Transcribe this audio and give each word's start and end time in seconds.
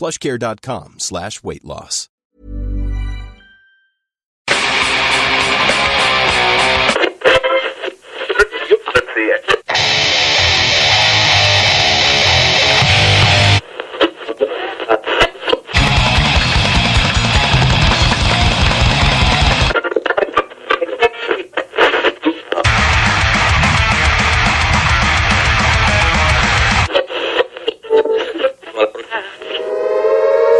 plushcare.com 0.00 0.98
slash 0.98 1.42
weight 1.42 1.62
loss. 1.62 2.08
Let's 8.94 9.14
see 9.14 9.26
it. 9.28 9.49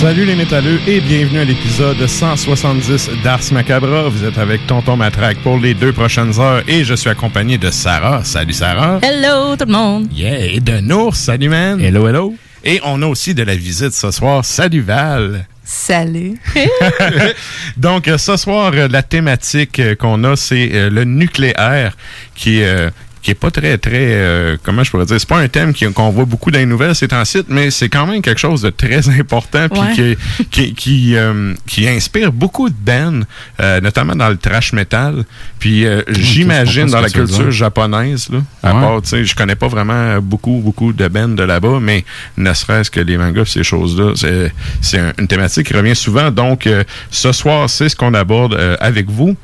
Salut 0.00 0.24
les 0.24 0.34
métalleux 0.34 0.80
et 0.86 0.98
bienvenue 0.98 1.40
à 1.40 1.44
l'épisode 1.44 2.06
170 2.06 3.10
d'Ars 3.22 3.42
Macabra. 3.52 4.08
Vous 4.08 4.24
êtes 4.24 4.38
avec 4.38 4.66
Tonton 4.66 4.96
Matraque 4.96 5.36
pour 5.42 5.58
les 5.58 5.74
deux 5.74 5.92
prochaines 5.92 6.40
heures 6.40 6.62
et 6.66 6.84
je 6.84 6.94
suis 6.94 7.10
accompagné 7.10 7.58
de 7.58 7.70
Sarah. 7.70 8.24
Salut 8.24 8.54
Sarah. 8.54 8.98
Hello 9.02 9.56
tout 9.56 9.66
le 9.66 9.72
monde. 9.72 10.08
Yeah. 10.10 10.54
Et 10.54 10.60
de 10.60 10.80
Nours. 10.80 11.14
Salut 11.16 11.50
man. 11.50 11.78
Hello, 11.78 12.08
hello. 12.08 12.34
Et 12.64 12.80
on 12.82 13.02
a 13.02 13.06
aussi 13.06 13.34
de 13.34 13.42
la 13.42 13.54
visite 13.54 13.92
ce 13.92 14.10
soir. 14.10 14.42
Salut 14.42 14.80
Val. 14.80 15.46
Salut. 15.64 16.38
Donc 17.76 18.08
euh, 18.08 18.16
ce 18.16 18.38
soir, 18.38 18.72
euh, 18.74 18.88
la 18.88 19.02
thématique 19.02 19.80
euh, 19.80 19.94
qu'on 19.96 20.24
a, 20.24 20.34
c'est 20.34 20.88
le 20.88 21.04
nucléaire 21.04 21.94
qui 22.34 22.60
est... 22.60 22.88
qui 23.22 23.32
est 23.32 23.34
pas 23.34 23.50
très, 23.50 23.76
très, 23.76 23.92
euh, 24.14 24.56
comment 24.62 24.82
je 24.82 24.90
pourrais 24.90 25.04
dire, 25.04 25.20
c'est 25.20 25.28
pas 25.28 25.38
un 25.38 25.48
thème 25.48 25.72
qu'on 25.94 26.10
voit 26.10 26.24
beaucoup 26.24 26.50
dans 26.50 26.58
les 26.58 26.64
nouvelles 26.66 26.94
ces 26.94 27.08
temps-ci, 27.08 27.42
mais 27.48 27.70
c'est 27.70 27.88
quand 27.90 28.06
même 28.06 28.22
quelque 28.22 28.40
chose 28.40 28.62
de 28.62 28.70
très 28.70 29.08
important, 29.20 29.68
puis 29.68 29.80
Ouais. 29.80 30.16
qui, 30.38 30.46
qui, 30.50 30.74
qui, 30.74 31.16
euh, 31.16 31.54
qui 31.66 31.86
inspire 31.88 32.32
beaucoup 32.32 32.68
de 32.70 32.74
bands, 32.74 33.20
euh, 33.60 33.80
notamment 33.80 34.16
dans 34.16 34.28
le 34.30 34.36
trash 34.38 34.72
metal, 34.72 35.24
puis 35.58 35.84
euh, 35.86 36.02
j'imagine 36.08 36.86
dans 36.86 37.00
la 37.00 37.10
culture 37.10 37.50
japonaise, 37.50 38.28
là, 38.30 38.38
à 38.62 38.74
Ouais. 38.74 38.80
part, 38.80 39.02
tu 39.02 39.08
sais, 39.10 39.24
je 39.24 39.34
connais 39.34 39.54
pas 39.56 39.68
vraiment 39.68 40.18
beaucoup, 40.20 40.60
beaucoup 40.64 40.92
de 40.92 41.06
bands 41.08 41.28
de 41.28 41.42
là-bas, 41.42 41.78
mais 41.80 42.04
ne 42.38 42.52
serait-ce 42.54 42.90
que 42.90 43.00
les 43.00 43.18
mangas, 43.18 43.44
ces 43.46 43.62
choses-là, 43.64 44.12
c'est, 44.16 44.52
c'est 44.80 44.98
un- 44.98 45.12
une 45.18 45.28
thématique 45.28 45.66
qui 45.66 45.74
revient 45.74 45.96
souvent, 45.96 46.30
donc 46.30 46.66
euh, 46.66 46.84
ce 47.10 47.32
soir, 47.32 47.68
c'est 47.68 47.88
ce 47.90 47.96
qu'on 47.96 48.14
aborde 48.14 48.54
euh, 48.54 48.76
avec 48.80 49.10
vous. 49.10 49.36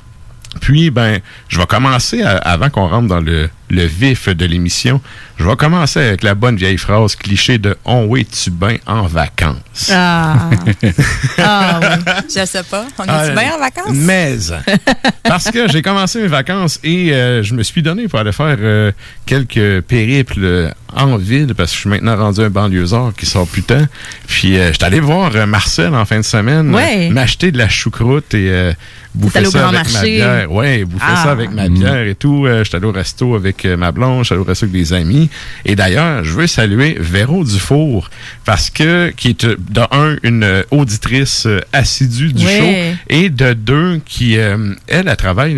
Puis, 0.61 0.89
ben, 0.91 1.19
je 1.49 1.59
vais 1.59 1.67
commencer, 1.67 2.23
à- 2.23 2.37
avant 2.39 2.71
qu'on 2.71 2.89
rentre 2.89 3.09
dans 3.09 3.21
le, 3.21 3.51
le 3.69 3.85
vif 3.85 4.29
de 4.29 4.45
l'émission, 4.47 5.01
je 5.39 5.45
vais 5.45 5.57
commencer 5.57 6.01
avec 6.01 6.23
la 6.23 6.35
bonne 6.35 6.57
vieille 6.57 6.79
phrase 6.79 7.15
cliché 7.17 7.59
de 7.59 7.77
«On 7.85 8.05
oui, 8.07 8.25
tu 8.27 8.51
bien 8.51 8.77
en 8.87 9.03
vacances? 9.07 9.91
Ah. 9.93 10.49
ah 11.39 11.81
oui. 11.83 12.13
Je 12.35 12.45
sais 12.47 12.63
pas. 12.63 12.87
On 12.99 13.05
est 13.05 13.09
Ah, 13.09 13.29
bien 13.31 13.55
en 13.55 13.59
vacances? 13.59 13.93
Mais, 13.95 14.37
parce 15.25 15.51
que 15.51 15.69
j'ai 15.69 15.83
commencé 15.83 16.21
mes 16.23 16.29
vacances 16.29 16.79
et 16.85 17.13
euh, 17.13 17.43
je 17.43 17.55
me 17.55 17.63
suis 17.63 17.83
donné 17.83 18.09
pour 18.09 18.19
aller 18.19 18.33
faire 18.33 18.57
euh, 18.61 18.93
quelques 19.27 19.81
périples 19.83 20.41
euh, 20.45 20.71
en 20.95 21.17
ville 21.17 21.55
parce 21.55 21.71
que 21.71 21.75
je 21.77 21.81
suis 21.83 21.91
maintenant 21.91 22.17
rendu 22.17 22.41
un 22.41 22.51
banlieusard 22.51 23.13
qui 23.17 23.27
sort 23.27 23.47
plus 23.47 23.63
tant. 23.63 23.87
Puis, 24.29 24.59
euh, 24.59 24.73
j'étais 24.73 24.85
allé 24.85 25.01
voir 25.01 25.33
euh, 25.35 25.47
Marcel 25.47 25.95
en 25.95 26.05
fin 26.05 26.19
de 26.19 26.25
semaine, 26.25 26.75
Ouais. 26.75 27.09
euh, 27.11 27.13
m'acheter 27.13 27.53
de 27.53 27.59
la 27.59 27.69
choucroute 27.69 28.33
et 28.35 28.51
euh, 28.51 28.73
bouffer 29.15 29.45
ça 29.47 29.69
avec 29.69 29.93
ma 29.93 30.03
bière. 30.03 30.53
Ouais, 30.53 30.85
bouffer 30.85 31.05
Ah. 31.07 31.23
ça 31.25 31.31
avec 31.33 31.51
ma 31.51 31.69
bière 31.69 32.07
et 32.07 32.15
tout. 32.15 32.47
Euh, 32.47 32.65
j'étais 32.65 32.77
allé 32.77 32.87
au 32.87 32.93
resto 32.93 33.35
avec 33.35 33.56
euh, 33.65 33.77
ma 33.77 33.93
blonde, 33.93 34.25
allé 34.31 34.39
au 34.41 34.45
resto 34.45 34.65
avec 34.67 34.73
des 34.73 34.93
amis. 34.93 35.31
Et 35.65 35.75
d'ailleurs, 35.77 36.23
je 36.25 36.33
veux 36.33 36.47
saluer 36.47 36.97
Véro 37.01 37.45
Dufour 37.45 38.11
parce 38.45 38.71
que, 38.71 39.11
qui 39.17 39.29
est 39.31 39.45
euh, 39.45 39.57
de 39.71 39.81
un, 39.91 40.17
une 40.23 40.45
euh, 40.45 40.63
auditrice 40.71 41.47
assidue 41.73 42.33
du 42.33 42.45
show 42.47 42.71
et 43.09 43.31
de 43.31 43.53
deux, 43.55 44.01
qui, 44.05 44.37
euh, 44.39 44.75
elle, 44.89 45.09
elle 45.09 45.17
travaille, 45.17 45.57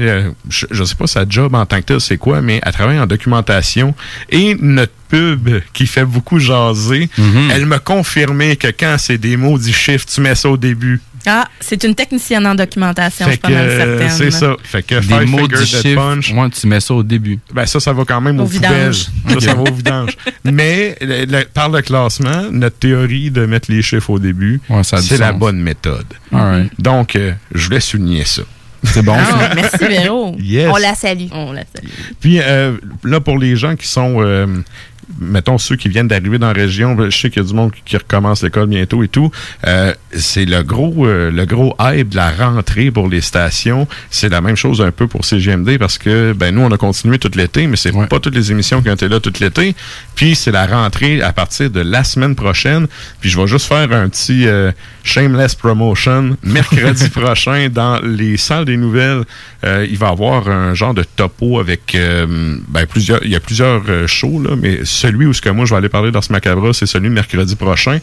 je, 0.48 0.66
je 0.70 0.84
sais 0.84 0.94
pas 0.94 1.06
sa 1.06 1.24
job 1.28 1.54
en 1.54 1.66
tant 1.66 1.78
que 1.80 1.86
tel, 1.86 2.00
c'est 2.00 2.18
quoi, 2.18 2.40
mais 2.42 2.60
elle 2.64 2.72
travaille 2.72 2.98
en 3.00 3.06
documentation 3.06 3.94
et 4.30 4.56
notre 4.60 4.92
pub 5.08 5.48
qui 5.72 5.86
fait 5.86 6.04
beaucoup 6.04 6.38
jaser, 6.38 7.08
Mhm. 7.16 7.50
elle 7.50 7.64
m'a 7.64 7.78
confirmé 7.78 8.56
que 8.56 8.68
quand 8.68 8.96
c'est 8.98 9.16
des 9.16 9.38
mots 9.38 9.58
du 9.58 9.72
chiffre, 9.72 10.04
tu 10.06 10.20
mets 10.20 10.34
ça 10.34 10.50
au 10.50 10.56
début. 10.58 11.00
Ah, 11.26 11.46
c'est 11.60 11.82
une 11.84 11.94
technicienne 11.94 12.46
en 12.46 12.54
documentation, 12.54 13.26
je 13.26 13.30
suis 13.32 13.38
pas 13.40 13.48
mal 13.50 13.70
certaine. 13.70 14.10
c'est 14.10 14.30
ça. 14.30 14.56
Fait 14.62 14.82
que 14.82 14.94
Des 14.96 15.02
Five 15.02 15.26
mots 15.26 15.46
du 15.48 15.56
chiffre, 15.64 15.94
Punch, 15.94 16.32
moi, 16.32 16.48
tu 16.50 16.66
mets 16.66 16.80
ça 16.80 16.94
au 16.94 17.02
début. 17.02 17.38
ben 17.52 17.66
ça, 17.66 17.80
ça 17.80 17.92
va 17.92 18.04
quand 18.04 18.20
même 18.20 18.38
Au 18.40 18.44
au, 18.44 18.46
vidange. 18.46 19.06
Ça, 19.28 19.40
ça 19.40 19.54
va 19.54 19.62
au 19.62 19.72
vidange. 19.74 20.10
Mais 20.44 20.96
le- 21.00 21.24
le- 21.24 21.44
par 21.52 21.68
le 21.68 21.82
classement, 21.82 22.44
notre 22.50 22.78
théorie 22.78 23.30
de 23.30 23.46
mettre 23.46 23.70
les 23.70 23.82
chiffres 23.82 24.10
au 24.10 24.18
début, 24.18 24.60
Ouais, 24.68 24.82
c'est 24.84 25.18
la 25.18 25.30
sens. 25.30 25.38
bonne 25.38 25.60
méthode. 25.60 26.06
All 26.32 26.40
right. 26.40 26.72
Donc, 26.78 27.16
euh, 27.16 27.32
je 27.54 27.64
voulais 27.66 27.80
souligner 27.80 28.24
ça. 28.24 28.42
C'est 28.84 29.02
bon. 29.02 29.16
Ah, 29.18 29.50
merci 29.56 29.76
Véro. 29.78 30.36
Yes. 30.38 30.70
On 30.72 30.76
la 30.76 30.94
salue. 30.94 31.26
On 31.32 31.52
la 31.52 31.64
salue. 31.74 31.88
Puis 32.20 32.38
euh, 32.40 32.76
là, 33.02 33.18
pour 33.20 33.36
les 33.38 33.56
gens 33.56 33.74
qui 33.74 33.88
sont, 33.88 34.16
euh, 34.20 34.46
mettons, 35.20 35.58
ceux 35.58 35.76
qui 35.76 35.88
viennent 35.88 36.08
d'arriver 36.08 36.38
dans 36.38 36.48
la 36.48 36.52
région, 36.52 36.96
je 37.10 37.16
sais 37.16 37.30
qu'il 37.30 37.42
y 37.42 37.44
a 37.44 37.48
du 37.48 37.54
monde 37.54 37.72
qui 37.84 37.96
recommence 37.96 38.42
l'école 38.42 38.66
bientôt 38.68 39.02
et 39.02 39.08
tout. 39.08 39.30
euh, 39.66 39.92
c'est 40.12 40.44
le 40.46 40.62
gros, 40.62 41.06
euh, 41.06 41.30
le 41.30 41.44
gros 41.44 41.74
hype 41.80 42.08
de 42.10 42.16
la 42.16 42.30
rentrée 42.30 42.90
pour 42.90 43.08
les 43.08 43.20
stations. 43.20 43.86
C'est 44.10 44.28
la 44.28 44.40
même 44.40 44.56
chose 44.56 44.80
un 44.80 44.90
peu 44.90 45.06
pour 45.06 45.24
CGMD 45.24 45.78
parce 45.78 45.98
que 45.98 46.32
ben 46.32 46.54
nous, 46.54 46.62
on 46.62 46.70
a 46.72 46.76
continué 46.76 47.18
tout 47.18 47.30
l'été, 47.34 47.66
mais 47.66 47.76
c'est 47.76 47.92
Ouais. 47.94 48.06
pas 48.06 48.20
toutes 48.20 48.34
les 48.34 48.50
émissions 48.52 48.80
qui 48.82 48.90
ont 48.90 48.94
été 48.94 49.08
là 49.08 49.18
tout 49.20 49.32
l'été. 49.40 49.74
Puis 50.14 50.34
c'est 50.34 50.50
la 50.50 50.66
rentrée 50.66 51.22
à 51.22 51.32
partir 51.32 51.70
de 51.70 51.80
la 51.80 52.04
semaine 52.04 52.34
prochaine. 52.34 52.86
Puis 53.20 53.30
je 53.30 53.38
vais 53.40 53.46
juste 53.46 53.66
faire 53.66 53.92
un 53.92 54.08
petit 54.08 54.46
euh, 54.46 54.72
shameless 55.04 55.54
promotion. 55.54 56.36
Mercredi 56.42 57.08
prochain, 57.10 57.68
dans 57.72 58.00
les 58.00 58.36
salles 58.36 58.64
des 58.64 58.76
nouvelles, 58.76 59.22
euh, 59.64 59.86
il 59.88 59.96
va 59.98 60.08
y 60.08 60.10
avoir 60.10 60.48
un 60.48 60.74
genre 60.74 60.94
de 60.94 61.02
topo 61.02 61.60
avec 61.60 61.94
euh, 61.94 62.56
ben, 62.68 62.86
plusieurs. 62.86 63.22
Il 63.24 63.30
y 63.30 63.36
a 63.36 63.40
plusieurs 63.40 63.82
euh, 63.88 64.06
shows, 64.06 64.40
là, 64.42 64.50
mais 64.56 64.84
celui 64.98 65.26
où 65.26 65.32
ce 65.32 65.40
que 65.40 65.48
moi 65.48 65.64
je 65.64 65.70
vais 65.70 65.78
aller 65.78 65.88
parler 65.88 66.10
dans 66.10 66.22
ce 66.22 66.32
macabre, 66.32 66.74
c'est 66.74 66.86
celui 66.86 67.08
de 67.08 67.14
mercredi 67.14 67.56
prochain. 67.56 67.98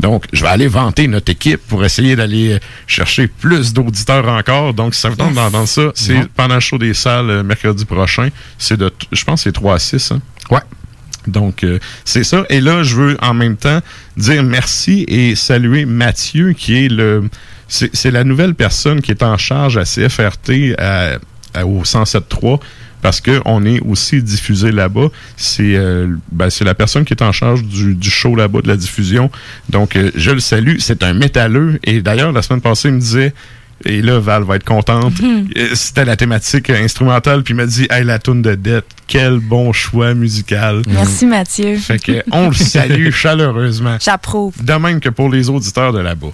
Donc, 0.00 0.26
je 0.32 0.42
vais 0.42 0.48
aller 0.48 0.68
vanter 0.68 1.06
notre 1.08 1.30
équipe 1.30 1.60
pour 1.68 1.84
essayer 1.84 2.16
d'aller 2.16 2.58
chercher 2.86 3.28
plus 3.28 3.72
d'auditeurs 3.72 4.28
encore. 4.28 4.74
Donc, 4.74 4.94
si 4.94 5.00
ça 5.00 5.08
vous 5.08 5.16
tente 5.16 5.34
d'entendre 5.34 5.68
ça, 5.68 5.92
c'est 5.94 6.28
pendant 6.34 6.56
le 6.56 6.60
show 6.60 6.78
des 6.78 6.94
salles 6.94 7.42
mercredi 7.42 7.84
prochain. 7.84 8.28
C'est 8.58 8.76
de, 8.76 8.90
je 9.12 9.24
pense, 9.24 9.42
c'est 9.42 9.52
3 9.52 9.74
à 9.74 9.78
6. 9.78 10.12
Hein? 10.12 10.20
Ouais. 10.50 10.60
Donc, 11.26 11.64
euh, 11.64 11.78
c'est 12.04 12.24
ça. 12.24 12.44
Et 12.48 12.60
là, 12.60 12.82
je 12.82 12.96
veux 12.96 13.16
en 13.20 13.34
même 13.34 13.56
temps 13.56 13.80
dire 14.16 14.42
merci 14.42 15.04
et 15.08 15.34
saluer 15.34 15.84
Mathieu, 15.84 16.52
qui 16.52 16.84
est 16.84 16.88
le... 16.88 17.28
C'est 17.68 18.10
la 18.10 18.24
nouvelle 18.24 18.56
personne 18.56 19.00
qui 19.00 19.12
est 19.12 19.22
en 19.22 19.38
charge 19.38 19.76
à 19.76 19.84
CFRT 19.84 20.74
à, 20.76 21.18
au 21.64 21.84
107.3 21.84 22.58
parce 23.02 23.20
qu'on 23.20 23.64
est 23.64 23.80
aussi 23.80 24.22
diffusé 24.22 24.72
là-bas. 24.72 25.08
C'est 25.36 25.76
euh, 25.76 26.08
ben, 26.32 26.48
la 26.60 26.74
personne 26.74 27.04
qui 27.04 27.14
est 27.14 27.22
en 27.22 27.32
charge 27.32 27.62
du, 27.64 27.94
du 27.94 28.10
show 28.10 28.34
là-bas, 28.36 28.60
de 28.62 28.68
la 28.68 28.76
diffusion. 28.76 29.30
Donc, 29.68 29.96
euh, 29.96 30.10
je 30.14 30.30
le 30.30 30.40
salue. 30.40 30.76
C'est 30.78 31.02
un 31.02 31.14
métalleux. 31.14 31.78
Et 31.84 32.02
d'ailleurs, 32.02 32.32
la 32.32 32.42
semaine 32.42 32.60
passée, 32.60 32.88
il 32.88 32.94
me 32.94 33.00
disait 33.00 33.32
et 33.84 34.02
là, 34.02 34.18
Val 34.18 34.42
va 34.42 34.56
être 34.56 34.64
contente. 34.64 35.20
Mhm. 35.20 35.48
Euh, 35.56 35.68
C'était 35.74 36.04
la 36.04 36.16
thématique 36.16 36.68
instrumentale, 36.70 37.42
puis 37.42 37.54
il 37.54 37.56
m'a 37.56 37.66
dit 37.66 37.86
Hey, 37.90 38.04
la 38.04 38.18
toune 38.18 38.42
de 38.42 38.54
dette, 38.54 38.84
quel 39.06 39.38
bon 39.38 39.72
choix 39.72 40.12
musical. 40.14 40.82
Merci, 40.86 41.26
Mathieu. 41.26 41.76
Fait 41.76 41.98
que 41.98 42.22
on 42.30 42.48
le 42.48 42.54
salue 42.54 43.10
chaleureusement. 43.12 43.96
J'approuve. 44.00 44.52
De 44.62 44.74
même 44.74 45.00
que 45.00 45.08
pour 45.08 45.30
les 45.30 45.48
auditeurs 45.48 45.92
de 45.92 46.00
là-bas. 46.00 46.32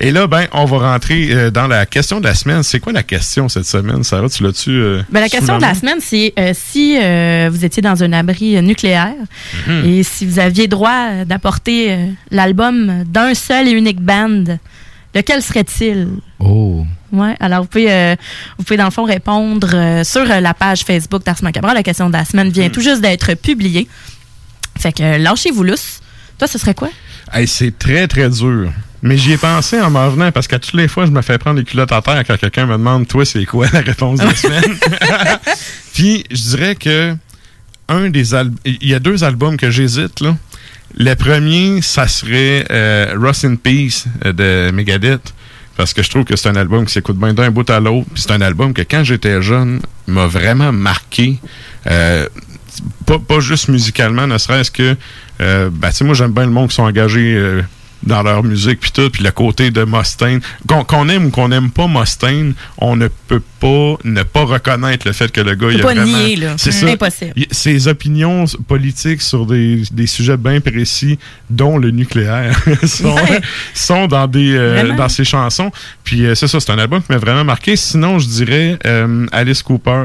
Et 0.00 0.12
là, 0.12 0.28
ben, 0.28 0.46
on 0.52 0.64
va 0.64 0.92
rentrer 0.92 1.32
euh, 1.32 1.50
dans 1.50 1.66
la 1.66 1.84
question 1.84 2.20
de 2.20 2.24
la 2.26 2.34
semaine. 2.34 2.62
C'est 2.62 2.78
quoi 2.78 2.92
la 2.92 3.02
question 3.02 3.48
cette 3.48 3.66
semaine, 3.66 4.04
Sarah? 4.04 4.28
Tu 4.28 4.44
l'as-tu? 4.44 4.70
euh, 4.70 5.02
Ben, 5.10 5.20
la 5.20 5.28
question 5.28 5.56
de 5.56 5.62
la 5.62 5.68
main? 5.68 5.74
semaine, 5.74 5.98
c'est 6.00 6.32
euh, 6.38 6.52
si 6.54 6.96
euh, 7.02 7.48
vous 7.50 7.64
étiez 7.64 7.82
dans 7.82 8.00
un 8.02 8.12
abri 8.12 8.60
nucléaire 8.62 9.14
Mhm. 9.66 9.84
et 9.84 10.02
si 10.04 10.24
vous 10.24 10.38
aviez 10.38 10.68
droit 10.68 11.24
d'apporter 11.26 11.92
euh, 11.92 12.06
l'album 12.30 13.02
d'un 13.06 13.34
seul 13.34 13.66
et 13.66 13.72
unique 13.72 14.00
band, 14.00 14.44
lequel 15.16 15.42
serait-il? 15.42 16.06
Oh. 16.38 16.84
Ouais, 17.10 17.34
alors 17.40 17.62
vous 17.62 17.68
pouvez, 17.68 17.90
euh, 17.90 18.14
vous 18.58 18.64
pouvez 18.64 18.76
dans 18.76 18.84
le 18.84 18.90
fond 18.92 19.04
répondre 19.04 19.70
euh, 19.74 20.04
sur 20.04 20.24
la 20.24 20.54
page 20.54 20.82
Facebook 20.82 21.24
d'Ars 21.24 21.42
Macabra. 21.42 21.74
La 21.74 21.82
question 21.82 22.08
de 22.08 22.12
la 22.12 22.24
semaine 22.24 22.48
Mhm. 22.48 22.52
vient 22.52 22.68
tout 22.68 22.82
juste 22.82 23.00
d'être 23.00 23.34
publiée. 23.34 23.88
Fait 24.78 24.92
que 24.92 25.02
euh, 25.02 25.18
lâchez-vous 25.18 25.64
lousse. 25.64 25.98
Toi, 26.38 26.46
ce 26.46 26.56
serait 26.56 26.74
quoi? 26.74 26.88
Hey, 27.32 27.48
c'est 27.48 27.76
très, 27.76 28.06
très 28.06 28.28
dur. 28.30 28.70
Mais 29.02 29.16
j'y 29.16 29.32
ai 29.32 29.36
pensé 29.36 29.80
en 29.80 29.90
m'en 29.90 30.08
venant 30.08 30.32
parce 30.32 30.48
qu'à 30.48 30.58
toutes 30.58 30.74
les 30.74 30.88
fois, 30.88 31.06
je 31.06 31.10
me 31.10 31.22
fais 31.22 31.38
prendre 31.38 31.58
les 31.58 31.64
culottes 31.64 31.92
à 31.92 32.02
terre 32.02 32.24
quand 32.26 32.36
quelqu'un 32.36 32.66
me 32.66 32.72
demande 32.72 33.06
Toi, 33.06 33.24
c'est 33.24 33.44
quoi 33.44 33.66
la 33.72 33.80
réponse 33.80 34.18
de 34.18 34.24
la 34.24 34.34
semaine 34.34 34.76
Puis, 35.94 36.24
je 36.30 36.42
dirais 36.42 36.74
que 36.74 37.14
un 37.88 38.10
des 38.10 38.34
il 38.64 38.88
y 38.88 38.94
a 38.94 38.98
deux 38.98 39.24
albums 39.24 39.56
que 39.56 39.70
j'hésite, 39.70 40.20
là. 40.20 40.36
Le 40.96 41.14
premier, 41.14 41.82
ça 41.82 42.08
serait 42.08 42.66
euh, 42.70 43.14
Rust 43.16 43.44
in 43.44 43.56
Peace 43.56 44.06
euh, 44.24 44.32
de 44.32 44.70
Megadeth. 44.72 45.34
Parce 45.76 45.92
que 45.94 46.02
je 46.02 46.10
trouve 46.10 46.24
que 46.24 46.34
c'est 46.34 46.48
un 46.48 46.56
album 46.56 46.86
qui 46.86 46.92
s'écoute 46.92 47.16
bien 47.16 47.34
d'un 47.34 47.50
bout 47.50 47.68
à 47.70 47.78
l'autre. 47.78 48.08
Puis 48.12 48.22
c'est 48.22 48.32
un 48.32 48.40
album 48.40 48.74
que 48.74 48.82
quand 48.82 49.04
j'étais 49.04 49.40
jeune, 49.42 49.80
m'a 50.08 50.26
vraiment 50.26 50.72
marqué. 50.72 51.38
Euh, 51.86 52.26
pas, 53.06 53.18
pas 53.18 53.40
juste 53.40 53.68
musicalement, 53.68 54.26
ne 54.26 54.38
serait-ce 54.38 54.70
que, 54.70 54.96
euh, 55.40 55.70
ben, 55.72 55.90
tu 55.90 55.96
sais, 55.96 56.04
moi, 56.04 56.14
j'aime 56.14 56.32
bien 56.32 56.46
le 56.46 56.50
monde 56.50 56.68
qui 56.70 56.74
sont 56.74 56.82
engagés 56.82 57.62
dans 58.02 58.22
leur 58.22 58.42
musique, 58.44 58.80
puis 58.80 58.90
tout, 58.92 59.10
puis 59.10 59.22
le 59.22 59.30
côté 59.30 59.70
de 59.70 59.84
Mustaine. 59.84 60.40
Qu'on 60.66 61.08
aime 61.08 61.26
ou 61.26 61.30
qu'on 61.30 61.48
n'aime 61.48 61.70
pas 61.70 61.86
Mustaine, 61.88 62.54
on 62.78 62.96
ne 62.96 63.08
peut 63.08 63.42
pas 63.60 63.96
ne 64.04 64.22
pas 64.22 64.44
reconnaître 64.44 65.06
le 65.06 65.12
fait 65.12 65.30
que 65.32 65.40
le 65.40 65.54
gars, 65.54 65.68
il 65.70 65.80
a 65.80 65.84
pas 65.84 65.94
vraiment... 65.94 66.18
nier, 66.18 66.36
là. 66.36 66.54
C'est 66.56 66.70
ça. 66.72 66.86
impossible. 66.86 67.32
Ses 67.50 67.88
opinions 67.88 68.44
politiques 68.68 69.20
sur 69.22 69.46
des, 69.46 69.82
des 69.90 70.06
sujets 70.06 70.36
bien 70.36 70.60
précis, 70.60 71.18
dont 71.50 71.76
le 71.78 71.90
nucléaire, 71.90 72.56
sont, 72.86 73.14
Ouais. 73.14 73.40
sont 73.74 74.06
dans 74.06 74.26
des 74.26 74.54
euh, 74.56 74.94
dans 74.96 75.08
ses 75.08 75.24
chansons. 75.24 75.70
Puis 76.04 76.24
euh, 76.24 76.34
c'est 76.34 76.46
ça, 76.46 76.60
c'est 76.60 76.70
un 76.70 76.78
album 76.78 77.02
qui 77.02 77.10
m'a 77.12 77.18
vraiment 77.18 77.44
marqué. 77.44 77.74
Sinon, 77.76 78.18
je 78.18 78.26
dirais 78.28 78.78
euh, 78.86 79.26
Alice 79.32 79.62
Cooper. 79.62 80.04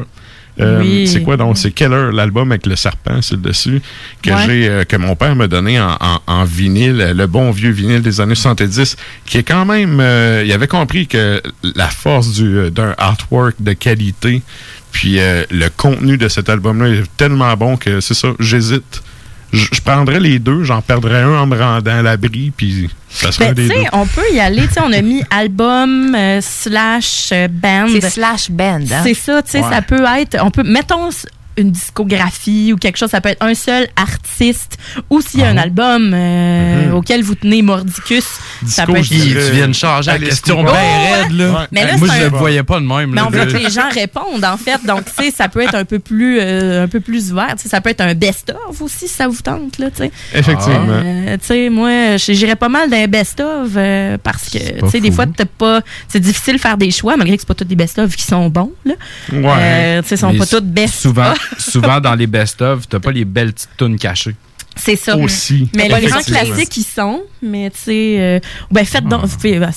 Euh, 0.59 0.79
Oui. 0.81 1.07
C'est 1.07 1.21
quoi 1.23 1.35
donc? 1.35 1.57
C'est 1.57 1.71
Keller, 1.71 2.09
l'album 2.13 2.51
avec 2.51 2.65
le 2.67 2.75
serpent 2.75 3.21
sur 3.21 3.37
le 3.37 3.41
dessus, 3.41 3.81
que 4.21 4.29
Ouais. 4.29 4.43
j'ai 4.45 4.69
euh, 4.69 4.83
que 4.83 4.95
mon 4.97 5.15
père 5.15 5.35
m'a 5.35 5.47
donné 5.47 5.79
en, 5.79 5.97
en- 5.99 6.21
en 6.27 6.43
vinyle, 6.43 7.01
euh, 7.01 7.13
le 7.13 7.25
bon 7.27 7.49
vieux 7.51 7.71
vinyle 7.71 8.01
des 8.01 8.21
années 8.21 8.35
70, 8.35 8.95
qui 9.25 9.39
est 9.39 9.43
quand 9.43 9.65
même. 9.65 9.99
euh, 9.99 10.43
il 10.45 10.51
avait 10.51 10.67
compris 10.67 11.07
que 11.07 11.41
la 11.75 11.87
force 11.87 12.33
du, 12.33 12.69
d'un 12.69 12.93
artwork 12.99 13.55
de 13.59 13.73
qualité, 13.73 14.41
puis 14.91 15.19
euh, 15.19 15.43
le 15.49 15.69
contenu 15.69 16.17
de 16.17 16.27
cet 16.27 16.49
album-là 16.49 16.87
est 16.89 17.03
tellement 17.17 17.55
bon 17.57 17.75
que 17.77 17.99
c'est 17.99 18.13
ça, 18.13 18.29
j'hésite. 18.39 19.01
Je 19.53 19.65
je 19.71 19.81
prendrais 19.81 20.19
les 20.19 20.39
deux, 20.39 20.63
j'en 20.63 20.81
perdrais 20.81 21.21
un 21.21 21.37
en 21.41 21.45
me 21.45 21.57
rendant 21.57 21.91
à 21.99 22.01
l'abri, 22.01 22.51
puis 22.55 22.89
ça 23.09 23.31
serait 23.31 23.53
Ben, 23.53 23.53
des 23.53 23.67
tu 23.67 23.75
sais, 23.75 23.83
deux. 23.83 23.89
on 23.93 24.05
peut 24.07 24.25
y 24.33 24.39
aller. 24.39 24.67
Tu 24.67 24.73
sais, 24.73 24.81
on 24.83 24.91
a 24.91 25.01
mis 25.01 25.23
album 25.29 26.15
euh, 26.15 26.41
slash 26.41 27.29
euh, 27.31 27.47
band. 27.47 27.85
C'est 27.91 28.09
slash 28.09 28.49
band. 28.49 28.81
Hein? 28.91 29.01
C'est 29.03 29.13
ça, 29.13 29.41
tu 29.43 29.51
sais, 29.51 29.61
Ouais. 29.61 29.69
ça 29.69 29.81
peut 29.81 30.03
être. 30.17 30.37
On 30.43 30.49
peut, 30.51 30.63
mettons 30.63 31.09
une 31.57 31.71
discographie 31.71 32.71
ou 32.73 32.77
quelque 32.77 32.97
chose, 32.97 33.09
ça 33.09 33.21
peut 33.21 33.29
être 33.29 33.43
un 33.43 33.53
seul 33.53 33.87
artiste 33.95 34.77
ou 35.09 35.21
s'il 35.21 35.41
y 35.41 35.43
a 35.43 35.49
un 35.49 35.57
album 35.57 36.11
euh, 36.13 36.87
Mhm. 36.89 36.93
auquel 36.95 37.23
vous 37.23 37.35
tenez 37.35 37.61
mordicus, 37.61 38.23
ça 38.65 38.85
Disco, 38.85 38.93
peut 38.93 39.01
je 39.03 39.13
être. 39.13 39.21
Dirais- 39.21 39.49
tu 39.49 39.55
viens 39.55 39.67
de 39.67 39.73
changer 39.73 40.11
la 40.11 40.19
question 40.19 40.63
bien 40.63 40.73
raide, 40.73 41.31
là. 41.31 41.49
Ouais. 41.51 41.65
Mais 41.71 41.85
là, 41.85 41.97
Moi, 41.97 42.07
je 42.07 42.13
un- 42.13 42.19
le 42.29 42.37
voyais 42.37 42.63
pas 42.63 42.79
de 42.79 42.85
même. 42.85 43.09
Mais 43.11 43.15
là. 43.17 43.27
on 43.27 43.29
veut 43.29 43.45
que 43.45 43.57
les 43.57 43.69
gens 43.69 43.89
répondent, 43.91 44.43
en 44.43 44.57
fait. 44.57 44.79
Donc, 44.85 45.05
tu 45.05 45.23
sais, 45.25 45.31
ça 45.31 45.47
peut 45.49 45.61
être 45.61 45.75
un 45.75 45.85
peu 45.85 45.99
plus, 45.99 46.39
euh, 46.41 46.83
un 46.83 46.87
peu 46.87 46.99
plus 46.99 47.31
ouvert. 47.31 47.55
Ça 47.63 47.81
peut 47.81 47.89
être 47.91 48.01
un 48.01 48.13
best-of 48.15 48.81
aussi, 48.81 49.07
si 49.07 49.13
ça 49.13 49.27
vous 49.27 49.41
tente, 49.41 49.77
là, 49.77 49.89
tu 49.91 49.97
sais. 50.03 50.11
Effectivement. 50.33 50.87
Euh, 51.03 51.37
tu 51.37 51.45
sais, 51.45 51.69
moi, 51.69 52.17
j'irais 52.17 52.55
pas 52.55 52.69
mal 52.69 52.89
d'un 52.89 53.07
best-of 53.07 53.69
euh, 53.75 54.17
parce 54.21 54.49
que, 54.49 54.57
tu 54.57 54.89
sais, 54.89 54.99
des 54.99 55.11
fois, 55.11 55.25
t'as 55.27 55.45
pas. 55.45 55.81
C'est 56.07 56.19
difficile 56.19 56.55
de 56.55 56.61
faire 56.61 56.77
des 56.77 56.91
choix, 56.91 57.15
malgré 57.17 57.35
que 57.37 57.41
c'est 57.41 57.47
pas 57.47 57.53
tous 57.53 57.63
des 57.65 57.75
best-of 57.75 58.15
qui 58.15 58.23
sont 58.23 58.49
bons, 58.49 58.71
là. 58.85 58.93
Ouais. 59.31 59.43
Euh, 59.59 60.01
tu 60.01 60.09
sais, 60.09 60.17
sont 60.17 60.31
Mais 60.31 60.39
pas 60.39 60.45
tous 60.45 60.61
best 60.61 60.95
Souvent, 60.95 61.33
souvent 61.57 61.99
dans 61.99 62.15
les 62.15 62.27
best-of, 62.27 62.87
t'as 62.87 62.99
pas 62.99 63.11
les 63.11 63.25
belles 63.25 63.53
petites 63.53 63.77
tunes 63.77 63.97
cachées. 63.97 64.35
C'est 64.75 64.95
ça. 64.95 65.15
Aussi. 65.17 65.69
Mais 65.75 65.87
les 65.87 66.07
grands 66.07 66.21
classiques, 66.21 66.77
ils 66.77 66.83
sont. 66.83 67.21
Mais 67.41 67.69
tu 67.69 67.77
sais, 67.83 68.15
euh, 68.19 68.39
ben 68.71 68.85
faites 68.85 69.05
donc. 69.05 69.27
pouvez, 69.27 69.59
ben, 69.59 69.71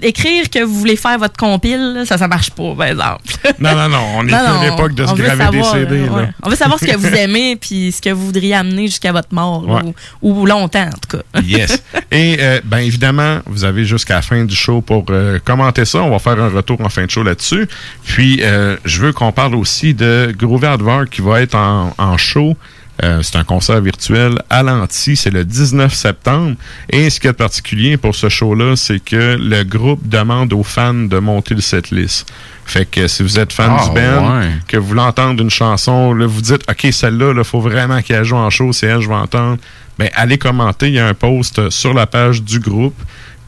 écrire 0.00 0.48
que 0.48 0.62
vous 0.62 0.74
voulez 0.74 0.96
faire 0.96 1.18
votre 1.18 1.36
compile, 1.36 1.94
là, 1.94 2.06
ça, 2.06 2.18
ça 2.18 2.28
marche 2.28 2.50
pas, 2.50 2.74
par 2.76 2.86
exemple. 2.86 3.22
Non, 3.58 3.74
non, 3.74 3.88
non, 3.88 4.04
on 4.18 4.26
est 4.28 4.30
Non, 4.30 4.38
à 4.38 4.64
l'époque 4.70 4.94
de 4.94 5.04
se 5.06 5.12
graver 5.14 5.44
savoir, 5.44 5.74
des 5.74 5.80
CD. 5.80 6.06
là. 6.06 6.12
ouais. 6.12 6.28
On 6.42 6.48
veut 6.50 6.56
savoir 6.56 6.78
ce 6.78 6.84
que 6.86 6.96
vous 6.96 7.06
aimez 7.16 7.56
puis 7.56 7.90
ce 7.92 8.00
que 8.00 8.10
vous 8.10 8.26
voudriez 8.26 8.54
amener 8.54 8.86
jusqu'à 8.86 9.10
votre 9.12 9.32
mort 9.34 9.66
Ouais. 9.66 9.92
ou, 10.22 10.42
ou 10.42 10.46
longtemps 10.46 10.86
en 10.86 10.90
tout 10.90 11.16
cas. 11.18 11.40
Yes. 11.42 11.82
Et 12.12 12.36
euh, 12.40 12.60
ben 12.64 12.78
évidemment, 12.78 13.40
vous 13.46 13.64
avez 13.64 13.84
jusqu'à 13.84 14.14
la 14.14 14.22
fin 14.22 14.44
du 14.44 14.54
show 14.54 14.80
pour 14.80 15.04
euh, 15.10 15.38
commenter 15.44 15.84
ça. 15.84 15.98
On 16.02 16.10
va 16.10 16.18
faire 16.20 16.40
un 16.40 16.48
retour 16.48 16.80
en 16.80 16.88
fin 16.88 17.04
de 17.04 17.10
show 17.10 17.22
là-dessus. 17.24 17.66
Puis 18.04 18.40
euh, 18.42 18.76
je 18.84 19.00
veux 19.00 19.12
qu'on 19.12 19.32
parle 19.32 19.56
aussi 19.56 19.94
de 19.94 20.32
Groovy 20.36 20.66
Advar 20.66 21.08
qui 21.08 21.22
va 21.22 21.40
être 21.40 21.56
en, 21.56 21.92
en 21.98 22.16
show. 22.16 22.56
Euh, 23.04 23.22
c'est 23.22 23.36
un 23.36 23.44
concert 23.44 23.80
virtuel 23.80 24.42
à 24.50 24.62
l'anti, 24.62 25.14
c'est 25.16 25.30
le 25.30 25.44
19 25.44 25.94
septembre. 25.94 26.56
Et 26.90 27.10
ce 27.10 27.20
qui 27.20 27.28
est 27.28 27.32
particulier 27.32 27.96
pour 27.96 28.14
ce 28.14 28.28
show-là, 28.28 28.74
c'est 28.76 28.98
que 28.98 29.36
le 29.38 29.62
groupe 29.62 30.06
demande 30.08 30.52
aux 30.52 30.64
fans 30.64 30.94
de 30.94 31.18
monter 31.18 31.54
le 31.54 31.60
setlist. 31.60 32.26
Fait 32.64 32.84
que 32.84 33.06
si 33.06 33.22
vous 33.22 33.38
êtes 33.38 33.52
fan 33.52 33.70
Ah, 33.78 33.84
du 33.86 33.94
band, 33.94 34.38
ouais. 34.40 34.48
que 34.66 34.76
vous 34.76 34.88
voulez 34.88 35.00
entendre 35.00 35.42
une 35.42 35.48
chanson, 35.50 36.12
là, 36.12 36.26
vous 36.26 36.40
dites 36.42 36.62
OK, 36.68 36.88
celle-là, 36.92 37.32
il 37.36 37.44
faut 37.44 37.60
vraiment 37.60 38.02
qu'elle 38.02 38.24
joue 38.24 38.36
en 38.36 38.50
show, 38.50 38.72
c'est 38.72 38.86
elle, 38.88 39.00
je 39.00 39.08
vais 39.08 39.14
entendre. 39.14 39.58
Ben, 39.98 40.10
allez 40.14 40.38
commenter, 40.38 40.88
il 40.88 40.94
y 40.94 40.98
a 40.98 41.06
un 41.08 41.14
post 41.14 41.70
sur 41.70 41.94
la 41.94 42.06
page 42.06 42.42
du 42.42 42.60
groupe. 42.60 42.94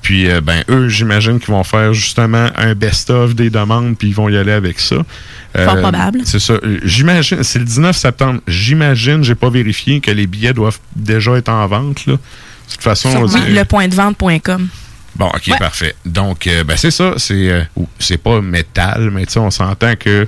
Puis, 0.02 0.30
euh, 0.30 0.40
ben, 0.40 0.62
eux, 0.70 0.88
j'imagine 0.88 1.38
qu'ils 1.38 1.50
vont 1.52 1.62
faire 1.64 1.92
justement 1.92 2.48
un 2.56 2.74
best-of 2.74 3.34
des 3.34 3.50
demandes, 3.50 3.96
puis 3.98 4.08
ils 4.08 4.14
vont 4.14 4.28
y 4.28 4.36
aller 4.36 4.52
avec 4.52 4.80
ça. 4.80 4.96
Fort 5.54 5.76
probable. 5.80 6.20
C'est 6.24 6.38
ça. 6.38 6.54
Euh, 6.54 6.78
J'imagine, 6.84 7.42
c'est 7.42 7.58
le 7.58 7.64
19 7.64 7.96
septembre. 7.96 8.40
J'imagine, 8.48 9.22
j'ai 9.22 9.34
pas 9.34 9.50
vérifié 9.50 10.00
que 10.00 10.10
les 10.10 10.26
billets 10.26 10.52
doivent 10.54 10.78
déjà 10.96 11.32
être 11.32 11.48
en 11.50 11.66
vente, 11.66 12.06
là. 12.06 12.14
De 12.14 12.18
toute 12.72 12.82
façon, 12.82 13.10
Sur 13.10 13.30
c'est- 13.30 13.50
lepointdevente.com. 13.50 14.68
Bon, 15.16 15.26
ok, 15.26 15.42
Ouais. 15.48 15.58
parfait. 15.58 15.94
Donc, 16.06 16.46
euh, 16.46 16.62
ben, 16.64 16.76
c'est 16.76 16.92
ça. 16.92 17.14
C'est 17.16 17.50
euh, 17.50 17.62
c'est 17.98 18.16
pas 18.16 18.40
métal, 18.40 19.10
mais 19.12 19.26
tu 19.26 19.32
sais, 19.32 19.40
on 19.40 19.50
s'entend 19.50 19.96
que 19.96 20.26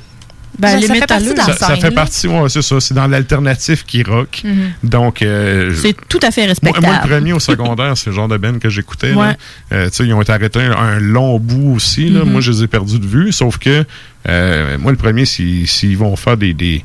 Ben, 0.59 0.68
Ça- 0.68 0.76
les 0.76 0.87
ça 0.87 0.94
fait 0.94 1.06
partie 1.06 1.25
de 1.30 1.35
la 1.35 1.44
ça, 1.44 1.52
ça 1.56 1.76
fait 1.76 1.90
partie, 1.90 2.28
ouais, 2.28 2.49
c'est 2.49 2.62
ça. 2.62 2.78
C'est 2.80 2.92
dans 2.94 3.06
l'alternatif 3.06 3.85
qui 3.87 4.02
rock. 4.02 4.42
Donc, 4.82 5.23
euh, 5.23 5.75
c'est 5.75 5.97
tout 6.09 6.21
à 6.23 6.30
fait 6.30 6.44
respectable. 6.47 6.85
moi, 6.87 6.97
le 7.02 7.09
premier 7.09 7.32
au 7.32 7.40
secondaire, 7.40 7.97
c'est 7.97 8.11
le 8.11 8.16
genre 8.16 8.28
de 8.28 8.37
band 8.37 8.59
que 8.59 8.68
j'écoutais. 8.68 9.12
Ouais. 9.14 9.37
Euh, 9.73 9.88
tu 9.88 9.97
sais, 9.97 10.04
ils 10.06 10.12
ont 10.12 10.21
été 10.21 10.32
arrêtés 10.32 10.61
un, 10.61 10.73
un 10.73 10.99
long 11.00 11.38
bout 11.38 11.75
aussi. 11.75 12.11
Là. 12.11 12.25
Mhm. 12.25 12.32
Moi, 12.32 12.40
je 12.42 12.50
les 12.52 12.62
ai 12.64 12.66
perdus 12.66 12.99
de 12.99 13.06
vue. 13.06 13.32
Sauf 13.32 13.59
que, 13.59 13.85
euh, 14.28 14.78
moi, 14.78 14.92
le 14.92 14.99
premier, 14.99 15.25
s'ils 15.25 15.66
s'ils 15.66 15.97
vont 15.97 16.14
faire 16.16 16.37
des, 16.37 16.52
des- 16.52 16.85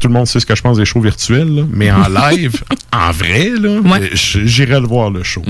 Tout 0.00 0.06
le 0.08 0.14
monde 0.14 0.26
sait 0.28 0.38
ce 0.38 0.46
que 0.46 0.54
je 0.54 0.62
pense 0.62 0.76
des 0.76 0.84
shows 0.84 1.00
virtuels, 1.00 1.54
là, 1.56 1.62
mais 1.72 1.90
en 1.90 2.06
live, 2.30 2.62
en 2.92 3.10
vrai, 3.10 3.50
Ouais. 3.58 4.00
euh, 4.02 4.08
j'irai 4.12 4.78
le 4.80 4.86
voir, 4.86 5.10
le 5.10 5.22
show. 5.24 5.42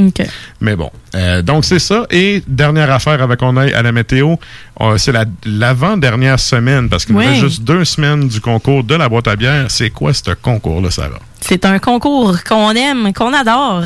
Mais 0.61 0.75
bon. 0.77 0.91
Euh, 1.15 1.43
donc, 1.43 1.65
c'est 1.65 1.79
ça. 1.79 2.07
Et 2.11 2.43
dernière 2.47 2.91
affaire 2.91 3.21
avec 3.23 3.41
qu'on 3.41 3.57
aille 3.57 3.73
à 3.75 3.83
la 3.83 3.93
météo, 3.93 4.37
euh, 4.81 4.97
c'est 4.97 5.13
la- 5.13 5.25
l'avant-dernière 5.45 6.41
semaine, 6.41 6.89
parce 6.89 7.05
qu'il 7.05 7.15
nous 7.15 7.21
Ouais. 7.21 7.29
reste 7.29 7.41
juste 7.41 7.63
deux 7.63 7.85
semaines 7.85 8.29
du 8.29 8.41
concours 8.41 8.85
de 8.85 8.95
la 8.95 9.09
boîte 9.09 9.29
à 9.29 9.37
bière. 9.37 9.67
C'est 9.71 9.91
quoi 9.91 10.13
ce 10.15 10.31
concours-là, 10.35 10.91
Sarah? 10.91 11.19
C'est 11.41 11.65
un 11.65 11.79
concours 11.79 12.43
qu'on 12.45 12.71
aime, 12.73 13.13
qu'on 13.13 13.33
adore. 13.33 13.85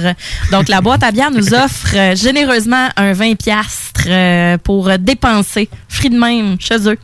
Donc, 0.50 0.68
la 0.68 0.80
boîte 0.80 1.02
à 1.02 1.12
bière 1.12 1.30
nous 1.30 1.54
offre 1.54 1.94
euh, 1.94 2.16
généreusement 2.16 2.88
un 2.96 3.12
20 3.12 3.34
piastres 3.36 4.02
euh, 4.06 4.58
pour 4.58 4.90
dépenser, 4.98 5.68
free 5.88 6.10
de 6.10 6.18
même, 6.18 6.56
chez 6.58 6.88
eux. 6.88 6.98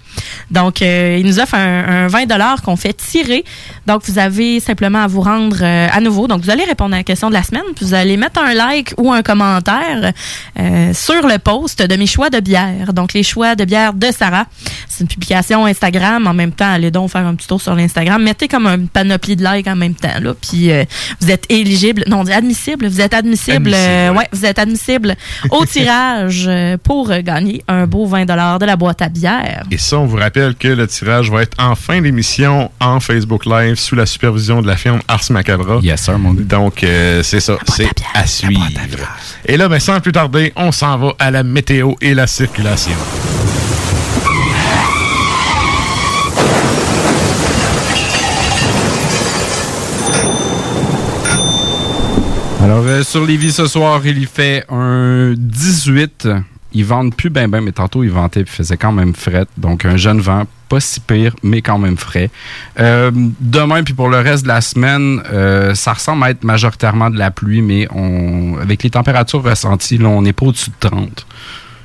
Donc, 0.50 0.82
euh, 0.82 1.16
ils 1.20 1.26
nous 1.26 1.38
offrent 1.38 1.54
un, 1.54 2.04
un 2.04 2.06
20 2.08 2.26
dollars 2.26 2.62
qu'on 2.62 2.76
fait 2.76 2.92
tirer. 2.94 3.44
Donc, 3.86 4.02
vous 4.06 4.18
avez 4.18 4.60
simplement 4.60 5.02
à 5.02 5.06
vous 5.06 5.20
rendre 5.20 5.58
euh, 5.60 5.88
à 5.92 6.00
nouveau. 6.00 6.26
Donc, 6.26 6.42
vous 6.42 6.50
allez 6.50 6.64
répondre 6.64 6.94
à 6.94 6.98
la 6.98 7.04
question 7.04 7.28
de 7.28 7.34
la 7.34 7.42
semaine, 7.42 7.62
puis 7.76 7.84
vous 7.84 7.94
allez 7.94 8.16
mettre 8.16 8.40
un 8.40 8.54
like 8.54 8.94
ou 8.96 9.12
un 9.12 9.22
commentaire 9.22 10.12
euh, 10.58 10.92
sur 10.94 11.26
le 11.26 11.38
post 11.38 11.82
de 11.82 11.96
mes 11.96 12.06
choix 12.06 12.30
de 12.30 12.40
bière. 12.40 12.92
Donc, 12.92 13.12
les 13.12 13.22
choix 13.22 13.54
de 13.54 13.64
bière 13.64 13.92
de 13.92 14.10
Sarah. 14.10 14.46
C'est 14.88 15.02
une 15.02 15.08
publication 15.08 15.66
Instagram. 15.66 16.26
En 16.26 16.34
même 16.34 16.52
temps, 16.52 16.70
allez 16.70 16.90
donc 16.90 17.10
faire 17.10 17.26
un 17.26 17.34
petit 17.34 17.46
tour 17.46 17.60
sur 17.60 17.74
l'Instagram. 17.74 18.22
Mettez 18.22 18.48
comme 18.48 18.66
un 18.66 18.86
panoplie 18.86 19.36
de 19.36 19.44
likes 19.44 19.68
en 19.68 19.76
même 19.76 19.94
temps, 19.94 20.18
là. 20.20 20.34
Puis, 20.40 20.70
euh, 20.70 20.84
vous 21.20 21.30
êtes 21.30 21.44
éligible, 21.48 22.04
non, 22.06 22.26
admissible. 22.26 22.86
Vous 22.86 23.00
êtes 23.00 23.14
admissible, 23.14 23.72
euh, 23.74 24.12
ouais, 24.12 24.28
vous 24.32 24.44
êtes 24.44 24.58
admissible 24.58 25.16
au 25.50 25.64
tirage 25.66 26.46
euh, 26.48 26.76
pour 26.82 27.10
gagner 27.20 27.62
un 27.68 27.86
beau 27.86 28.06
20 28.06 28.26
de 28.26 28.64
la 28.64 28.76
boîte 28.76 29.02
à 29.02 29.08
bière. 29.08 29.64
Et 29.70 29.78
ça, 29.78 29.98
on 29.98 30.06
vous 30.06 30.16
rappelle 30.16 30.54
que 30.54 30.68
le 30.68 30.86
tirage 30.86 31.30
va 31.30 31.42
être 31.42 31.56
en 31.58 31.74
fin 31.74 32.00
d'émission 32.00 32.70
en 32.80 33.00
Facebook 33.00 33.46
Live 33.46 33.76
sous 33.76 33.94
la 33.94 34.06
supervision 34.06 34.62
de 34.62 34.66
la 34.66 34.76
firme 34.76 35.00
Ars 35.08 35.24
Macabra. 35.30 35.80
Yes, 35.82 36.02
sir, 36.02 36.18
mon 36.18 36.32
gars. 36.32 36.44
Donc, 36.44 36.82
euh, 36.82 37.22
c'est 37.22 37.40
ça, 37.40 37.56
c'est 37.74 37.88
à 38.14 38.26
suivre. 38.26 38.62
Et 39.46 39.56
là, 39.56 39.68
ben, 39.68 39.80
sans 39.80 40.00
plus 40.00 40.12
tarder, 40.12 40.52
on 40.56 40.72
s'en 40.72 40.98
va 40.98 41.12
à 41.18 41.30
la 41.30 41.42
météo 41.42 41.94
et 42.00 42.14
la 42.14 42.26
circulation. 42.26 42.96
Alors, 52.60 52.84
euh, 52.84 53.02
sur 53.04 53.24
Lévis 53.24 53.52
ce 53.52 53.66
soir, 53.66 54.04
il 54.04 54.18
y 54.18 54.26
fait 54.26 54.64
un 54.68 55.34
18. 55.36 56.28
Ils 56.72 56.84
vendent 56.84 57.14
plus 57.14 57.30
ben 57.30 57.48
ben, 57.48 57.60
mais 57.60 57.72
tantôt, 57.72 58.02
ils 58.04 58.10
vantaient 58.10 58.44
puis 58.44 58.54
faisait 58.54 58.76
quand 58.76 58.92
même 58.92 59.14
fret. 59.14 59.46
Donc, 59.56 59.84
un 59.84 59.96
jeune 59.96 60.20
vent, 60.20 60.44
pas 60.68 60.80
si 60.80 61.00
pire, 61.00 61.34
mais 61.42 61.62
quand 61.62 61.78
même 61.78 61.96
frais. 61.96 62.30
Euh, 62.78 63.10
demain, 63.40 63.82
puis 63.84 63.94
pour 63.94 64.08
le 64.08 64.18
reste 64.18 64.42
de 64.42 64.48
la 64.48 64.60
semaine, 64.60 65.22
euh, 65.32 65.74
ça 65.74 65.94
ressemble 65.94 66.24
à 66.24 66.30
être 66.30 66.44
majoritairement 66.44 67.10
de 67.10 67.18
la 67.18 67.30
pluie, 67.30 67.62
mais 67.62 67.88
on, 67.94 68.58
avec 68.60 68.82
les 68.82 68.90
températures 68.90 69.42
ressenties, 69.42 69.98
là, 69.98 70.08
on 70.08 70.22
n'est 70.22 70.32
pas 70.32 70.46
au-dessus 70.46 70.70
de 70.70 70.88
30. 70.88 71.26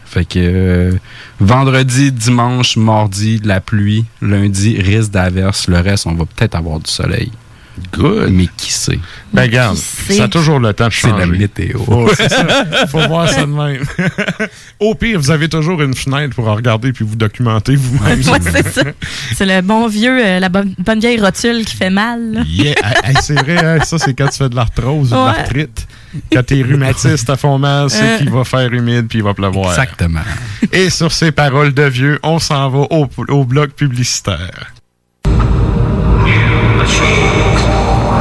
Fait 0.05 0.25
que 0.25 0.37
euh, 0.37 0.91
vendredi, 1.39 2.11
dimanche, 2.11 2.77
mardi, 2.77 3.39
de 3.39 3.47
la 3.47 3.61
pluie. 3.61 4.05
Lundi, 4.21 4.79
risque 4.79 5.11
d'averse. 5.11 5.67
Le 5.67 5.79
reste, 5.79 6.05
on 6.05 6.13
va 6.13 6.25
peut-être 6.25 6.55
avoir 6.55 6.79
du 6.79 6.91
soleil. 6.91 7.31
Good. 7.91 8.29
Mais 8.31 8.47
qui 8.57 8.71
sait? 8.71 8.99
Ben, 9.33 9.43
regarde, 9.43 9.77
ça 9.77 10.25
a 10.25 10.27
toujours 10.27 10.59
le 10.59 10.73
temps 10.73 10.87
de 10.87 10.93
C'est 10.93 11.07
changer. 11.09 11.19
la 11.19 11.25
météo. 11.25 11.79
C'est 12.15 12.29
ça. 12.29 12.45
Faut 12.87 13.07
voir 13.07 13.27
ça 13.27 13.41
de 13.41 13.45
même. 13.47 13.83
Au 14.79 14.93
pire, 14.95 15.19
vous 15.19 15.31
avez 15.31 15.49
toujours 15.49 15.81
une 15.81 15.93
fenêtre 15.95 16.35
pour 16.35 16.47
en 16.47 16.55
regarder 16.55 16.93
puis 16.93 17.03
vous 17.03 17.15
documenter 17.15 17.75
vous-même. 17.75 18.19
Ouais, 18.29 18.39
c'est 18.41 18.67
ça. 18.71 18.81
C'est 19.35 19.45
le 19.45 19.61
bon 19.61 19.87
vieux, 19.87 20.23
euh, 20.23 20.39
la 20.39 20.49
bonne, 20.49 20.73
bonne 20.77 20.99
vieille 20.99 21.19
rotule 21.19 21.65
qui 21.65 21.75
fait 21.75 21.89
mal. 21.89 22.43
Yeah. 22.47 22.75
Hey, 23.03 23.15
c'est 23.21 23.33
vrai, 23.39 23.57
hein, 23.63 23.79
ça, 23.83 23.97
c'est 23.97 24.13
quand 24.13 24.27
tu 24.27 24.37
fais 24.37 24.49
de 24.49 24.55
l'arthrose 24.55 25.11
ou 25.11 25.15
de 25.15 25.19
l'arthrite. 25.25 25.87
Quand 26.31 26.43
tes 26.43 26.61
rhumatistes 26.61 27.29
à 27.29 27.35
fond 27.37 27.57
mal, 27.57 27.89
c'est 27.89 28.03
Euh. 28.03 28.17
qu'il 28.19 28.29
va 28.29 28.43
faire 28.43 28.71
humide 28.71 29.07
puis 29.09 29.19
il 29.19 29.23
va 29.23 29.33
pleuvoir. 29.33 29.71
Exactement. 29.71 30.21
Et 30.71 30.89
sur 30.89 31.11
ces 31.11 31.31
paroles 31.31 31.73
de 31.73 31.83
vieux, 31.83 32.19
on 32.23 32.37
s'en 32.39 32.69
va 32.69 32.79
au, 32.91 33.07
au 33.29 33.45
bloc 33.45 33.71
publicitaire. 33.71 34.73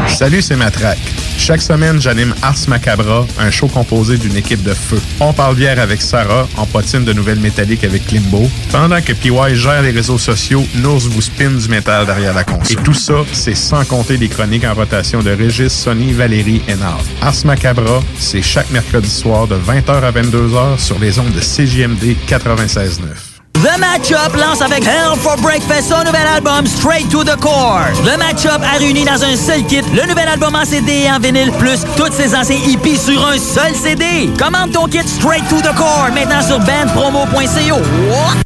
Salut, 0.08 0.42
c'est 0.42 0.56
Matraque. 0.56 0.98
Chaque 1.38 1.62
semaine, 1.62 2.00
j'anime 2.00 2.34
Ars 2.42 2.68
Macabra, 2.68 3.26
un 3.38 3.50
show 3.50 3.66
composé 3.66 4.16
d'une 4.16 4.36
équipe 4.36 4.62
de 4.62 4.74
feu. 4.74 5.00
On 5.18 5.32
parle 5.32 5.56
bière 5.56 5.80
avec 5.80 6.00
Sarah, 6.00 6.46
on 6.56 6.66
potine 6.66 7.04
de 7.04 7.12
nouvelles 7.12 7.40
métalliques 7.40 7.82
avec 7.82 8.06
Klimbo. 8.06 8.48
Pendant 8.70 9.00
que 9.00 9.12
PY 9.12 9.56
gère 9.56 9.82
les 9.82 9.90
réseaux 9.90 10.18
sociaux, 10.18 10.64
Nours 10.76 11.00
vous 11.00 11.22
spin 11.22 11.50
du 11.50 11.68
métal 11.68 12.06
derrière 12.06 12.34
la 12.34 12.44
console. 12.44 12.78
Et 12.78 12.82
tout 12.82 12.94
ça, 12.94 13.14
c'est 13.32 13.56
sans 13.56 13.84
compter 13.84 14.16
les 14.18 14.28
chroniques 14.28 14.64
en 14.64 14.74
rotation 14.74 15.22
de 15.22 15.30
Régis, 15.30 15.72
Sonny, 15.72 16.12
Valérie 16.12 16.62
et 16.68 16.76
Nard. 16.76 17.02
Ars 17.20 17.44
Macabra, 17.44 18.00
c'est 18.18 18.42
chaque 18.42 18.70
mercredi 18.70 19.10
soir 19.10 19.48
de 19.48 19.56
20h 19.56 20.02
à 20.02 20.12
22h 20.12 20.78
sur 20.78 20.98
les 20.98 21.18
ondes 21.18 21.32
de 21.32 21.40
CJMD 21.40 22.16
96.9. 22.28 23.31
The 23.54 23.78
Matchup 23.78 24.34
lance 24.36 24.60
avec 24.60 24.84
Hell 24.84 25.16
for 25.20 25.36
Breakfast 25.36 25.88
son 25.88 26.02
nouvel 26.04 26.26
album 26.26 26.66
Straight 26.66 27.08
to 27.10 27.22
the 27.22 27.36
Core. 27.40 27.84
Le 28.04 28.16
Matchup 28.18 28.60
a 28.60 28.78
réuni 28.78 29.04
dans 29.04 29.22
un 29.22 29.36
seul 29.36 29.64
kit 29.66 29.82
le 29.94 30.08
nouvel 30.08 30.26
album 30.26 30.56
en 30.56 30.64
CD 30.64 31.04
et 31.04 31.10
en 31.10 31.20
vinyle 31.20 31.52
plus 31.52 31.80
toutes 31.96 32.12
ses 32.12 32.34
anciens 32.34 32.56
hippies 32.66 32.98
sur 32.98 33.24
un 33.24 33.38
seul 33.38 33.72
CD. 33.80 34.28
Commande 34.36 34.72
ton 34.72 34.86
kit 34.88 35.06
Straight 35.06 35.46
to 35.48 35.60
the 35.60 35.72
Core 35.76 36.08
maintenant 36.12 36.42
sur 36.42 36.58
bandpromo.co. 36.58 37.80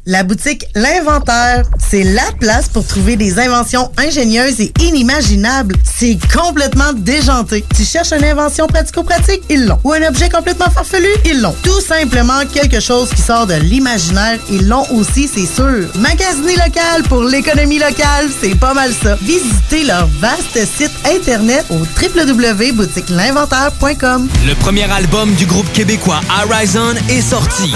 La 0.05 0.21
boutique 0.21 0.65
L'Inventaire, 0.75 1.63
c'est 1.89 2.03
la 2.03 2.31
place 2.39 2.69
pour 2.69 2.85
trouver 2.85 3.15
des 3.15 3.39
inventions 3.39 3.91
ingénieuses 3.97 4.61
et 4.61 4.71
inimaginables. 4.81 5.75
C'est 5.83 6.19
complètement 6.31 6.93
déjanté. 6.93 7.65
Tu 7.75 7.83
cherches 7.83 8.11
une 8.11 8.23
invention 8.23 8.67
pratico-pratique? 8.67 9.41
Ils 9.49 9.65
l'ont. 9.65 9.79
Ou 9.83 9.93
un 9.93 10.07
objet 10.07 10.29
complètement 10.29 10.69
farfelu? 10.69 11.09
Ils 11.25 11.41
l'ont. 11.41 11.55
Tout 11.63 11.81
simplement 11.81 12.45
quelque 12.53 12.79
chose 12.79 13.09
qui 13.09 13.21
sort 13.21 13.47
de 13.47 13.55
l'imaginaire? 13.55 14.37
Ils 14.51 14.67
l'ont 14.67 14.85
aussi, 14.97 15.29
c'est 15.33 15.45
sûr. 15.45 15.85
Magasiner 15.95 16.55
local 16.55 17.03
pour 17.07 17.23
l'économie 17.23 17.79
locale, 17.79 18.29
c'est 18.41 18.55
pas 18.55 18.73
mal 18.73 18.91
ça. 18.93 19.15
Visitez 19.21 19.83
leur 19.83 20.07
vaste 20.19 20.57
site 20.65 20.91
internet 21.05 21.65
au 21.69 21.77
www.boutiquelinventaire.com. 21.79 24.27
Le 24.45 24.53
premier 24.55 24.89
album 24.91 25.33
du 25.35 25.45
groupe 25.45 25.71
québécois 25.73 26.19
Horizon 26.43 26.95
est 27.09 27.21
sorti. 27.21 27.73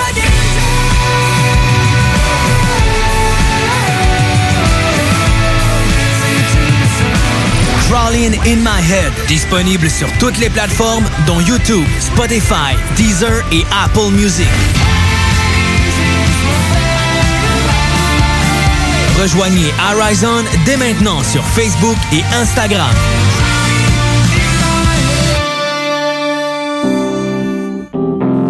Crawling 7.90 8.36
in 8.46 8.58
My 8.58 8.80
Head, 8.90 9.12
disponible 9.28 9.90
sur 9.90 10.08
toutes 10.18 10.38
les 10.38 10.50
plateformes 10.50 11.06
dont 11.28 11.40
YouTube, 11.42 11.86
Spotify, 12.00 12.76
Deezer 12.96 13.44
et 13.52 13.66
Apple 13.84 14.12
Music. 14.12 14.48
Rejoignez 19.22 19.72
Horizon 19.94 20.44
dès 20.66 20.78
maintenant 20.78 21.22
sur 21.22 21.46
Facebook 21.46 21.98
et 22.12 22.24
Instagram. 22.34 22.90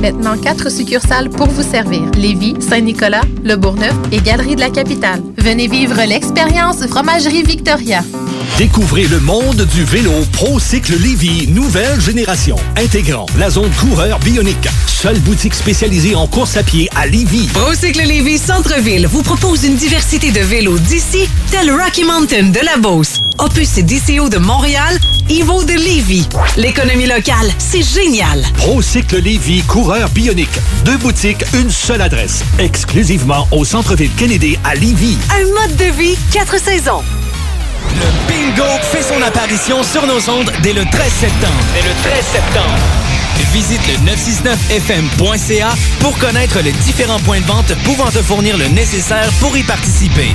Maintenant, 0.00 0.36
quatre 0.36 0.70
succursales 0.70 1.30
pour 1.30 1.48
vous 1.48 1.62
servir. 1.62 2.02
Lévis, 2.16 2.54
Saint-Nicolas, 2.60 3.22
Le 3.42 3.56
Bourgneuf 3.56 3.94
et 4.12 4.20
Galerie 4.20 4.54
de 4.54 4.60
la 4.60 4.70
Capitale. 4.70 5.22
Venez 5.38 5.68
vivre 5.68 6.00
l'expérience 6.06 6.86
Fromagerie 6.86 7.42
Victoria. 7.42 8.02
Découvrez 8.58 9.06
le 9.06 9.20
monde 9.20 9.66
du 9.74 9.84
vélo 9.84 10.12
ProCycle 10.32 10.96
Lévy, 10.98 11.48
nouvelle 11.48 12.00
génération, 12.00 12.56
intégrant 12.76 13.26
la 13.38 13.50
zone 13.50 13.70
coureur 13.80 14.18
bionique. 14.20 14.68
Seule 14.86 15.18
boutique 15.20 15.54
spécialisée 15.54 16.14
en 16.14 16.26
course 16.26 16.56
à 16.56 16.62
pied 16.62 16.88
à 16.96 17.06
Lévy. 17.06 17.48
Procycle 17.52 18.02
Lévis 18.02 18.38
Centre-Ville 18.38 19.06
vous 19.06 19.22
propose 19.22 19.64
une 19.64 19.76
diversité 19.76 20.30
de 20.30 20.40
vélos 20.40 20.78
d'ici, 20.78 21.28
tel 21.50 21.70
Rocky 21.70 22.04
Mountain 22.04 22.44
de 22.44 22.60
la 22.64 22.76
Beauce, 22.78 23.20
Opus 23.38 23.76
et 23.76 23.82
DCO 23.82 24.28
de 24.30 24.38
Montréal, 24.38 24.98
Evo 25.28 25.62
de 25.64 25.74
Lévis. 25.74 26.26
L'économie 26.56 27.06
locale, 27.06 27.50
c'est 27.58 27.82
génial. 27.82 28.42
ProCycle 28.56 29.20
Lévy, 29.20 29.62
coureur 29.62 29.85
bionique. 30.12 30.58
Deux 30.84 30.96
boutiques, 30.96 31.44
une 31.54 31.70
seule 31.70 32.00
adresse. 32.00 32.42
Exclusivement 32.58 33.46
au 33.52 33.64
centre-ville 33.64 34.10
Kennedy 34.16 34.58
à 34.64 34.74
Lévy. 34.74 35.16
Un 35.30 35.44
mode 35.60 35.76
de 35.76 35.84
vie, 35.96 36.16
quatre 36.32 36.58
saisons. 36.58 37.02
Le 37.94 38.06
bingo 38.28 38.64
fait 38.82 39.02
son 39.02 39.22
apparition 39.22 39.82
sur 39.84 40.06
nos 40.06 40.28
ondes 40.28 40.50
dès 40.62 40.72
le 40.72 40.84
13 40.84 41.12
septembre. 41.12 41.64
Dès 41.74 41.88
le 41.88 41.94
13 42.02 42.24
septembre. 42.24 42.78
Visite 43.52 43.80
le 43.86 44.10
969fm.ca 44.10 45.68
pour 46.00 46.18
connaître 46.18 46.58
les 46.60 46.72
différents 46.72 47.20
points 47.20 47.40
de 47.40 47.46
vente 47.46 47.72
pouvant 47.84 48.10
te 48.10 48.22
fournir 48.22 48.58
le 48.58 48.66
nécessaire 48.68 49.30
pour 49.40 49.56
y 49.56 49.62
participer. 49.62 50.34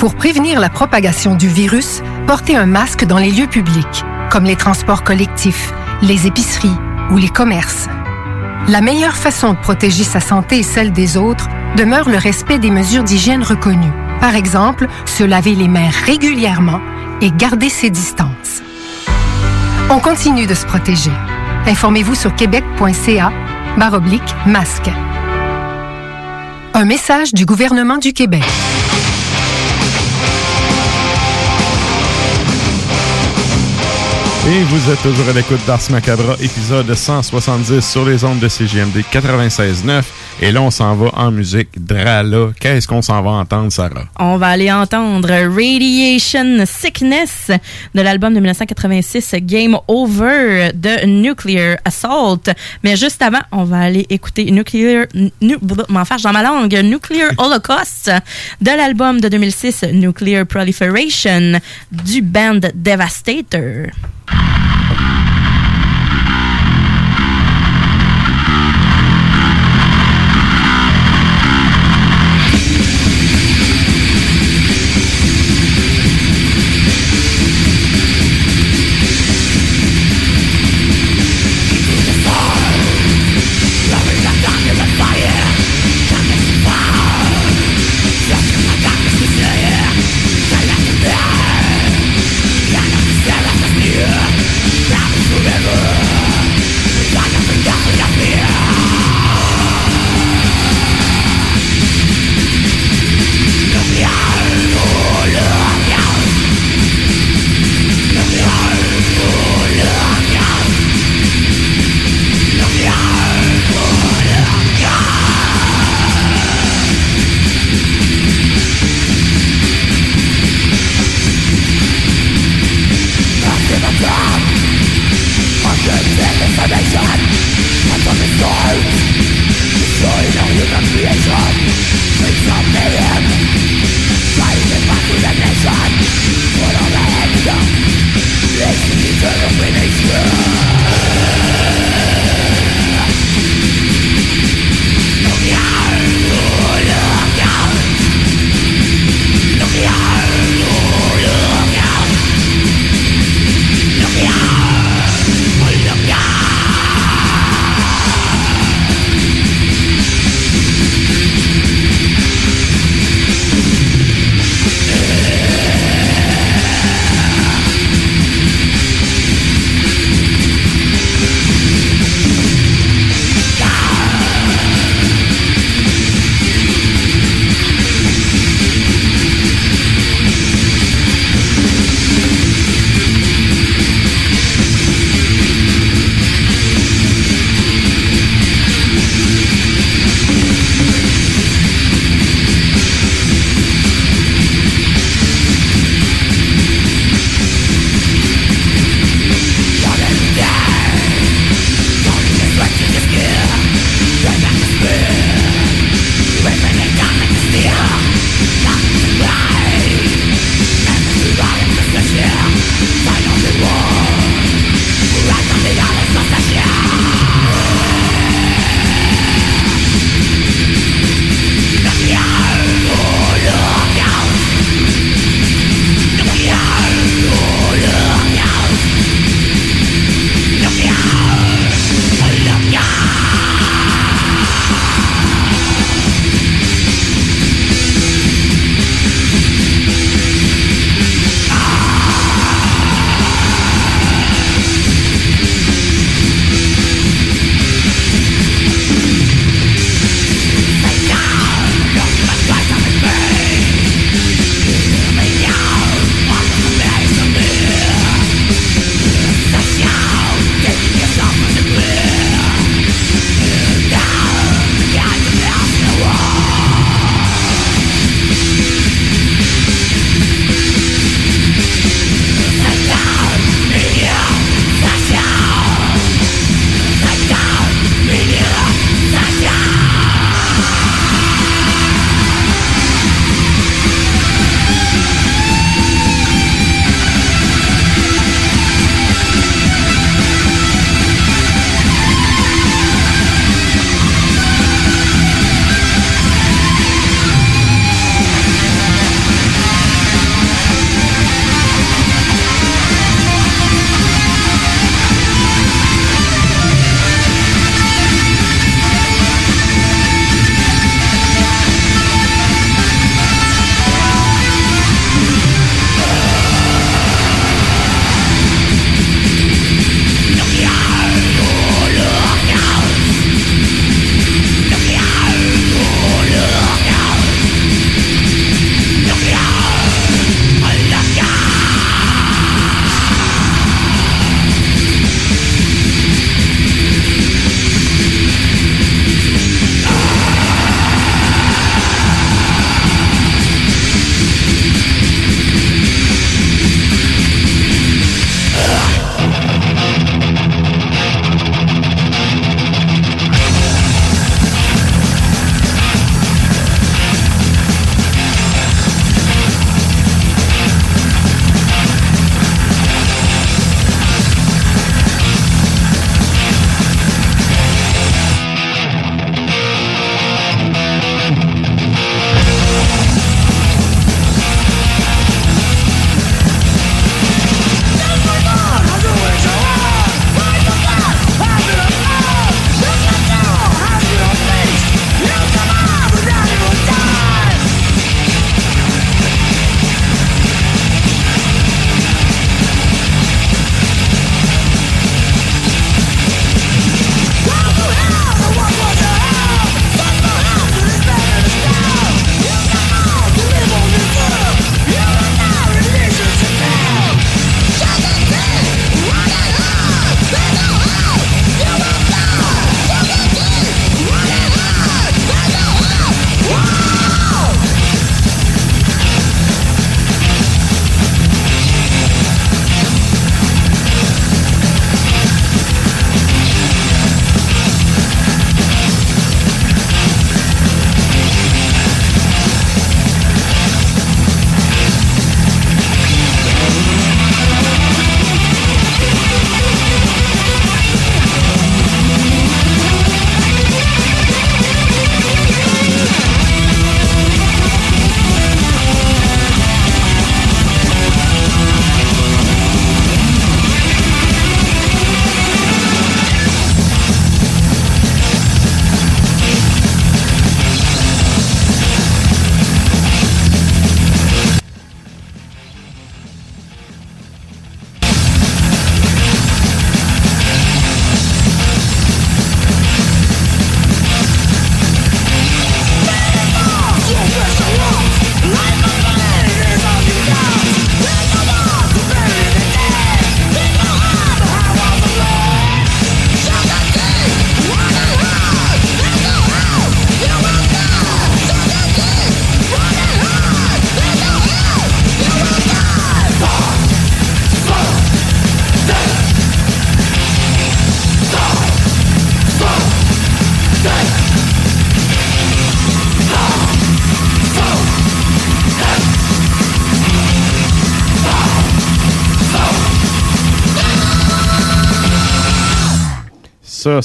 Pour 0.00 0.14
prévenir 0.14 0.60
la 0.60 0.70
propagation 0.70 1.34
du 1.34 1.46
virus, 1.46 2.00
portez 2.26 2.56
un 2.56 2.64
masque 2.64 3.04
dans 3.04 3.18
les 3.18 3.30
lieux 3.30 3.46
publics, 3.46 4.02
comme 4.30 4.44
les 4.44 4.56
transports 4.56 5.04
collectifs, 5.04 5.74
les 6.00 6.26
épiceries 6.26 6.74
ou 7.10 7.18
les 7.18 7.28
commerces. 7.28 7.86
La 8.66 8.80
meilleure 8.80 9.14
façon 9.14 9.52
de 9.52 9.58
protéger 9.58 10.04
sa 10.04 10.20
santé 10.20 10.60
et 10.60 10.62
celle 10.62 10.92
des 10.92 11.18
autres 11.18 11.48
demeure 11.76 12.08
le 12.08 12.16
respect 12.16 12.58
des 12.58 12.70
mesures 12.70 13.04
d'hygiène 13.04 13.42
reconnues. 13.42 13.92
Par 14.22 14.36
exemple, 14.36 14.88
se 15.04 15.22
laver 15.22 15.54
les 15.54 15.68
mains 15.68 15.90
régulièrement 16.06 16.80
et 17.20 17.30
garder 17.30 17.68
ses 17.68 17.90
distances. 17.90 18.62
On 19.90 19.98
continue 19.98 20.46
de 20.46 20.54
se 20.54 20.64
protéger. 20.64 21.12
Informez-vous 21.66 22.14
sur 22.14 22.34
québec.ca 22.34 23.32
baroblique 23.76 24.34
masque. 24.46 24.90
Un 26.72 26.86
message 26.86 27.34
du 27.34 27.44
gouvernement 27.44 27.98
du 27.98 28.14
Québec. 28.14 28.44
Et 34.52 34.64
vous 34.64 34.90
êtes 34.90 35.00
toujours 35.00 35.28
à 35.28 35.32
l'écoute 35.32 35.64
d'Ars 35.64 35.78
Macabra, 35.90 36.34
épisode 36.40 36.92
170 36.92 37.88
sur 37.88 38.04
les 38.04 38.24
ondes 38.24 38.40
de 38.40 38.48
CGMD 38.48 38.96
96.9. 39.12 40.02
Et 40.42 40.52
là, 40.52 40.62
on 40.62 40.70
s'en 40.70 40.94
va 40.94 41.10
en 41.16 41.30
musique. 41.30 41.68
Drala, 41.76 42.48
qu'est-ce 42.58 42.88
qu'on 42.88 43.02
s'en 43.02 43.20
va 43.20 43.30
entendre, 43.32 43.70
Sarah? 43.70 44.04
On 44.18 44.38
va 44.38 44.48
aller 44.48 44.72
entendre 44.72 45.28
Radiation 45.28 46.64
Sickness 46.64 47.50
de 47.94 48.00
l'album 48.00 48.32
de 48.32 48.40
1986 48.40 49.34
Game 49.42 49.76
Over 49.86 50.70
de 50.72 51.04
Nuclear 51.04 51.76
Assault. 51.84 52.40
Mais 52.82 52.96
juste 52.96 53.20
avant, 53.20 53.42
on 53.52 53.64
va 53.64 53.80
aller 53.80 54.06
écouter 54.08 54.50
Nuclear, 54.50 55.04
nu, 55.42 55.58
m'en 55.90 56.06
faire 56.06 56.20
dans 56.20 56.32
ma 56.32 56.42
langue, 56.42 56.74
Nuclear 56.84 57.32
Holocaust 57.38 58.10
de 58.62 58.70
l'album 58.70 59.20
de 59.20 59.28
2006 59.28 59.84
Nuclear 59.92 60.46
Proliferation 60.46 61.60
du 61.92 62.22
band 62.22 62.60
Devastator. 62.74 63.90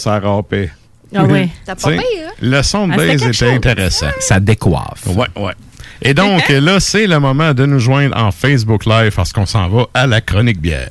Ça, 0.05 0.21
ça 0.21 0.27
râpait. 0.27 0.69
Ah 1.15 1.23
oui. 1.23 1.49
T'as 1.65 1.73
pas 1.75 1.89
pire, 1.89 1.99
hein? 2.27 2.31
Le 2.39 2.61
son 2.61 2.87
de 2.87 2.93
Ah, 2.93 2.97
base 2.97 3.23
était 3.23 3.49
intéressant. 3.49 4.05
Ça 4.19 4.39
décoiffe. 4.39 5.07
Ouais, 5.07 5.25
ouais. 5.35 5.53
Et 6.01 6.13
donc, 6.13 6.47
là, 6.49 6.79
c'est 6.79 7.07
le 7.07 7.19
moment 7.19 7.53
de 7.55 7.65
nous 7.65 7.79
joindre 7.79 8.15
en 8.15 8.31
Facebook 8.31 8.85
Live 8.85 9.13
parce 9.15 9.33
qu'on 9.33 9.47
s'en 9.47 9.67
va 9.67 9.87
à 9.95 10.05
la 10.05 10.21
chronique 10.21 10.61
bière. 10.61 10.89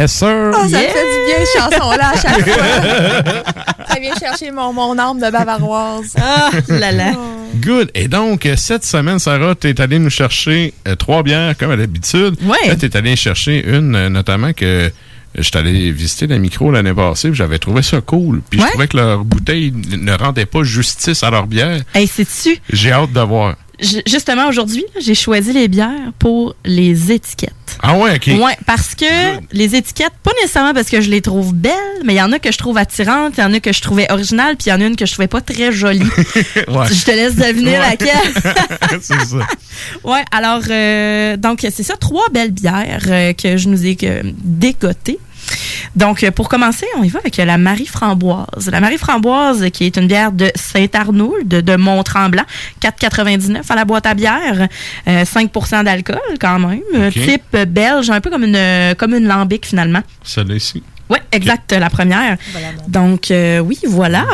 Yes, 0.00 0.12
sir! 0.12 0.50
Oh, 0.54 0.66
ça 0.66 0.78
me 0.78 0.86
fait 0.86 0.88
du 0.88 1.26
bien, 1.26 1.44
cette 1.44 1.62
chanson-là, 1.62 2.08
à 2.08 2.16
chaque 2.16 2.48
fois. 2.48 3.84
ça 3.86 4.00
vient 4.00 4.14
chercher 4.18 4.50
mon, 4.50 4.72
mon 4.72 4.98
âme 4.98 5.20
de 5.20 5.30
bavaroise. 5.30 6.14
Ah, 6.18 6.50
là 6.68 6.90
là. 6.90 7.12
Good. 7.56 7.90
Et 7.94 8.08
donc, 8.08 8.46
euh, 8.46 8.56
cette 8.56 8.86
semaine, 8.86 9.18
Sarah, 9.18 9.54
tu 9.54 9.68
es 9.68 9.78
allée 9.78 9.98
nous 9.98 10.08
chercher 10.08 10.72
euh, 10.88 10.96
trois 10.96 11.22
bières, 11.22 11.54
comme 11.58 11.72
à 11.72 11.76
l'habitude. 11.76 12.36
Là, 12.66 12.76
tu 12.76 12.86
es 12.86 12.96
allée 12.96 13.14
chercher 13.14 13.62
une, 13.68 13.94
euh, 13.94 14.08
notamment, 14.08 14.54
que 14.54 14.90
je 15.34 15.42
suis 15.42 15.58
allé 15.58 15.92
visiter 15.92 16.26
la 16.26 16.38
micro 16.38 16.70
l'année 16.70 16.94
passée, 16.94 17.28
puis 17.28 17.36
j'avais 17.36 17.58
trouvé 17.58 17.82
ça 17.82 18.00
cool. 18.00 18.40
Puis 18.48 18.58
je 18.58 18.66
trouvais 18.68 18.88
que 18.88 18.96
leur 18.96 19.22
bouteille 19.26 19.70
ne 19.70 20.12
rendait 20.14 20.46
pas 20.46 20.62
justice 20.62 21.22
à 21.22 21.30
leur 21.30 21.46
bière. 21.46 21.78
Hey, 21.94 22.06
c'est-tu? 22.06 22.58
J'ai 22.72 22.92
hâte 22.92 23.12
de 23.12 23.20
voir. 23.20 23.56
Ju- 23.80 24.02
Justement, 24.06 24.48
aujourd'hui, 24.48 24.84
j'ai 25.00 25.14
choisi 25.14 25.52
les 25.52 25.68
bières 25.68 26.12
pour 26.18 26.54
les 26.64 27.12
étiquettes. 27.12 27.52
Ah 27.82 27.96
ouais, 27.96 28.16
OK. 28.16 28.26
Ouais, 28.42 28.56
parce 28.66 28.94
que 28.94 29.04
les 29.52 29.74
étiquettes, 29.76 30.12
pas 30.22 30.32
nécessairement 30.42 30.74
parce 30.74 30.88
que 30.90 31.00
je 31.00 31.08
les 31.08 31.20
trouve 31.22 31.54
belles, 31.54 31.72
mais 32.04 32.14
il 32.14 32.16
y 32.16 32.22
en 32.22 32.32
a 32.32 32.38
que 32.38 32.52
je 32.52 32.58
trouve 32.58 32.76
attirantes, 32.76 33.34
il 33.38 33.40
y 33.40 33.44
en 33.44 33.54
a 33.54 33.60
que 33.60 33.72
je 33.72 33.80
trouvais 33.80 34.10
originales, 34.12 34.56
puis 34.56 34.66
il 34.66 34.70
y 34.70 34.72
en 34.72 34.80
a 34.80 34.84
une 34.84 34.96
que 34.96 35.06
je 35.06 35.12
trouvais 35.12 35.28
pas 35.28 35.40
très 35.40 35.72
jolie. 35.72 36.00
Ouais. 36.68 36.86
Je 36.92 37.04
te 37.04 37.10
laisse 37.10 37.36
deviner 37.36 37.78
Ouais. 37.78 37.78
laquelle. 37.78 38.34
c'est 39.00 39.14
ça. 39.14 39.46
Ouais, 40.04 40.22
alors, 40.30 40.60
euh, 40.70 41.36
donc, 41.36 41.60
c'est 41.62 41.82
ça, 41.82 41.96
trois 41.96 42.28
belles 42.30 42.50
bières 42.52 43.04
euh, 43.08 43.32
que 43.32 43.56
je 43.56 43.68
nous 43.68 43.86
ai 43.86 43.96
euh, 44.02 44.22
dégotées. 44.44 45.18
Donc, 45.96 46.22
euh, 46.22 46.30
pour 46.30 46.48
commencer, 46.48 46.86
on 46.98 47.02
y 47.02 47.08
va 47.08 47.18
avec 47.20 47.38
euh, 47.38 47.44
la 47.44 47.58
Marie 47.58 47.86
Framboise. 47.86 48.68
La 48.70 48.80
Marie 48.80 48.98
Framboise, 48.98 49.70
qui 49.72 49.84
est 49.84 49.96
une 49.96 50.06
bière 50.06 50.32
de 50.32 50.50
Saint-Arnould, 50.54 51.46
de, 51.48 51.60
de 51.60 51.76
Mont-Tremblant, 51.76 52.44
4,99 52.82 53.62
à 53.68 53.74
la 53.74 53.84
boîte 53.84 54.06
à 54.06 54.14
bière, 54.14 54.68
euh, 55.08 55.24
5% 55.24 55.84
d'alcool 55.84 56.18
quand 56.40 56.58
même, 56.58 56.80
Euh, 56.94 57.10
type 57.10 57.56
belge, 57.68 58.10
un 58.10 58.20
peu 58.20 58.30
comme 58.30 58.44
une, 58.44 58.94
comme 58.96 59.14
une 59.14 59.26
lambic 59.26 59.66
finalement. 59.66 60.02
Celle-là 60.22 60.54
ici. 60.54 60.82
Oui, 61.08 61.18
exact, 61.32 61.72
la 61.72 61.90
première. 61.90 62.36
Donc, 62.86 63.30
euh, 63.32 63.58
oui, 63.58 63.78
voilà. 63.88 64.24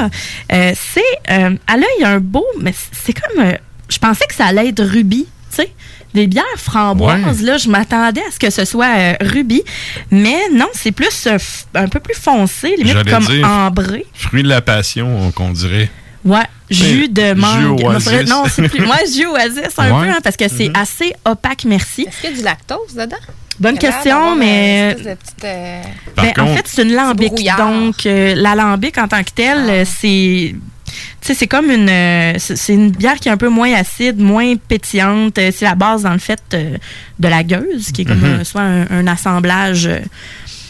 Euh, 0.53 0.73
c'est, 0.75 1.01
euh, 1.31 1.57
à 1.67 1.77
l'œil, 1.77 2.05
un 2.05 2.21
beau, 2.21 2.45
mais 2.61 2.75
c'est 2.93 3.15
comme, 3.15 3.45
euh, 3.47 3.53
je 3.89 3.99
pensais 3.99 4.27
que 4.27 4.35
ça 4.35 4.45
allait 4.47 4.69
être 4.69 4.85
rubis, 4.85 5.27
tu 5.51 5.57
sais. 5.63 5.73
Des 6.17 6.27
bières 6.27 6.45
framboises, 6.57 7.43
là, 7.43 7.59
je 7.59 7.69
m'attendais 7.69 8.23
à 8.23 8.31
ce 8.33 8.39
que 8.39 8.49
ce 8.49 8.65
soit 8.65 8.87
euh, 8.97 9.13
rubis, 9.21 9.63
mais 10.11 10.39
non, 10.51 10.65
c'est 10.73 10.91
plus, 10.93 11.27
euh, 11.27 11.37
un 11.75 11.89
peu 11.89 12.01
plus 12.01 12.15
foncé, 12.15 12.75
limite 12.79 13.07
comme 13.11 13.25
dire- 13.27 13.47
ambré. 13.47 14.07
Fruit 14.15 14.43
de 14.43 14.49
la 14.49 14.63
passion, 14.63 15.31
qu'on 15.33 15.51
dirait. 15.51 15.91
Ouais, 16.25 16.39
jus 16.71 17.11
de 17.11 17.23
jus 17.23 17.35
mangue. 17.35 17.81
Non, 17.83 17.87
oasis. 17.89 18.05
c'est 18.09 18.15
vrai- 18.15 18.25
Non, 18.25 18.45
c'est 18.49 18.69
plus. 18.71 18.81
Moi, 18.87 18.97
jus 19.15 19.27
oasis, 19.27 19.79
un 19.79 19.93
Ouais. 19.93 20.07
peu, 20.07 20.11
hein, 20.11 20.19
parce 20.25 20.37
que 20.39 20.49
c'est 20.49 20.71
assez 20.75 21.13
opaque, 21.27 21.65
merci. 21.67 22.07
Est-ce 22.09 22.21
qu'il 22.23 22.31
y 22.31 22.33
a 22.33 22.37
du 22.39 22.43
lactose 22.45 22.95
dedans? 22.95 23.17
Bonne 23.61 23.77
question, 23.79 24.35
mais- 24.37 24.95
petite, 24.99 25.45
euh, 25.45 25.83
Ben, 26.17 26.33
en 26.41 26.47
fait, 26.57 26.65
c'est 26.67 26.83
une 26.83 26.95
lambic. 26.95 27.33
Donc, 27.59 28.07
euh, 28.07 28.35
la 28.37 28.55
lambic 28.55 28.97
en 28.97 29.07
tant 29.07 29.23
que 29.23 29.31
telle, 29.35 29.65
Ah. 29.69 29.73
euh, 29.73 29.85
c'est. 29.87 30.55
C'est 31.21 31.47
comme 31.49 31.71
une. 31.71 31.89
euh, 31.89 32.35
c'est 32.39 32.75
une 32.75 32.91
bière 32.91 33.17
qui 33.17 33.29
est 33.29 33.33
un 33.33 33.37
peu 33.37 33.49
moins 33.49 33.73
acide, 33.75 34.19
moins 34.19 34.55
pétillante. 34.57 35.39
Euh, 35.39 35.51
C'est 35.55 35.65
la 35.65 35.75
base, 35.75 36.03
dans 36.03 36.13
le 36.13 36.19
fait, 36.19 36.41
euh, 36.55 36.77
de 37.19 37.29
la 37.29 37.43
gueuse, 37.43 37.91
qui 37.93 38.03
est 38.03 38.05
comme 38.05 38.19
Mhm. 38.21 38.25
euh, 38.41 38.45
soit 38.45 38.63
un, 38.63 38.87
un 38.91 39.07
assemblage. 39.07 39.87
euh, 39.87 39.99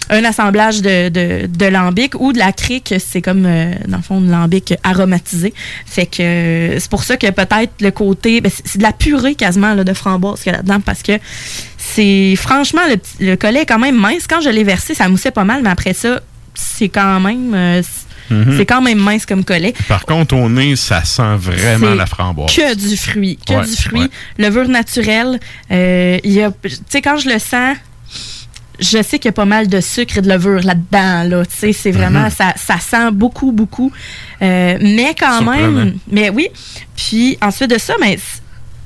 un 0.08 0.22
assemblage 0.22 0.82
de, 0.82 1.08
de, 1.08 1.46
de 1.48 1.66
lambic 1.66 2.14
ou 2.20 2.32
de 2.32 2.38
la 2.38 2.52
crique, 2.52 2.94
c'est 3.04 3.20
comme, 3.20 3.42
dans 3.42 3.96
le 3.96 4.02
fond, 4.04 4.20
une 4.20 4.30
lambic 4.30 4.72
aromatisée. 4.84 5.52
Fait 5.84 6.06
que 6.06 6.76
c'est 6.78 6.88
pour 6.88 7.02
ça 7.02 7.16
que 7.16 7.28
peut-être 7.28 7.72
le 7.80 7.90
côté, 7.90 8.40
ben, 8.40 8.52
c'est 8.64 8.78
de 8.78 8.84
la 8.84 8.92
purée 8.92 9.34
quasiment 9.34 9.74
là, 9.74 9.82
de 9.82 9.92
framboise 9.92 10.40
qu'il 10.42 10.52
y 10.52 10.54
a 10.54 10.58
là-dedans 10.58 10.78
parce 10.80 11.02
que 11.02 11.18
c'est 11.76 12.36
franchement, 12.36 12.82
le, 12.88 13.26
le 13.26 13.34
collet 13.34 13.62
est 13.62 13.66
quand 13.66 13.80
même 13.80 13.96
mince. 13.96 14.28
Quand 14.28 14.40
je 14.40 14.48
l'ai 14.48 14.62
versé, 14.62 14.94
ça 14.94 15.08
moussait 15.08 15.32
pas 15.32 15.42
mal, 15.42 15.62
mais 15.64 15.70
après 15.70 15.92
ça, 15.92 16.20
c'est 16.54 16.88
quand 16.88 17.18
même, 17.18 17.82
c'est- 18.28 18.34
Mhm. 18.34 18.56
c'est 18.56 18.66
quand 18.66 18.82
même 18.82 18.98
mince 18.98 19.26
comme 19.26 19.44
collet. 19.44 19.74
Par 19.88 20.04
contre, 20.04 20.34
au 20.36 20.48
nez, 20.48 20.76
ça 20.76 21.04
sent 21.04 21.36
vraiment 21.38 21.94
la 21.94 22.06
framboise. 22.06 22.54
Que 22.54 22.74
du 22.74 22.96
fruit. 22.96 23.38
Que 23.46 23.54
Ouais, 23.54 23.64
du 23.66 23.76
fruit. 23.76 24.00
ouais. 24.02 24.08
Levure 24.38 24.68
naturelle. 24.68 25.38
Euh, 25.70 26.18
Tu 26.22 26.70
sais, 26.88 27.02
quand 27.02 27.16
je 27.16 27.28
le 27.28 27.38
sens, 27.38 27.76
je 28.78 29.02
sais 29.02 29.18
qu'il 29.18 29.26
y 29.26 29.28
a 29.28 29.32
pas 29.32 29.44
mal 29.46 29.68
de 29.68 29.80
sucre 29.80 30.18
et 30.18 30.22
de 30.22 30.28
levure 30.28 30.60
là-dedans. 30.62 31.22
Là. 31.24 31.44
Tu 31.46 31.56
sais, 31.56 31.72
c'est 31.72 31.90
vraiment. 31.92 32.24
Mhm. 32.24 32.30
ça, 32.30 32.54
ça 32.56 32.78
sent 32.78 33.10
beaucoup, 33.12 33.52
beaucoup. 33.52 33.90
Euh, 34.42 34.76
mais 34.80 35.14
quand 35.18 35.38
Surprenant. 35.38 35.70
même. 35.70 35.94
Mais 36.10 36.28
oui. 36.30 36.48
Puis 36.94 37.38
ensuite 37.40 37.70
de 37.70 37.78
ça, 37.78 37.94
mais. 38.00 38.18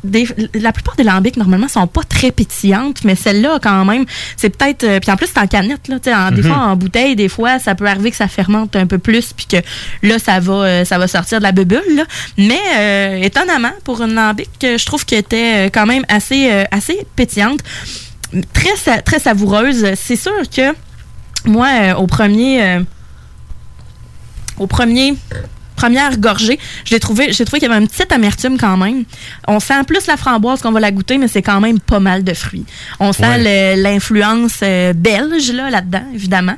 Des- 0.04 0.26
la 0.54 0.72
plupart 0.72 0.96
des 0.96 1.02
lambics, 1.04 1.36
normalement, 1.36 1.68
sont 1.68 1.86
pas 1.86 2.02
très 2.02 2.30
pétillantes, 2.30 3.04
mais 3.04 3.14
celle-là, 3.14 3.58
quand 3.62 3.84
même, 3.84 4.04
c'est 4.36 4.50
peut-être. 4.50 4.84
euh, 4.84 4.98
puis 5.00 5.10
en 5.10 5.16
plus, 5.16 5.26
c'est 5.26 5.38
en 5.40 5.46
canette, 5.46 5.88
là. 5.88 5.98
Des 6.30 6.42
Mhm. 6.42 6.48
fois, 6.48 6.56
en 6.58 6.76
bouteille, 6.76 7.16
des 7.16 7.28
fois, 7.28 7.58
ça 7.58 7.74
peut 7.74 7.86
arriver 7.86 8.10
que 8.10 8.16
ça 8.16 8.28
fermente 8.28 8.76
un 8.76 8.86
peu 8.86 8.98
plus, 8.98 9.32
puis 9.32 9.46
que 9.46 9.56
là, 10.02 10.18
ça 10.18 10.40
va, 10.40 10.52
euh, 10.54 10.84
ça 10.84 10.98
va 10.98 11.06
sortir 11.08 11.38
de 11.38 11.42
la 11.44 11.52
bubule, 11.52 11.82
là. 11.96 12.04
Mais 12.38 12.60
euh, 12.78 13.16
étonnamment, 13.22 13.72
pour 13.84 14.00
une 14.02 14.14
lambic, 14.14 14.48
je 14.62 14.84
trouve 14.86 15.04
qu'elle 15.04 15.18
était 15.20 15.66
quand 15.66 15.86
même 15.86 16.04
assez, 16.08 16.50
assez 16.70 17.06
pétillante, 17.16 17.60
très, 18.52 18.76
sa- 18.76 19.02
très 19.02 19.18
savoureuse. 19.18 19.86
C'est 19.96 20.16
sûr 20.16 20.32
que 20.54 20.72
moi, 21.44 21.68
au 21.98 22.06
premier. 22.06 22.80
au 24.58 24.66
premier 24.66 25.14
première 25.80 26.18
gorgée, 26.18 26.58
je 26.84 26.92
l'ai 26.92 27.00
trouvé, 27.00 27.32
j'ai 27.32 27.46
trouvé 27.46 27.58
qu'il 27.58 27.68
y 27.68 27.72
avait 27.72 27.80
une 27.82 27.88
petite 27.88 28.12
amertume 28.12 28.58
quand 28.58 28.76
même. 28.76 29.04
On 29.48 29.60
sent 29.60 29.82
plus 29.86 30.06
la 30.06 30.18
framboise 30.18 30.60
qu'on 30.60 30.72
va 30.72 30.80
la 30.80 30.90
goûter, 30.90 31.16
mais 31.16 31.26
c'est 31.26 31.40
quand 31.40 31.60
même 31.60 31.80
pas 31.80 32.00
mal 32.00 32.22
de 32.22 32.34
fruits. 32.34 32.66
On 32.98 33.12
sent 33.14 33.76
l'influence 33.76 34.58
euh, 34.62 34.92
belge 34.92 35.50
là 35.52 35.70
là-dedans, 35.70 36.04
évidemment. 36.14 36.56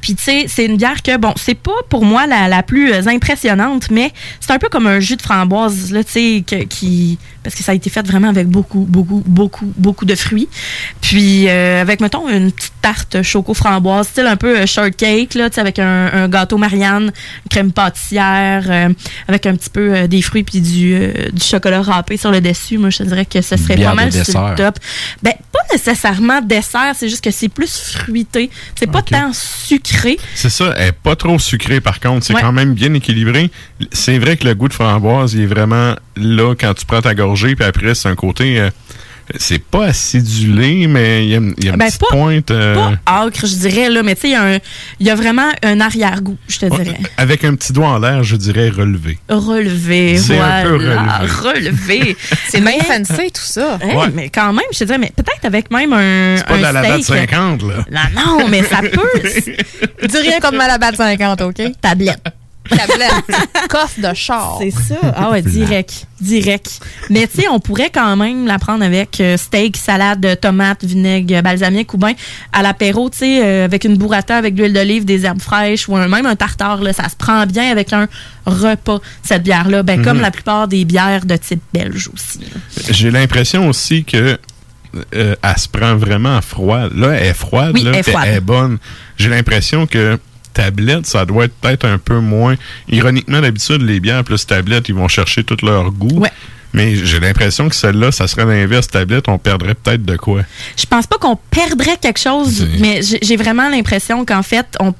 Puis 0.00 0.14
tu 0.14 0.22
sais, 0.22 0.46
c'est 0.48 0.64
une 0.64 0.76
bière 0.78 1.02
que 1.02 1.16
bon, 1.18 1.34
c'est 1.36 1.54
pas 1.54 1.82
pour 1.90 2.04
moi 2.06 2.26
la, 2.26 2.48
la 2.48 2.62
plus 2.62 2.90
euh, 2.92 3.06
impressionnante, 3.06 3.90
mais 3.90 4.12
c'est 4.40 4.52
un 4.52 4.58
peu 4.58 4.68
comme 4.68 4.86
un 4.86 5.00
jus 5.00 5.16
de 5.16 5.22
framboise 5.22 5.92
là, 5.92 6.02
tu 6.02 6.12
sais, 6.12 6.44
qui 6.70 7.18
parce 7.46 7.54
que 7.54 7.62
ça 7.62 7.70
a 7.70 7.74
été 7.76 7.90
fait 7.90 8.04
vraiment 8.04 8.28
avec 8.28 8.48
beaucoup, 8.48 8.80
beaucoup, 8.88 9.22
beaucoup, 9.24 9.72
beaucoup 9.76 10.04
de 10.04 10.16
fruits. 10.16 10.48
Puis 11.00 11.48
euh, 11.48 11.80
avec 11.80 12.00
mettons 12.00 12.28
une 12.28 12.50
petite 12.50 12.72
tarte 12.82 13.22
choco 13.22 13.54
framboise, 13.54 14.08
style 14.08 14.26
un 14.26 14.34
peu 14.36 14.58
euh, 14.58 14.66
shortcake 14.66 15.34
là, 15.34 15.48
avec 15.56 15.78
un, 15.78 16.10
un 16.12 16.28
gâteau 16.28 16.58
Marianne, 16.58 17.04
une 17.44 17.48
crème 17.48 17.70
pâtissière, 17.72 18.64
euh, 18.68 18.88
avec 19.28 19.46
un 19.46 19.54
petit 19.54 19.70
peu 19.70 19.94
euh, 19.94 20.06
des 20.08 20.22
fruits 20.22 20.42
puis 20.42 20.60
du, 20.60 20.98
du 21.32 21.42
chocolat 21.42 21.82
râpé 21.82 22.16
sur 22.16 22.32
le 22.32 22.40
dessus. 22.40 22.78
Moi, 22.78 22.90
je 22.90 22.98
te 22.98 23.02
dirais 23.04 23.24
que 23.26 23.40
ce 23.40 23.56
serait 23.56 23.76
Bière 23.76 23.90
pas 23.90 23.94
mal 23.96 24.10
sur 24.12 24.20
le 24.20 24.24
dessert. 24.26 24.54
top. 24.56 24.78
Ben 25.22 25.32
pas 25.52 25.60
nécessairement 25.72 26.40
dessert, 26.40 26.94
c'est 26.96 27.08
juste 27.08 27.22
que 27.22 27.30
c'est 27.30 27.48
plus 27.48 27.92
fruité. 27.96 28.50
C'est 28.78 28.90
pas 28.90 29.02
tant 29.02 29.30
sucré. 29.32 30.18
C'est 30.34 30.50
ça, 30.50 30.74
elle 30.76 30.88
est 30.88 30.92
pas 30.92 31.14
trop 31.16 31.38
sucrée 31.38 31.80
par 31.80 32.00
contre, 32.00 32.24
c'est 32.26 32.34
Ouais. 32.34 32.42
quand 32.42 32.52
même 32.52 32.74
bien 32.74 32.92
équilibré. 32.94 33.50
C'est 33.92 34.18
vrai 34.18 34.36
que 34.36 34.44
le 34.44 34.54
goût 34.54 34.68
de 34.68 34.72
framboise, 34.74 35.34
il 35.34 35.42
est 35.42 35.46
vraiment 35.46 35.94
là 36.16 36.54
quand 36.58 36.72
tu 36.74 36.86
prends 36.86 37.02
ta 37.02 37.14
gorgée, 37.14 37.54
puis 37.56 37.64
après 37.64 37.94
c'est 37.94 38.08
un 38.08 38.14
côté, 38.14 38.58
euh, 38.58 38.70
c'est 39.38 39.58
pas 39.62 39.86
acidulé, 39.86 40.86
mais 40.86 41.26
il 41.26 41.30
y 41.30 41.34
a, 41.34 41.40
il 41.58 41.64
y 41.64 41.68
a 41.68 41.72
une 41.72 41.76
Ben, 41.78 41.86
petite 41.86 42.00
pas- 42.00 42.06
pointe 42.10 42.50
euh, 42.52 42.74
Pas 43.04 43.24
acre, 43.24 43.40
je 43.46 43.54
dirais, 43.56 43.90
là, 43.90 44.02
mais 44.02 44.14
tu 44.14 44.22
sais, 44.22 44.28
il 44.28 44.32
y 44.32 44.34
a 44.34 44.42
un- 44.44 44.58
il 45.00 45.06
y, 45.06 45.10
a 45.10 45.14
vraiment 45.14 45.50
un 45.62 45.80
arrière-goût, 45.80 46.38
je 46.48 46.58
te 46.58 46.66
dirais. 46.66 46.98
avec 47.18 47.44
un 47.44 47.54
petit 47.54 47.72
doigt 47.74 47.88
en 47.88 47.98
l'air, 47.98 48.22
je 48.22 48.36
dirais 48.36 48.70
relevé. 48.70 49.18
Relevé, 49.28 50.16
C'est 50.16 50.36
voilà. 50.36 50.56
un 50.58 50.62
peu 50.62 50.76
relevé. 50.76 50.96
relevé. 51.42 52.16
C'est 52.48 52.60
Mais- 52.60 52.78
fancy, 52.80 53.30
tout 53.32 53.40
ça. 53.42 53.78
Hey, 53.82 53.94
Ouais. 53.94 54.06
Mais 54.14 54.30
quand 54.30 54.52
même, 54.54 54.64
je 54.72 54.78
te 54.78 54.84
dirais, 54.84 54.98
mais 54.98 55.12
peut-être 55.14 55.44
avec 55.44 55.70
même 55.70 55.92
un. 55.92 56.36
C'est 56.38 56.46
pas 56.46 56.54
un 56.54 56.58
de 56.58 56.62
la 56.62 56.72
lavade 56.72 57.02
steak. 57.02 57.30
50, 57.30 57.62
là. 57.64 57.74
Non, 58.14 58.38
non, 58.38 58.48
mais 58.48 58.62
ça 58.62 58.78
peut. 58.90 59.20
Dis 60.08 60.16
rien 60.18 60.40
comme 60.40 60.56
Malabat 60.56 60.92
50, 60.94 61.42
OK? 61.42 61.60
Tablette. 61.82 62.22
Tablette. 62.68 63.12
Coffre 63.68 64.00
de 64.00 64.14
char. 64.14 64.58
C'est 64.60 64.70
ça. 64.70 64.96
Ah 65.14 65.30
ouais, 65.30 65.42
direct. 65.42 66.06
Direct. 66.20 66.80
Mais 67.10 67.26
tu 67.26 67.42
sais, 67.42 67.48
on 67.48 67.60
pourrait 67.60 67.90
quand 67.92 68.16
même 68.16 68.46
la 68.46 68.58
prendre 68.58 68.82
avec 68.84 69.20
euh, 69.20 69.36
steak, 69.36 69.76
salade, 69.76 70.38
tomate, 70.40 70.82
vinaigre, 70.84 71.42
balsamique 71.42 71.92
ou 71.94 71.98
bien 71.98 72.14
à 72.52 72.62
l'apéro, 72.62 73.10
tu 73.10 73.18
sais, 73.18 73.44
euh, 73.44 73.64
avec 73.66 73.84
une 73.84 73.96
burrata, 73.96 74.36
avec 74.36 74.54
de 74.54 74.62
l'huile 74.62 74.72
d'olive, 74.72 75.04
des 75.04 75.24
herbes 75.26 75.40
fraîches 75.42 75.88
ou 75.88 75.96
un- 75.96 76.08
même 76.08 76.26
un 76.26 76.36
tartare. 76.36 76.82
Là, 76.82 76.92
ça 76.92 77.08
se 77.08 77.16
prend 77.16 77.44
bien 77.46 77.70
avec 77.70 77.92
un 77.92 78.08
repas, 78.46 79.00
cette 79.22 79.42
bière-là. 79.42 79.82
Ben, 79.82 80.02
Comme 80.02 80.16
Mhm. 80.18 80.22
la 80.22 80.30
plupart 80.30 80.68
des 80.68 80.84
bières 80.84 81.26
de 81.26 81.36
type 81.36 81.60
belge 81.72 82.08
aussi. 82.14 82.40
J'ai 82.90 83.10
l'impression 83.10 83.68
aussi 83.68 84.04
que 84.04 84.38
euh, 85.14 85.34
elle 85.42 85.58
se 85.58 85.68
prend 85.68 85.96
vraiment 85.96 86.40
froide. 86.40 86.92
Là, 86.96 87.08
elle 87.12 87.26
est 87.26 87.34
froide, 87.34 87.72
Oui, 87.74 87.82
là, 87.82 87.90
elle 87.92 87.98
est 87.98 88.02
froide. 88.10 88.24
elle 88.28 88.34
est 88.36 88.40
bonne. 88.40 88.78
J'ai 89.18 89.28
l'impression 89.28 89.86
que 89.86 90.18
tablette, 90.56 91.06
ça 91.06 91.24
doit 91.24 91.44
être 91.44 91.54
peut-être 91.54 91.84
un 91.86 91.98
peu 91.98 92.18
moins. 92.20 92.56
Ironiquement, 92.88 93.40
d'habitude, 93.40 93.82
les 93.82 94.00
bières 94.00 94.24
plus 94.24 94.46
tablette, 94.46 94.88
ils 94.88 94.94
vont 94.94 95.08
chercher 95.08 95.44
tout 95.44 95.56
leur 95.62 95.90
goût. 95.92 96.22
Mais 96.72 96.96
j'ai 96.96 97.20
l'impression 97.20 97.68
que 97.70 97.74
celle-là, 97.76 98.12
ça 98.12 98.26
serait 98.26 98.44
l'inverse. 98.44 98.88
Tablette, 98.88 99.28
on 99.28 99.38
perdrait 99.38 99.74
peut-être 99.74 100.04
de 100.04 100.16
quoi. 100.16 100.42
Je 100.76 100.84
pense 100.84 101.06
pas 101.06 101.16
qu'on 101.16 101.36
perdrait 101.36 101.96
quelque 102.00 102.20
chose, 102.20 102.66
mais 102.78 103.00
j'ai 103.22 103.36
vraiment 103.36 103.68
l'impression 103.68 104.24
qu'en 104.24 104.42
fait, 104.42 104.66
on. 104.80 104.92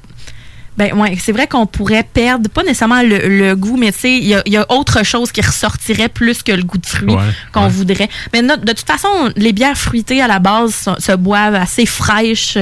Ben 0.77 0.93
ouais, 0.93 1.17
c'est 1.19 1.31
vrai 1.31 1.47
qu'on 1.47 1.65
pourrait 1.65 2.03
perdre, 2.13 2.51
pas 2.51 2.61
nécessairement 2.61 3.01
le, 3.01 3.17
le 3.27 3.55
goût, 3.55 3.77
mais 3.77 3.91
tu 3.91 3.97
sais, 3.99 4.11
il 4.15 4.25
y 4.27 4.35
a, 4.35 4.43
il 4.45 4.53
y 4.53 4.57
a 4.57 4.65
autre 4.71 5.03
chose 5.03 5.31
qui 5.31 5.41
ressortirait 5.41 6.07
plus 6.07 6.43
que 6.43 6.51
le 6.51 6.61
goût 6.61 6.77
de 6.77 6.85
fruits 6.85 7.15
Ouais, 7.15 7.23
qu'on 7.51 7.67
voudrait. 7.67 8.07
Mais 8.31 8.43
no- 8.43 8.57
de 8.57 8.73
toute 8.73 8.85
façon, 8.85 9.07
les 9.35 9.53
bières 9.53 9.75
fruitées 9.75 10.21
à 10.21 10.27
la 10.27 10.37
base 10.37 10.75
se, 10.75 10.91
se 11.03 11.13
boivent 11.13 11.55
assez 11.55 11.87
fraîches, 11.87 12.59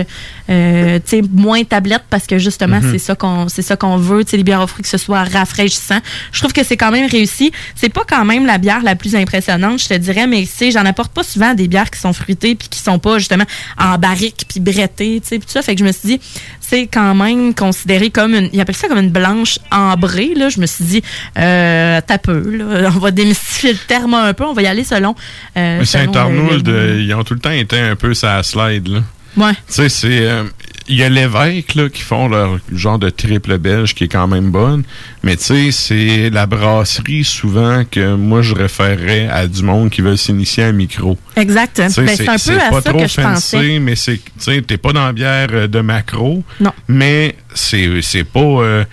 euh, 0.49 0.99
tu 0.99 1.17
sais, 1.17 1.21
moins 1.33 1.63
tablettes 1.63 2.03
parce 2.09 2.27
que 2.27 2.37
justement, 2.37 2.79
Mhm. 2.81 2.91
c'est 2.91 2.99
ça 2.99 3.15
qu'on 3.15 3.47
c'est 3.49 3.61
ça 3.61 3.75
qu'on 3.75 3.97
veut, 3.97 4.23
tu 4.23 4.31
sais, 4.31 4.37
les 4.37 4.43
bières 4.43 4.61
aux 4.61 4.67
fruits 4.67 4.83
que 4.83 4.89
ce 4.89 4.97
soit 4.97 5.23
rafraîchissant. 5.23 5.99
Je 6.31 6.39
trouve 6.39 6.53
que 6.53 6.63
c'est 6.63 6.77
quand 6.77 6.91
même 6.91 7.09
réussi. 7.09 7.51
C'est 7.75 7.89
pas 7.89 8.03
quand 8.07 8.25
même 8.25 8.45
la 8.45 8.57
bière 8.57 8.81
la 8.83 8.95
plus 8.95 9.15
impressionnante, 9.15 9.81
je 9.81 9.87
te 9.87 9.93
dirais, 9.95 10.27
mais 10.27 10.41
tu 10.41 10.47
sais, 10.47 10.71
j'en 10.71 10.85
apporte 10.85 11.11
pas 11.13 11.23
souvent 11.23 11.53
des 11.53 11.67
bières 11.67 11.89
qui 11.89 11.99
sont 11.99 12.13
fruitées 12.13 12.55
puis 12.55 12.67
qui 12.69 12.79
sont 12.79 12.99
pas 12.99 13.17
justement 13.17 13.45
en 13.79 13.97
barrique 13.97 14.45
puis 14.47 14.59
brettées, 14.59 15.19
tu 15.21 15.29
sais, 15.29 15.37
tout 15.39 15.45
ça. 15.47 15.61
Fait 15.61 15.73
que 15.75 15.79
je 15.79 15.85
me 15.85 15.91
suis 15.91 16.07
dit, 16.09 16.19
c'est 16.59 16.87
quand 16.87 17.15
même 17.15 17.53
considéré 17.53 18.09
comme 18.09 18.33
une, 18.33 18.49
ils 18.53 18.59
appellent 18.61 18.75
ça 18.75 18.87
comme 18.87 18.99
une 18.99 19.09
blanche 19.11 19.59
ambrée, 19.71 20.33
là. 20.35 20.49
Je 20.49 20.59
me 20.59 20.65
suis 20.65 20.83
dit, 20.85 21.01
euh, 21.37 22.01
t'as 22.05 22.17
peu, 22.17 22.39
là. 22.57 22.91
On 22.95 22.99
va 22.99 23.11
démystifier 23.11 23.73
le 23.73 23.79
terme 23.79 24.13
un 24.13 24.33
peu, 24.33 24.43
on 24.45 24.53
va 24.53 24.61
y 24.61 24.67
aller 24.67 24.83
selon. 24.83 25.15
euh, 25.57 25.83
Saint-Arnould, 25.85 26.67
euh, 26.67 27.01
ils 27.01 27.13
ont 27.13 27.23
tout 27.23 27.33
le 27.33 27.39
temps 27.39 27.51
été 27.51 27.79
un 27.79 27.95
peu 27.95 28.13
sa 28.13 28.41
slide, 28.43 28.87
là. 28.87 28.99
Ouais. 29.37 29.53
Tu 29.67 29.73
sais, 29.73 29.89
c'est. 29.89 30.27
euh, 30.27 30.43
Il 30.87 30.97
y 30.97 31.03
a 31.03 31.09
l'évêque 31.09 31.73
là, 31.73 31.89
qui 31.89 32.03
font 32.03 32.27
leur 32.27 32.59
genre 32.71 32.99
de 32.99 33.09
triple 33.09 33.57
belge 33.57 33.95
qui 33.95 34.03
est 34.03 34.07
quand 34.07 34.27
même 34.27 34.51
bonne. 34.51 34.83
Mais 35.23 35.35
tu 35.35 35.43
sais, 35.45 35.71
c'est 35.71 36.29
la 36.29 36.45
brasserie 36.45 37.23
souvent 37.23 37.83
que 37.89 38.13
moi 38.15 38.43
je 38.43 38.53
référerais 38.53 39.27
à 39.27 39.47
du 39.47 39.63
monde 39.63 39.89
qui 39.89 40.01
veut 40.01 40.15
s'initier 40.15 40.63
à 40.63 40.67
un 40.67 40.71
micro. 40.73 41.17
Exact. 41.35 41.77
Ben, 41.77 41.89
c'est 41.89 42.29
un 42.29 42.37
peu 42.37 42.61
à 42.61 42.69
pas 42.69 42.81
ça 42.81 42.89
trop 42.91 42.99
que 42.99 43.07
je 43.07 43.13
fancy, 43.19 43.55
pensais. 43.55 43.79
mais 43.79 43.95
c'est, 43.95 44.17
tu 44.17 44.21
sais, 44.37 44.61
t'es 44.61 44.77
pas 44.77 44.93
dans 44.93 45.05
la 45.05 45.13
bière 45.13 45.47
euh, 45.53 45.67
de 45.67 45.81
macro. 45.81 46.43
Non. 46.59 46.71
Mais 46.87 47.35
c'est, 47.55 47.89
c'est 48.03 48.23
pas, 48.23 48.39
euh, 48.39 48.83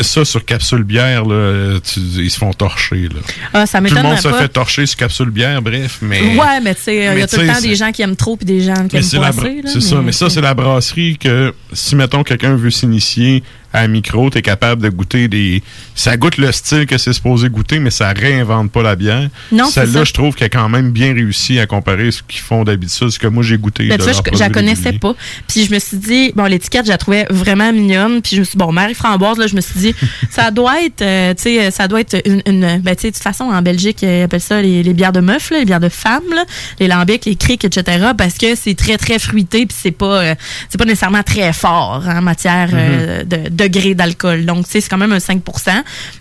ça 0.00 0.24
sur 0.26 0.44
capsule 0.44 0.82
bière, 0.82 1.24
là, 1.24 1.78
tu- 1.80 2.00
ils 2.00 2.30
se 2.30 2.38
font 2.38 2.52
torcher, 2.52 3.04
là. 3.08 3.20
Ah, 3.54 3.64
ça 3.66 3.80
Tout 3.80 3.94
le 3.94 4.02
monde 4.02 4.18
se 4.18 4.28
pas. 4.28 4.40
fait 4.42 4.48
torcher 4.48 4.84
sur 4.84 4.98
capsule 4.98 5.30
bière, 5.30 5.62
bref, 5.62 5.98
mais. 6.02 6.20
Ouais, 6.36 6.60
mais 6.62 6.74
tu 6.74 6.82
sais, 6.82 6.96
il 6.96 7.18
y 7.18 7.22
a 7.22 7.26
tout 7.26 7.40
le 7.40 7.46
temps 7.46 7.60
des 7.60 7.74
gens 7.74 7.90
qui 7.92 8.02
aiment 8.02 8.16
trop 8.16 8.36
puis 8.36 8.44
des 8.44 8.60
gens 8.60 8.86
qui 8.86 8.96
mais 8.96 9.14
aiment 9.14 9.20
pas 9.22 9.28
assez. 9.28 9.62
C'est 9.72 9.80
ça, 9.80 10.02
mais 10.02 10.12
ça, 10.12 10.28
c'est 10.28 10.40
la 10.42 10.52
brasserie 10.54 11.16
que 11.18 11.54
si, 11.72 11.96
mettons, 11.96 12.22
quelqu'un 12.22 12.54
veut 12.56 12.70
s'initier 12.70 13.42
à 13.72 13.80
un 13.80 13.88
micro, 13.88 14.30
t'es 14.30 14.42
capable 14.42 14.82
de 14.82 14.88
goûter 14.88 15.28
des. 15.28 15.62
Ça 15.94 16.16
goûte 16.16 16.38
le 16.38 16.50
style 16.52 16.86
que 16.86 16.96
c'est 16.96 17.12
supposé 17.12 17.48
goûter, 17.48 17.78
mais 17.80 17.90
ça 17.90 18.08
réinvente 18.10 18.70
pas 18.72 18.82
la 18.82 18.96
bière. 18.96 19.28
Non, 19.52 19.66
c'est 19.66 19.72
ça. 19.72 19.80
Celle-là, 19.86 20.04
je 20.04 20.12
trouve 20.12 20.34
qu'elle 20.34 20.46
a 20.46 20.48
quand 20.48 20.68
même 20.68 20.90
bien 20.90 21.12
réussi 21.12 21.58
à 21.58 21.66
comparer 21.66 22.10
ce 22.10 22.22
qu'ils 22.22 22.40
font 22.40 22.64
d'habitude, 22.64 23.10
ce 23.10 23.18
que 23.18 23.26
moi 23.26 23.42
j'ai 23.42 23.58
goûté. 23.58 23.88
Ben, 23.88 23.96
de 23.98 24.02
tu 24.02 24.08
leur 24.10 24.22
je, 24.32 24.38
la 24.38 24.50
connaissais 24.50 24.92
pas. 24.94 25.14
Puis 25.46 25.64
je 25.66 25.74
me 25.74 25.78
suis 25.78 25.96
dit, 25.98 26.32
bon, 26.34 26.44
l'étiquette, 26.44 26.86
je 26.86 26.90
la 26.90 26.98
trouvais 26.98 27.26
vraiment 27.30 27.72
mignonne. 27.72 28.22
Puis 28.22 28.36
je 28.36 28.40
me 28.40 28.44
suis 28.44 28.52
dit, 28.52 28.58
bon, 28.58 28.72
Marie 28.72 28.94
Framboise, 28.94 29.38
là, 29.38 29.46
je 29.46 29.54
me 29.56 29.60
suis 29.60 29.78
dit, 29.78 29.94
ça 30.30 30.50
doit 30.50 30.82
être, 30.82 31.02
euh, 31.02 31.34
tu 31.34 31.42
sais, 31.42 31.70
ça 31.70 31.88
doit 31.88 32.00
être 32.00 32.16
une, 32.24 32.42
une- 32.46 32.78
ben, 32.78 32.94
tu 32.96 33.02
sais, 33.02 33.10
de 33.10 33.14
toute 33.14 33.22
façon, 33.22 33.44
en 33.44 33.62
Belgique, 33.62 34.02
euh, 34.02 34.20
ils 34.20 34.22
appellent 34.24 34.40
ça 34.40 34.62
les, 34.62 34.82
les 34.82 34.94
bières 34.94 35.12
de 35.12 35.20
meufs, 35.20 35.50
là, 35.50 35.58
les 35.58 35.64
bières 35.64 35.80
de 35.80 35.88
femmes, 35.88 36.22
là, 36.34 36.44
les 36.80 36.88
lambics, 36.88 37.24
les 37.26 37.36
criques, 37.36 37.64
etc. 37.64 38.08
Parce 38.16 38.34
que 38.38 38.54
c'est 38.54 38.74
très, 38.74 38.96
très 38.96 39.18
fruité, 39.18 39.66
puis 39.66 39.76
c'est 39.78 39.90
pas, 39.90 40.22
euh, 40.22 40.34
c'est 40.68 40.78
pas 40.78 40.84
nécessairement 40.84 41.22
très 41.22 41.52
fort 41.52 42.02
hein, 42.06 42.18
en 42.18 42.22
matière 42.22 42.70
euh, 42.72 43.24
de 43.24 43.48
degré 43.58 43.94
d'alcool. 43.94 44.46
Donc, 44.46 44.64
tu 44.64 44.70
sais, 44.72 44.80
c'est 44.80 44.88
quand 44.88 44.96
même 44.96 45.12
un 45.12 45.18
5% 45.18 45.42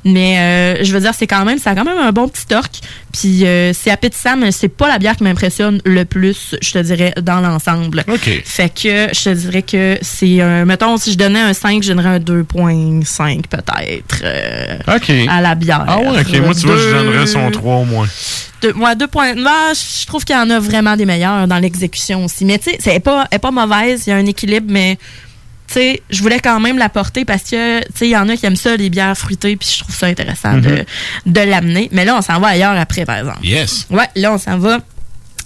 Mais 0.03 0.37
euh, 0.39 0.83
je 0.83 0.91
veux 0.91 0.99
dire, 0.99 1.13
c'est 1.17 1.27
quand 1.27 1.45
même, 1.45 1.59
ça 1.59 1.71
a 1.71 1.75
quand 1.75 1.85
même 1.85 1.97
un 1.97 2.11
bon 2.11 2.27
petit 2.27 2.45
torque. 2.45 2.79
Puis 3.13 3.45
euh, 3.45 3.71
c'est 3.73 3.89
appétissant, 3.91 4.35
mais 4.37 4.51
c'est 4.51 4.67
pas 4.67 4.87
la 4.87 4.99
bière 4.99 5.15
qui 5.15 5.23
m'impressionne 5.23 5.79
le 5.85 6.03
plus, 6.05 6.55
je 6.61 6.71
te 6.71 6.79
dirais, 6.79 7.13
dans 7.21 7.39
l'ensemble. 7.39 8.03
OK. 8.07 8.41
Fait 8.43 8.69
que 8.69 9.07
je 9.13 9.23
te 9.23 9.29
dirais 9.29 9.61
que 9.61 9.97
c'est 10.01 10.41
un. 10.41 10.65
Mettons, 10.65 10.97
si 10.97 11.13
je 11.13 11.17
donnais 11.17 11.39
un 11.39 11.53
5, 11.53 11.81
je 11.83 11.89
donnerais 11.93 12.09
un 12.09 12.19
2,5 12.19 13.43
peut-être. 13.47 14.21
euh, 14.23 14.77
OK. 14.95 15.11
À 15.29 15.41
la 15.41 15.55
bière. 15.55 15.85
Ah 15.87 15.99
ouais, 15.99 16.19
ok. 16.21 16.39
Moi, 16.41 16.53
tu 16.55 16.65
vois, 16.67 16.77
je 16.77 16.83
Deux- 16.83 16.93
donnerais 16.93 17.27
son 17.27 17.49
3 17.51 17.75
au 17.77 17.85
moins. 17.85 18.07
deux, 18.61 18.73
moi, 18.73 18.95
deux 18.95 19.07
points. 19.07 19.35
Moi, 19.35 19.71
je 19.73 20.05
trouve 20.05 20.23
qu'il 20.25 20.35
y 20.35 20.39
en 20.39 20.49
a 20.49 20.59
vraiment 20.59 20.95
des 20.95 21.05
meilleurs 21.05 21.47
dans 21.47 21.57
l'exécution 21.59 22.25
aussi. 22.25 22.45
Mais 22.45 22.57
tu 22.59 22.71
sais, 22.71 22.77
c'est 22.79 22.99
pas, 22.99 23.27
elle 23.31 23.35
est 23.37 23.39
pas 23.39 23.51
mauvaise, 23.51 24.03
il 24.07 24.09
y 24.11 24.13
a 24.13 24.17
un 24.17 24.25
équilibre, 24.25 24.67
mais 24.69 24.97
sais, 25.73 26.01
je 26.09 26.21
voulais 26.21 26.39
quand 26.39 26.59
même 26.59 26.77
la 26.77 26.89
porter 26.89 27.25
parce 27.25 27.43
que, 27.43 27.79
tu 27.81 27.85
sais, 27.95 28.07
il 28.07 28.11
y 28.11 28.17
en 28.17 28.27
a 28.29 28.35
qui 28.37 28.45
aiment 28.45 28.55
ça, 28.55 28.75
les 28.75 28.89
bières 28.89 29.17
fruitées, 29.17 29.55
puis 29.57 29.69
je 29.77 29.83
trouve 29.83 29.95
ça 29.95 30.07
intéressant 30.07 30.53
Mhm. 30.53 30.61
de, 30.61 30.85
de 31.25 31.41
l'amener. 31.41 31.89
Mais 31.91 32.05
là, 32.05 32.15
on 32.17 32.21
s'en 32.21 32.39
va 32.39 32.47
ailleurs 32.49 32.77
après, 32.77 33.05
par 33.05 33.17
exemple. 33.17 33.39
Yes. 33.43 33.85
Ouais, 33.89 34.07
là, 34.15 34.33
on 34.33 34.37
s'en 34.37 34.57
va. 34.57 34.79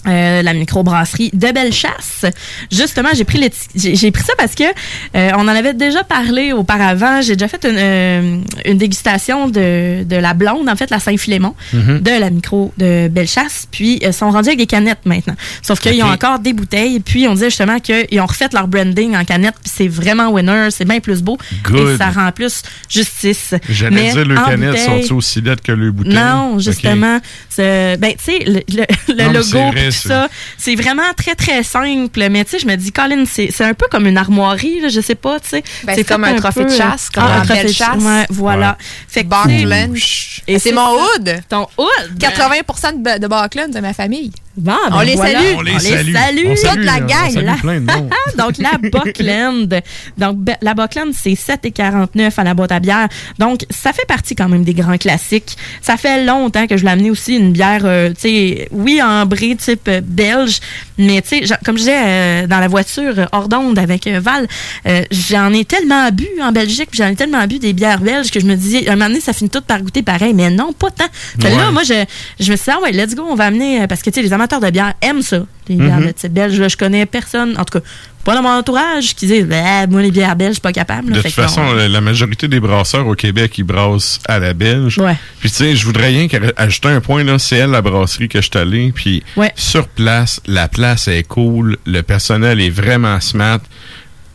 Euh, 0.06 0.42
la 0.42 0.52
microbrasserie 0.54 1.30
de 1.32 1.52
Bellechasse. 1.52 2.24
Justement, 2.70 3.10
j'ai 3.14 3.24
pris 3.24 3.40
j'ai 3.74 3.94
j'ai 3.94 4.10
pris 4.10 4.22
ça 4.22 4.32
parce 4.36 4.54
que 4.54 4.64
euh, 4.64 5.30
on 5.36 5.40
en 5.42 5.48
avait 5.48 5.74
déjà 5.74 6.02
parlé 6.04 6.52
auparavant. 6.52 7.20
J'ai 7.22 7.34
déjà 7.36 7.48
fait 7.48 7.64
une, 7.64 7.76
euh, 7.78 8.38
une 8.64 8.78
dégustation 8.78 9.48
de, 9.48 10.02
de 10.04 10.16
la 10.16 10.34
blonde, 10.34 10.68
en 10.68 10.76
fait, 10.76 10.90
la 10.90 10.98
Saint-Philémon, 10.98 11.54
Mhm. 11.72 12.00
de 12.00 12.10
la 12.10 12.30
micro 12.30 12.72
de 12.78 13.08
Bellechasse. 13.08 13.66
Puis, 13.70 13.98
ils 14.02 14.12
sont 14.12 14.30
rendus 14.30 14.48
avec 14.48 14.58
des 14.58 14.66
canettes 14.66 15.04
maintenant. 15.04 15.34
Sauf 15.62 15.80
qu'ils 15.80 16.02
ont 16.02 16.06
encore 16.10 16.38
des 16.38 16.52
bouteilles. 16.52 17.00
Puis, 17.00 17.26
on 17.28 17.34
disait 17.34 17.50
justement 17.50 17.78
qu'ils 17.78 18.20
ont 18.20 18.26
refait 18.26 18.48
leur 18.52 18.68
branding 18.68 19.16
en 19.16 19.24
canette. 19.24 19.54
Puis, 19.62 19.72
c'est 19.74 19.88
vraiment 19.88 20.30
winner. 20.30 20.68
C'est 20.70 20.84
bien 20.84 21.00
plus 21.00 21.22
beau. 21.22 21.38
Good. 21.64 21.90
Et 21.90 21.96
ça 21.98 22.10
rend 22.10 22.30
plus 22.32 22.62
justice. 22.88 23.54
J'allais 23.68 24.10
dire, 24.12 24.24
le 24.24 24.36
en 24.38 24.44
canette 24.44 24.70
bouteille- 24.70 25.06
sont 25.06 25.14
aussi 25.14 25.40
lettres 25.40 25.62
que 25.62 25.72
le 25.72 25.90
bouteille? 25.92 26.14
non, 26.14 26.58
justement. 26.58 27.20
Ben, 27.58 27.98
tu 28.00 28.24
sais, 28.24 28.38
le, 28.46 28.60
le- 28.74 29.14
le 29.14 29.22
Non, 29.24 29.32
mais 29.32 29.42
c'est 29.42 29.54
logo 29.56 29.72
ça, 29.92 30.28
c'est 30.58 30.74
vraiment 30.74 31.12
très, 31.16 31.34
très 31.34 31.62
simple. 31.62 32.28
Mais 32.30 32.44
tu 32.44 32.52
sais, 32.52 32.58
je 32.58 32.66
me 32.66 32.76
dis, 32.76 32.92
Colin, 32.92 33.24
c'est 33.26 33.50
c'est 33.50 33.64
un 33.64 33.74
peu 33.74 33.86
comme 33.90 34.06
une 34.06 34.18
armoirie, 34.18 34.80
là, 34.80 34.88
je 34.88 35.00
sais 35.00 35.14
pas, 35.14 35.40
tu 35.40 35.48
sais. 35.50 35.64
Ben, 35.84 35.94
c'est 35.94 36.04
comme 36.04 36.24
un 36.24 36.34
trophée 36.34 36.64
de 36.64 36.70
chasse, 36.70 37.08
euh, 37.08 37.14
comme 37.14 37.24
ah, 37.24 37.36
la 37.36 37.40
un 37.40 37.44
trophée 37.44 37.64
de 37.64 37.72
chasse. 37.72 38.02
Ouais, 38.02 38.26
voilà. 38.30 38.70
Ouais. 38.70 38.86
Fait 39.08 39.24
que, 39.24 39.28
Barkland. 39.28 39.94
tu 39.94 40.00
sais, 40.00 40.42
Et 40.46 40.58
c'est 40.58 40.72
mon 40.72 40.94
hood. 40.94 41.42
Ton 41.48 41.66
hood? 41.78 42.18
80 42.18 42.92
de, 42.92 43.18
de 43.18 43.26
Barkland 43.26 43.70
de 43.70 43.80
ma 43.80 43.92
famille. 43.92 44.32
Bon, 44.56 44.72
on 44.90 44.98
ben 44.98 45.04
les 45.04 45.14
voilà. 45.14 45.38
salue. 45.40 45.54
On 45.56 45.60
les 45.62 45.78
salue. 45.78 46.44
On 46.46 46.48
Toute 46.50 46.58
salue, 46.58 46.84
la 46.84 46.94
on 46.96 47.06
gang. 47.06 47.30
salue 47.32 47.44
là. 47.46 47.56
plein 47.60 47.80
de 47.80 47.86
monde. 47.86 48.10
Donc, 48.36 48.58
la 48.58 48.76
Buckland. 48.78 49.82
Donc, 50.18 50.38
be- 50.38 50.56
la 50.60 50.74
Buckland, 50.74 51.12
c'est 51.14 51.30
7,49 51.32 52.32
à 52.36 52.44
la 52.44 52.52
boîte 52.54 52.72
à 52.72 52.80
bière. 52.80 53.08
Donc, 53.38 53.64
ça 53.70 53.92
fait 53.92 54.04
partie 54.06 54.34
quand 54.34 54.48
même 54.48 54.64
des 54.64 54.74
grands 54.74 54.98
classiques. 54.98 55.56
Ça 55.80 55.96
fait 55.96 56.24
longtemps 56.24 56.66
que 56.66 56.76
je 56.76 56.82
voulais 56.82 56.92
amener 56.92 57.10
aussi 57.10 57.36
une 57.36 57.52
bière, 57.52 57.82
euh, 57.84 58.10
tu 58.10 58.20
sais, 58.28 58.68
oui, 58.72 59.00
ambrée, 59.02 59.56
type 59.56 59.88
euh, 59.88 60.00
belge, 60.04 60.58
mais 60.98 61.22
tu 61.22 61.46
sais, 61.46 61.54
comme 61.64 61.76
je 61.76 61.80
disais 61.84 62.00
euh, 62.02 62.46
dans 62.46 62.58
la 62.60 62.68
voiture 62.68 63.14
hors 63.32 63.48
d'onde 63.48 63.78
avec 63.78 64.06
euh, 64.06 64.20
Val, 64.20 64.46
euh, 64.86 65.02
j'en 65.10 65.52
ai 65.52 65.64
tellement 65.64 66.10
bu 66.10 66.26
en 66.42 66.52
Belgique, 66.52 66.88
puis 66.90 66.98
j'en 66.98 67.08
ai 67.08 67.16
tellement 67.16 67.46
bu 67.46 67.58
des 67.58 67.72
bières 67.72 68.00
belges 68.00 68.30
que 68.30 68.38
je 68.40 68.44
me 68.46 68.54
disais, 68.54 68.88
un 68.88 68.92
moment 68.96 69.06
donné, 69.08 69.20
ça 69.20 69.32
finit 69.32 69.50
tout 69.50 69.62
par 69.62 69.80
goûter 69.80 70.02
pareil, 70.02 70.34
mais 70.34 70.50
non, 70.50 70.72
pas 70.74 70.90
tant. 70.90 71.06
Que 71.40 71.46
là, 71.48 71.66
Ouais. 71.66 71.72
moi, 71.72 71.82
je, 71.84 71.94
je 72.40 72.50
me 72.50 72.56
suis 72.56 72.64
dit, 72.64 72.70
ah 72.70 72.80
ouais, 72.82 72.92
let's 72.92 73.14
go, 73.14 73.24
on 73.28 73.34
va 73.34 73.46
amener, 73.46 73.86
parce 73.86 74.02
que 74.02 74.10
tu 74.10 74.20
sais, 74.20 74.22
les 74.26 74.32
amateurs 74.42 74.60
de 74.60 74.70
bière 74.70 74.94
aiment 75.00 75.22
ça, 75.22 75.44
les 75.68 75.76
bières 75.76 75.98
Mhm. 76.00 76.06
de 76.06 76.10
type 76.12 76.32
belge. 76.32 76.58
Là, 76.58 76.68
je 76.68 76.76
connais 76.76 77.06
personne, 77.06 77.54
en 77.58 77.64
tout 77.64 77.78
cas, 77.78 77.84
pas 78.24 78.34
dans 78.34 78.42
mon 78.42 78.50
entourage, 78.50 79.14
qui 79.14 79.26
disent, 79.26 79.46
bah, 79.46 79.86
moi, 79.88 80.02
les 80.02 80.10
bières 80.10 80.36
belges, 80.36 80.50
je 80.50 80.54
suis 80.54 80.60
pas 80.60 80.72
capable. 80.72 81.10
là. 81.10 81.16
De 81.18 81.22
toute 81.22 81.32
façon, 81.32 81.60
on- 81.62 81.74
la, 81.74 82.00
majorité 82.00 82.46
des 82.48 82.60
brasseurs 82.60 83.06
au 83.06 83.14
Québec, 83.14 83.56
ils 83.58 83.64
brassent 83.64 84.20
à 84.28 84.38
la 84.38 84.52
belge. 84.54 84.98
Ouais. 84.98 85.16
Puis 85.40 85.50
tu 85.50 85.56
sais, 85.56 85.76
je 85.76 85.84
voudrais 85.84 86.08
rien 86.08 86.28
qu'à- 86.28 86.38
ajouter 86.56 86.88
un 86.88 87.00
point, 87.00 87.24
là, 87.24 87.38
c'est 87.38 87.56
elle 87.56 87.70
la 87.70 87.82
brasserie 87.82 88.28
que 88.28 88.40
je 88.40 88.48
suis 88.50 88.58
allé. 88.58 88.92
Puis 88.94 89.22
Ouais. 89.36 89.52
sur 89.56 89.88
place, 89.88 90.40
la 90.46 90.68
place 90.68 91.08
est 91.08 91.26
cool, 91.26 91.76
le 91.86 92.02
personnel 92.02 92.60
est 92.60 92.70
vraiment 92.70 93.20
smart. 93.20 93.60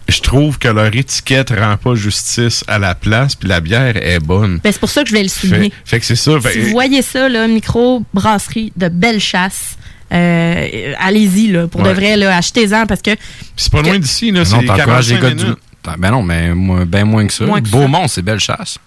Je 0.09 0.21
trouve 0.21 0.57
que 0.57 0.69
leur 0.69 0.95
étiquette 0.95 1.49
rend 1.49 1.75
pas 1.75 1.93
justice 1.95 2.63
à 2.69 2.79
la 2.79 2.95
place, 2.95 3.35
puis 3.35 3.49
la 3.49 3.59
bière 3.59 3.97
est 3.97 4.19
bonne. 4.21 4.59
Ben, 4.63 4.71
c'est 4.71 4.79
pour 4.79 4.89
ça 4.89 5.03
que 5.03 5.09
je 5.09 5.13
vais 5.13 5.23
le 5.23 5.27
souligner. 5.27 5.69
Fait, 5.83 5.97
fait 5.97 5.99
que 5.99 6.05
c'est 6.05 6.15
ça. 6.15 6.39
fait- 6.39 6.53
Si 6.53 6.59
vous 6.59 6.69
voyez 6.71 7.01
ça, 7.01 7.27
là, 7.27 7.45
micro-brasserie 7.47 8.71
de 8.77 8.87
belle 8.87 9.19
chasse, 9.19 9.77
euh, 10.13 10.93
allez-y, 10.99 11.47
là, 11.47 11.67
pour 11.67 11.83
de 11.83 11.89
vrai, 11.89 12.15
là, 12.17 12.35
achetez-en 12.37 12.85
parce 12.85 13.01
que. 13.01 13.11
c'est 13.55 13.71
pas 13.71 13.81
loin 13.81 13.99
d'ici, 13.99 14.31
là. 14.31 14.39
Non, 14.39 14.45
C'est 14.45 14.65
t'encourages 14.65 15.09
les 15.09 15.15
45 15.19 15.21
gars 15.21 15.29
du. 15.35 15.43
minutes. 15.43 15.59
Ben 15.99 16.11
non, 16.11 16.21
mais 16.21 16.53
moi, 16.53 16.83
ben 16.85 17.05
moins 17.05 17.25
que 17.25 17.33
ça. 17.33 17.45
Moins 17.45 17.61
que 17.61 17.69
ça. 17.69 17.77
Beaumont, 17.77 18.07
c'est 18.07 18.21
belle 18.21 18.39
chasse. 18.39 18.77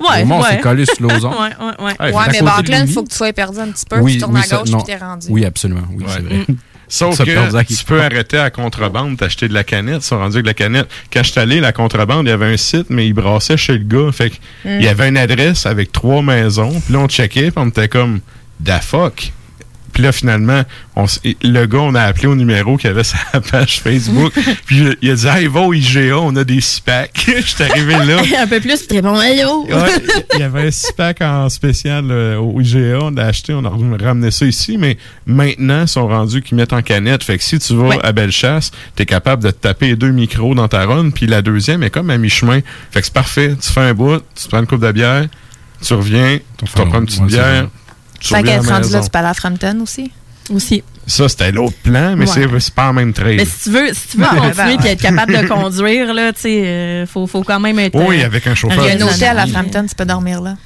Ouais, 0.00 0.22
on 0.24 0.40
ouais. 0.40 0.48
s'est 0.50 0.60
collé 0.60 0.86
sur 0.86 1.02
l'ozon. 1.02 1.30
ouais, 1.30 1.36
ouais, 1.60 1.84
ouais. 2.00 2.12
Ouais, 2.14 2.22
mais 2.30 2.40
Barclay, 2.42 2.82
il 2.86 2.92
faut 2.92 3.02
que 3.02 3.08
tu 3.10 3.16
sois 3.16 3.32
perdu 3.32 3.58
un 3.58 3.68
petit 3.68 3.84
peu, 3.84 3.98
Oui, 3.98 4.14
tu 4.14 4.20
tournes 4.20 4.34
oui, 4.36 4.42
à 4.48 4.56
gauche 4.56 4.68
non. 4.70 4.78
puis 4.78 4.86
t'es 4.94 4.96
rendu. 4.96 5.26
Oui, 5.28 5.44
absolument. 5.44 5.82
Oui, 5.90 6.04
c'est 6.08 6.22
vrai. 6.22 6.46
Sauf 6.90 7.18
que 7.18 7.64
tu 7.74 7.84
peux 7.84 8.00
arrêter 8.00 8.38
à 8.38 8.48
contrebande, 8.48 9.18
t'acheter 9.18 9.46
de 9.48 9.52
la 9.52 9.62
canette. 9.64 10.02
Ils 10.04 10.06
sont 10.06 10.16
rendus 10.18 10.36
avec 10.36 10.46
la 10.46 10.54
canette. 10.54 10.88
Quand 11.12 11.22
je 11.22 11.32
suis 11.32 11.40
allé, 11.40 11.60
la 11.60 11.72
contrebande, 11.72 12.26
il 12.26 12.30
y 12.30 12.32
avait 12.32 12.46
un 12.46 12.56
site, 12.56 12.86
mais 12.88 13.06
il 13.06 13.12
brassait 13.12 13.58
chez 13.58 13.76
le 13.76 13.84
gars. 13.84 14.10
Fait 14.12 14.30
que 14.30 14.36
Mm. 14.64 14.68
il 14.78 14.84
y 14.84 14.88
avait 14.88 15.08
une 15.08 15.18
adresse 15.18 15.66
avec 15.66 15.92
trois 15.92 16.22
maisons. 16.22 16.80
Puis 16.80 16.94
là, 16.94 17.00
on 17.00 17.08
checkait, 17.08 17.50
puis 17.50 17.54
on 17.62 17.68
était 17.68 17.88
comme, 17.88 18.20
da 18.60 18.80
fuck? 18.80 19.32
Puis 19.98 20.04
là, 20.04 20.12
finalement, 20.12 20.62
on 20.94 21.06
le 21.42 21.66
gars, 21.66 21.78
on 21.80 21.92
a 21.96 22.02
appelé 22.02 22.28
au 22.28 22.36
numéro 22.36 22.76
qui 22.76 22.86
avait 22.86 23.02
sa 23.02 23.18
page 23.50 23.80
Facebook. 23.80 24.32
puis 24.64 24.84
il- 25.02 25.10
a 25.10 25.14
dit, 25.16 25.26
hey, 25.26 25.46
va 25.48 25.58
au 25.62 25.74
IGA, 25.74 26.16
on 26.20 26.36
a 26.36 26.44
des 26.44 26.60
six 26.60 26.78
packs. 26.78 27.24
J'étais 27.44 27.64
arrivé 27.64 27.94
là. 28.06 28.18
un 28.42 28.46
peu 28.46 28.60
plus, 28.60 28.86
tu 28.86 28.94
réponds 28.94 29.20
Hello! 29.20 29.66
Ouais, 29.66 29.74
il 30.34 30.38
y 30.38 30.42
avait 30.44 30.68
un 30.68 30.70
six 30.70 30.92
pack 30.96 31.20
en 31.20 31.48
spécial 31.48 32.04
euh, 32.12 32.36
au 32.36 32.60
IGA, 32.60 33.00
on 33.02 33.10
l'a 33.10 33.26
acheté, 33.26 33.52
on 33.54 33.64
a 33.64 33.70
ramené 34.04 34.30
ça 34.30 34.46
ici, 34.46 34.78
mais 34.78 34.98
maintenant, 35.26 35.82
ils 35.82 35.88
sont 35.88 36.06
rendus 36.06 36.42
qu'ils 36.42 36.56
mettent 36.56 36.72
en 36.74 36.82
canette. 36.82 37.24
Fait 37.24 37.36
que 37.36 37.42
si 37.42 37.58
tu 37.58 37.74
vas 37.74 37.88
Ouais. 37.88 37.98
à 38.04 38.12
Bellechasse, 38.12 38.70
t'es 38.94 39.04
capable 39.04 39.42
de 39.42 39.50
te 39.50 39.56
taper 39.56 39.96
deux 39.96 40.12
micros 40.12 40.54
dans 40.54 40.68
ta 40.68 40.86
run, 40.86 41.10
puis 41.10 41.26
la 41.26 41.42
deuxième 41.42 41.82
est 41.82 41.90
comme 41.90 42.10
à 42.10 42.18
mi-chemin. 42.18 42.60
Fait 42.92 43.00
que 43.00 43.06
c'est 43.06 43.12
parfait. 43.12 43.56
Tu 43.60 43.72
fais 43.72 43.80
un 43.80 43.94
bout, 43.94 44.18
tu 44.36 44.44
te 44.44 44.48
prends 44.48 44.60
une 44.60 44.66
coupe 44.68 44.84
de 44.84 44.92
bière, 44.92 45.26
tu 45.84 45.92
reviens, 45.94 46.38
tu 46.56 46.66
te 46.66 46.70
prends 46.82 47.00
une 47.00 47.06
petite 47.06 47.20
ouais, 47.22 47.26
bière, 47.26 47.64
tu 47.64 47.87
Fait 48.20 48.42
la 48.42 48.60
rendu 48.60 48.92
là, 48.92 49.00
tu 49.00 49.10
peux 49.10 49.18
aller 49.18 49.28
à 49.28 49.34
Frampton 49.34 49.80
aussi. 49.82 50.10
Aussi. 50.50 50.82
Ça, 51.06 51.28
c'était 51.28 51.52
l'autre 51.52 51.76
plan, 51.82 52.16
mais 52.16 52.26
Ouais. 52.26 52.46
c'est- 52.60 52.74
pas 52.74 52.88
en 52.88 52.92
même 52.94 53.12
trail. 53.12 53.36
Mais 53.36 53.44
si 53.44 53.64
tu 53.64 53.70
veux, 53.70 53.88
si 53.92 54.08
tu 54.08 54.16
veux 54.18 54.24
continuer 54.24 54.76
ben, 54.76 54.86
et 54.86 54.88
être 54.92 55.00
capable 55.02 55.32
de 55.42 55.46
conduire, 55.46 56.14
là, 56.14 56.32
tu 56.32 56.40
sais, 56.40 56.62
euh, 56.66 57.06
faut, 57.06 57.26
faut 57.26 57.42
quand 57.42 57.60
même 57.60 57.78
être. 57.78 57.94
Oui, 57.94 58.22
euh, 58.22 58.26
avec 58.26 58.46
un 58.46 58.54
chauffeur. 58.54 58.78
Il 58.86 58.98
y 58.98 59.02
a 59.02 59.04
un 59.04 59.08
hôtel 59.08 59.38
à. 59.38 59.46
Frampton, 59.46 59.84
tu 59.88 59.94
peux 59.94 60.06
dormir 60.06 60.40
là. 60.40 60.56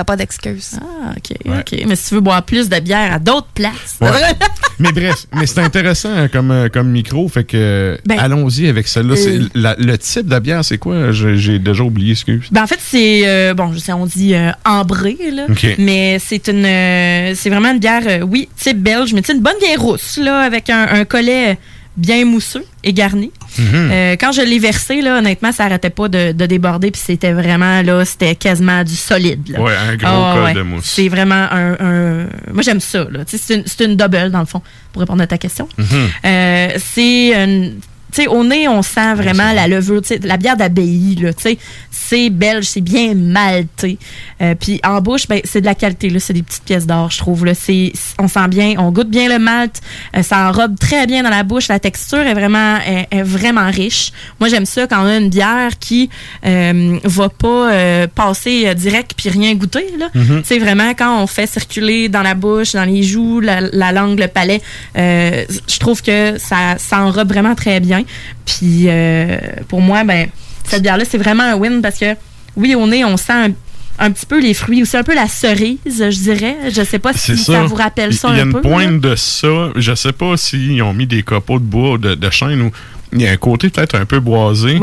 T'as 0.00 0.04
pas 0.04 0.16
d'excuses. 0.16 0.78
Ah, 0.80 1.12
OK, 1.14 1.36
OK. 1.44 1.84
Mais 1.86 1.94
si 1.94 2.08
tu 2.08 2.14
veux 2.14 2.22
boire 2.22 2.42
plus 2.42 2.70
de 2.70 2.80
bière 2.80 3.12
à 3.12 3.18
d'autres 3.18 3.48
places. 3.54 3.98
Ouais. 4.00 4.08
mais 4.78 4.92
bref, 4.92 5.26
mais 5.34 5.44
c'est 5.44 5.60
intéressant 5.60 6.08
hein, 6.10 6.28
comme, 6.28 6.50
euh, 6.50 6.68
comme 6.70 6.88
micro, 6.88 7.28
fait 7.28 7.44
que 7.44 8.00
Ben, 8.06 8.18
allons-y 8.18 8.66
avec 8.68 8.88
celle-là. 8.88 9.14
C'est- 9.14 9.40
euh, 9.58 9.74
le 9.78 9.98
type 9.98 10.26
de 10.26 10.38
bière, 10.38 10.64
c'est 10.64 10.78
quoi? 10.78 11.12
J'ai 11.12 11.58
déjà 11.58 11.82
oublié, 11.84 12.12
excuse. 12.12 12.46
Ben, 12.50 12.62
en 12.62 12.66
fait, 12.66 12.78
c'est 12.82 13.28
euh, 13.28 13.52
bon, 13.52 13.74
je 13.74 13.78
sais, 13.78 13.92
on 13.92 14.06
dit 14.06 14.34
euh, 14.34 14.52
ambré 14.64 15.18
là, 15.34 15.44
OK. 15.50 15.66
mais 15.76 16.18
c'est 16.18 16.48
une, 16.48 16.64
euh, 16.64 17.34
c'est 17.36 17.50
vraiment 17.50 17.72
une 17.72 17.78
bière, 17.78 18.00
euh, 18.06 18.20
oui, 18.22 18.48
type 18.56 18.78
belge, 18.82 19.12
mais 19.12 19.20
tu 19.20 19.26
sais, 19.26 19.32
une 19.34 19.42
bonne 19.42 19.58
bière 19.60 19.82
rousse 19.82 20.16
là, 20.16 20.40
avec 20.40 20.70
un, 20.70 20.88
un 20.92 21.04
collet 21.04 21.58
bien 21.98 22.24
mousseux 22.24 22.64
et 22.84 22.94
garni. 22.94 23.32
Mhm. 23.58 23.90
Euh, 23.92 24.16
quand 24.20 24.32
je 24.32 24.42
l'ai 24.42 24.58
versé 24.58 25.00
là, 25.02 25.18
honnêtement, 25.18 25.52
ça 25.52 25.64
arrêtait 25.64 25.90
pas 25.90 26.08
de, 26.08 26.32
de 26.32 26.46
déborder, 26.46 26.90
puis 26.90 27.00
c'était 27.04 27.32
vraiment 27.32 27.82
là, 27.82 28.04
c'était 28.04 28.34
quasiment 28.34 28.84
du 28.84 28.94
solide. 28.96 29.56
Ouais, 29.58 29.72
un 29.76 29.96
gros 29.96 30.06
Ah, 30.08 30.32
col 30.34 30.44
ouais. 30.44 30.54
de 30.54 30.62
mousse. 30.62 30.84
C'est 30.84 31.08
vraiment 31.08 31.46
un, 31.50 31.72
un- 31.80 32.26
moi 32.52 32.62
j'aime 32.62 32.80
ça 32.80 33.06
C'est 33.26 33.84
une, 33.84 33.96
double 33.96 34.30
dans 34.30 34.40
le 34.40 34.46
fond, 34.46 34.62
pour 34.92 35.00
répondre 35.00 35.22
à 35.22 35.26
ta 35.26 35.38
question. 35.38 35.68
Mhm. 35.78 35.86
Euh, 36.24 36.68
c'est 36.78 37.32
une- 37.44 37.80
sais, 38.22 38.26
au 38.28 38.44
nez, 38.44 38.68
on 38.68 38.82
sent 38.82 39.14
vraiment 39.14 39.52
la 39.52 39.68
levure. 39.68 40.02
tu 40.02 40.08
sais, 40.08 40.20
La 40.22 40.36
bière 40.36 40.56
d'abbaye, 40.56 41.16
là, 41.20 41.32
tu 41.32 41.42
sais, 41.42 41.58
c'est 41.90 42.30
belge, 42.30 42.64
c'est 42.64 42.80
bien 42.80 43.14
malté. 43.14 43.98
Euh, 44.42 44.54
Puis 44.58 44.80
en 44.84 45.00
bouche, 45.00 45.26
ben, 45.28 45.40
c'est 45.44 45.60
de 45.60 45.66
la 45.66 45.74
qualité. 45.74 46.10
là, 46.10 46.18
C'est 46.20 46.32
des 46.32 46.42
petites 46.42 46.64
pièces 46.64 46.86
d'or, 46.86 47.10
je 47.10 47.18
trouve. 47.18 47.44
Là. 47.44 47.54
C'est- 47.54 47.92
On 48.18 48.28
sent 48.28 48.48
bien, 48.48 48.74
on 48.78 48.90
goûte 48.90 49.10
bien 49.10 49.28
le 49.28 49.38
malt. 49.38 49.80
euh, 50.16 50.22
ça 50.22 50.48
enrobe 50.48 50.78
très 50.78 51.06
bien 51.06 51.22
dans 51.22 51.30
la 51.30 51.42
bouche. 51.42 51.68
La 51.68 51.78
texture 51.78 52.18
est 52.20 52.34
vraiment, 52.34 52.76
est, 52.78 53.06
est 53.10 53.22
vraiment 53.22 53.70
riche. 53.70 54.12
Moi, 54.40 54.48
j'aime 54.48 54.66
ça 54.66 54.86
quand 54.86 55.02
on 55.02 55.06
a 55.06 55.16
une 55.16 55.28
bière 55.30 55.78
qui 55.78 56.10
euh, 56.46 56.98
va 57.04 57.28
pas 57.28 58.06
passer 58.14 58.74
direct 58.74 59.12
puis 59.16 59.28
rien 59.28 59.54
goûter. 59.54 59.86
là. 59.98 60.08
Mhm. 60.14 60.42
C'est 60.44 60.58
vraiment 60.58 60.90
quand 60.94 61.22
on 61.22 61.26
fait 61.26 61.46
circuler 61.46 62.08
dans 62.08 62.22
la 62.22 62.34
bouche, 62.34 62.72
dans 62.72 62.84
les 62.84 63.02
joues, 63.02 63.40
la, 63.40 63.60
la 63.60 63.92
langue, 63.92 64.18
le 64.18 64.28
palais. 64.28 64.60
je 64.94 65.78
trouve 65.78 66.02
que 66.02 66.38
ça, 66.38 66.76
ça 66.78 67.02
enrobe 67.02 67.28
vraiment 67.28 67.54
très 67.54 67.80
bien. 67.80 67.99
Puis 68.46 68.84
euh, 68.86 69.36
pour 69.68 69.80
moi, 69.80 70.04
ben 70.04 70.28
cette 70.64 70.82
bière-là, 70.82 71.04
c'est 71.08 71.18
vraiment 71.18 71.42
un 71.44 71.54
win 71.56 71.82
parce 71.82 71.98
que 71.98 72.14
oui, 72.56 72.74
au 72.74 72.86
nez, 72.86 73.04
on 73.04 73.16
sent 73.16 73.32
un, 73.32 73.50
un 73.98 74.10
petit 74.10 74.26
peu 74.26 74.40
les 74.40 74.54
fruits, 74.54 74.82
aussi 74.82 74.96
un 74.96 75.02
peu 75.02 75.14
la 75.14 75.28
cerise, 75.28 75.78
je 75.86 76.18
dirais. 76.18 76.56
Je 76.70 76.82
sais 76.82 76.98
pas 76.98 77.12
si 77.12 77.36
ça. 77.36 77.62
vous 77.64 77.74
rappelle 77.74 78.12
ça 78.14 78.28
Il 78.30 78.36
y 78.36 78.40
a 78.40 78.42
un 78.42 78.46
une 78.46 78.52
peu. 78.52 78.60
pointe 78.60 79.02
là. 79.04 79.10
de 79.10 79.16
ça. 79.16 79.70
Je 79.76 79.94
sais 79.94 80.12
pas 80.12 80.36
s'ils 80.36 80.82
ont 80.82 80.92
mis 80.94 81.06
des 81.06 81.22
copeaux 81.22 81.58
de 81.58 81.64
bois 81.64 81.92
ou 81.92 81.98
de, 81.98 82.14
de 82.14 82.30
chêne 82.30 82.60
ou 82.62 82.70
il 83.12 83.22
y 83.22 83.26
a 83.26 83.32
un 83.32 83.36
côté 83.36 83.68
peut-être 83.70 83.94
un 83.96 84.04
peu 84.04 84.20
boisé. 84.20 84.78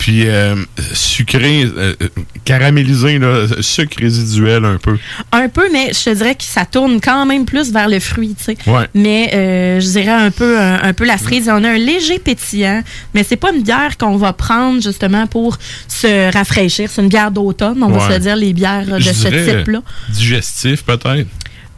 Puis 0.00 0.26
euh, 0.26 0.56
sucré, 0.94 1.62
euh, 1.64 1.94
euh, 2.00 2.08
caramélisé, 2.46 3.18
là, 3.18 3.46
sucre 3.60 3.98
résiduel 3.98 4.64
un 4.64 4.78
peu. 4.78 4.96
Un 5.30 5.50
peu, 5.50 5.68
mais 5.70 5.92
je 5.92 6.04
te 6.04 6.14
dirais 6.14 6.34
que 6.34 6.42
ça 6.42 6.64
tourne 6.64 7.02
quand 7.02 7.26
même 7.26 7.44
plus 7.44 7.70
vers 7.70 7.86
le 7.86 8.00
fruit, 8.00 8.34
tu 8.34 8.44
sais. 8.44 8.56
Ouais. 8.66 8.86
Mais 8.94 9.30
euh, 9.34 9.78
je 9.78 9.86
dirais 9.86 10.08
un 10.08 10.30
peu, 10.30 10.58
un, 10.58 10.82
un 10.82 10.94
peu 10.94 11.04
la 11.04 11.18
cerise. 11.18 11.50
On 11.52 11.62
a 11.64 11.68
un 11.68 11.76
léger 11.76 12.18
pétillant, 12.18 12.82
mais 13.12 13.24
c'est 13.24 13.36
pas 13.36 13.52
une 13.52 13.62
bière 13.62 13.98
qu'on 13.98 14.16
va 14.16 14.32
prendre 14.32 14.82
justement 14.82 15.26
pour 15.26 15.58
se 15.86 16.32
rafraîchir. 16.32 16.88
C'est 16.90 17.02
une 17.02 17.08
bière 17.08 17.30
d'automne, 17.30 17.82
on 17.82 17.90
va 17.90 18.14
se 18.14 18.18
dire 18.18 18.36
les 18.36 18.54
bières 18.54 18.86
de 18.86 18.98
Je 19.00 19.12
ce 19.12 19.28
type-là. 19.28 19.82
Digestif 20.08 20.82
peut-être. 20.82 21.28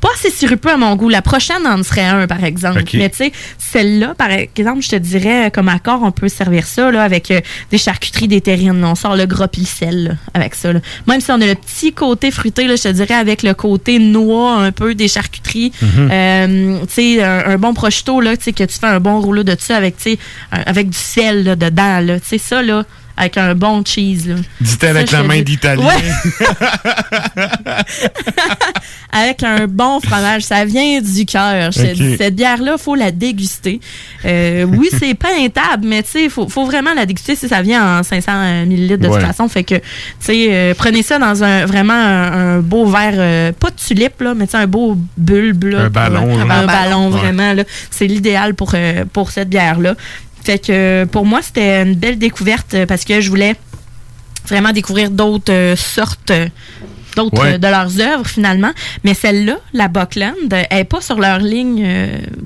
Pas 0.02 0.08
assez 0.14 0.30
sirupeux 0.30 0.70
à 0.72 0.76
mon 0.76 0.96
goût. 0.96 1.08
La 1.08 1.22
prochaine 1.22 1.64
en 1.64 1.80
serait 1.84 2.04
un, 2.04 2.26
par 2.26 2.42
exemple. 2.42 2.82
Mais 2.94 3.08
tu 3.08 3.18
sais, 3.18 3.32
celle-là, 3.56 4.16
par 4.18 4.32
exemple, 4.32 4.82
je 4.82 4.88
te 4.88 4.96
dirais, 4.96 5.46
euh, 5.46 5.50
comme 5.50 5.68
accord, 5.68 6.00
on 6.02 6.10
peut 6.10 6.28
servir 6.28 6.66
ça 6.66 6.90
là, 6.90 7.04
avec 7.04 7.30
euh, 7.30 7.40
des 7.70 7.78
charcuteries, 7.78 8.26
des 8.26 8.40
terrines. 8.40 8.84
On 8.84 8.96
sort 8.96 9.14
le 9.14 9.26
gras 9.26 9.46
puis 9.46 9.60
le 9.60 9.66
sel 9.68 10.04
là, 10.04 10.10
avec 10.34 10.56
ça. 10.56 10.72
là. 10.72 10.80
Même 11.06 11.20
si 11.20 11.30
on 11.30 11.40
a 11.40 11.46
le 11.46 11.54
petit 11.54 11.92
côté 11.92 12.32
fruité, 12.32 12.66
là, 12.66 12.74
je 12.74 12.82
te 12.82 12.88
dirais, 12.88 13.14
avec 13.14 13.44
le 13.44 13.54
côté 13.54 14.00
noix 14.00 14.56
un 14.56 14.72
peu 14.72 14.96
des 14.96 15.06
charcuteries. 15.06 15.70
Mhm. 15.80 16.08
Euh, 16.10 16.78
tu 16.88 16.94
sais, 16.94 17.22
un, 17.22 17.52
un 17.52 17.56
bon 17.58 17.72
prosciutto, 17.72 18.20
là, 18.20 18.36
que 18.36 18.50
tu 18.64 18.78
fais 18.78 18.86
un 18.86 18.98
bon 18.98 19.20
rouleau 19.20 19.44
de 19.44 19.54
ça 19.56 19.76
avec, 19.76 19.94
avec 20.50 20.90
du 20.90 20.98
sel 20.98 21.44
là, 21.44 21.54
dedans. 21.54 22.00
Là. 22.00 22.18
Tu 22.18 22.26
sais, 22.26 22.38
ça, 22.38 22.60
là, 22.60 22.84
avec 23.22 23.36
un 23.38 23.54
bon 23.54 23.82
cheese. 23.84 24.28
Là. 24.28 24.34
Dit 24.60 24.86
avec 24.86 25.10
la 25.10 25.22
main 25.22 25.40
d'italien. 25.42 25.86
Ouais. 25.86 25.94
avec 29.12 29.42
un 29.42 29.66
bon 29.66 30.00
fromage. 30.00 30.42
Ça 30.42 30.64
vient 30.64 31.00
du 31.00 31.26
cœur. 31.26 31.72
Cette 31.72 32.34
bière-là, 32.34 32.78
faut 32.78 32.94
la 32.94 33.10
déguster. 33.10 33.80
Euh, 34.24 34.64
oui, 34.64 34.88
c'est 34.98 35.14
pas 35.14 35.28
intable, 35.38 35.86
mais 35.86 36.02
tu 36.02 36.10
sais, 36.10 36.28
faut, 36.28 36.48
faut 36.48 36.64
vraiment 36.64 36.94
la 36.94 37.06
déguster 37.06 37.36
si 37.36 37.48
ça 37.48 37.62
vient 37.62 37.98
en 37.98 38.02
500 38.02 38.32
ml 38.66 38.98
de 38.98 39.08
Ouais. 39.08 39.18
toute 39.18 39.26
façon. 39.26 39.48
Fait 39.48 39.64
que, 39.64 39.74
tu 39.76 39.82
sais, 40.20 40.46
euh, 40.50 40.74
prenez 40.76 41.02
ça 41.02 41.18
dans 41.18 41.42
un 41.44 41.66
vraiment 41.66 41.92
un, 41.92 42.56
un 42.56 42.58
beau 42.60 42.86
verre, 42.86 43.14
euh, 43.16 43.52
pas 43.52 43.70
de 43.70 43.76
tulipe, 43.76 44.20
là, 44.20 44.34
mais 44.34 44.46
tu 44.46 44.56
un 44.56 44.66
beau 44.66 44.96
bulbe. 45.16 45.64
là, 45.64 45.78
Un 45.80 45.82
pour- 45.84 45.90
ballon, 45.90 46.40
Un, 46.40 46.66
ballon, 46.66 47.10
Ouais. 47.10 47.18
vraiment. 47.18 47.52
là. 47.52 47.64
C'est 47.90 48.06
l'idéal 48.06 48.54
pour, 48.54 48.72
euh, 48.74 49.04
pour 49.12 49.30
cette 49.30 49.48
bière-là. 49.48 49.94
Fait 50.44 50.58
que 50.58 50.72
euh, 50.72 51.06
pour 51.06 51.24
moi, 51.26 51.40
c'était 51.42 51.82
une 51.82 51.94
belle 51.94 52.18
découverte 52.18 52.74
euh, 52.74 52.86
parce 52.86 53.04
que 53.04 53.20
je 53.20 53.28
voulais 53.30 53.54
vraiment 54.48 54.72
découvrir 54.72 55.10
d'autres 55.10 55.52
euh, 55.52 55.76
sortes 55.76 56.32
d'autres 57.14 57.42
Ouais. 57.42 57.58
de 57.58 57.66
leurs 57.66 58.00
œuvres 58.00 58.26
finalement. 58.26 58.70
Mais 59.04 59.12
celle-là 59.12 59.58
la 59.74 59.88
Buckland 59.88 60.34
elle 60.50 60.78
est 60.78 60.84
pas 60.84 61.02
sur 61.02 61.20
leur 61.20 61.40
ligne 61.40 61.86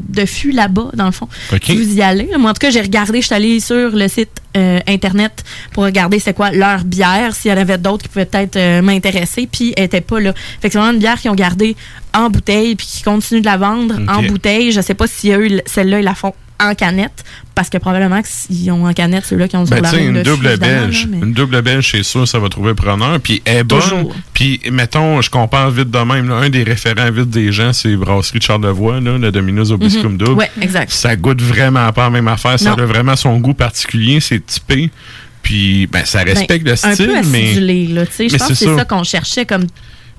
de 0.08 0.26
fût 0.26 0.50
là-bas 0.50 0.90
dans 0.94 1.06
le 1.06 1.12
fond. 1.12 1.28
Ok. 1.52 1.62
si 1.66 1.76
vous 1.76 1.94
y 1.98 2.02
allez. 2.02 2.28
Moi 2.36 2.50
en 2.50 2.52
tout 2.52 2.58
cas 2.58 2.70
j'ai 2.70 2.80
regardé 2.80 3.20
je 3.20 3.26
suis 3.26 3.34
allée 3.36 3.60
sur 3.60 3.90
le 3.90 4.08
site 4.08 4.42
euh, 4.56 4.80
internet 4.88 5.44
pour 5.72 5.84
regarder 5.84 6.18
c'est 6.18 6.34
quoi 6.34 6.50
leur 6.50 6.82
bière 6.82 7.32
s'il 7.36 7.52
y 7.52 7.54
en 7.54 7.58
avait 7.58 7.78
d'autres 7.78 8.02
qui 8.02 8.08
pouvaient 8.08 8.24
peut-être 8.26 8.56
euh, 8.56 8.82
m'intéresser 8.82 9.46
puis 9.50 9.72
elle 9.76 9.84
était 9.84 10.00
pas 10.00 10.18
là. 10.18 10.32
Fait 10.60 10.68
que 10.68 10.72
c'est 10.72 10.78
vraiment 10.80 10.92
une 10.94 10.98
bière 10.98 11.20
qu'ils 11.20 11.30
ont 11.30 11.36
gardée 11.36 11.76
en 12.12 12.28
bouteille 12.28 12.74
puis 12.74 12.88
qui 12.88 13.02
continuent 13.04 13.42
de 13.42 13.46
la 13.46 13.58
vendre 13.58 13.94
en 14.08 14.20
bouteille. 14.24 14.72
Je 14.72 14.80
sais 14.80 14.94
pas 14.94 15.06
s'il 15.06 15.30
y 15.30 15.32
a 15.32 15.38
eu 15.38 15.60
celle-là 15.66 16.00
ils 16.00 16.04
la 16.04 16.16
font 16.16 16.34
en 16.60 16.74
canette 16.74 17.24
parce 17.54 17.68
que 17.70 17.78
probablement 17.78 18.20
que 18.22 18.28
s'ils 18.28 18.70
ont 18.70 18.86
en 18.86 18.92
canette 18.92 19.24
ceux-là 19.24 19.48
qui 19.48 19.56
ont 19.56 19.64
Ben, 19.64 19.84
sur 19.84 19.96
la 19.96 20.02
une 20.02 20.12
de 20.14 20.22
double 20.22 20.56
belge. 20.58 21.02
là, 21.02 21.08
mais- 21.10 21.26
Une 21.26 21.32
double 21.32 21.62
belge, 21.62 21.90
c'est 21.90 22.02
sûr, 22.02 22.26
ça 22.28 22.38
va 22.38 22.48
trouver 22.48 22.74
preneur. 22.74 23.18
Puis 23.20 23.42
elle 23.44 23.58
est 23.58 23.64
bonne. 23.64 24.08
Puis, 24.34 24.60
mettons, 24.70 25.20
je 25.20 25.30
compare 25.30 25.70
vite 25.70 25.90
de 25.90 25.98
même. 25.98 26.28
là, 26.28 26.36
un 26.36 26.48
des 26.50 26.62
référents 26.62 27.10
vite 27.10 27.30
des 27.30 27.52
gens, 27.52 27.72
c'est 27.72 27.96
Brasserie 27.96 28.38
de 28.38 28.44
Charlevoix, 28.44 29.00
là, 29.00 29.18
le 29.18 29.30
Domino's 29.32 29.70
Obiscum 29.70 30.12
Mhm. 30.12 30.18
Double. 30.18 30.32
Ouais, 30.32 30.50
exact. 30.60 30.90
Ça 30.92 31.16
goûte 31.16 31.40
vraiment 31.42 31.92
pas 31.92 32.04
la 32.04 32.10
même 32.10 32.28
affaire. 32.28 32.58
Ça 32.58 32.70
Non. 32.70 32.82
a 32.82 32.86
vraiment 32.86 33.16
son 33.16 33.38
goût 33.38 33.54
particulier. 33.54 34.20
C'est 34.20 34.44
typé. 34.44 34.90
Puis, 35.42 35.86
ben, 35.86 36.04
ça 36.04 36.22
respecte 36.24 36.64
Ben, 36.64 36.70
le 36.72 36.76
style, 36.76 37.10
un 37.10 37.22
peu 37.22 37.28
mais. 37.28 37.50
acidulé, 37.50 37.86
là, 37.86 38.04
tu 38.06 38.12
sais. 38.12 38.28
Je 38.28 38.36
pense 38.36 38.48
que 38.48 38.54
c'est 38.54 38.64
c'est 38.64 38.70
ça. 38.72 38.78
ça 38.78 38.84
qu'on 38.84 39.04
cherchait 39.04 39.46
comme. 39.46 39.64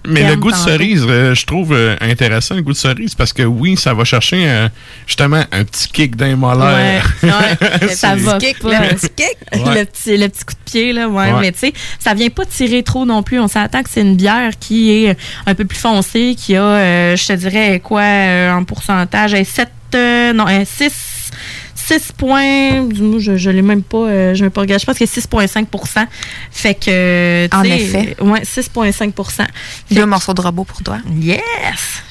Mais 0.05 0.27
le 0.27 0.35
goût 0.35 0.51
de 0.51 0.55
cerise, 0.55 1.05
euh, 1.07 1.33
je 1.33 1.45
trouve 1.45 1.73
euh, 1.73 1.95
intéressant 2.01 2.55
le 2.55 2.61
goût 2.61 2.71
de 2.71 2.77
cerise 2.77 3.15
parce 3.15 3.33
que 3.33 3.43
oui, 3.43 3.75
ça 3.75 3.93
va 3.93 4.03
chercher 4.05 4.47
euh, 4.47 4.69
justement 5.05 5.43
un 5.51 5.63
petit 5.63 5.89
kick 5.89 6.15
d'un 6.15 6.35
molaire. 6.35 7.11
Ouais, 7.23 7.29
ouais, 7.29 7.87
ça 7.93 8.15
va. 8.15 8.37
kick, 8.37 8.63
le 8.63 8.95
petit 8.95 9.09
kick. 9.09 9.37
Ouais. 9.53 9.79
le, 9.79 9.85
petit, 9.85 10.17
le 10.17 10.29
petit 10.29 10.45
coup 10.45 10.53
de 10.53 10.71
pied, 10.71 10.93
là, 10.93 11.09
ouais. 11.09 11.33
Mais 11.41 11.51
tu 11.51 11.59
sais, 11.59 11.73
ça 11.99 12.13
vient 12.13 12.29
pas 12.29 12.45
tirer 12.45 12.83
trop 12.83 13.05
non 13.05 13.23
plus. 13.23 13.39
On 13.39 13.47
s'attend 13.47 13.83
que 13.83 13.89
c'est 13.89 14.01
une 14.01 14.15
bière 14.15 14.51
qui 14.59 14.91
est 14.91 15.17
un 15.45 15.55
peu 15.55 15.65
plus 15.65 15.79
foncée, 15.79 16.35
qui 16.37 16.55
a, 16.55 16.63
euh, 16.63 17.15
je 17.15 17.27
te 17.27 17.33
dirais, 17.33 17.81
quoi, 17.83 18.03
en 18.03 18.63
pourcentage, 18.63 19.31
7, 19.31 19.69
non, 20.35 20.45
6. 20.63 21.16
6 21.87 22.11
points. 22.17 22.89
Je, 22.93 23.37
je 23.37 23.49
l'ai 23.49 23.61
même 23.61 23.81
pas. 23.81 23.97
euh, 23.97 24.35
je 24.35 24.43
l'ai 24.43 24.49
pas 24.49 24.61
regardé. 24.61 24.81
Je 24.81 24.85
pense 24.85 24.97
que 24.97 25.05
6,5 25.05 26.07
Fait 26.51 26.73
que. 26.73 27.47
tu 27.47 27.55
En 27.55 27.63
effet. 27.63 28.17
Ouais, 28.19 28.41
6,5 28.41 29.47
Deux 29.91 30.05
morceaux 30.05 30.33
de 30.33 30.41
robot 30.41 30.65
pour 30.65 30.83
toi. 30.83 30.97
Yes! 31.21 31.39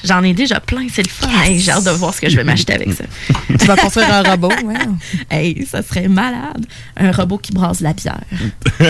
J'en 0.03 0.23
ai 0.23 0.33
déjà 0.33 0.59
plein, 0.59 0.87
c'est 0.91 1.03
le 1.03 1.09
fun. 1.09 1.27
Hey, 1.43 1.59
J'ai 1.59 1.71
hâte 1.71 1.83
de 1.83 1.91
voir 1.91 2.11
ce 2.13 2.21
que 2.21 2.29
je 2.29 2.35
vais 2.35 2.43
m'acheter 2.43 2.73
avec 2.73 2.91
ça. 2.93 3.03
Tu 3.59 3.65
vas 3.67 3.75
construire 3.75 4.11
un 4.11 4.23
robot, 4.23 4.49
ouais. 4.65 4.75
Hey, 5.29 5.65
ça 5.69 5.83
serait 5.83 6.07
malade. 6.07 6.65
Un 6.95 7.11
robot 7.11 7.37
qui 7.37 7.51
brasse 7.51 7.81
la 7.81 7.93
bière. 7.93 8.19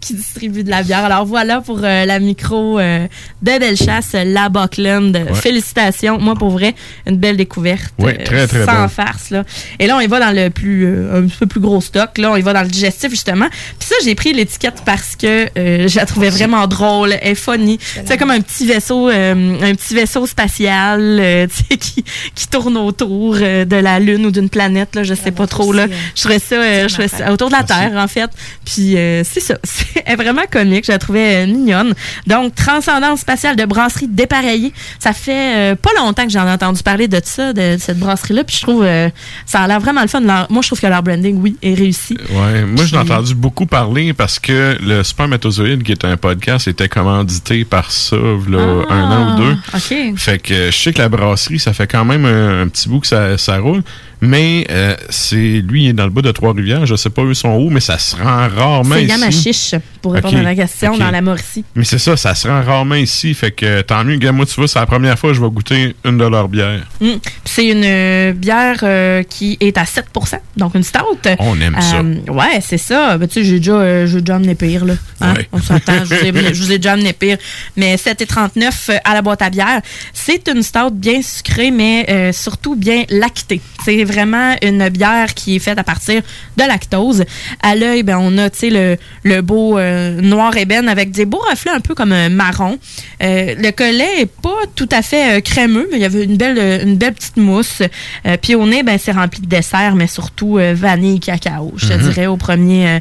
qui 0.00 0.14
distribue 0.14 0.64
de 0.64 0.70
la 0.70 0.82
bière. 0.82 1.04
Alors 1.04 1.24
voilà 1.24 1.60
pour 1.62 1.78
euh, 1.82 2.04
la 2.04 2.18
micro 2.18 2.78
euh, 2.78 3.06
de 3.40 3.58
Bellechasse, 3.58 4.12
la 4.12 4.48
Buckland. 4.50 5.18
Félicitations. 5.34 6.18
Moi, 6.18 6.34
pour 6.34 6.50
vrai, 6.50 6.74
une 7.06 7.16
belle 7.16 7.36
découverte. 7.36 7.94
Oui, 7.98 8.12
très, 8.24 8.46
très 8.46 8.64
Sans 8.64 8.73
bon. 8.82 8.88
farce. 8.88 9.30
Là. 9.30 9.44
Et 9.78 9.86
là, 9.86 9.96
on 9.96 10.00
y 10.00 10.06
va 10.06 10.20
dans 10.20 10.34
le 10.34 10.50
plus, 10.50 10.86
euh, 10.86 11.18
un 11.18 11.26
petit 11.26 11.36
peu 11.38 11.46
plus 11.46 11.60
gros 11.60 11.80
stock. 11.80 12.18
Là, 12.18 12.30
on 12.32 12.36
y 12.36 12.42
va 12.42 12.52
dans 12.52 12.62
le 12.62 12.68
digestif, 12.68 13.10
justement. 13.10 13.46
Puis 13.78 13.88
ça, 13.88 13.94
j'ai 14.04 14.14
pris 14.14 14.32
l'étiquette 14.32 14.82
parce 14.84 15.16
que 15.16 15.48
euh, 15.58 15.88
je 15.88 15.96
la 15.96 16.06
trouvais 16.06 16.30
vraiment 16.30 16.66
drôle. 16.66 17.12
Est 17.22 17.34
funny. 17.34 17.78
C'est 18.04 18.16
comme 18.18 18.30
un 18.30 18.40
petit 18.40 18.66
vaisseau, 18.66 19.08
euh, 19.08 19.56
un 19.62 19.74
petit 19.74 19.94
vaisseau 19.94 20.26
spatial 20.26 21.00
euh, 21.00 21.46
qui, 21.80 22.04
qui 22.34 22.48
tourne 22.48 22.76
autour 22.76 23.34
de 23.34 23.76
la 23.76 23.98
Lune 23.98 24.26
ou 24.26 24.30
d'une 24.30 24.48
planète. 24.48 24.94
Là, 24.94 25.02
je 25.02 25.14
sais 25.14 25.30
pas 25.30 25.46
trop. 25.46 25.72
Là. 25.72 25.86
Je 26.14 26.20
trouvais 26.20 26.38
ça, 26.38 26.86
je 26.88 26.92
trouvais 26.92 27.08
ça 27.08 27.32
autour 27.32 27.48
de 27.48 27.54
la 27.54 27.62
Terre, 27.62 27.92
en 27.96 28.08
fait. 28.08 28.30
Puis 28.64 28.96
c'est 29.24 29.40
ça. 29.40 29.54
C'est- 29.64 30.14
vraiment 30.14 30.42
comique. 30.50 30.86
Je 30.86 30.92
la 30.92 30.98
trouvais 30.98 31.46
mignonne. 31.46 31.94
Donc, 32.26 32.54
Transcendance 32.54 33.20
spatiale 33.20 33.56
de 33.56 33.64
brasserie 33.64 34.06
dépareillée. 34.08 34.72
Ça 34.98 35.12
fait 35.12 35.76
pas 35.80 35.90
longtemps 35.98 36.24
que 36.24 36.30
j'en 36.30 36.46
ai 36.46 36.50
entendu 36.52 36.82
parler 36.82 37.08
de 37.08 37.20
ça, 37.22 37.52
de 37.52 37.76
cette 37.78 37.98
brasserie-là. 37.98 38.44
Puis 38.44 38.56
je 38.56 38.63
trouve 38.64 38.84
euh, 38.84 39.08
ça 39.46 39.60
a 39.60 39.68
l'air 39.68 39.80
vraiment 39.80 40.02
le 40.02 40.08
fun. 40.08 40.20
Leur- 40.20 40.46
moi, 40.50 40.62
je 40.62 40.68
trouve 40.68 40.80
que 40.80 40.86
leur 40.86 41.02
branding, 41.02 41.40
oui, 41.40 41.56
est 41.62 41.74
réussi. 41.74 42.16
Ouais, 42.30 42.64
moi, 42.64 42.84
je 42.84 42.92
l'ai 42.92 42.98
entendu 42.98 43.34
beaucoup 43.34 43.66
parler 43.66 44.12
parce 44.12 44.38
que 44.38 44.76
le 44.82 45.02
Spermatozoïde, 45.02 45.82
qui 45.82 45.92
est 45.92 46.04
un 46.04 46.16
podcast, 46.16 46.66
était 46.68 46.88
commandité 46.88 47.64
par 47.64 47.90
ça, 47.90 48.16
là, 48.16 48.82
Ah, 48.90 48.94
un 48.94 49.10
an 49.10 49.34
ou 49.34 49.42
deux. 49.42 49.56
OK. 49.74 50.16
Fait 50.18 50.38
que 50.38 50.70
je 50.70 50.76
sais 50.76 50.92
que 50.92 50.98
la 50.98 51.08
brasserie, 51.08 51.58
ça 51.58 51.72
fait 51.72 51.86
quand 51.86 52.04
même 52.04 52.24
un, 52.24 52.62
un 52.62 52.68
petit 52.68 52.88
bout 52.88 53.00
que 53.00 53.06
ça, 53.06 53.38
ça 53.38 53.58
roule. 53.58 53.82
Mais 54.24 54.66
euh, 54.70 54.96
c'est 55.10 55.36
lui, 55.36 55.84
il 55.84 55.88
est 55.90 55.92
dans 55.92 56.04
le 56.04 56.10
bas 56.10 56.22
de 56.22 56.30
Trois-Rivières. 56.30 56.86
Je 56.86 56.96
sais 56.96 57.10
pas 57.10 57.22
où 57.22 57.34
sont 57.34 57.56
où, 57.56 57.70
mais 57.70 57.80
ça 57.80 57.98
se 57.98 58.16
rend 58.16 58.48
rarement 58.48 58.94
C'est 58.94 59.04
ici. 59.04 59.10
Yamachiche, 59.10 59.74
pour 60.00 60.12
répondre 60.14 60.34
Ok, 60.34 60.40
à 60.40 60.42
la 60.42 60.54
question, 60.54 60.92
ok. 60.92 60.98
dans 60.98 61.10
la 61.10 61.20
Mauricie. 61.20 61.64
Mais 61.74 61.84
c'est 61.84 61.98
ça, 61.98 62.16
ça 62.16 62.34
se 62.34 62.48
rend 62.48 62.62
rarement 62.62 62.94
ici. 62.94 63.34
Fait 63.34 63.50
que 63.50 63.82
tant 63.82 64.04
mieux, 64.04 64.18
moi, 64.32 64.46
tu 64.46 64.54
vois, 64.54 64.68
c'est 64.68 64.78
la 64.78 64.86
première 64.86 65.18
fois 65.18 65.30
que 65.30 65.36
je 65.36 65.42
vais 65.42 65.50
goûter 65.50 65.94
une 66.04 66.18
de 66.18 66.24
leurs 66.24 66.48
bières. 66.48 66.86
Mm. 67.00 67.06
Puis 67.22 67.32
C'est 67.44 67.66
une 67.66 67.84
euh, 67.84 68.32
bière 68.32 68.80
euh, 68.82 69.22
qui 69.22 69.56
est 69.60 69.76
à 69.78 69.84
7% 69.84 70.38
donc 70.56 70.74
une 70.74 70.82
stout. 70.82 71.18
On 71.38 71.60
aime 71.60 71.76
ça. 71.80 71.96
Euh, 71.96 72.32
ouais, 72.32 72.60
c'est 72.60 72.78
ça. 72.78 73.18
Ben, 73.18 73.26
tu 73.26 73.34
sais, 73.34 73.44
j'ai 73.44 73.58
déjà, 73.58 73.72
euh, 73.72 74.06
j'ai 74.06 74.20
déjà 74.20 74.36
amené 74.36 74.54
pire, 74.54 74.84
là. 74.84 74.94
Hein? 75.20 75.34
Ouais. 75.34 75.48
On 75.52 75.60
s'entend, 75.60 75.92
je 76.04 76.62
vous, 76.62 76.72
ai, 76.72 76.78
déjà 76.78 76.92
amené 76.92 77.12
pire. 77.12 77.38
Mais 77.76 77.96
7,39 77.96 78.90
euh, 78.90 78.98
à 79.04 79.14
la 79.14 79.22
boîte 79.22 79.42
à 79.42 79.50
bière. 79.50 79.80
C'est 80.12 80.48
une 80.48 80.62
stout 80.62 80.90
bien 80.92 81.22
sucrée, 81.22 81.70
mais 81.70 82.06
euh, 82.08 82.32
surtout 82.32 82.76
bien 82.76 83.04
lactée. 83.08 83.60
C'est 83.84 84.04
vraiment 84.14 84.54
une 84.62 84.88
bière 84.88 85.34
qui 85.34 85.56
est 85.56 85.58
faite 85.58 85.78
à 85.78 85.84
partir 85.84 86.22
de 86.56 86.62
lactose. 86.62 87.24
À 87.62 87.74
l'œil, 87.74 88.02
ben, 88.02 88.18
on 88.20 88.38
a, 88.38 88.48
le, 88.62 88.96
le 89.24 89.40
beau 89.42 89.76
euh, 89.78 90.20
noir 90.20 90.56
ébène 90.56 90.88
avec 90.88 91.10
des 91.10 91.24
beaux 91.24 91.42
reflets 91.50 91.72
un 91.72 91.80
peu 91.80 91.94
comme 91.94 92.12
un 92.12 92.28
marron. 92.28 92.78
Euh, 93.22 93.54
le 93.58 93.70
collet 93.72 94.20
est 94.20 94.26
pas 94.42 94.60
tout 94.74 94.88
à 94.92 95.02
fait 95.02 95.38
euh, 95.38 95.40
crémeux, 95.40 95.88
mais 95.90 95.98
il 95.98 96.02
y 96.02 96.04
avait 96.04 96.24
une 96.24 96.36
belle, 96.36 96.58
euh, 96.58 96.82
une 96.84 96.96
belle 96.96 97.14
petite 97.14 97.36
mousse. 97.36 97.82
Euh, 98.26 98.36
puis 98.40 98.54
au 98.54 98.66
nez, 98.66 98.82
ben, 98.82 98.98
c'est 99.02 99.12
rempli 99.12 99.40
de 99.40 99.46
dessert, 99.46 99.94
mais 99.96 100.06
surtout 100.06 100.58
euh, 100.58 100.74
vanille, 100.76 101.20
cacao, 101.20 101.72
je 101.76 101.88
te 101.88 101.92
Mhm. 101.94 102.02
dirais, 102.08 102.26
au 102.26 102.36
premier, 102.36 102.88
euh, 102.88 102.98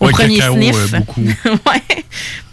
au 0.00 0.06
Ouais, 0.06 0.12
premier 0.12 0.38
cacao, 0.38 0.54
sniff. 0.56 0.94
euh, 0.94 1.50
ouais. 1.66 2.04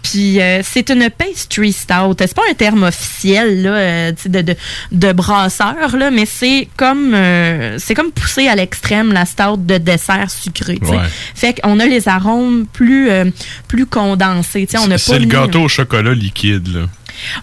Puis 0.04 0.42
euh, 0.42 0.62
c'est 0.64 0.90
une 0.90 1.10
pastry 1.10 1.74
stout. 1.74 2.16
C'est 2.20 2.34
pas 2.34 2.42
un 2.50 2.54
terme 2.54 2.84
officiel 2.84 3.62
là, 3.62 3.70
euh, 3.72 4.12
de, 4.26 4.42
de, 4.42 4.56
de 4.92 5.12
brasseur, 5.12 5.96
là, 5.96 6.12
mais 6.12 6.26
c'est 6.26 6.68
comme 6.78 7.14
euh, 7.14 7.78
c'est 7.80 7.94
comme 7.94 8.12
poussé 8.12 8.48
à 8.48 8.56
l'extrême 8.56 9.14
la 9.14 9.26
stout 9.26 9.58
de 9.58 9.78
dessert 9.78 10.30
sucré. 10.30 10.80
Ouais. 10.82 10.98
Fait 11.36 11.60
qu'on 11.62 11.80
a 11.80 11.86
les 11.86 12.08
arômes 12.08 12.66
plus, 12.72 13.10
plus 13.68 13.86
condensés. 13.86 14.68
C'est 14.98 15.20
le 15.20 15.26
gâteau 15.26 15.62
au 15.62 15.68
chocolat 15.68 16.14
liquide, 16.14 16.68
là. 16.68 16.82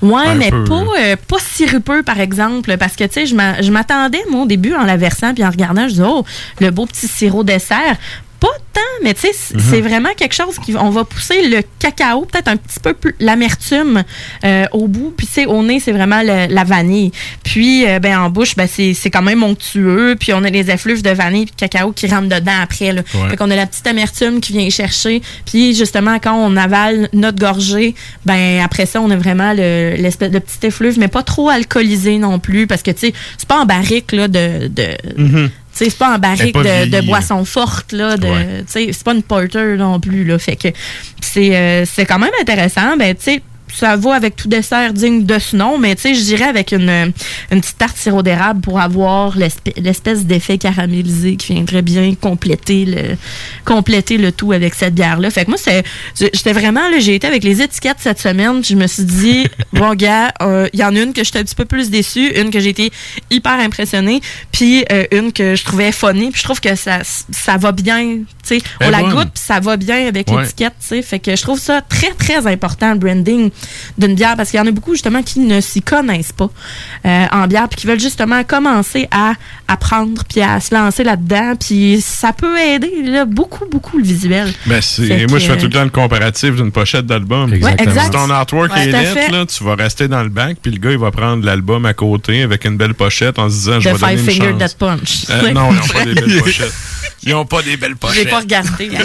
Ouais, 0.02 0.26
Un 0.26 0.34
mais 0.34 0.50
peu, 0.50 0.64
pas, 0.64 0.84
euh, 0.98 1.16
pas 1.16 1.38
sirupeux, 1.38 2.02
par 2.02 2.20
exemple, 2.20 2.76
parce 2.78 2.96
que, 2.96 3.04
tu 3.04 3.12
sais, 3.12 3.26
je 3.26 3.70
m'attendais, 3.70 4.22
moi, 4.30 4.42
au 4.42 4.46
début, 4.46 4.74
en 4.74 4.84
la 4.84 4.96
versant, 4.96 5.34
puis 5.34 5.44
en 5.44 5.50
regardant, 5.50 5.82
je 5.82 5.94
disais, 5.94 6.04
oh, 6.06 6.24
le 6.60 6.70
beau 6.70 6.86
petit 6.86 7.08
sirop 7.08 7.44
dessert. 7.44 7.96
Pas 8.40 8.46
tant, 8.72 8.80
mais 9.02 9.14
tu 9.14 9.22
sais, 9.22 9.32
Mhm. 9.54 9.60
c'est 9.68 9.80
vraiment 9.80 10.10
quelque 10.16 10.32
chose 10.34 10.58
qui 10.64 10.76
on 10.76 10.90
va 10.90 11.02
pousser 11.04 11.48
le 11.48 11.62
cacao, 11.80 12.24
peut-être 12.24 12.46
un 12.46 12.56
petit 12.56 12.78
peu 12.78 12.92
plus 12.92 13.16
l'amertume 13.18 14.04
euh, 14.44 14.64
au 14.72 14.86
bout, 14.86 15.12
puis 15.16 15.26
tu 15.26 15.32
sais, 15.32 15.46
au 15.46 15.60
nez, 15.64 15.80
c'est 15.80 15.90
vraiment 15.90 16.22
le- 16.22 16.46
la 16.52 16.62
vanille. 16.62 17.10
Puis, 17.42 17.84
euh, 17.88 17.98
ben 17.98 18.16
en 18.18 18.30
bouche, 18.30 18.54
ben 18.54 18.68
c'est 18.68 19.10
quand 19.10 19.22
même 19.22 19.42
onctueux, 19.42 20.14
puis 20.20 20.32
on 20.34 20.44
a 20.44 20.50
les 20.50 20.70
effluves 20.70 21.02
de 21.02 21.10
vanille 21.10 21.46
puis 21.46 21.54
de 21.56 21.60
cacao 21.68 21.90
qui 21.90 22.06
rentrent 22.06 22.28
dedans 22.28 22.52
après. 22.62 22.92
Là. 22.92 23.02
Ouais. 23.14 23.30
Fait 23.30 23.36
qu'on 23.36 23.50
a 23.50 23.56
la 23.56 23.66
petite 23.66 23.86
amertume 23.88 24.40
qui 24.40 24.52
vient 24.52 24.70
chercher, 24.70 25.20
puis 25.44 25.74
justement, 25.74 26.18
quand 26.22 26.34
on 26.36 26.56
avale 26.56 27.08
notre 27.12 27.38
gorgée, 27.38 27.96
ben 28.24 28.60
après 28.62 28.86
ça, 28.86 29.00
on 29.00 29.10
a 29.10 29.16
vraiment 29.16 29.52
le- 29.52 29.96
l'espèce 29.96 30.30
de 30.30 30.38
petit 30.38 30.64
effluve, 30.66 30.96
mais 30.98 31.08
pas 31.08 31.24
trop 31.24 31.48
alcoolisé 31.48 32.18
non 32.18 32.38
plus, 32.38 32.68
parce 32.68 32.82
que, 32.82 32.92
tu 32.92 33.08
sais, 33.08 33.14
c'est 33.36 33.48
pas 33.48 33.58
en 33.58 33.66
barrique, 33.66 34.12
là, 34.12 34.28
de... 34.28 34.68
de 34.68 34.86
Mhm. 35.16 35.50
C'est 35.78 35.96
pas 35.98 36.14
en 36.14 36.18
barrique 36.18 36.52
pas 36.52 36.62
de, 36.62 36.84
de 36.86 36.90
vieillie. 36.90 37.06
boisson 37.06 37.44
forte, 37.44 37.92
là. 37.92 38.16
De, 38.16 38.26
Ouais. 38.26 38.64
c'est 38.66 39.02
pas 39.04 39.12
une 39.14 39.22
porter 39.22 39.76
non 39.76 40.00
plus, 40.00 40.24
là. 40.24 40.38
Fait 40.38 40.56
que 40.56 40.68
c'est 41.20 41.54
euh, 41.56 41.84
c'est 41.84 42.06
quand 42.06 42.18
même 42.18 42.32
intéressant. 42.40 42.96
Ben, 42.96 43.14
tu 43.14 43.22
sais, 43.22 43.42
ça 43.74 43.96
va 43.96 44.14
avec 44.14 44.36
tout 44.36 44.48
dessert 44.48 44.92
digne 44.92 45.24
de 45.24 45.38
ce 45.38 45.56
nom, 45.56 45.78
mais 45.78 45.94
tu 45.96 46.02
sais, 46.02 46.14
je 46.14 46.22
dirais 46.22 46.44
avec 46.44 46.72
une, 46.72 47.12
une 47.50 47.60
petite 47.60 47.78
tarte 47.78 47.96
sirop 47.96 48.22
d'érable 48.22 48.60
pour 48.60 48.80
avoir 48.80 49.36
l'espèce 49.36 50.24
d'effet 50.26 50.58
caramélisé 50.58 51.36
qui 51.36 51.52
viendrait 51.54 51.82
bien 51.82 52.14
compléter 52.14 52.84
le, 52.84 53.16
compléter 53.64 54.18
le 54.18 54.32
tout 54.32 54.52
avec 54.52 54.74
cette 54.74 54.94
bière-là. 54.94 55.30
Fait 55.30 55.44
que 55.44 55.50
moi, 55.50 55.58
c'est, 55.58 55.82
j'étais 56.14 56.52
vraiment, 56.52 56.88
là, 56.88 56.98
j'ai 56.98 57.14
été 57.14 57.26
avec 57.26 57.44
les 57.44 57.62
étiquettes 57.62 57.98
cette 57.98 58.20
semaine, 58.20 58.60
puis 58.60 58.70
je 58.70 58.76
me 58.76 58.86
suis 58.86 59.04
dit, 59.04 59.46
bon, 59.72 59.94
gars, 59.94 60.32
euh, 60.42 60.68
il 60.72 60.80
y 60.80 60.84
en 60.84 60.94
a 60.94 61.00
une 61.00 61.12
que 61.12 61.24
j'étais 61.24 61.38
un 61.40 61.44
petit 61.44 61.54
peu 61.54 61.64
plus 61.64 61.90
déçue, 61.90 62.32
une 62.40 62.50
que 62.50 62.60
j'ai 62.60 62.70
été 62.70 62.90
hyper 63.30 63.52
impressionnée, 63.60 64.20
puis 64.52 64.84
euh, 64.92 65.04
une 65.12 65.32
que 65.32 65.54
je 65.54 65.64
trouvais 65.64 65.92
funny, 65.92 66.30
puis 66.30 66.38
je 66.40 66.44
trouve 66.44 66.60
que 66.60 66.74
ça, 66.74 67.00
ça 67.04 67.56
va 67.56 67.72
bien, 67.72 68.00
tu 68.02 68.24
sais, 68.42 68.60
on 68.80 68.84
Elle 68.84 68.88
est 68.88 68.90
la 68.90 69.00
bonne. 69.00 69.10
goûte, 69.14 69.28
puis 69.34 69.42
ça 69.44 69.60
va 69.60 69.76
bien 69.76 70.06
avec 70.06 70.28
Ouais. 70.28 70.42
l'étiquette, 70.42 70.74
tu 70.80 70.86
sais. 70.88 71.02
Fait 71.02 71.18
que 71.18 71.34
je 71.34 71.42
trouve 71.42 71.58
ça 71.58 71.80
très, 71.80 72.10
très 72.12 72.46
important, 72.46 72.92
le 72.92 72.98
branding 72.98 73.50
d'une 73.96 74.14
bière, 74.14 74.36
parce 74.36 74.50
qu'il 74.50 74.58
y 74.58 74.62
en 74.62 74.66
a 74.66 74.70
beaucoup, 74.70 74.92
justement, 74.92 75.22
qui 75.22 75.40
ne 75.40 75.60
s'y 75.60 75.82
connaissent 75.82 76.32
pas 76.32 76.50
euh, 77.06 77.24
en 77.32 77.46
bière, 77.46 77.68
puis 77.68 77.80
qui 77.80 77.86
veulent 77.86 78.00
justement 78.00 78.44
commencer 78.44 79.08
à 79.10 79.32
apprendre, 79.66 80.22
puis 80.28 80.40
à 80.40 80.60
se 80.60 80.74
lancer 80.74 81.04
là-dedans, 81.04 81.54
puis 81.58 82.00
ça 82.00 82.32
peut 82.32 82.58
aider, 82.58 83.02
là, 83.04 83.24
beaucoup, 83.24 83.66
beaucoup, 83.70 83.98
le 83.98 84.04
visuel. 84.04 84.52
Ben, 84.66 84.80
c'est, 84.80 85.26
moi, 85.28 85.38
je 85.38 85.46
fais 85.46 85.56
tout 85.56 85.66
le 85.66 85.72
temps 85.72 85.84
le 85.84 85.90
comparatif 85.90 86.56
d'une 86.56 86.72
pochette 86.72 87.06
d'album. 87.06 87.52
Exactement. 87.52 87.90
exact. 87.90 88.04
Si 88.04 88.10
ton 88.10 88.30
artwork 88.30 88.72
Ouais, 88.74 88.88
est 88.88 88.92
net, 88.92 89.08
fait. 89.08 89.30
là, 89.30 89.46
tu 89.46 89.64
vas 89.64 89.74
rester 89.74 90.08
dans 90.08 90.22
le 90.22 90.28
bac, 90.28 90.58
puis 90.62 90.70
le 90.72 90.78
gars, 90.78 90.90
il 90.90 90.98
va 90.98 91.10
prendre 91.10 91.44
l'album 91.44 91.84
à 91.86 91.94
côté 91.94 92.42
avec 92.42 92.64
une 92.64 92.76
belle 92.76 92.94
pochette 92.94 93.38
en 93.38 93.48
se 93.48 93.54
disant, 93.54 93.80
je 93.80 93.88
vais 93.88 93.98
donner 93.98 94.16
Five 94.16 94.28
une 94.28 94.42
Finger 94.42 94.58
chance. 94.60 94.74
Punch. 94.74 95.24
Euh, 95.30 95.50
non, 95.52 95.70
ils 95.70 95.76
n'ont 95.76 95.86
pas 95.86 96.04
des 96.04 96.14
belles 96.14 96.38
pochettes. 96.42 96.74
Ils 97.24 97.32
n'ont 97.32 97.44
pas 97.46 97.62
des 97.62 97.76
belles 97.76 97.90
J'ai 98.14 98.24
pochettes. 98.24 98.30
pas 98.30 98.38
regardé. 98.40 98.88
Même 98.90 99.02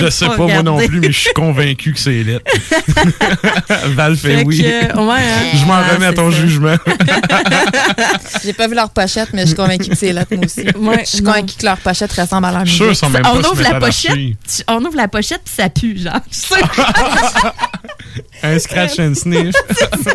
Je 0.00 0.10
sais 0.10 0.26
pas, 0.26 0.36
moi 0.36 0.62
non 0.62 0.78
plus, 0.78 1.00
mais 1.00 1.12
je 1.12 1.18
suis 1.18 1.32
convaincu 1.34 1.92
que 1.92 1.98
c'est 1.98 2.22
lettre. 2.22 2.44
Val 3.94 4.16
fait, 4.16 4.36
Fait 4.38 4.44
oui. 4.44 4.58
que, 4.58 4.64
ouais, 4.96 5.14
hein. 5.18 5.42
Je 5.54 5.64
m'en 5.66 5.74
Ah, 5.74 5.94
remets 5.94 6.06
à 6.06 6.12
ton 6.12 6.30
ça. 6.30 6.36
jugement. 6.38 6.76
J'ai 8.44 8.52
pas 8.52 8.68
vu 8.68 8.74
leur 8.74 8.90
pochette, 8.90 9.28
mais 9.32 9.42
je 9.42 9.46
suis 9.48 9.56
convaincue 9.56 9.88
que 9.90 9.96
c'est 9.96 10.12
là, 10.12 10.24
moi 10.30 10.44
aussi. 10.44 10.66
Ouais, 10.76 11.00
je 11.04 11.10
suis 11.10 11.22
convaincue 11.22 11.54
que 11.58 11.64
leur 11.66 11.76
pochette 11.78 12.12
ressemble 12.12 12.46
à 12.46 12.52
leur 12.52 12.60
musique. 12.62 12.94
sont 12.94 13.10
même 13.10 13.22
on 13.26 13.40
pas 13.40 13.50
ouvre 13.50 13.62
la 13.62 13.80
pochette, 13.80 14.64
on 14.68 14.84
ouvre 14.84 14.96
la 14.96 15.08
pochette 15.08 15.42
puis 15.44 15.54
ça 15.56 15.68
pue, 15.68 15.98
genre. 15.98 16.20
Un 18.42 18.58
scratch 18.58 18.98
and 18.98 19.14
sniff. 19.14 19.54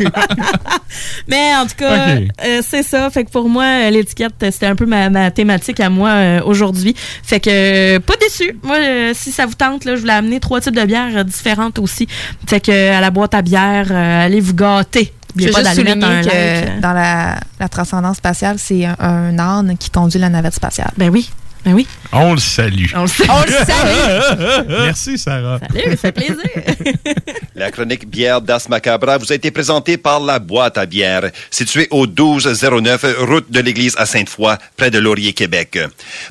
Mais 1.28 1.54
en 1.56 1.66
tout 1.66 1.76
cas, 1.76 2.16
euh, 2.44 2.60
c'est 2.68 2.82
ça. 2.82 3.08
Fait 3.10 3.24
que 3.24 3.30
pour 3.30 3.48
moi, 3.48 3.64
euh, 3.64 3.90
l'étiquette, 3.90 4.34
c'était 4.40 4.66
un 4.66 4.76
peu 4.76 4.86
ma, 4.86 5.10
ma 5.10 5.30
thématique 5.30 5.80
à 5.80 5.90
moi 5.90 6.10
euh, 6.10 6.40
aujourd'hui. 6.44 6.94
Fait 7.22 7.40
que 7.40 7.50
euh, 7.96 8.00
pas 8.00 8.14
déçu. 8.20 8.58
Moi, 8.62 8.76
euh, 8.76 9.12
si 9.14 9.32
ça 9.32 9.46
vous 9.46 9.54
tente, 9.54 9.84
là, 9.84 9.94
je 9.96 10.00
voulais 10.00 10.12
amener 10.12 10.40
trois 10.40 10.60
types 10.60 10.74
de 10.76 10.84
bières 10.84 11.16
euh, 11.16 11.24
différentes 11.24 11.78
aussi. 11.78 12.06
Fait 12.46 12.60
que 12.60 12.70
euh, 12.70 12.96
à 12.96 13.00
la 13.00 13.10
boîte 13.10 13.34
à 13.34 13.42
bière, 13.42 13.86
euh, 13.90 14.24
allez 14.24 14.40
vous 14.40 14.54
gâter. 14.54 15.12
Je 15.36 15.42
N'oubliez 15.42 15.48
veux 15.48 15.52
pas 15.52 15.68
juste 15.74 15.74
souligner 15.86 16.04
un 16.04 16.22
que 16.22 16.26
like. 16.28 16.80
dans 16.80 16.92
la, 16.94 17.40
la 17.60 17.68
transcendance 17.68 18.16
spatiale, 18.18 18.56
c'est 18.58 18.86
un, 18.86 18.96
un 18.98 19.38
âne 19.38 19.76
qui 19.78 19.90
conduit 19.90 20.18
la 20.18 20.30
navette 20.30 20.54
spatiale. 20.54 20.90
Ben 20.96 21.10
oui. 21.10 21.28
Ben 21.66 21.74
oui. 21.74 21.84
On 22.12 22.34
le 22.34 22.38
salue. 22.38 22.86
On 22.94 23.02
le 23.02 23.08
salue. 23.08 23.28
On 23.28 23.42
le 23.42 23.52
salue. 23.66 24.68
Merci, 24.68 25.18
Sarah. 25.18 25.58
Salut, 25.68 25.90
ça 25.90 25.96
fait 25.96 26.12
plaisir. 26.12 26.36
La 27.56 27.72
chronique 27.72 28.08
bière 28.08 28.40
d'As 28.40 28.68
Macabra 28.68 29.18
vous 29.18 29.32
a 29.32 29.34
été 29.34 29.50
présentée 29.50 29.96
par 29.96 30.20
La 30.20 30.38
Boîte 30.38 30.78
à 30.78 30.86
bière, 30.86 31.28
située 31.50 31.88
au 31.90 32.06
1209 32.06 33.16
route 33.18 33.50
de 33.50 33.58
l'église 33.58 33.96
à 33.98 34.06
Sainte-Foy, 34.06 34.56
près 34.76 34.92
de 34.92 35.00
Laurier, 35.00 35.32
Québec. 35.32 35.76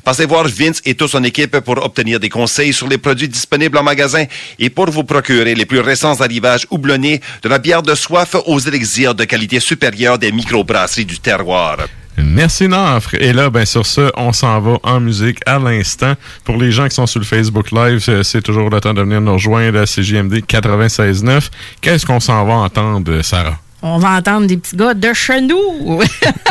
Passez 0.04 0.24
voir 0.24 0.48
Vince 0.48 0.80
et 0.86 0.94
toute 0.94 1.10
son 1.10 1.22
équipe 1.22 1.60
pour 1.60 1.84
obtenir 1.84 2.18
des 2.18 2.30
conseils 2.30 2.72
sur 2.72 2.88
les 2.88 2.96
produits 2.96 3.28
disponibles 3.28 3.76
en 3.76 3.82
magasin 3.82 4.24
et 4.58 4.70
pour 4.70 4.90
vous 4.90 5.04
procurer 5.04 5.54
les 5.54 5.66
plus 5.66 5.80
récents 5.80 6.18
arrivages 6.18 6.66
houblonnés 6.70 7.20
de 7.42 7.50
la 7.50 7.58
bière 7.58 7.82
de 7.82 7.94
soif 7.94 8.36
aux 8.46 8.58
élixirs 8.58 9.14
de 9.14 9.24
qualité 9.24 9.60
supérieure 9.60 10.18
des 10.18 10.32
microbrasseries 10.32 11.04
du 11.04 11.18
terroir. 11.18 11.76
Merci 12.18 12.68
Nafre. 12.68 13.14
Et 13.14 13.32
là, 13.32 13.50
ben 13.50 13.66
sur 13.66 13.86
ce, 13.86 14.10
on 14.16 14.32
s'en 14.32 14.60
va 14.60 14.78
en 14.82 15.00
musique 15.00 15.38
à 15.46 15.58
l'instant. 15.58 16.14
Pour 16.44 16.56
les 16.56 16.72
gens 16.72 16.88
qui 16.88 16.94
sont 16.94 17.06
sur 17.06 17.20
le 17.20 17.26
Facebook 17.26 17.70
Live, 17.70 18.04
euh, 18.08 18.22
c'est 18.22 18.42
toujours 18.42 18.70
le 18.70 18.80
temps 18.80 18.94
de 18.94 19.02
venir 19.02 19.20
nous 19.20 19.34
rejoindre 19.34 19.80
à 19.80 19.84
CJMD 19.84 20.34
96.9. 20.46 21.50
Qu'est-ce 21.80 22.06
qu'on 22.06 22.20
s'en 22.20 22.44
va 22.46 22.54
entendre, 22.54 23.20
Sarah? 23.22 23.58
On 23.82 23.98
va 23.98 24.16
entendre 24.16 24.46
des 24.46 24.56
petits 24.56 24.74
gars 24.74 24.94
de 24.94 25.12
chez 25.12 25.40
nous. 25.42 25.56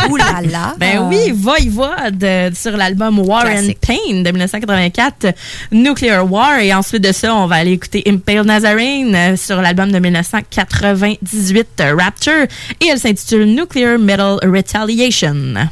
Ouh 0.10 0.16
là 0.16 0.42
là. 0.44 0.76
Ben 0.78 1.08
oui, 1.10 1.32
Voivode 1.32 2.24
euh, 2.24 2.52
sur 2.54 2.78
l'album 2.78 3.20
War 3.20 3.46
and 3.48 3.70
Pain 3.82 4.22
de 4.22 4.32
1984, 4.32 5.34
Nuclear 5.72 6.32
War. 6.32 6.60
Et 6.60 6.74
ensuite 6.74 7.04
de 7.04 7.12
ça, 7.12 7.36
on 7.36 7.48
va 7.48 7.56
aller 7.56 7.72
écouter 7.72 8.04
Impale 8.08 8.46
Nazarene 8.46 9.16
euh, 9.16 9.38
sur 9.38 9.62
l'album 9.62 9.92
de 9.92 10.00
1998, 10.00 11.68
euh, 11.82 11.96
Rapture. 11.96 12.46
Et 12.80 12.88
elle 12.92 13.00
s'intitule 13.00 13.46
Nuclear 13.46 13.98
Metal 13.98 14.38
Retaliation. 14.44 15.68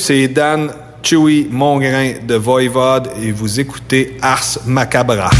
C'est 0.00 0.28
Dan 0.28 0.72
Chewy 1.02 1.46
Mongrain 1.50 2.14
de 2.26 2.34
Voivode 2.34 3.10
et 3.22 3.32
vous 3.32 3.60
écoutez 3.60 4.16
Ars 4.22 4.58
Macabra. 4.66 5.30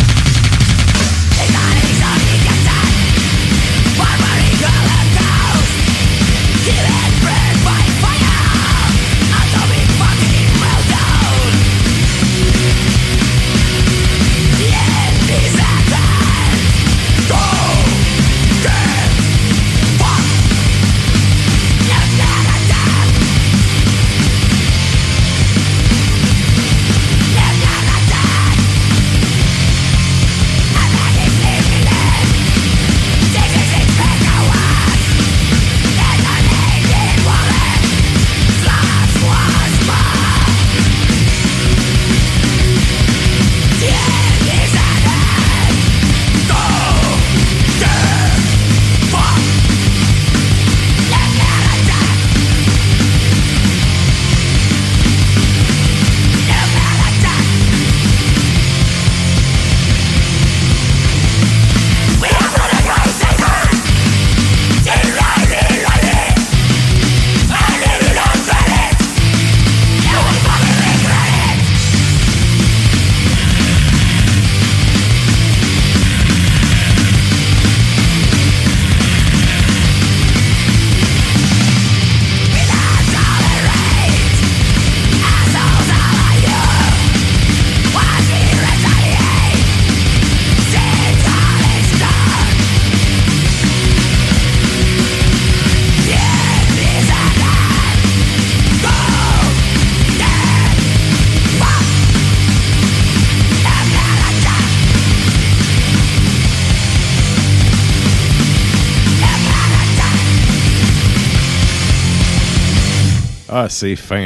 Ah, 113.81 113.87
c'est 113.87 113.97
finlandais. 113.97 114.20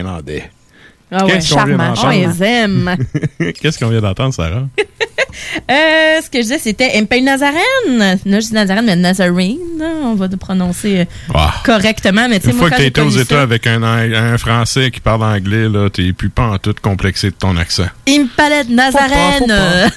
Ah 1.16 1.24
ouais, 1.26 1.32
Qu'est-ce 1.34 1.54
qu'on 1.54 1.64
vient 1.64 1.76
charmant. 1.78 1.90
On 1.90 1.94
d'entendre? 1.94 2.36
les 2.38 2.42
aime. 2.44 2.96
Qu'est-ce 3.60 3.78
qu'on 3.78 3.88
vient 3.88 4.00
d'entendre, 4.00 4.34
Sarah? 4.34 4.64
Euh, 5.68 6.20
ce 6.22 6.30
que 6.30 6.38
je 6.38 6.42
disais, 6.42 6.58
c'était 6.60 6.92
Impel 6.96 7.24
Nazarene. 7.24 7.58
Là, 7.98 8.14
je 8.24 8.38
dis 8.46 8.52
Nazarene, 8.52 8.86
mais 8.86 8.94
Nazarene. 8.94 9.56
là, 9.80 9.86
On 10.04 10.14
va 10.14 10.28
le 10.28 10.36
prononcer 10.36 11.00
euh, 11.00 11.04
Ah. 11.34 11.54
correctement. 11.64 12.28
Mais 12.28 12.38
tu 12.38 12.46
sais, 12.46 12.50
Une 12.52 12.56
moi, 12.58 12.68
fois 12.68 12.70
quand 12.70 12.76
que 12.76 12.82
j'ai 12.84 12.90
t'es 12.92 13.00
aux 13.00 13.04
connu 13.06 13.20
États 13.20 13.34
ça, 13.36 13.42
avec 13.42 13.66
un, 13.66 13.82
un 13.82 14.38
Français 14.38 14.92
qui 14.92 15.00
parle 15.00 15.24
anglais, 15.24 15.68
là, 15.68 15.88
t'es 15.90 16.12
plus 16.12 16.28
pas 16.30 16.46
en 16.50 16.58
tout 16.58 16.74
complexé 16.80 17.30
de 17.30 17.34
ton 17.34 17.56
accent. 17.56 17.86
Impaled 18.08 18.70
Nazarene. 18.70 19.90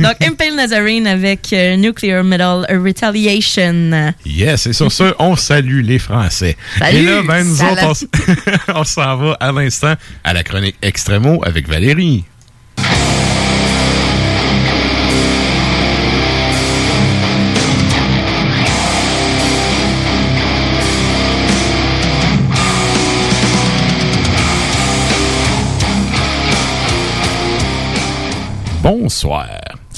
Donc, 0.00 0.14
Impale 0.22 0.54
Nazarene 0.54 1.06
avec 1.06 1.52
euh, 1.52 1.76
Nuclear 1.76 2.24
Metal 2.24 2.66
Retaliation. 2.82 4.12
Yes, 4.24 4.66
et 4.66 4.72
sur 4.72 4.90
ce, 4.90 5.12
on 5.18 5.36
salue 5.36 5.82
les 5.84 5.98
Français. 5.98 6.56
Salut! 6.78 6.98
et 6.98 7.02
là, 7.02 7.22
ben, 7.26 7.44
nous 7.44 7.62
autres, 7.62 7.86
on 7.86 7.92
s- 7.92 8.06
on 8.74 8.84
s'en 8.84 9.16
va 9.16 9.36
à 9.40 9.52
l'instant 9.52 9.93
à 10.24 10.32
la 10.32 10.42
chronique 10.42 10.76
Extremo 10.82 11.42
avec 11.44 11.68
Valérie. 11.68 12.24
Bonsoir. 28.82 29.48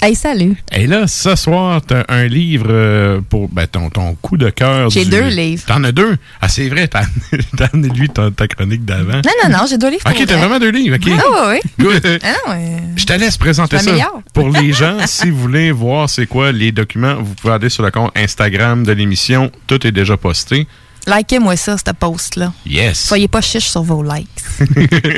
Hey, 0.03 0.15
salut. 0.15 0.57
Et 0.73 0.87
là, 0.87 1.07
ce 1.07 1.35
soir, 1.37 1.81
t'as 1.85 2.05
un 2.09 2.27
livre 2.27 2.67
euh, 2.69 3.21
pour 3.29 3.49
ben, 3.49 3.67
ton, 3.67 3.89
ton 3.89 4.15
coup 4.15 4.37
de 4.37 4.51
cœur. 4.51 4.91
J'ai 4.91 5.05
du- 5.05 5.11
deux 5.11 5.29
livres. 5.29 5.65
T'en 5.67 5.83
as 5.85 5.91
deux? 5.93 6.17
Ah, 6.41 6.49
c'est 6.49 6.69
vrai, 6.69 6.87
t'as 6.87 7.03
amené 7.73 7.89
lui 7.89 8.09
ta, 8.11 8.31
ta 8.31 8.47
chronique 8.47 8.85
d'avant. 8.85 9.17
Non, 9.25 9.33
non, 9.45 9.59
non, 9.59 9.65
j'ai 9.69 9.79
deux 9.79 9.91
livres. 9.91 10.03
Ok, 10.07 10.17
t'as 10.19 10.25
vrai. 10.27 10.37
vraiment 10.37 10.59
deux 10.61 10.71
livres, 10.71 10.97
ok. 10.97 11.11
Ah, 11.19 11.49
oui, 11.51 11.59
oui. 11.65 11.71
Good. 12.03 12.21
Ah, 12.23 12.35
non. 12.55 12.93
Je 12.95 13.05
te 13.07 13.13
laisse 13.15 13.39
présenter 13.39 13.79
ça. 13.79 13.93
Pour 14.35 14.51
les 14.61 14.73
gens, 14.73 14.99
si 15.07 15.31
vous 15.31 15.41
voulez 15.41 15.73
voir 15.73 16.11
c'est 16.11 16.27
quoi 16.27 16.53
les 16.53 16.73
documents, 16.73 17.15
vous 17.17 17.35
pouvez 17.35 17.55
aller 17.55 17.71
sur 17.71 17.83
le 17.83 17.91
compte 17.91 18.13
Instagram 18.17 18.85
de 18.85 18.93
l'émission. 18.93 19.51
Tout 19.67 19.85
est 19.87 19.93
déjà 19.93 20.17
posté. 20.19 20.67
Likez-moi 21.07 21.57
ça, 21.57 21.77
cette 21.79 21.97
post-là. 21.97 22.53
Yes. 22.67 23.01
Soyez 23.07 23.29
pas 23.29 23.41
chiche 23.41 23.69
sur 23.69 23.83
vos 23.83 24.03
likes. 24.03 24.29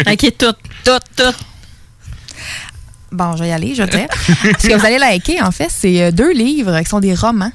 Ok, 0.07 0.33
tout, 0.39 0.53
tout, 0.85 0.99
tout. 1.16 1.35
Bon, 3.11 3.37
je 3.37 3.43
vais 3.43 3.49
y 3.49 3.53
aller, 3.53 3.75
je 3.75 3.83
dire. 3.85 4.07
Ce 4.59 4.69
que 4.69 4.79
vous 4.79 4.85
allez 4.85 4.99
liker, 4.99 5.41
en 5.43 5.51
fait, 5.51 5.69
c'est 5.71 6.03
euh, 6.03 6.11
deux 6.11 6.33
livres 6.33 6.79
qui 6.81 6.85
sont 6.87 7.01
des 7.01 7.15
romans. 7.15 7.53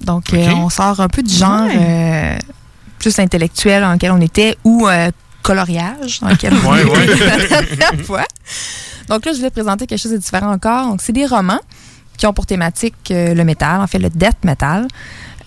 Donc, 0.00 0.32
euh, 0.32 0.48
on 0.56 0.70
sort 0.70 1.00
un 1.00 1.08
peu 1.08 1.22
du 1.22 1.32
genre 1.34 1.66
Ouais. 1.66 1.76
euh, 1.78 2.38
plus 2.98 3.18
intellectuel 3.18 3.82
dans 3.82 3.92
lequel 3.92 4.12
on 4.12 4.20
était 4.20 4.56
ou 4.64 4.88
euh, 4.88 5.10
coloriage 5.42 6.20
dans 6.20 6.28
lequel 6.28 6.54
on 6.64 6.70
Ouais, 6.72 6.82
était 6.82 6.90
ouais. 6.90 7.06
la 7.50 7.62
dernière 7.62 8.04
fois. 8.06 8.24
Donc 9.08 9.26
là, 9.26 9.32
je 9.32 9.38
voulais 9.38 9.50
présenter 9.50 9.86
quelque 9.86 10.00
chose 10.00 10.12
de 10.12 10.16
différent 10.16 10.50
encore. 10.52 10.88
Donc, 10.88 11.02
c'est 11.02 11.12
des 11.12 11.26
romans 11.26 11.60
qui 12.16 12.26
ont 12.26 12.32
pour 12.32 12.46
thématique 12.46 12.94
euh, 13.10 13.34
le 13.34 13.44
métal, 13.44 13.80
en 13.80 13.86
fait, 13.86 13.98
le 13.98 14.08
death 14.08 14.42
metal. 14.44 14.86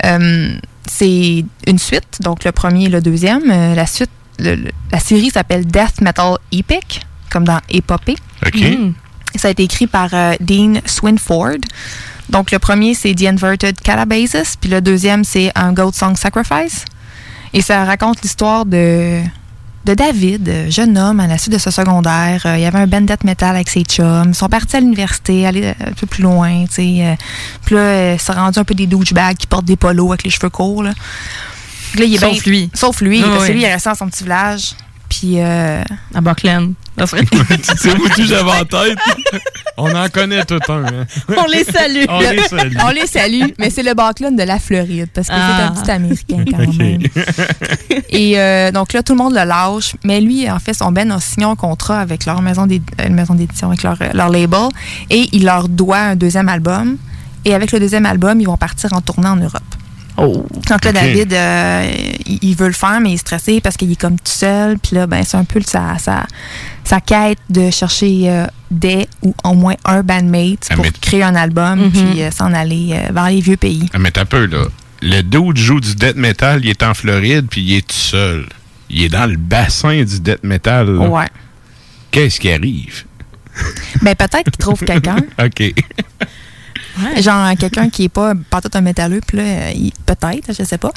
Euh, 0.05 0.53
c'est 0.89 1.43
une 1.65 1.79
suite, 1.79 2.19
donc 2.21 2.43
le 2.43 2.51
premier 2.51 2.85
et 2.85 2.89
le 2.89 3.01
deuxième. 3.01 3.49
Euh, 3.49 3.73
la 3.73 3.85
suite, 3.87 4.11
le- 4.39 4.55
le- 4.55 4.71
la 4.91 4.99
série 4.99 5.31
s'appelle 5.31 5.65
Death 5.65 6.01
Metal 6.01 6.35
Epic, 6.51 7.01
comme 7.31 7.43
dans 7.43 7.59
épopée. 7.69 8.15
OK. 8.45 8.55
Mm. 8.61 8.93
Ça 9.37 9.47
a 9.49 9.51
été 9.51 9.63
écrit 9.63 9.87
par 9.87 10.09
euh, 10.13 10.33
Dean 10.39 10.75
Swinford. 10.85 11.57
Donc, 12.29 12.51
le 12.51 12.59
premier, 12.59 12.93
c'est 12.93 13.13
The 13.13 13.23
Inverted 13.23 13.79
Calabasas, 13.79 14.55
puis 14.59 14.69
le 14.69 14.81
deuxième, 14.81 15.23
c'est 15.23 15.51
Un 15.55 15.71
Goat 15.73 15.93
Song 15.93 16.15
Sacrifice. 16.17 16.83
Et 17.53 17.61
ça 17.61 17.85
raconte 17.85 18.21
l'histoire 18.21 18.65
de, 18.65 19.21
de 19.85 19.93
David, 19.93 20.49
euh, 20.49 20.69
jeune 20.69 20.97
homme 20.97 21.21
à 21.21 21.27
la 21.27 21.37
suite 21.37 21.53
de 21.53 21.57
ce 21.57 21.71
secondaire. 21.71 22.41
Euh, 22.45 22.57
il 22.57 22.61
y 22.63 22.65
avait 22.65 22.79
un 22.79 22.87
band 22.87 23.01
death 23.01 23.23
metal 23.23 23.55
avec 23.55 23.69
ses 23.69 23.83
chums. 23.83 24.25
Ils 24.27 24.35
sont 24.35 24.49
partis 24.49 24.75
à 24.75 24.79
l'université, 24.81 25.47
aller 25.47 25.67
un 25.79 25.93
peu 25.93 26.05
plus 26.05 26.23
loin, 26.23 26.65
tu 26.65 26.73
sais. 26.73 26.97
euh, 27.05 27.15
puis 27.63 27.75
là, 27.75 27.81
euh, 27.81 28.15
c'est 28.19 28.33
rendu 28.33 28.59
un 28.59 28.65
peu 28.65 28.75
des 28.75 28.87
douchebags 28.87 29.37
qui 29.37 29.47
portent 29.47 29.63
des 29.65 29.77
polos 29.77 30.09
avec 30.09 30.23
les 30.23 30.29
cheveux 30.29 30.49
courts, 30.49 30.83
là. 30.83 30.91
Il 31.95 32.13
est 32.13 32.17
Sauf 32.17 32.45
lui. 32.45 32.69
Sauf 32.73 32.99
lui, 33.01 33.21
Ah 33.23 33.29
parce 33.29 33.43
que 33.43 33.47
ouais. 33.47 33.53
lui, 33.53 33.61
il 33.61 33.65
est 33.65 33.73
resté 33.73 33.89
dans 33.89 33.95
son 33.95 34.07
petit 34.09 34.23
village. 34.25 34.75
Puis... 35.09 35.39
Euh, 35.39 35.81
à 36.13 36.21
Buckland. 36.21 36.73
C'est 37.05 37.95
vous 37.95 38.09
que 38.09 38.23
j'avais 38.25 38.51
en 38.51 38.65
tête. 38.65 38.97
On 39.77 39.93
en 39.93 40.09
connaît 40.09 40.43
tout 40.45 40.59
un. 40.69 40.83
hein. 40.85 41.05
On 41.37 41.45
les 41.45 41.63
salue. 41.63 42.05
On 42.09 42.19
les 42.19 42.39
salue. 42.49 42.73
On 42.83 42.89
les 42.89 43.05
salue, 43.07 43.43
mais 43.59 43.69
c'est 43.69 43.83
le 43.83 43.93
Backlund 43.93 44.35
de 44.37 44.43
la 44.43 44.57
Floride 44.59 45.09
parce 45.13 45.27
que 45.27 45.33
Ah. 45.35 45.57
c'est 45.57 45.63
un 45.63 45.71
petit 45.83 45.91
Américain 45.91 46.43
quand 46.49 46.73
même. 46.77 47.01
Et 48.09 48.39
euh, 48.39 48.71
donc 48.71 48.93
là, 48.93 49.03
tout 49.03 49.13
le 49.13 49.17
monde 49.19 49.33
le 49.33 49.43
lâche, 49.45 49.95
mais 50.03 50.19
lui, 50.21 50.49
en 50.49 50.57
fait, 50.59 50.73
son 50.73 50.91
Ben 50.91 51.11
a 51.11 51.19
signé 51.19 51.45
un 51.45 51.55
contrat 51.55 51.99
avec 51.99 52.25
leur 52.25 52.41
maison 52.41 52.67
euh, 52.67 53.09
maison 53.09 53.35
d'édition, 53.35 53.67
avec 53.67 53.83
leur, 53.83 53.97
euh, 54.01 54.09
leur 54.13 54.29
label, 54.29 54.69
et 55.11 55.29
il 55.33 55.45
leur 55.45 55.69
doit 55.69 55.97
un 55.99 56.15
deuxième 56.15 56.49
album. 56.49 56.97
Et 57.45 57.53
avec 57.53 57.71
le 57.71 57.79
deuxième 57.79 58.05
album, 58.07 58.41
ils 58.41 58.47
vont 58.47 58.57
partir 58.57 58.91
en 58.93 59.01
tournée 59.01 59.27
en 59.29 59.35
Europe. 59.37 59.61
Donc 60.17 60.83
là. 60.83 60.91
David, 60.91 61.31
euh, 61.33 61.91
il, 62.25 62.39
il 62.41 62.55
veut 62.55 62.67
le 62.67 62.73
faire, 62.73 62.99
mais 63.01 63.11
il 63.11 63.13
est 63.13 63.17
stressé 63.17 63.61
parce 63.61 63.77
qu'il 63.77 63.91
est 63.91 63.99
comme 64.01 64.15
tout 64.17 64.31
seul. 64.31 64.77
Puis 64.79 64.95
là, 64.95 65.05
ben, 65.07 65.23
c'est 65.23 65.37
un 65.37 65.43
peu 65.43 65.61
sa, 65.61 65.97
sa, 65.99 66.25
sa 66.83 66.99
quête 67.01 67.37
de 67.49 67.69
chercher 67.69 68.29
euh, 68.29 68.45
des 68.71 69.07
ou 69.21 69.33
au 69.43 69.53
moins 69.53 69.75
un 69.85 70.01
bandmate 70.01 70.69
pour 70.75 70.85
créer 71.01 71.23
un 71.23 71.35
album 71.35 71.79
Mhm. 71.79 71.91
puis 71.91 72.21
euh, 72.23 72.31
s'en 72.31 72.53
aller 72.53 72.89
euh, 72.93 73.11
vers 73.13 73.29
les 73.29 73.41
vieux 73.41 73.57
pays. 73.57 73.85
Ah, 73.93 73.99
mais 73.99 74.11
t'as 74.11 74.25
peu, 74.25 74.45
là. 74.47 74.65
Le 75.03 75.21
dude 75.21 75.57
joue 75.57 75.79
du 75.79 75.93
death 75.93 76.15
metal, 76.15 76.61
il 76.63 76.69
est 76.71 76.81
en 76.81 76.93
Floride, 76.95 77.45
puis 77.49 77.61
il 77.61 77.73
est 77.77 77.87
tout 77.87 77.93
seul. 77.95 78.47
il 78.89 79.03
est 79.03 79.09
dans 79.09 79.29
le 79.29 79.37
bassin 79.37 80.03
du 80.03 80.19
death 80.19 80.43
metal. 80.43 80.87
là. 80.89 81.07
Ouais. 81.07 81.27
Qu'est-ce 82.09 82.39
qui 82.39 82.51
arrive? 82.51 83.03
Ben, 84.01 84.15
peut-être 84.15 84.45
qu'il 84.45 84.57
trouve 84.57 84.79
quelqu'un. 84.83 85.17
OK. 85.43 85.73
Genre 87.21 87.55
quelqu'un 87.57 87.89
qui 87.89 88.05
est 88.05 88.09
pas 88.09 88.33
tout 88.61 88.71
un 88.73 88.81
métalleux, 88.81 89.21
puis 89.25 89.37
là, 89.37 89.43
euh, 89.43 89.71
peut-être, 90.05 90.53
je 90.57 90.63
sais 90.63 90.77
pas. 90.77 90.91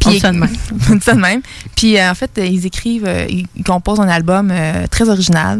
Puis 0.00 0.08
On 0.08 0.10
dit 0.10 0.20
ça 0.20 0.32
de 0.32 0.38
même. 0.38 0.56
On 0.90 0.94
dit 0.94 1.00
ça 1.04 1.14
de 1.14 1.20
même. 1.20 1.40
Puis 1.76 1.98
euh, 1.98 2.10
en 2.10 2.14
fait, 2.14 2.30
ils 2.38 2.66
écrivent, 2.66 3.06
euh, 3.06 3.26
ils, 3.28 3.46
composent 3.64 4.00
un 4.00 4.08
album 4.08 4.52
très 4.90 5.08
original. 5.08 5.58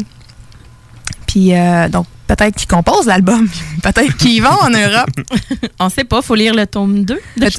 Puis 1.27 1.53
euh, 1.53 1.89
donc 1.89 2.05
peut-être 2.27 2.55
qu'ils 2.55 2.67
composent 2.67 3.05
l'album, 3.05 3.47
peut-être 3.83 4.15
qu'ils 4.17 4.41
vont 4.41 4.49
en 4.61 4.69
Europe. 4.69 5.09
On 5.79 5.89
sait 5.89 6.03
pas, 6.03 6.21
faut 6.21 6.35
lire 6.35 6.53
le 6.55 6.65
tome 6.65 7.03
2. 7.05 7.19
de- 7.37 7.49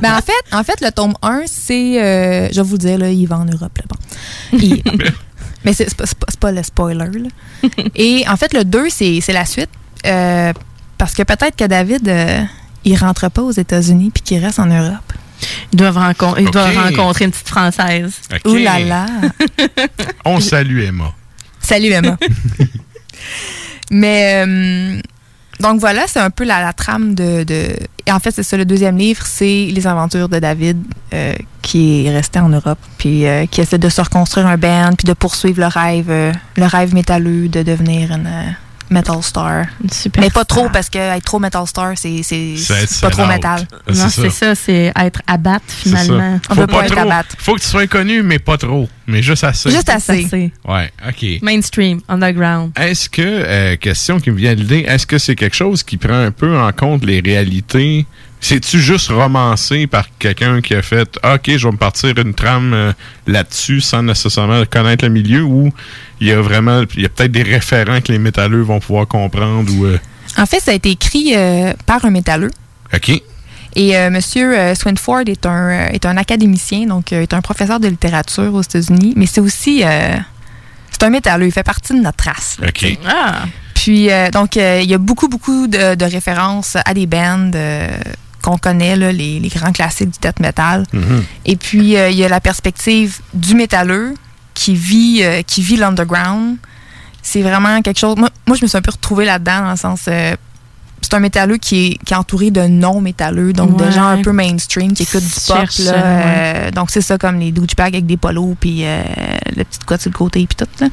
ben 0.00 0.16
en 0.16 0.20
fait, 0.22 0.32
en 0.52 0.62
fait, 0.64 0.80
le 0.80 0.90
tome 0.90 1.14
1, 1.22 1.42
c'est, 1.46 2.02
euh, 2.02 2.48
je 2.50 2.56
vais 2.56 2.62
vous 2.62 2.74
le 2.74 2.78
dire, 2.78 2.98
là, 2.98 3.10
il 3.10 3.26
va 3.26 3.38
en 3.38 3.44
Europe. 3.44 3.76
Là, 3.78 3.84
bon. 3.88 4.58
Mais 5.64 5.72
c'est 5.72 5.94
pas, 5.94 6.04
c'est 6.06 6.38
pas- 6.38 6.52
le 6.52 6.62
spoiler. 6.62 6.98
là. 7.18 7.68
Et 7.94 8.24
en 8.28 8.36
fait, 8.36 8.52
le 8.52 8.64
2, 8.64 8.88
c'est 8.90 9.20
c'est 9.20 9.32
la 9.32 9.44
suite. 9.46 9.70
Euh, 10.06 10.52
parce 11.04 11.12
que 11.14 11.22
peut-être 11.22 11.54
que 11.54 11.64
David, 11.66 12.08
euh, 12.08 12.40
il 12.86 12.96
rentre 12.96 13.28
pas 13.30 13.42
aux 13.42 13.50
États-Unis 13.50 14.10
puis 14.14 14.22
qu'il 14.22 14.42
reste 14.42 14.58
en 14.58 14.64
Europe. 14.64 15.12
Ils 15.70 15.76
doivent, 15.76 16.14
ils 16.38 16.78
rencontrer 16.96 17.26
une 17.26 17.30
petite 17.30 17.48
Française. 17.48 18.14
OK. 18.32 18.40
Ouh 18.50 18.54
là 18.56 18.78
là! 18.78 19.06
On 20.24 20.40
salue 20.40 20.80
Emma. 20.82 21.12
Salut 21.60 21.90
Emma. 21.92 22.16
Mais 23.90 24.46
euh, 24.46 24.98
donc 25.60 25.78
voilà, 25.80 26.04
c'est 26.06 26.20
un 26.20 26.30
peu 26.30 26.44
la, 26.44 26.62
la 26.62 26.72
trame 26.72 27.14
de, 27.14 27.44
de- 27.44 27.76
Et 28.06 28.12
en 28.12 28.18
fait, 28.18 28.30
c'est 28.30 28.42
ça, 28.42 28.56
le 28.56 28.64
deuxième 28.64 28.96
livre, 28.96 29.26
c'est 29.26 29.66
les 29.70 29.86
aventures 29.86 30.30
de 30.30 30.38
David 30.38 30.78
euh, 31.12 31.34
qui 31.60 32.06
est 32.06 32.10
resté 32.16 32.38
en 32.38 32.48
Europe, 32.48 32.78
puis 32.96 33.26
euh, 33.26 33.44
qui 33.44 33.60
essaie 33.60 33.76
de 33.78 33.88
se 33.90 34.00
reconstruire 34.00 34.46
un 34.46 34.56
band, 34.56 34.92
puis 34.96 35.06
de 35.06 35.12
poursuivre 35.12 35.60
le 35.60 35.66
rêve, 35.66 36.06
euh, 36.08 36.32
le 36.56 36.64
rêve 36.64 36.94
métalleux 36.94 37.48
de 37.48 37.62
devenir 37.62 38.10
une 38.12 38.26
euh, 38.26 38.50
metal 38.94 39.22
star. 39.22 39.66
Super 39.92 40.20
Mais 40.22 40.30
pas 40.30 40.44
star. 40.44 40.46
trop, 40.46 40.68
parce 40.70 40.88
que 40.88 40.98
être 40.98 41.24
trop 41.24 41.38
metal 41.38 41.66
star, 41.66 41.92
c'est 41.96 42.22
pas 43.02 43.10
trop 43.10 43.26
metal. 43.26 43.66
C'est 43.88 43.92
Non, 43.94 44.08
ça. 44.08 44.22
c'est 44.22 44.30
ça, 44.30 44.54
c'est 44.54 44.92
être 44.96 45.20
C'est 45.26 45.88
finalement. 45.90 46.40
ça. 46.48 46.54
Faut 46.54 46.66
pas 46.66 46.84
trop. 46.84 47.10
Faut 47.38 47.54
que 47.56 47.60
tu 47.60 47.66
sois 47.66 47.86
connu, 47.86 48.22
mais 48.22 48.38
pas 48.38 48.56
trop. 48.56 48.88
Mais 49.06 49.22
juste 49.22 49.44
assez. 49.44 49.70
Juste 49.70 49.88
assez. 49.90 50.50
Ouais, 50.66 50.90
OK. 51.06 51.26
Mainstream, 51.42 52.00
underground. 52.08 52.72
Est-ce 52.78 53.10
que, 53.10 53.20
euh, 53.22 53.76
question 53.76 54.18
qui 54.18 54.30
me 54.30 54.36
vient 54.36 54.54
de 54.54 54.60
l'idée, 54.60 54.86
est-ce 54.88 55.06
que 55.06 55.18
c'est 55.18 55.34
quelque 55.34 55.56
chose 55.56 55.82
qui 55.82 55.98
prend 55.98 56.14
un 56.18 56.30
peu 56.30 56.56
en 56.58 56.72
compte 56.72 57.04
les 57.04 57.20
réalités? 57.20 58.06
C'est-tu 58.46 58.78
juste 58.78 59.08
romancé 59.08 59.86
par 59.86 60.06
quelqu'un 60.18 60.60
qui 60.60 60.74
a 60.74 60.82
fait 60.82 61.18
Ah, 61.22 61.36
OK, 61.36 61.50
je 61.56 61.66
vais 61.66 61.72
me 61.72 61.78
partir 61.78 62.12
une 62.18 62.34
trame 62.34 62.74
euh, 62.74 62.92
là-dessus 63.26 63.80
sans 63.80 64.02
nécessairement 64.02 64.62
connaître 64.66 65.02
le 65.06 65.10
milieu 65.10 65.42
ou 65.44 65.72
il 66.20 66.26
y 66.28 66.32
a 66.32 66.40
vraiment, 66.42 66.82
il 66.94 67.02
y 67.02 67.06
a 67.06 67.08
peut-être 67.08 67.32
des 67.32 67.42
référents 67.42 68.02
que 68.02 68.12
les 68.12 68.18
métalleux 68.18 68.60
vont 68.60 68.80
pouvoir 68.80 69.06
comprendre 69.08 69.72
ou. 69.74 69.86
euh, 69.86 69.98
En 70.36 70.44
fait, 70.44 70.60
ça 70.60 70.72
a 70.72 70.74
été 70.74 70.90
écrit 70.90 71.32
euh, 71.34 71.72
par 71.86 72.04
un 72.04 72.10
métalleux. 72.10 72.50
OK. 72.92 73.12
Et 73.76 73.96
euh, 73.96 74.10
Monsieur 74.10 74.56
euh, 74.58 74.74
Swinford 74.74 75.22
est 75.28 75.46
un, 75.46 75.70
euh, 75.70 75.86
est 75.88 76.04
un 76.04 76.16
académicien, 76.18 76.86
donc 76.86 77.14
euh, 77.14 77.22
est 77.22 77.32
un 77.32 77.40
professeur 77.40 77.80
de 77.80 77.88
littérature 77.88 78.52
aux 78.54 78.62
États-Unis, 78.62 79.14
mais 79.16 79.24
c'est 79.26 79.40
aussi 79.40 79.82
euh, 79.84 80.16
c'est 80.90 81.02
un 81.02 81.10
métalleux, 81.10 81.46
il 81.46 81.52
fait 81.52 81.62
partie 81.64 81.94
de 81.94 81.98
notre 82.00 82.24
race. 82.24 82.58
là, 82.60 82.68
sais. 82.78 82.98
Ah. 83.08 83.46
Puis 83.74 84.10
euh, 84.12 84.30
donc 84.30 84.56
euh, 84.58 84.80
il 84.82 84.88
y 84.90 84.94
a 84.94 84.98
beaucoup 84.98 85.28
beaucoup 85.28 85.66
de, 85.66 85.94
de 85.94 86.04
références 86.04 86.76
à 86.84 86.92
des 86.94 87.06
bands 87.06 87.50
euh, 87.54 87.88
qu'on 88.44 88.58
connaît 88.58 88.94
là, 88.96 89.10
les, 89.10 89.40
les 89.40 89.48
grands 89.48 89.72
classiques 89.72 90.10
du 90.10 90.18
death 90.20 90.38
metal. 90.40 90.84
Et 91.46 91.56
puis 91.56 91.96
euh, 91.96 92.10
il 92.10 92.16
y 92.16 92.24
a 92.24 92.28
la 92.28 92.40
perspective 92.40 93.18
du 93.32 93.54
métalleux 93.54 94.14
qui 94.52 94.74
vit 94.74 95.20
euh, 95.22 95.42
qui 95.42 95.62
vit 95.62 95.76
l'underground. 95.76 96.56
C'est 97.22 97.42
vraiment 97.42 97.80
quelque 97.80 97.98
chose. 97.98 98.16
Moi, 98.18 98.28
moi, 98.46 98.56
je 98.58 98.62
me 98.64 98.68
suis 98.68 98.76
un 98.76 98.82
peu 98.82 98.90
retrouvée 98.90 99.24
là-dedans 99.24 99.62
dans 99.62 99.70
le 99.70 99.76
sens. 99.78 100.02
euh, 100.08 100.36
c'est 101.00 101.14
un 101.14 101.20
métalleux 101.20 101.58
qui 101.58 101.86
est, 101.86 101.98
qui 102.04 102.14
est 102.14 102.16
entouré 102.16 102.50
de 102.50 102.62
non-métalleux, 102.62 103.52
donc 103.52 103.76
de 103.76 103.90
gens 103.90 104.06
un 104.06 104.22
peu 104.22 104.32
mainstream 104.32 104.92
qui 104.94 105.02
écoutent 105.04 105.22
du 105.22 105.40
pop. 105.46 105.56
Cherche, 105.58 105.78
là, 105.80 105.92
ouais. 105.92 106.22
euh, 106.26 106.70
donc 106.70 106.90
c'est 106.90 107.02
ça 107.02 107.18
comme 107.18 107.38
les 107.38 107.52
douchebags 107.52 107.94
avec 107.94 108.06
des 108.06 108.16
polos 108.16 108.56
puis 108.58 108.84
euh, 108.86 109.02
le 109.54 109.64
petit 109.64 109.78
cote 109.84 110.00
sur 110.00 110.10
le 110.10 110.16
côté 110.16 110.46
puis 110.46 110.56
tout. 110.56 110.66
là. 110.80 110.88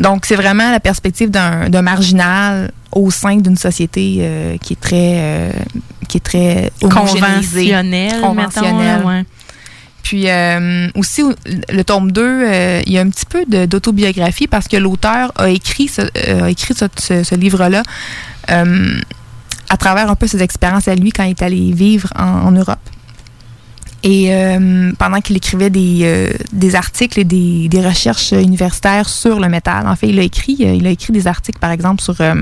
Donc 0.00 0.26
c'est 0.26 0.34
vraiment 0.34 0.70
la 0.72 0.80
perspective 0.80 1.30
d'un 1.30 1.68
d'un 1.70 1.82
marginal 1.82 2.72
au 2.92 3.10
sein 3.10 3.36
d'une 3.36 3.56
société 3.56 4.18
euh, 4.20 4.56
qui 4.58 4.74
est 4.74 4.80
très 4.80 5.14
euh, 5.16 5.50
qui 6.08 6.18
est 6.18 6.20
très 6.20 6.70
Conventionnelle, 6.80 8.20
conventionnelle. 8.20 8.96
mettons, 8.98 9.08
ouais. 9.08 9.24
Puis 10.02 10.28
euh, 10.28 10.88
aussi, 10.96 11.22
le 11.70 11.82
tome 11.84 12.10
2, 12.10 12.20
euh, 12.22 12.82
il 12.86 12.92
y 12.92 12.98
a 12.98 13.02
un 13.02 13.08
petit 13.08 13.24
peu 13.24 13.44
d'autobiographie 13.66 14.48
parce 14.48 14.66
que 14.68 14.76
l'auteur 14.76 15.30
a 15.36 15.48
écrit 15.48 15.86
ce, 15.88 16.02
euh, 16.02 16.42
a 16.44 16.50
écrit 16.50 16.74
ce, 16.74 16.86
ce- 16.98 17.22
ce 17.22 17.34
livre-là 17.36 17.82
à 19.68 19.76
travers 19.78 20.10
un 20.10 20.14
peu 20.16 20.26
ses 20.26 20.42
expériences 20.42 20.88
à 20.88 20.94
lui 20.94 21.12
quand 21.12 21.22
il 21.24 21.30
est 21.30 21.42
allé 21.42 21.72
vivre 21.72 22.08
en, 22.18 22.24
en 22.48 22.50
Europe. 22.52 22.78
Et 24.04 24.34
euh, 24.34 24.92
pendant 24.98 25.20
qu'il 25.20 25.36
écrivait 25.36 25.70
des, 25.70 26.00
euh, 26.02 26.32
des 26.52 26.74
articles 26.74 27.20
et 27.20 27.24
des, 27.24 27.68
des 27.68 27.86
recherches 27.86 28.32
universitaires 28.32 29.08
sur 29.08 29.38
le 29.38 29.48
métal, 29.48 29.86
en 29.86 29.94
fait, 29.94 30.08
il 30.08 30.18
a 30.18 30.22
écrit, 30.22 30.56
euh, 30.60 30.74
il 30.74 30.86
a 30.86 30.90
écrit 30.90 31.12
des 31.12 31.26
articles, 31.26 31.58
par 31.58 31.70
exemple, 31.70 32.02
sur 32.02 32.20
euh, 32.20 32.34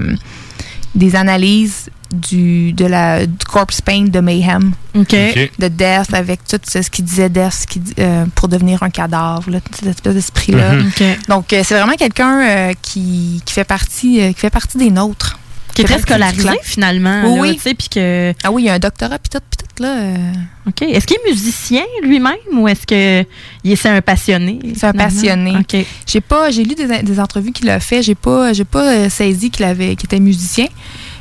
des 0.94 1.16
analyses 1.16 1.90
du, 2.12 2.72
de 2.72 2.86
la, 2.86 3.26
du 3.26 3.44
corpse 3.44 3.80
paint 3.80 4.06
de 4.06 4.20
Mayhem, 4.20 4.72
OK. 4.94 5.14
Ok. 5.14 5.50
de 5.58 5.68
Death, 5.68 6.12
avec 6.12 6.40
tout 6.44 6.58
ce 6.66 6.82
ce 6.82 6.90
qu'il 6.90 7.04
disait 7.04 7.28
Death 7.28 7.52
ce 7.52 7.78
euh, 8.00 8.24
pour 8.34 8.48
devenir 8.48 8.82
un 8.82 8.90
cadavre, 8.90 9.50
là, 9.50 9.58
cette 9.72 9.88
espèce 9.88 10.14
d'esprit-là. 10.14 10.72
Mhm. 10.74 10.88
OK. 10.88 11.04
Donc, 11.28 11.52
euh, 11.52 11.62
c'est 11.64 11.74
vraiment 11.74 11.94
quelqu'un 11.94 12.40
euh, 12.48 12.72
qui, 12.82 13.42
qui, 13.44 13.54
fait 13.54 13.64
partie, 13.64 14.20
euh, 14.20 14.32
qui 14.32 14.40
fait 14.40 14.50
partie 14.50 14.78
des 14.78 14.90
nôtres. 14.90 15.38
Qui 15.74 15.82
est 15.82 15.84
très 15.84 16.00
scolarisé 16.00 16.48
finalement. 16.62 17.22
Oui, 17.24 17.34
là, 17.34 17.40
oui. 17.42 17.54
tu 17.56 17.60
sais, 17.62 17.74
puis 17.74 17.88
que... 17.88 18.34
Ah 18.42 18.50
oui, 18.50 18.62
il 18.62 18.66
y 18.66 18.68
a 18.68 18.74
un 18.74 18.78
doctorat, 18.78 19.18
puis 19.18 19.30
tout, 19.30 19.38
puis 19.50 19.66
tout, 19.66 19.82
là. 19.82 19.96
euh, 19.98 20.32
OK. 20.68 20.82
Est-ce 20.82 21.06
qu'il 21.06 21.16
est 21.16 21.30
musicien 21.30 21.82
lui-même 22.02 22.36
ou 22.52 22.68
est-ce 22.68 22.86
que 22.86 23.26
il 23.64 23.72
est 23.72 23.76
c'est 23.76 23.88
un 23.88 24.00
passionné? 24.00 24.58
C'est 24.76 24.86
un 24.86 24.92
passionné. 24.92 25.56
OK. 25.58 25.84
J'ai 26.06 26.20
pas, 26.20 26.50
j'ai 26.50 26.64
lu 26.64 26.74
des, 26.74 27.02
des 27.02 27.20
entrevues 27.20 27.52
qu'il 27.52 27.70
a 27.70 27.80
fait. 27.80 28.02
J'ai 28.02 28.14
pas, 28.14 28.52
j'ai 28.52 28.64
pas 28.64 28.92
euh, 28.92 29.08
saisi 29.08 29.50
qu'il 29.50 29.64
avait, 29.64 29.96
qu'il 29.96 30.06
était 30.06 30.20
musicien, 30.20 30.66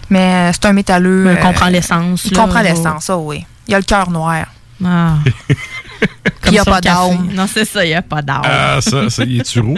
mais 0.09 0.49
euh, 0.49 0.51
c'est 0.53 0.65
un 0.65 0.73
métalleux. 0.73 1.23
Mais 1.25 1.33
il 1.33 1.39
comprend 1.39 1.67
l'essence, 1.69 2.25
Il 2.25 2.33
là, 2.35 2.43
comprend 2.43 2.61
oh. 2.61 2.63
l'essence, 2.63 3.03
ça 3.05 3.17
oui. 3.17 3.45
Il 3.67 3.75
a 3.75 3.77
le 3.77 3.83
cœur 3.83 4.09
noir. 4.09 4.45
Ah. 4.83 5.15
il 6.45 6.51
n'y 6.51 6.59
a 6.59 6.65
pas 6.65 6.81
d'âme. 6.81 7.29
Non, 7.33 7.45
c'est 7.51 7.65
ça, 7.65 7.85
il 7.85 7.89
n'y 7.89 7.93
a 7.93 8.01
pas 8.01 8.21
d'âme. 8.21 8.41
Ah, 8.43 8.79
ça, 8.81 9.09
ça 9.09 9.23
y 9.23 9.39
est-tu 9.39 9.59
roux? 9.59 9.77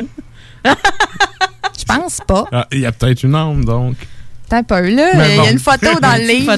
Je 0.66 1.84
pense 1.86 2.20
pas. 2.26 2.46
Ah, 2.52 2.68
Il 2.72 2.80
y 2.80 2.86
a 2.86 2.92
peut-être 2.92 3.24
une 3.24 3.36
âme, 3.36 3.66
donc. 3.66 3.96
T'as 4.52 4.58
un 4.58 4.64
peu 4.64 4.90
là. 4.90 5.12
Mais 5.16 5.38
Il 5.38 5.44
y 5.46 5.48
a 5.48 5.52
une 5.52 5.60
photo 5.60 5.98
dans 6.02 6.12
le 6.18 6.28
livre. 6.28 6.58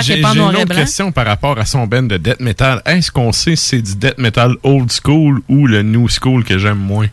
J'ai 0.00 0.18
une 0.18 0.40
autre 0.40 0.74
question 0.74 1.12
par 1.12 1.26
rapport 1.26 1.58
à 1.58 1.66
son 1.66 1.86
band 1.86 2.04
de 2.04 2.16
death 2.16 2.40
metal. 2.40 2.80
Est-ce 2.86 3.10
qu'on 3.10 3.32
sait 3.32 3.54
si 3.54 3.66
c'est 3.66 3.82
du 3.82 3.96
death 3.96 4.16
metal 4.16 4.54
old 4.62 4.90
school 4.90 5.42
ou 5.50 5.66
le 5.66 5.82
new 5.82 6.08
school 6.08 6.42
que 6.42 6.56
j'aime 6.56 6.78
moins? 6.78 7.08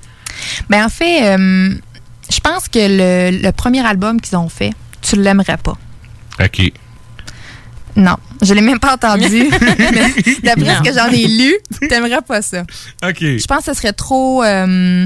Ben 0.70 0.86
en 0.86 0.90
fait, 0.90 1.36
euh, 1.38 1.76
je 2.32 2.40
pense 2.40 2.70
que 2.70 2.80
le, 2.80 3.44
le 3.44 3.52
premier 3.52 3.86
album 3.86 4.22
qu'ils 4.22 4.38
ont 4.38 4.48
fait, 4.48 4.72
tu 5.02 5.18
l'aimerais 5.18 5.58
pas. 5.58 5.78
OK. 6.42 6.72
Non, 7.98 8.16
je 8.42 8.54
l'ai 8.54 8.62
même 8.62 8.80
pas 8.80 8.94
entendu. 8.94 9.50
Mais 9.78 10.14
D'après 10.44 10.76
ce 10.78 10.82
que 10.82 10.94
j'en 10.98 11.10
ai 11.12 11.28
lu, 11.28 11.54
t'aimerais 11.90 12.22
pas 12.26 12.42
ça. 12.42 12.62
OK. 13.04 13.20
Je 13.20 13.46
pense 13.48 13.66
que 13.66 13.74
ce 13.74 13.82
serait 13.82 13.92
trop 13.92 14.46
euh, 14.46 15.06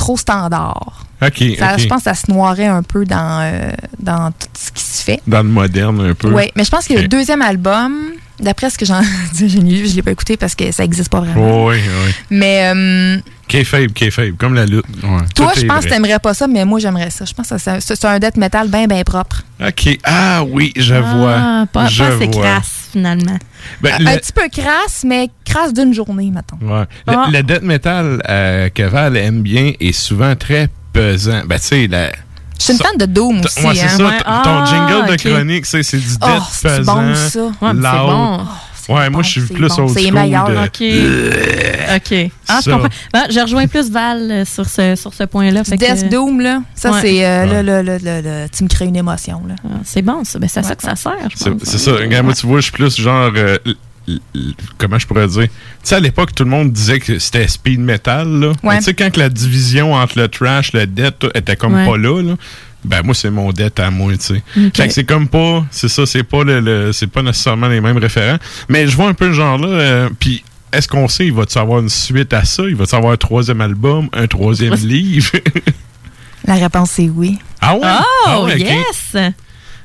trop 0.00 0.16
standard. 0.16 1.04
Ça-. 1.20 1.28
Je 1.76 1.86
pense 1.86 1.98
que 1.98 2.04
ça 2.04 2.14
se 2.14 2.30
noirait 2.30 2.66
un 2.66 2.82
peu 2.82 3.04
dans, 3.04 3.40
euh, 3.42 3.70
dans 3.98 4.30
tout 4.30 4.48
ce 4.54 4.72
qui 4.72 4.82
se 4.82 5.02
fait. 5.04 5.20
Dans 5.26 5.42
le 5.42 5.50
moderne, 5.50 6.00
un 6.00 6.14
peu. 6.14 6.32
Oui, 6.32 6.50
mais 6.56 6.64
je 6.64 6.70
pense 6.70 6.88
que 6.88 6.94
le 6.94 7.06
deuxième 7.06 7.42
album, 7.42 7.92
d'après 8.40 8.70
ce 8.70 8.78
que 8.78 8.84
j'en 8.84 9.00
je 9.38 9.44
l'ai 9.44 9.78
lu, 9.82 9.88
je 9.88 9.94
l'ai 9.96 10.02
pas 10.02 10.10
écouté 10.12 10.36
parce 10.36 10.54
que 10.54 10.70
ça 10.72 10.84
existe 10.84 11.08
pas 11.10 11.20
vraiment. 11.20 11.66
Oui, 11.66 11.76
oui. 11.76 12.12
Mais 12.30 12.72
euh, 12.74 13.18
K-Fable, 13.48 13.92
K-Fable, 13.92 14.34
comme 14.36 14.54
la 14.54 14.66
lutte. 14.66 14.84
toi, 15.34 15.52
Tout 15.52 15.60
je 15.60 15.66
pense 15.66 15.84
que 15.84 15.90
t'aimerais 15.90 16.18
pas 16.18 16.34
ça, 16.34 16.46
mais 16.46 16.64
moi, 16.64 16.78
j'aimerais 16.78 17.10
ça. 17.10 17.24
Je 17.24 17.34
pense 17.34 17.48
que 17.48 17.58
c'est 17.58 17.80
c'est 17.80 18.04
un 18.04 18.18
death 18.18 18.36
metal 18.36 18.68
bien, 18.68 18.86
bien 18.86 19.02
propre. 19.02 19.42
OK. 19.66 19.98
Ah 20.04 20.42
oui, 20.44 20.72
je 20.76 20.94
Ah, 20.94 21.00
vois. 21.00 21.66
pas, 21.72 21.86
je 21.88 22.02
pas 22.04 22.08
assez 22.16 22.26
vois. 22.26 22.42
crasse, 22.44 22.88
finalement. 22.92 23.38
Ben, 23.80 23.94
Un 23.94 23.98
le- 24.14 24.18
petit 24.18 24.32
peu 24.32 24.48
crasse, 24.50 25.02
mais 25.04 25.28
crasse 25.44 25.72
d'une 25.74 25.92
journée, 25.92 26.30
mettons. 26.30 26.56
Ouais. 26.66 26.84
Le, 27.06 27.14
Ah. 27.14 27.26
le 27.30 27.42
death 27.42 27.62
metal 27.62 28.22
euh, 28.28 28.68
que 28.70 28.82
Val 28.84 29.16
aime 29.16 29.42
bien 29.42 29.72
est 29.80 29.92
souvent 29.92 30.34
très 30.36 30.68
pesant. 30.92 31.42
Ben, 31.46 31.58
tu 31.58 31.66
sais, 31.66 31.86
la. 31.88 32.10
Je 32.60 32.64
suis 32.64 32.72
une 32.74 32.78
fan 32.78 32.96
de 32.98 33.06
Doom 33.06 33.40
aussi. 33.44 33.66
Ouais, 33.66 33.74
c'est 33.74 33.82
hein. 33.82 33.88
ça. 33.88 34.04
Ouais. 34.04 34.18
T- 34.18 34.24
Ah, 34.26 34.42
Ton 34.44 34.66
jingle 34.66 35.06
de 35.08 35.12
ok. 35.14 35.18
chronique, 35.34 35.66
c'est 35.66 35.82
c'est 35.82 35.96
du 35.98 36.06
death 36.06 36.18
Oh, 36.22 36.42
c'est 36.52 36.68
pesant. 36.78 36.94
bon, 36.96 37.14
ça. 37.14 37.40
Ouais, 37.40 37.50
mais 37.74 37.88
c'est 37.90 37.98
bon. 37.98 38.94
ouais, 38.94 39.10
moi, 39.10 39.22
je 39.22 39.28
suis 39.30 39.40
c'est 39.48 39.54
plus 39.54 39.68
bon, 39.68 39.82
old 39.84 39.98
c'est 39.98 40.10
meilleur. 40.10 40.48
de- 40.48 40.56
OK. 40.56 41.96
OK. 41.96 42.30
Ah, 42.48 42.60
je 42.64 42.70
comprends. 42.70 42.88
Ben, 43.12 43.22
je 43.30 43.40
rejoins 43.40 43.66
plus 43.66 43.90
Val 43.90 44.30
euh, 44.30 44.44
sur 44.44 44.66
ce, 44.68 44.94
sur 44.94 45.12
ce 45.14 45.24
point-là. 45.24 45.64
fait 45.64 45.76
Death 45.76 46.04
que- 46.04 46.08
Doom, 46.10 46.40
là, 46.40 46.60
ça, 46.74 46.92
Ouais. 46.92 47.00
c'est. 47.00 47.24
euh, 47.26 47.44
Ouais. 47.46 47.52
là, 47.52 47.62
là, 47.62 47.82
là, 47.82 47.98
là, 47.98 48.22
là, 48.22 48.48
tu 48.48 48.62
me 48.64 48.68
crées 48.68 48.84
une 48.86 48.96
émotion, 48.96 49.42
là. 49.48 49.54
C'est 49.84 50.02
bon, 50.02 50.22
ça. 50.24 50.38
Ben, 50.38 50.48
c'est 50.48 50.60
à 50.60 50.62
ça 50.62 50.76
que 50.76 50.82
ça 50.82 50.94
sert, 50.96 51.12
je 51.30 51.36
C'est 51.36 51.50
pense. 51.50 51.62
c'est 51.64 51.78
ça. 51.78 51.92
Regarde, 51.92 52.24
moi, 52.26 52.34
tu 52.34 52.46
vois, 52.46 52.58
je 52.58 52.64
suis 52.64 52.72
plus 52.72 52.94
genre 53.00 53.30
euh, 53.36 53.56
comment 54.78 54.98
je 54.98 55.06
pourrais 55.06 55.28
dire? 55.28 55.44
Tu 55.44 55.48
sais, 55.84 55.94
à 55.96 56.00
l'époque, 56.00 56.34
tout 56.34 56.44
le 56.44 56.50
monde 56.50 56.72
disait 56.72 56.98
que 57.00 57.18
c'était 57.18 57.46
speed 57.48 57.80
metal, 57.80 58.28
là. 58.28 58.48
Ouais. 58.48 58.54
Mais 58.64 58.78
Tu 58.78 58.84
sais, 58.84 58.94
quand 58.94 59.10
que 59.12 59.18
la 59.20 59.28
division 59.28 59.94
entre 59.94 60.18
le 60.18 60.28
trash, 60.28 60.72
le 60.72 60.86
death, 60.86 61.26
était 61.34 61.56
comme 61.56 61.74
Ouais. 61.74 61.86
pas 61.86 61.96
là, 61.96 62.22
là, 62.22 62.34
ben 62.84 63.02
moi, 63.04 63.14
c'est 63.14 63.30
mon 63.30 63.52
death 63.52 63.78
à 63.78 63.90
moi, 63.90 64.12
tu 64.16 64.20
sais. 64.24 64.42
Ok. 64.56 64.76
Fait 64.76 64.88
que 64.88 64.94
c'est 64.94 65.04
comme 65.04 65.28
pas, 65.28 65.64
c'est 65.70 65.88
ça, 65.88 66.06
c'est 66.06 66.22
pas 66.24 66.44
le, 66.44 66.60
le- 66.60 66.92
c'est 66.92 67.06
pas 67.08 67.22
nécessairement 67.22 67.68
les 67.68 67.80
mêmes 67.80 67.98
référents. 67.98 68.38
Mais 68.68 68.86
je 68.86 68.96
vois 68.96 69.08
un 69.08 69.14
peu 69.14 69.26
le 69.28 69.32
genre 69.34 69.58
là, 69.58 69.68
euh, 69.68 70.08
puis 70.18 70.42
est-ce 70.72 70.88
qu'on 70.88 71.06
sait, 71.08 71.26
il 71.26 71.32
va-tu 71.32 71.58
avoir 71.58 71.80
une 71.80 71.88
suite 71.88 72.32
à 72.32 72.44
ça? 72.44 72.62
Il 72.66 72.76
va-tu 72.76 72.94
avoir 72.94 73.12
un 73.12 73.16
troisième 73.16 73.60
album, 73.60 74.08
un 74.12 74.26
troisième 74.26 74.74
livre? 74.74 75.32
La 76.46 76.54
réponse 76.54 76.98
est 76.98 77.10
oui. 77.10 77.38
ah 77.60 77.74
ouais? 77.74 77.80
Oh, 77.84 78.04
Ah 78.26 78.42
ouais, 78.44 78.58
yes! 78.58 79.32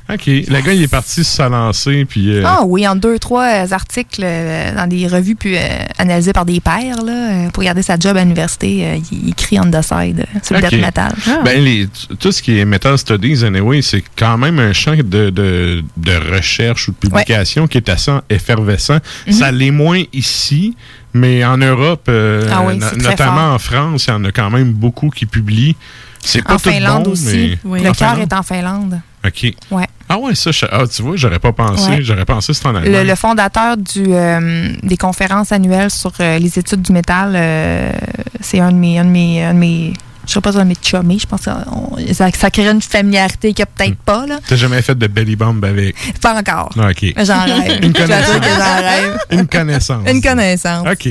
OK. 0.08 0.28
Le 0.28 0.62
gars, 0.62 0.74
il 0.74 0.84
est 0.84 0.88
parti 0.88 1.24
se 1.24 1.42
lancer, 1.50 2.06
puis... 2.06 2.36
euh, 2.36 2.44
Ah 2.46 2.62
oui, 2.64 2.88
en 2.88 2.96
deux, 2.96 3.18
trois 3.18 3.48
euh, 3.66 3.68
articles 3.72 4.22
euh, 4.24 4.76
dans 4.76 4.86
des 4.88 5.08
revues 5.08 5.36
puis 5.36 5.58
euh, 5.58 5.62
analysés 5.98 6.32
par 6.32 6.46
des 6.46 6.60
pairs 6.60 7.02
là, 7.04 7.50
pour 7.52 7.64
garder 7.64 7.82
sa 7.82 7.98
job 7.98 8.16
à 8.16 8.22
l'université. 8.22 8.86
euh, 8.86 8.98
il 9.12 9.30
écrit 9.30 9.60
on 9.60 9.64
the 9.72 9.82
side 9.82 10.26
sur 10.44 10.56
le 10.56 10.62
death 10.62 10.80
metal. 10.80 11.12
Ben, 11.44 11.60
les- 11.64 11.88
t- 11.88 12.16
tout 12.20 12.32
ce 12.32 12.44
qui 12.44 12.60
est 12.60 12.66
Metal 12.66 12.96
Studies, 13.00 13.44
anyway, 13.44 13.82
c'est 13.82 14.04
quand 14.16 14.38
même 14.38 14.60
un 14.60 14.74
champ 14.74 14.94
de, 14.96 15.02
de, 15.32 15.84
de 15.98 16.36
recherche 16.36 16.88
ou 16.88 16.92
de 16.92 16.98
publication 16.98 17.66
qui 17.68 17.78
est 17.80 17.90
assez 17.90 18.12
effervescent. 18.30 19.00
Mhm. 19.26 19.34
Ça 19.34 19.52
l'est 19.52 19.72
moins 19.72 20.04
ici, 20.14 20.76
mais 21.16 21.44
en 21.44 21.58
Europe, 21.58 22.06
euh, 22.10 22.48
Ah 22.54 22.62
oui, 22.64 22.78
no- 22.78 22.86
notamment 23.10 23.54
en 23.56 23.60
France, 23.60 24.06
il 24.06 24.12
y 24.12 24.14
en 24.14 24.24
a 24.26 24.32
quand 24.32 24.52
même 24.52 24.72
beaucoup 24.72 25.10
qui 25.10 25.26
publient. 25.26 25.76
C'est 26.24 26.44
pas 26.44 26.56
En 26.56 26.58
tout 26.58 26.70
Finlande 26.70 27.04
bon, 27.06 27.12
aussi. 27.12 27.58
mais... 27.66 27.82
Le 27.84 27.92
cœur 27.94 28.20
est 28.20 28.34
en 28.34 28.42
Finlande. 28.44 29.00
OK. 29.28 29.54
Ouais. 29.72 29.86
Ah 30.08 30.18
ouais, 30.20 30.36
ça, 30.36 30.52
je- 30.52 30.66
ah, 30.72 30.84
tu 30.88 31.02
vois, 31.02 31.16
j'aurais 31.16 31.40
pas 31.40 31.52
pensé. 31.52 31.90
Ouais. 31.90 32.02
J'aurais 32.02 32.26
pensé 32.26 32.54
c'était 32.54 32.68
en 32.68 32.74
Le, 32.74 32.78
Allemagne. 32.80 33.08
le 33.08 33.16
fondateur 33.16 33.76
du, 33.76 34.04
euh, 34.10 34.72
des 34.84 34.98
conférences 34.98 35.52
annuelles 35.52 35.90
sur 35.90 36.12
euh, 36.20 36.38
les 36.38 36.60
études 36.60 36.82
du 36.84 36.92
métal, 36.92 37.34
euh, 37.36 37.92
c'est 38.40 38.60
un 38.60 38.72
de 38.72 38.78
mes, 38.78 39.00
un 39.00 39.06
de 39.06 39.10
mes, 39.10 39.44
un 39.44 39.54
de 39.56 39.60
mes, 39.60 39.94
je 40.28 40.34
sais 40.34 40.42
pas 40.42 40.52
si 40.52 40.58
un 40.58 40.64
de 40.64 40.70
mes 40.70 40.76
chummés, 40.82 41.20
je 41.20 41.26
pense 41.28 41.42
que 41.46 41.50
on- 41.72 41.98
ça, 42.14 42.30
ça 42.32 42.50
crée 42.50 42.68
une 42.68 42.82
familiarité 42.82 43.54
qu'il 43.54 43.64
n'y 43.64 43.64
a 43.64 43.66
peut-être 43.66 43.98
pas, 44.00 44.26
là. 44.26 44.40
T'as 44.48 44.56
jamais 44.56 44.82
fait 44.82 44.96
de 44.98 45.08
belly 45.08 45.36
bomb 45.36 45.64
avec... 45.64 45.96
Pas 46.22 46.36
encore. 46.40 46.70
Ah, 46.78 46.90
OK. 46.90 47.14
J'en 47.24 47.44
rêve. 47.46 47.80
Une 47.84 47.94
connaissance. 47.94 48.38
rêve. 48.38 49.18
Une 49.32 49.48
connaissance. 49.48 50.10
Une 50.10 50.22
connaissance. 50.22 50.88
OK. 50.88 51.10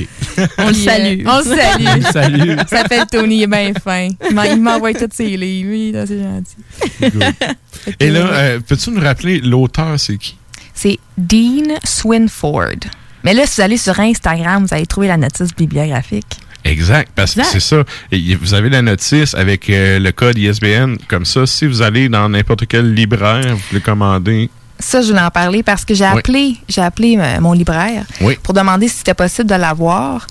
On 0.57 0.67
le 0.67 0.69
euh, 0.69 0.73
salue. 0.73 1.23
on 1.27 1.37
le 1.37 1.43
salue. 1.43 1.85
On 1.87 1.95
le 1.95 2.01
salue. 2.01 2.57
Ça 2.67 2.77
s'appelle 2.81 3.05
Tony, 3.11 3.37
il 3.37 3.43
est 3.43 3.47
bien 3.47 3.71
fin. 3.83 4.09
Il 4.29 4.35
m'a- 4.35 4.47
Il 4.47 4.61
m'envoie 4.61 4.93
tous 4.93 5.07
ses 5.13 5.35
livres. 5.37 5.69
Oui, 5.71 5.93
c'est 5.93 6.21
gentil. 6.21 7.25
Et 7.99 8.09
là, 8.09 8.19
euh, 8.31 8.59
peux-tu 8.65 8.91
nous 8.91 9.01
rappeler 9.01 9.39
l'auteur, 9.41 9.99
c'est 9.99 10.17
qui? 10.17 10.37
C'est 10.73 10.99
Dean 11.17 11.75
Swinford. 11.83 12.79
Mais 13.23 13.33
là, 13.33 13.45
si 13.45 13.55
vous 13.55 13.61
allez 13.63 13.77
sur 13.77 13.99
Instagram, 13.99 14.65
vous 14.65 14.73
allez 14.73 14.85
trouver 14.85 15.07
la 15.07 15.17
notice 15.17 15.53
bibliographique. 15.55 16.37
Exact, 16.65 17.11
parce 17.15 17.35
que 17.35 17.43
c'est 17.43 17.59
ça. 17.59 17.83
Et 18.11 18.35
vous 18.35 18.53
avez 18.55 18.69
la 18.69 18.81
notice 18.81 19.35
avec 19.35 19.69
euh, 19.69 19.99
le 19.99 20.11
code 20.11 20.37
ISBN. 20.37 20.95
Comme 21.07 21.23
ça, 21.23 21.45
si 21.45 21.67
vous 21.67 21.81
allez 21.83 22.09
dans 22.09 22.27
n'importe 22.27 22.65
quel 22.67 22.93
libraire, 22.93 23.55
vous 23.55 23.61
pouvez 23.69 23.81
commander. 23.81 24.49
Ça, 24.79 25.01
je 25.01 25.07
voulais 25.09 25.21
en 25.21 25.29
parler 25.29 25.61
parce 25.63 25.85
que 25.85 25.93
j'ai 25.93 26.03
Oui. 26.05 26.17
appelé, 26.19 26.55
j'ai 26.67 26.81
appelé 26.81 27.17
mon 27.39 27.53
libraire 27.53 28.03
Oui. 28.19 28.35
pour 28.43 28.53
demander 28.53 28.87
si 28.87 28.97
c'était 28.97 29.13
possible 29.13 29.47
de 29.49 29.55
l'avoir. 29.55 30.25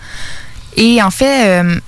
Et 0.77 1.01
en 1.01 1.11
fait, 1.11 1.63
euh, 1.63 1.79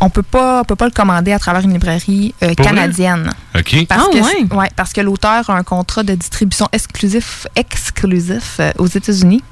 on 0.00 0.10
peut 0.10 0.22
pas, 0.22 0.60
on 0.60 0.64
peut 0.64 0.76
pas 0.76 0.84
le 0.86 0.90
commander 0.90 1.32
à 1.32 1.38
travers 1.38 1.62
une 1.62 1.72
librairie 1.72 2.34
euh, 2.42 2.54
canadienne. 2.54 3.30
OK. 3.58 3.86
Parce 3.88 4.02
Ah, 4.04 4.10
que, 4.12 4.18
ouais. 4.18 4.56
ouais, 4.56 4.70
parce 4.76 4.92
que 4.92 5.00
l'auteur 5.00 5.48
a 5.50 5.56
un 5.56 5.62
contrat 5.62 6.02
de 6.02 6.14
distribution 6.14 6.68
exclusif, 6.72 7.46
exclusif 7.56 8.56
euh, 8.60 8.70
aux 8.78 8.86
États-Unis. 8.86 9.42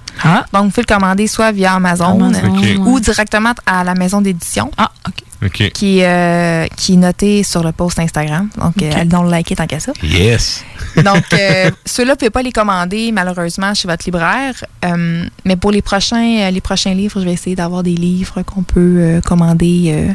Donc, 0.53 0.65
vous 0.65 0.71
pouvez 0.71 0.85
le 0.89 0.95
commander 0.95 1.27
soit 1.27 1.53
via 1.53 1.75
Amazon, 1.75 2.21
Amazon, 2.21 2.55
euh, 2.63 2.77
ou 2.79 3.01
directement 3.01 3.53
à 3.67 3.83
la 3.83 3.95
maison 3.95 4.21
d'édition. 4.21 4.71
Ah, 4.77 4.91
OK. 5.09 5.15
Qui, 5.51 5.99
est, 5.99 6.07
euh, 6.07 6.67
qui 6.77 6.95
est 6.95 6.97
noté 6.97 7.43
sur 7.43 7.65
le 7.65 7.73
post 7.73 7.99
Instagram. 7.99 8.49
Donc, 8.57 8.81
euh, 8.81 8.93
allez 8.95 9.09
donc 9.09 9.25
le 9.25 9.31
liker 9.31 9.57
tant 9.57 9.67
qu'à 9.67 9.81
ça. 9.81 9.93
Yes. 10.03 10.63
Donc, 10.97 11.25
euh, 11.33 11.71
ceux-là, 11.87 12.11
vous 12.11 12.11
ne 12.11 12.15
pouvez 12.17 12.31
pas 12.31 12.43
les 12.43 12.53
commander, 12.53 13.13
malheureusement, 13.13 13.73
chez 13.75 13.89
votre 13.89 14.05
libraire. 14.05 14.55
Euh, 14.85 15.25
mais 15.45 15.57
pour 15.57 15.73
les 15.73 15.83
prochains, 15.83 16.43
euh, 16.43 16.51
les 16.51 16.61
prochains 16.61 16.95
livres, 16.95 17.19
je 17.19 17.25
vais 17.25 17.33
essayer 17.33 17.57
d'avoir 17.57 17.83
des 17.83 17.95
livres 17.95 18.43
qu'on 18.43 18.63
peut 18.63 18.97
euh, 18.99 19.21
commander 19.23 19.85
euh, 19.87 20.13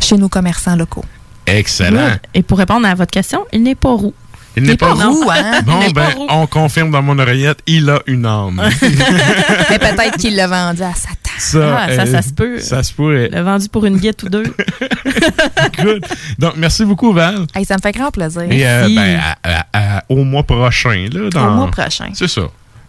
chez 0.00 0.16
nos 0.16 0.28
commerçants 0.28 0.76
locaux. 0.76 1.04
Excellent. 1.46 2.16
Et 2.34 2.42
pour 2.42 2.58
répondre 2.58 2.86
à 2.86 2.94
votre 2.94 3.10
question, 3.10 3.46
il 3.52 3.62
n'est 3.62 3.74
pas 3.74 3.90
roux. 3.90 4.14
Il 4.56 4.64
n'est 4.64 4.76
pas 4.76 4.92
roux, 4.92 5.24
hein? 5.30 5.60
Bon, 5.64 5.78
ben, 5.78 5.92
pas 5.92 6.08
roux. 6.10 6.26
on 6.28 6.46
confirme 6.46 6.90
dans 6.90 7.02
mon 7.02 7.18
oreillette, 7.18 7.60
il 7.66 7.88
a 7.88 8.00
une 8.06 8.26
âme. 8.26 8.60
mais 9.70 9.78
peut-être 9.78 10.16
qu'il 10.18 10.36
l'a 10.36 10.46
vendu 10.46 10.82
à 10.82 10.92
Satan. 10.94 11.19
Ça, 11.40 11.78
Ah, 11.78 11.94
ça, 11.96 12.02
euh, 12.02 12.06
ça 12.06 12.22
se 12.22 12.32
peut. 12.32 12.60
Ça 12.60 12.82
se 12.82 12.92
pourrait. 12.92 13.28
Le 13.32 13.40
vendu 13.40 13.68
pour 13.68 13.84
une 13.86 13.96
guette 13.96 14.22
ou 14.22 14.28
deux. 14.28 14.42
Good. 15.78 16.04
Donc, 16.38 16.54
merci 16.56 16.84
beaucoup, 16.84 17.12
Val. 17.12 17.46
Hey, 17.54 17.64
ça 17.64 17.76
me 17.76 17.80
fait 17.80 17.92
grand 17.92 18.10
plaisir. 18.10 18.42
Et 18.50 18.66
euh, 18.66 18.88
ben, 18.94 19.18
à- 19.42 19.58
à- 19.72 19.96
à- 19.98 20.04
au 20.08 20.22
mois 20.24 20.42
prochain. 20.42 21.08
Là, 21.12 21.30
dans... 21.30 21.48
Au 21.48 21.50
mois 21.56 21.70
prochain. 21.70 22.10
C'est 22.14 22.28
ça. 22.28 22.42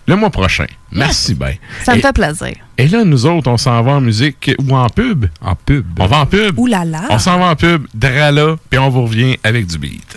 Le 0.08 0.16
mois 0.16 0.30
prochain. 0.32 0.66
Merci 0.92 1.34
bien. 1.36 1.54
Ça 1.84 1.94
me 1.94 2.00
Et- 2.00 2.02
fait 2.02 2.12
plaisir. 2.14 2.54
Et 2.78 2.88
là, 2.88 3.04
nous 3.06 3.26
autres, 3.26 3.50
on 3.50 3.58
s'en 3.58 3.82
va 3.84 3.94
en 3.94 4.02
musique 4.02 4.52
ou 4.68 4.76
en 4.76 4.90
pub? 4.90 5.26
En 5.42 5.56
pub. 5.56 5.86
On 6.00 6.08
va 6.08 6.18
en 6.20 6.26
pub. 6.26 6.58
Ouh 6.60 6.66
là 6.68 6.84
là. 6.84 7.04
On 7.10 7.20
s'en 7.20 7.38
va 7.40 7.46
en 7.52 7.56
pub, 7.56 7.86
Drala, 7.94 8.56
puis 8.70 8.80
on 8.80 8.90
vous 8.90 9.04
revient 9.04 9.38
avec 9.44 9.68
du 9.68 9.78
beat. 9.78 10.16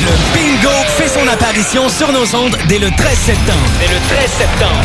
Le 0.00 0.34
bingo 0.34 0.70
fait 0.96 1.08
son 1.08 1.26
apparition 1.28 1.88
sur 1.88 2.10
nos 2.12 2.34
ondes 2.36 2.56
dès 2.68 2.78
le 2.78 2.88
13 2.96 3.18
septembre. 3.18 3.58
Dès 3.80 3.92
le 3.92 4.00
13 4.08 4.30
septembre. 4.30 4.84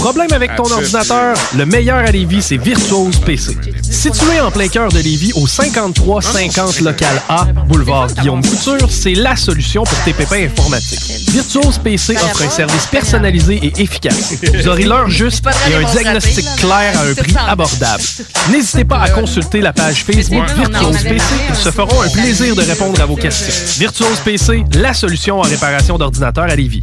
Problème 0.00 0.32
avec 0.32 0.56
ton 0.56 0.64
ordinateur? 0.64 1.36
Le 1.54 1.66
meilleur 1.66 1.98
à 1.98 2.10
Lévis, 2.10 2.40
c'est 2.40 2.56
Virtuose 2.56 3.18
PC. 3.18 3.54
Situé 3.82 4.40
en 4.40 4.50
plein 4.50 4.66
cœur 4.68 4.90
de 4.90 4.98
Lévis, 4.98 5.32
au 5.34 5.46
5350 5.46 6.80
local 6.80 7.22
A, 7.28 7.44
boulevard 7.68 8.06
Guillaume 8.14 8.40
Couture, 8.42 8.88
c'est 8.90 9.12
la 9.12 9.36
solution 9.36 9.84
pour 9.84 9.98
tes 10.02 10.14
pépins 10.14 10.46
informatiques. 10.46 11.02
Virtuose 11.28 11.76
PC 11.76 12.16
offre 12.16 12.42
un 12.42 12.48
service 12.48 12.86
personnalisé 12.86 13.60
et 13.62 13.82
efficace. 13.82 14.36
Vous 14.42 14.68
aurez 14.68 14.84
l'heure 14.84 15.10
juste 15.10 15.44
et 15.70 15.74
un 15.74 15.90
diagnostic 15.90 16.46
clair 16.56 16.98
à 16.98 17.02
un 17.02 17.14
prix 17.14 17.34
abordable. 17.46 18.02
N'hésitez 18.50 18.84
pas 18.84 19.00
à 19.00 19.10
consulter 19.10 19.60
la 19.60 19.74
page 19.74 20.02
Facebook 20.04 20.48
Virtuose 20.56 21.02
PC. 21.02 21.24
Ils 21.50 21.56
se 21.56 21.70
feront 21.70 22.00
un 22.00 22.08
plaisir 22.08 22.56
de 22.56 22.62
répondre 22.62 22.98
à 23.02 23.04
vos 23.04 23.16
questions. 23.16 23.52
Virtuose 23.78 24.20
PC, 24.24 24.64
la 24.76 24.94
solution 24.94 25.40
en 25.40 25.42
réparation 25.42 25.98
d'ordinateurs 25.98 26.44
à 26.44 26.56
Lévis. 26.56 26.82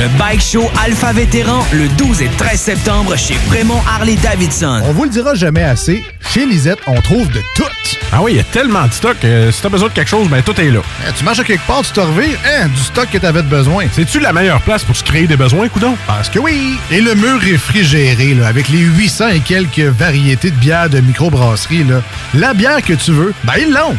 Le 0.00 0.08
Bike 0.18 0.40
Show 0.40 0.66
Alpha 0.82 1.12
Vétéran 1.12 1.62
le 1.74 1.86
12 1.86 2.22
et 2.22 2.30
13 2.38 2.58
septembre 2.58 3.18
chez 3.18 3.34
Prémont 3.48 3.82
Harley-Davidson. 3.86 4.80
On 4.86 4.92
vous 4.92 5.04
le 5.04 5.10
dira 5.10 5.34
jamais 5.34 5.62
assez, 5.62 6.02
chez 6.32 6.46
Lisette, 6.46 6.78
on 6.86 6.98
trouve 7.02 7.28
de 7.28 7.40
tout. 7.54 7.64
Ah 8.10 8.22
oui, 8.22 8.32
il 8.32 8.36
y 8.38 8.40
a 8.40 8.44
tellement 8.44 8.86
de 8.86 8.92
stock. 8.94 9.18
euh, 9.24 9.52
si 9.52 9.60
t'as 9.60 9.68
besoin 9.68 9.88
de 9.90 9.92
quelque 9.92 10.08
chose, 10.08 10.26
ben 10.30 10.42
tout 10.42 10.58
est 10.58 10.70
là. 10.70 10.80
Eh, 11.06 11.12
tu 11.12 11.22
marches 11.22 11.40
à 11.40 11.44
quelque 11.44 11.66
part, 11.66 11.82
tu 11.82 11.92
te 11.92 12.00
revires, 12.00 12.38
hein, 12.46 12.68
du 12.68 12.80
stock 12.80 13.10
que 13.12 13.18
t'avais 13.18 13.42
de 13.42 13.48
besoin. 13.48 13.84
C'est-tu 13.92 14.20
la 14.20 14.32
meilleure 14.32 14.62
place 14.62 14.84
pour 14.84 14.96
se 14.96 15.04
créer 15.04 15.26
des 15.26 15.36
besoins, 15.36 15.68
coudon? 15.68 15.94
Parce 16.06 16.30
que 16.30 16.38
oui! 16.38 16.78
Et 16.90 17.02
le 17.02 17.14
mur 17.14 17.38
réfrigéré, 17.38 18.32
là, 18.32 18.46
avec 18.46 18.70
les 18.70 18.78
800 18.78 19.28
et 19.28 19.40
quelques 19.40 19.80
variétés 19.80 20.50
de 20.50 20.56
bières 20.56 20.88
de 20.88 21.00
microbrasserie, 21.00 21.84
là, 21.84 22.00
la 22.32 22.54
bière 22.54 22.80
que 22.80 22.94
tu 22.94 23.12
veux, 23.12 23.34
ben 23.44 23.52
ils 23.60 23.70
l'ont! 23.70 23.98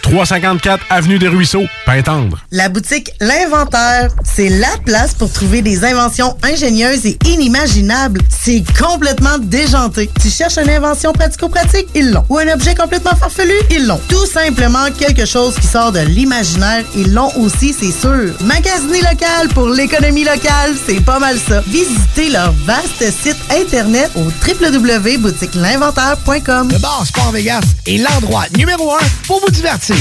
354 0.01 0.83
Avenue 0.89 1.19
des 1.19 1.27
Ruisseaux, 1.27 1.65
Pintendre. 1.85 2.39
La 2.51 2.69
boutique 2.69 3.11
L'Inventaire, 3.19 4.09
c'est 4.23 4.47
la 4.49 4.71
place 4.85 5.13
pour 5.13 5.31
trouver 5.31 5.61
des 5.61 5.83
inventions 5.85 6.35
ingénieuses 6.43 7.05
et 7.05 7.19
inimaginables. 7.25 8.21
C'est 8.29 8.63
complètement 8.77 9.37
déjanté. 9.39 10.09
Tu 10.21 10.29
cherches 10.29 10.57
une 10.57 10.69
invention 10.69 11.11
pratico-pratique? 11.13 11.87
Ils 11.95 12.11
l'ont. 12.11 12.25
Ou 12.29 12.37
un 12.39 12.47
objet 12.53 12.75
complètement 12.75 13.15
farfelu? 13.15 13.53
Ils 13.69 13.87
l'ont. 13.87 13.99
Tout 14.09 14.25
simplement 14.25 14.89
quelque 14.97 15.25
chose 15.25 15.55
qui 15.55 15.67
sort 15.67 15.91
de 15.91 15.99
l'imaginaire? 15.99 16.83
Ils 16.95 17.13
l'ont 17.13 17.31
aussi, 17.37 17.75
c'est 17.77 17.91
sûr. 17.91 18.31
Magasiner 18.41 19.01
local 19.01 19.49
pour 19.53 19.67
l'économie 19.69 20.23
locale, 20.23 20.73
c'est 20.85 21.01
pas 21.01 21.19
mal 21.19 21.37
ça. 21.37 21.61
Visitez 21.67 22.29
leur 22.29 22.53
vaste 22.65 23.03
site 23.11 23.37
internet 23.51 24.09
au 24.15 24.23
www.boutiquelinventaire.com. 24.47 26.69
Le 26.71 26.77
bar 26.79 27.03
Sport 27.05 27.31
Vegas 27.31 27.61
est 27.87 27.97
l'endroit 27.97 28.45
numéro 28.57 28.93
un 28.93 28.99
pour 29.27 29.39
vous 29.41 29.49
divertir. 29.51 29.95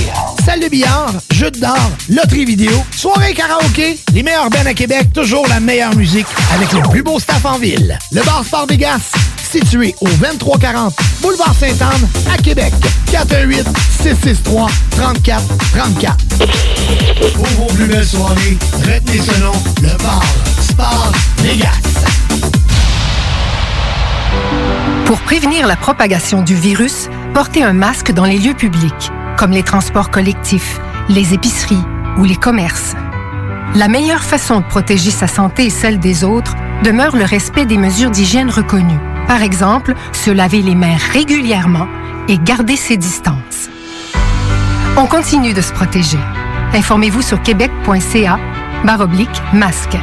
Salle 0.44 0.60
de 0.60 0.68
billard, 0.68 1.12
jeux 1.32 1.50
d'or, 1.50 1.76
loterie 2.08 2.44
vidéo, 2.44 2.72
soirée 2.96 3.34
karaoké, 3.34 3.98
les 4.12 4.22
meilleurs 4.22 4.50
bands 4.50 4.66
à 4.66 4.74
Québec, 4.74 5.12
toujours 5.12 5.46
la 5.48 5.60
meilleure 5.60 5.94
musique 5.94 6.26
avec 6.54 6.72
le 6.72 6.82
plus 6.90 7.02
beau 7.02 7.18
staff 7.18 7.44
en 7.44 7.58
ville. 7.58 7.98
Le 8.12 8.22
bar 8.22 8.44
Sport 8.44 8.66
Vegas, 8.66 9.12
situé 9.50 9.94
au 10.00 10.08
2340 10.08 10.94
Boulevard 11.20 11.54
Sainte-Anne 11.54 12.08
à 12.32 12.36
Québec. 12.36 12.72
418 13.10 13.66
663 14.02 14.68
34 14.92 15.42
34. 15.72 16.16
Pour 17.34 17.46
vos 17.46 17.66
plus 17.74 17.86
belles 17.86 18.06
soirées, 18.06 18.58
retenez 18.82 19.20
ce 19.20 19.82
le 19.82 20.02
bar 20.02 20.24
Sport 20.60 21.12
Vegas. 21.38 22.10
Pour 25.04 25.18
prévenir 25.22 25.66
la 25.66 25.74
propagation 25.74 26.42
du 26.42 26.54
virus, 26.54 27.08
portez 27.34 27.64
un 27.64 27.72
masque 27.72 28.12
dans 28.12 28.24
les 28.24 28.38
lieux 28.38 28.54
publics, 28.54 29.10
comme 29.40 29.52
les 29.52 29.62
transports 29.62 30.10
collectifs, 30.10 30.78
les 31.08 31.32
épiceries 31.32 31.82
ou 32.18 32.24
les 32.24 32.36
commerces. 32.36 32.94
La 33.74 33.88
meilleure 33.88 34.22
façon 34.22 34.60
de 34.60 34.66
protéger 34.66 35.10
sa 35.10 35.26
santé 35.26 35.64
et 35.64 35.70
celle 35.70 35.98
des 35.98 36.24
autres 36.24 36.54
demeure 36.84 37.16
le 37.16 37.24
respect 37.24 37.64
des 37.64 37.78
mesures 37.78 38.10
d'hygiène 38.10 38.50
reconnues. 38.50 39.00
Par 39.26 39.42
exemple, 39.42 39.94
se 40.12 40.30
laver 40.30 40.60
les 40.60 40.74
mains 40.74 40.98
régulièrement 41.12 41.88
et 42.28 42.36
garder 42.36 42.76
ses 42.76 42.98
distances. 42.98 43.70
On 44.98 45.06
continue 45.06 45.54
de 45.54 45.62
se 45.62 45.72
protéger. 45.72 46.18
Informez-vous 46.74 47.22
sur 47.22 47.40
québec.ca 47.40 48.38
baroblique 48.84 49.42
masque. 49.54 49.96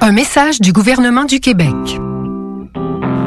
Un 0.00 0.12
message 0.12 0.62
du 0.62 0.72
gouvernement 0.72 1.24
du 1.24 1.40
Québec. 1.40 2.00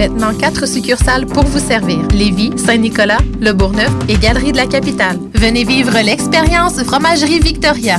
Maintenant, 0.00 0.32
quatre 0.32 0.66
succursales 0.66 1.26
pour 1.26 1.44
vous 1.44 1.58
servir. 1.58 1.98
Lévis, 2.14 2.52
Saint-Nicolas, 2.56 3.18
Le 3.38 3.52
Bourgneuf 3.52 3.90
et 4.08 4.16
Galerie 4.16 4.52
de 4.52 4.56
la 4.56 4.64
Capitale. 4.64 5.18
Venez 5.34 5.62
vivre 5.62 5.92
l'expérience 6.02 6.82
Fromagerie 6.84 7.38
Victoria. 7.38 7.98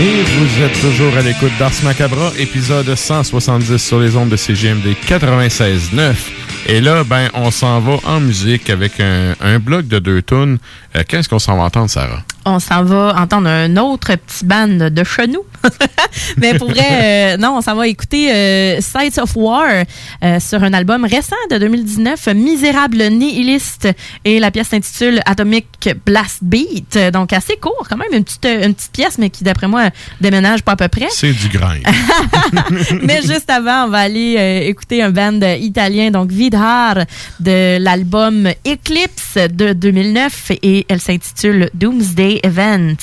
Et 0.00 0.22
vous 0.22 0.62
êtes 0.62 0.80
toujours 0.80 1.16
à 1.16 1.22
l'écoute 1.22 1.50
d'Ars 1.58 1.72
Macabra, 1.82 2.30
épisode 2.38 2.94
170 2.94 3.78
sur 3.78 3.98
les 3.98 4.14
ondes 4.16 4.28
de 4.28 4.36
CGMD 4.36 4.94
96.9. 5.04 6.14
Et 6.68 6.80
là, 6.80 7.02
ben, 7.02 7.28
on 7.34 7.50
s'en 7.50 7.80
va 7.80 7.96
en 8.04 8.20
musique 8.20 8.70
avec 8.70 9.00
un, 9.00 9.58
bloc 9.58 9.88
de 9.88 9.98
deux 9.98 10.22
tunes. 10.22 10.58
Euh, 10.94 11.02
Qu'est-ce 11.06 11.28
qu'on 11.28 11.40
s'en 11.40 11.56
va 11.56 11.64
entendre, 11.64 11.90
Sarah? 11.90 12.22
On 12.44 12.60
s'en 12.60 12.84
va 12.84 13.16
entendre 13.18 13.48
un 13.48 13.76
autre 13.76 14.14
petit 14.14 14.44
band 14.44 14.68
de 14.88 15.02
chenou. 15.02 15.44
Mais 16.36 16.54
pour 16.54 16.70
vrai, 16.70 17.34
euh, 17.34 17.36
non, 17.36 17.56
on 17.56 17.60
s'en 17.60 17.74
va 17.74 17.88
écouter 17.88 18.32
euh, 18.32 18.80
Sights 18.80 19.18
of 19.18 19.36
War 19.36 19.66
euh, 20.22 20.40
sur 20.40 20.62
un 20.62 20.72
album 20.72 21.04
récent 21.04 21.36
de 21.50 21.58
2019, 21.58 22.28
Misérable 22.34 23.02
Nihiliste. 23.08 23.88
Et 24.24 24.38
la 24.40 24.50
pièce 24.50 24.68
s'intitule 24.68 25.20
Atomic 25.26 25.90
Blast 26.04 26.38
Beat. 26.42 26.98
Donc 27.12 27.32
assez 27.32 27.56
court, 27.56 27.86
quand 27.88 27.96
même, 27.96 28.12
une 28.12 28.24
petite, 28.24 28.46
une 28.46 28.74
petite 28.74 28.92
pièce, 28.92 29.18
mais 29.18 29.30
qui, 29.30 29.44
d'après 29.44 29.68
moi, 29.68 29.90
déménage 30.20 30.62
pas 30.62 30.72
à 30.72 30.76
peu 30.76 30.88
près. 30.88 31.08
C'est 31.10 31.32
du 31.32 31.48
grind. 31.48 31.82
Mais 33.02 33.22
juste 33.22 33.50
avant, 33.50 33.86
on 33.86 33.88
va 33.88 33.98
aller 33.98 34.36
euh, 34.38 34.68
écouter 34.68 35.02
un 35.02 35.10
band 35.10 35.40
italien, 35.58 36.10
donc 36.10 36.30
Vidar, 36.30 36.98
de 37.40 37.78
l'album 37.78 38.48
Eclipse 38.66 39.36
de 39.36 39.72
2009 39.72 40.52
et 40.62 40.86
elle 40.88 41.00
s'intitule 41.00 41.70
Doomsday 41.74 42.40
Event. 42.42 42.96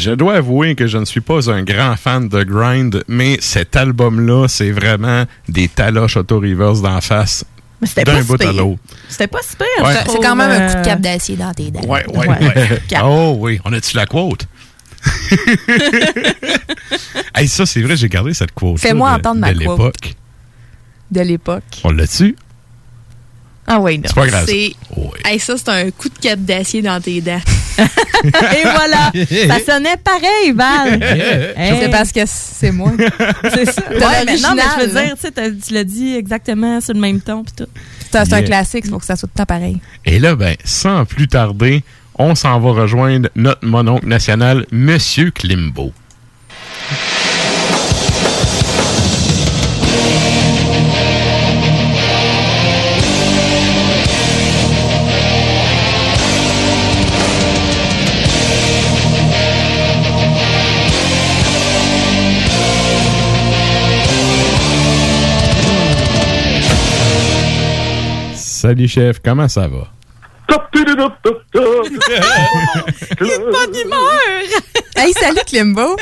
Je 0.00 0.12
dois 0.12 0.36
avouer 0.36 0.74
que 0.76 0.86
je 0.86 0.96
ne 0.96 1.04
suis 1.04 1.20
pas 1.20 1.50
un 1.50 1.62
grand 1.62 1.94
fan 1.94 2.26
de 2.26 2.42
grind, 2.42 3.04
mais 3.06 3.36
cet 3.42 3.76
album-là, 3.76 4.46
c'est 4.48 4.70
vraiment 4.70 5.24
des 5.46 5.68
taloches 5.68 6.16
auto-reverse 6.16 6.80
d'en 6.80 7.02
face. 7.02 7.44
Mais 7.82 7.86
c'était 7.86 8.04
D'un 8.04 8.14
pas 8.14 8.20
si 8.22 8.26
bout 8.28 8.34
à 8.34 8.38
pire. 8.38 8.52
l'autre. 8.54 8.80
C'était 9.10 9.26
pas 9.26 9.42
super. 9.42 9.66
Ouais. 9.82 9.94
C'est 10.08 10.18
quand 10.22 10.36
même 10.36 10.50
un 10.50 10.68
coup 10.72 10.78
de 10.78 10.84
cap 10.86 11.00
d'acier 11.02 11.36
dans 11.36 11.52
tes 11.52 11.70
dents. 11.70 11.82
Ouais, 11.82 12.02
ouais, 12.16 12.28
ouais. 12.28 12.82
Oh 13.04 13.36
oui, 13.40 13.60
on 13.66 13.74
a-tu 13.74 13.94
la 13.94 14.06
quote? 14.06 14.46
hey, 17.34 17.46
ça, 17.46 17.66
c'est 17.66 17.82
vrai, 17.82 17.96
j'ai 17.98 18.08
gardé 18.08 18.32
cette 18.32 18.52
quote. 18.52 18.78
Fais-moi 18.78 19.10
entendre 19.10 19.40
ma 19.40 19.52
de 19.52 19.58
quote. 19.64 19.78
l'époque. 19.78 20.14
De 21.10 21.20
l'époque. 21.20 21.80
On 21.84 21.90
l'a-tu? 21.90 22.36
Ah 23.72 23.78
oui, 23.78 23.98
non. 23.98 24.04
C'est 24.06 24.14
pas 24.14 24.26
grave. 24.26 24.46
C'est... 24.48 24.72
Hey, 25.24 25.38
ça, 25.38 25.54
c'est 25.56 25.68
un 25.68 25.90
coup 25.92 26.08
de 26.08 26.18
cap 26.18 26.40
d'acier 26.40 26.82
dans 26.82 27.00
tes 27.00 27.20
dents. 27.20 27.40
Et 28.24 28.62
voilà. 28.64 29.12
Ça 29.46 29.74
sonnait 29.74 29.96
pareil, 30.02 30.50
Val. 30.52 31.00
Hey. 31.56 31.78
C'est 31.80 31.88
parce 31.88 32.10
que 32.10 32.20
c'est 32.26 32.72
moi. 32.72 32.90
C'est 33.54 33.70
ça. 33.70 33.82
Ouais, 33.90 34.24
mais 34.26 34.38
non, 34.38 34.54
mais 34.56 34.62
je 34.76 34.86
veux 34.86 35.00
dire, 35.02 35.14
tu 35.14 35.20
sais, 35.20 35.30
t'as- 35.30 35.50
tu 35.50 35.72
l'as 35.72 35.84
dit 35.84 36.16
exactement 36.16 36.80
sur 36.80 36.94
le 36.94 37.00
même 37.00 37.20
ton. 37.20 37.44
pis 37.44 37.52
tout. 37.52 37.66
C'est 38.12 38.24
c'est 38.24 38.32
un 38.34 38.38
Yeah. 38.38 38.46
classique, 38.46 38.82
il 38.86 38.90
faut 38.90 38.98
que 38.98 39.04
ça 39.04 39.14
soit 39.14 39.28
tout 39.28 39.34
le 39.36 39.38
temps 39.38 39.46
pareil. 39.46 39.80
Et 40.04 40.18
là, 40.18 40.34
ben, 40.34 40.56
sans 40.64 41.04
plus 41.04 41.28
tarder, 41.28 41.84
on 42.16 42.34
s'en 42.34 42.58
va 42.58 42.70
rejoindre 42.72 43.28
notre 43.36 43.64
mononcle 43.64 44.06
national, 44.08 44.66
Monsieur 44.72 45.30
Klimbo. 45.30 45.92
Salut 68.60 68.88
chef, 68.88 69.20
comment 69.24 69.48
ça 69.48 69.68
va? 69.68 69.88
Il 70.74 70.80
est 70.82 70.94
pas 73.50 73.66
d'humeur. 73.72 74.20
Hey, 74.94 75.14
salut 75.14 75.40
Klimbo. 75.46 75.96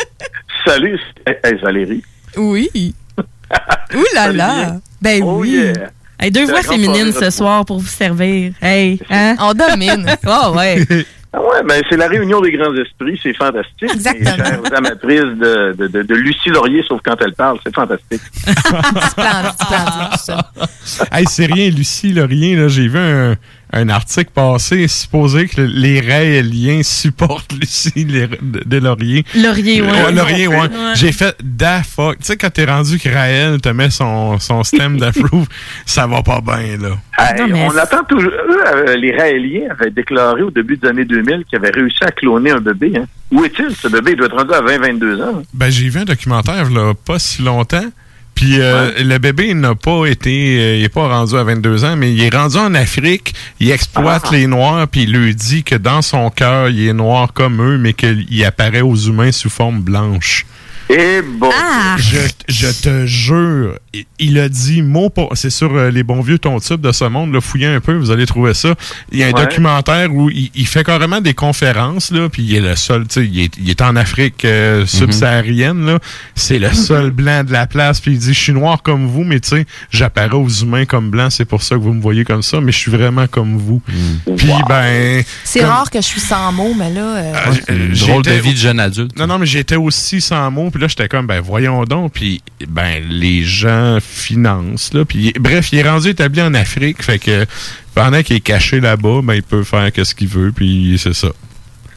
Salut, 0.66 0.98
hey, 1.24 1.55
Valérie. 1.62 2.02
Oui. 2.36 2.68
Ouh 3.94 4.05
là 4.12 4.32
là. 4.32 4.76
Ben 5.01 5.22
Oh 5.22 5.36
oui. 5.43 5.51
yeah. 5.51 5.90
Hey, 6.18 6.32
deux 6.32 6.47
voix 6.47 6.62
féminines 6.62 7.12
ce 7.12 7.30
soir 7.30 7.64
pour 7.64 7.78
vous 7.78 7.86
servir. 7.86 8.51
Hey, 8.60 8.98
hein? 9.09 9.36
On 9.39 9.55
domine. 9.55 10.05
Oh, 10.26 10.52
ouais. 10.56 10.85
Ah 11.30 11.40
ouais, 11.42 11.62
ben 11.68 11.82
c'est 11.90 11.96
la 11.98 12.09
réunion 12.09 12.40
des 12.40 12.52
grands 12.52 12.74
esprits, 12.74 13.20
c'est 13.22 13.34
fantastique. 13.34 13.82
Exactement. 13.82 14.30
Les 14.30 14.36
chères 14.36 14.76
amatrices 14.78 15.20
de, 15.20 15.74
de, 15.76 15.86
de, 15.86 16.02
de 16.02 16.14
Lucie 16.14 16.48
Laurier, 16.48 16.82
sauf 16.88 17.00
quand 17.05 17.16
elle 17.20 17.34
parle, 17.34 17.59
c'est 17.62 17.74
fantastique. 17.74 18.22
Splendide, 18.32 19.52
splendide, 19.60 20.10
tout 20.12 20.18
ça. 20.18 20.50
hey, 21.12 21.26
c'est 21.26 21.46
rien, 21.46 21.70
Lucie, 21.70 22.12
là, 22.14 22.24
rien. 22.24 22.59
Là, 22.59 22.68
j'ai 22.68 22.88
vu 22.88 22.98
un, 22.98 23.36
un 23.72 23.88
article 23.90 24.30
passer 24.34 24.88
supposé 24.88 25.46
que 25.46 25.60
les 25.60 26.00
Raéliens 26.00 26.82
supportent 26.82 27.52
Lucie 27.52 27.92
les, 27.96 28.26
de, 28.26 28.62
de 28.64 28.76
Laurier. 28.78 29.24
Laurier, 29.36 29.82
ouais. 29.82 30.12
Laurier, 30.12 30.46
ouais. 30.48 30.56
Ouais. 30.56 30.68
J'ai 30.94 31.12
fait 31.12 31.36
da 31.42 31.82
fuck. 31.82 32.18
Tu 32.18 32.24
sais, 32.24 32.36
quand 32.36 32.50
t'es 32.50 32.64
rendu 32.64 32.98
que 32.98 33.08
Raël 33.08 33.60
te 33.60 33.68
met 33.68 33.90
son, 33.90 34.38
son 34.38 34.64
stem 34.64 34.96
d'approve, 35.00 35.46
ça 35.84 36.06
va 36.06 36.22
pas 36.22 36.40
bien, 36.40 36.78
là. 36.80 36.96
Hey, 37.18 37.50
Non, 37.50 37.68
on 37.72 37.76
attend 37.76 38.04
toujours. 38.04 38.30
eux, 38.32 38.62
euh, 38.88 38.96
les 38.96 39.14
Raéliens 39.16 39.68
avaient 39.70 39.90
déclaré 39.90 40.42
au 40.42 40.50
début 40.50 40.76
des 40.76 40.88
années 40.88 41.04
2000 41.04 41.44
qu'ils 41.48 41.58
avaient 41.58 41.70
réussi 41.70 42.02
à 42.04 42.10
cloner 42.10 42.52
un 42.52 42.60
bébé. 42.60 42.92
Hein. 42.96 43.04
Où 43.30 43.44
est-il, 43.44 43.74
ce 43.74 43.88
bébé? 43.88 44.12
Il 44.12 44.16
doit 44.16 44.26
être 44.26 44.36
rendu 44.36 44.54
à 44.54 44.62
20-22 44.62 45.22
ans. 45.22 45.38
hein. 45.38 45.42
Ben, 45.52 45.68
j'ai 45.70 45.88
vu 45.90 46.00
un 46.00 46.04
documentaire, 46.04 46.70
là, 46.70 46.94
pas 46.94 47.18
si 47.18 47.42
longtemps. 47.42 47.84
Puis 48.39 48.60
euh, 48.60 48.93
le 49.02 49.19
bébé 49.19 49.52
n'a 49.52 49.74
pas 49.74 50.06
été, 50.06 50.59
euh, 50.60 50.77
il 50.77 50.85
est 50.85 50.89
pas 50.89 51.09
rendu 51.09 51.35
à 51.36 51.43
22 51.43 51.85
ans, 51.85 51.97
mais 51.97 52.12
il 52.12 52.23
est 52.23 52.32
rendu 52.32 52.56
en 52.56 52.73
Afrique. 52.73 53.35
Il 53.59 53.69
exploite 53.73 54.27
Ah. 54.27 54.32
les 54.32 54.47
Noirs, 54.47 54.86
puis 54.86 55.02
il 55.02 55.12
lui 55.12 55.35
dit 55.35 55.65
que 55.65 55.74
dans 55.74 56.02
son 56.02 56.31
cœur, 56.31 56.69
il 56.69 56.86
est 56.86 56.93
noir 56.93 57.32
comme 57.32 57.60
eux, 57.60 57.78
mais 57.78 57.94
qu'il 57.94 58.44
apparaît 58.44 58.81
aux 58.81 58.94
humains 58.94 59.32
sous 59.32 59.51
forme 59.51 59.81
blanche. 59.81 60.47
Et 60.90 61.20
bon. 61.23 61.51
Ah! 61.52 61.97
Je, 61.98 62.19
je 62.48 62.69
te 62.69 63.05
jure, 63.06 63.78
il- 64.19 64.39
a 64.39 64.48
dit 64.48 64.81
mot 64.82 65.10
pour. 65.10 65.31
C'est 65.35 65.51
sur 65.51 65.74
euh, 65.74 65.90
les 65.90 66.02
bons 66.02 66.20
vieux 66.23 66.39
ton 66.39 66.59
type 66.60 66.81
de 66.81 66.93
ce 66.93 67.05
monde, 67.05 67.32
là, 67.35 67.40
fouillez 67.40 67.66
un 67.66 67.81
peu, 67.81 67.94
vous 67.97 68.10
allez 68.10 68.24
trouver 68.27 68.55
ça. 68.55 68.74
Il 69.12 69.19
y 69.19 69.23
a 69.23 69.27
un 69.27 69.32
Ouais. 69.32 69.43
documentaire 69.44 70.15
où 70.15 70.31
il, 70.31 70.51
il 70.55 70.66
fait 70.66 70.85
carrément 70.85 71.20
des 71.20 71.35
conférences, 71.35 72.10
là, 72.10 72.28
puis 72.28 72.43
il 72.43 72.55
est 72.55 72.60
le 72.60 72.74
seul, 72.77 73.06
tu 73.06 73.20
sais, 73.20 73.27
il 73.27 73.40
est, 73.40 73.52
il 73.59 73.69
est 73.69 73.82
en 73.82 73.97
Afrique 73.97 74.44
euh, 74.44 74.86
subsaharienne, 74.86 75.85
là. 75.85 75.98
C'est 76.35 76.59
le 76.59 76.73
seul 76.73 77.10
blanc 77.10 77.44
de 77.44 77.52
la 77.52 77.66
place, 77.66 78.01
puis 78.01 78.12
il 78.12 78.19
dit 78.19 78.32
Je 78.32 78.39
suis 78.39 78.52
noir 78.52 78.82
comme 78.82 79.06
vous, 79.06 79.24
mais 79.24 79.40
tu 79.40 79.48
sais, 79.51 79.66
j'apparais 79.90 80.36
aux 80.36 80.48
humains 80.48 80.85
comme 80.86 81.10
blanc, 81.10 81.28
c'est 81.31 81.44
pour 81.44 81.62
ça 81.62 81.74
que 81.74 81.81
vous 81.81 81.93
me 81.93 82.01
voyez 82.01 82.24
comme 82.24 82.43
ça, 82.43 82.60
mais 82.60 82.73
je 82.73 82.78
suis 82.78 82.90
vraiment 82.90 83.27
comme 83.27 83.59
vous. 83.59 83.82
Puis 84.36 84.48
ben. 84.69 85.23
C'est 85.44 85.60
comme- 85.60 85.69
rare 85.69 85.90
que 85.90 86.01
je 86.01 86.06
suis 86.06 86.20
sans 86.20 86.52
mots, 86.52 86.74
mais 86.78 86.93
là. 86.93 87.01
euh, 87.16 87.32
ah, 87.35 87.51
euh, 87.70 87.89
Drôle 87.94 88.23
de 88.23 88.31
vie 88.32 88.52
de 88.52 88.59
jeune 88.59 88.81
adulte. 88.81 89.19
Non, 89.19 89.27
non, 89.27 89.39
mais 89.39 89.47
j'étais 89.47 89.77
aussi 89.77 90.20
sans 90.20 90.51
mots, 90.51 90.70
puis 90.78 90.82
là, 90.82 90.88
j'étais 90.88 91.09
comme, 91.09 91.26
ben, 91.26 91.40
voyons 91.40 91.82
donc, 91.82 92.12
puis, 92.12 92.40
ben, 92.68 93.02
les 93.09 93.42
gens 93.42 93.98
financent, 94.00 94.94
là, 94.94 95.05
puis, 95.05 95.32
bref, 95.40 95.70
il 95.72 95.80
est 95.80 95.88
rendu 95.88 96.10
établi 96.10 96.40
en 96.40 96.55
Afrique, 96.55 97.02
fait 97.02 97.18
que, 97.18 97.46
pendant 97.96 98.22
qu'il 98.22 98.36
est 98.36 98.40
caché 98.40 98.78
là-bas, 98.78 99.22
ben, 99.24 99.34
il 99.34 99.42
peut 99.42 99.64
faire 99.64 99.90
ce 100.00 100.14
qu'il 100.14 100.28
veut, 100.28 100.52
puis 100.52 100.96
c'est 101.02 101.14
ça. 101.14 101.30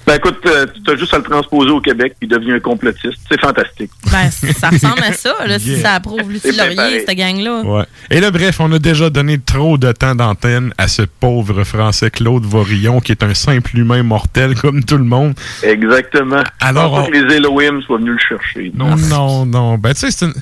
Ben 0.08 0.16
écoute, 0.16 0.40
euh, 0.48 0.66
tu 0.84 0.92
as 0.92 0.96
juste 0.96 1.14
à 1.14 1.18
le 1.18 1.24
transposer 1.24 1.70
au 1.70 1.80
Québec, 1.80 2.16
puis 2.20 2.28
devient 2.28 2.54
un 2.54 2.60
complotiste. 2.60 3.20
C'est 3.30 3.40
fantastique. 3.40 3.92
Ben, 4.12 4.30
ça 4.60 4.70
ressemble 4.70 5.04
à 5.04 5.14
ça, 5.14 5.34
là, 5.46 5.60
si 5.60 5.70
Yeah. 5.74 5.82
ça 5.82 5.92
approuve 5.94 6.30
Lucie 6.32 6.52
Laurier, 6.58 7.06
cette 7.06 7.16
gang-là. 7.18 7.62
Ouais. 7.62 7.84
Et 8.10 8.20
là, 8.20 8.32
bref, 8.32 8.60
on 8.60 8.72
a 8.72 8.80
déjà 8.80 9.10
donné 9.12 9.40
trop 9.40 9.78
de 9.78 9.92
temps 9.92 10.16
d'antenne 10.16 10.74
à 10.80 10.88
ce 10.88 11.04
pauvre 11.04 11.64
Français 11.64 12.10
Claude 12.10 12.44
Vorillon, 12.46 13.00
qui 13.00 13.12
est 13.12 13.24
un 13.24 13.34
simple 13.36 13.78
humain 13.78 14.02
mortel 14.04 14.56
comme 14.56 14.84
tout 14.84 14.98
le 14.98 15.04
monde. 15.04 15.34
Exactement. 15.64 16.44
Alors, 16.60 16.94
on- 16.94 17.06
que 17.06 17.12
les 17.12 17.36
Elohim 17.36 17.82
soient 17.84 17.98
venus 18.00 18.14
le 18.14 18.38
chercher. 18.38 18.72
Non. 18.76 18.96
Non, 18.96 19.46
non. 19.46 19.78
Ben, 19.78 19.94
tu 19.94 20.00
sais, 20.02 20.12
c'est 20.12 20.26
une- 20.26 20.34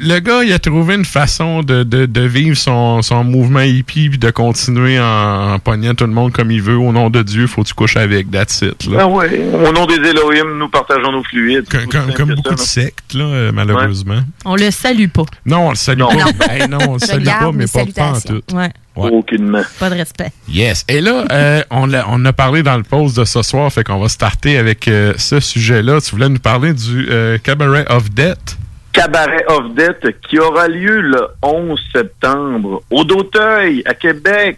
Le 0.00 0.20
gars, 0.20 0.44
il 0.44 0.52
a 0.52 0.60
trouvé 0.60 0.94
une 0.94 1.04
façon 1.04 1.62
de, 1.64 1.82
de, 1.82 2.06
de 2.06 2.20
vivre 2.20 2.56
son, 2.56 3.02
son 3.02 3.24
mouvement 3.24 3.60
hippie 3.62 4.08
puis 4.08 4.18
de 4.18 4.30
continuer 4.30 5.00
en, 5.00 5.54
en 5.54 5.58
pognant 5.58 5.92
tout 5.94 6.04
le 6.06 6.12
monde 6.12 6.30
comme 6.32 6.52
il 6.52 6.62
veut. 6.62 6.76
Au 6.76 6.92
nom 6.92 7.10
de 7.10 7.20
Dieu, 7.22 7.48
faut 7.48 7.62
que 7.64 7.68
tu 7.68 7.74
couches 7.74 7.96
avec, 7.96 8.30
that's 8.30 8.62
it. 8.62 8.86
Là. 8.86 8.98
Ah 9.00 9.06
ouais. 9.08 9.40
Au 9.52 9.72
nom 9.72 9.86
des 9.86 9.96
Elohim, 9.96 10.56
nous 10.56 10.68
partageons 10.68 11.10
nos 11.10 11.24
fluides. 11.24 11.68
Comme, 11.68 11.86
comme- 11.86 12.12
comme 12.12 12.34
beaucoup 12.34 12.54
de 12.54 12.60
sectes, 12.60 13.14
là, 13.14 13.24
euh, 13.24 13.50
malheureusement. 13.52 14.20
On 14.44 14.54
le 14.54 14.70
salue 14.70 15.08
pas. 15.08 15.24
Non, 15.44 15.66
on 15.66 15.70
le 15.70 15.76
salue 15.76 15.98
Non. 15.98 16.08
pas. 16.10 16.14
Non. 16.14 16.24
Hey, 16.48 16.68
non, 16.68 16.78
on 16.88 16.92
le 16.94 16.98
salue 17.00 17.24
pas, 17.24 17.50
mais 17.52 17.66
pas, 17.66 17.84
pas 17.86 18.12
en 18.12 18.20
tout. 18.20 18.42
Ouais. 18.54 18.70
Ouais. 18.94 19.10
Aucunement. 19.10 19.62
Pas 19.80 19.90
de 19.90 19.96
respect. 19.96 20.30
Yes. 20.48 20.84
Et 20.88 21.00
là, 21.00 21.24
euh, 21.30 21.62
on, 21.70 22.24
a 22.24 22.32
parlé 22.32 22.62
dans 22.62 22.76
le 22.76 22.82
pause 22.84 23.14
de 23.14 23.24
ce 23.24 23.42
soir, 23.42 23.70
fait 23.72 23.82
qu'on 23.84 23.98
va 23.98 24.08
starter 24.08 24.56
avec 24.58 24.86
euh, 24.88 25.12
ce 25.18 25.40
sujet-là. 25.40 26.00
Tu 26.00 26.12
voulais 26.12 26.28
nous 26.28 26.38
parler 26.38 26.72
du 26.72 27.08
euh, 27.10 27.36
Cabaret 27.38 27.84
of 27.90 28.10
Death? 28.10 28.56
Cabaret 28.96 29.44
of 29.48 29.74
Death 29.74 30.20
qui 30.26 30.38
aura 30.38 30.68
lieu 30.68 31.00
le 31.00 31.26
11 31.42 31.78
septembre 31.94 32.82
au 32.90 33.04
d'Auteuil, 33.04 33.82
à 33.84 33.94
Québec. 33.94 34.56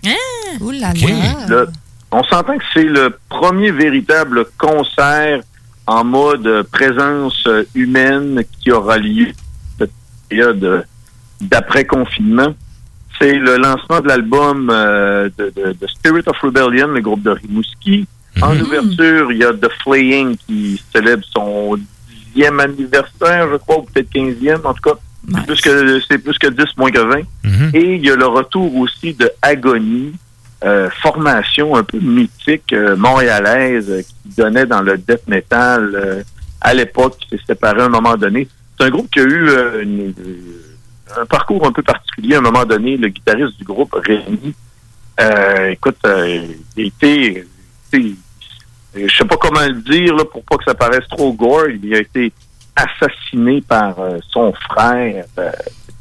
Le- 1.48 1.68
on 2.12 2.22
s'entend 2.24 2.56
que 2.56 2.64
c'est 2.72 2.84
le 2.84 3.18
premier 3.28 3.70
véritable 3.70 4.46
concert 4.56 5.40
en 5.86 6.04
mode 6.04 6.62
présence 6.70 7.46
humaine 7.74 8.42
qui 8.60 8.70
aura 8.70 8.96
lieu 8.98 9.26
cette 9.78 9.90
période 10.28 10.86
d'après-confinement. 11.40 12.54
C'est 13.20 13.34
le 13.34 13.56
lancement 13.56 14.00
de 14.00 14.08
l'album 14.08 14.70
euh, 14.72 15.28
de, 15.36 15.52
de- 15.56 15.72
de 15.72 15.86
Spirit 15.88 16.22
of 16.26 16.38
Rebellion, 16.40 16.86
le 16.88 17.00
groupe 17.00 17.22
de 17.22 17.30
Rimouski. 17.30 18.06
En 18.40 18.56
ouverture, 18.60 19.32
il 19.32 19.38
y 19.38 19.44
a 19.44 19.52
The 19.52 19.68
Flaying 19.82 20.36
qui 20.46 20.80
célèbre 20.94 21.24
son 21.34 21.76
dixième 22.38 22.60
anniversaire, 22.60 23.48
je 23.50 23.56
crois, 23.56 23.78
ou 23.78 23.82
peut-être 23.82 24.10
quinzième, 24.10 24.60
en 24.64 24.72
tout 24.74 24.82
cas. 24.90 24.96
C'est 25.34 25.46
plus 25.46 25.60
que 25.60 26.00
c'est 26.08 26.18
plus 26.18 26.38
que 26.38 26.46
10 26.46 26.64
moins 26.76 26.90
que 26.90 27.00
20. 27.00 27.18
Et 27.74 27.94
il 27.96 28.06
y 28.06 28.10
a 28.10 28.16
le 28.16 28.26
retour 28.26 28.74
aussi 28.76 29.12
de 29.14 29.30
Agony, 29.42 30.12
euh, 30.64 30.88
formation 31.02 31.76
un 31.76 31.82
peu 31.84 31.98
mythique 31.98 32.72
euh, 32.72 32.96
montréalaise 32.96 33.86
euh, 33.90 34.02
qui 34.02 34.34
donnait 34.36 34.66
dans 34.66 34.80
le 34.82 34.96
death 34.96 35.26
metal 35.28 36.24
à 36.60 36.74
l'époque, 36.74 37.18
qui 37.18 37.28
s'est 37.36 37.42
séparé 37.46 37.82
à 37.82 37.84
un 37.86 37.88
moment 37.90 38.16
donné. 38.16 38.48
C'est 38.78 38.86
un 38.86 38.90
groupe 38.90 39.10
qui 39.10 39.20
a 39.20 39.24
eu 39.24 39.48
une- 39.82 40.14
un 41.20 41.26
parcours 41.26 41.66
un 41.66 41.72
peu 41.72 41.82
particulier. 41.82 42.36
À 42.36 42.38
un 42.38 42.42
moment 42.42 42.64
donné, 42.64 42.96
le 42.96 43.08
guitariste 43.08 43.58
du 43.58 43.64
groupe, 43.64 43.94
Rémi, 43.94 44.54
écoute, 45.70 45.96
il 46.76 46.86
était- 46.86 47.44
je 49.06 49.16
sais 49.16 49.24
pas 49.24 49.36
comment 49.36 49.66
le 49.66 49.80
dire 49.82 50.14
là, 50.16 50.24
pour 50.24 50.42
pas 50.44 50.56
que 50.56 50.64
ça 50.64 50.74
paraisse 50.74 51.06
trop 51.08 51.32
gore, 51.32 51.68
il 51.68 51.94
a 51.94 51.98
été 51.98 52.32
assassiné 52.78 53.60
par 53.60 53.98
euh, 53.98 54.18
son 54.30 54.52
frère. 54.52 55.24
Euh, 55.38 55.50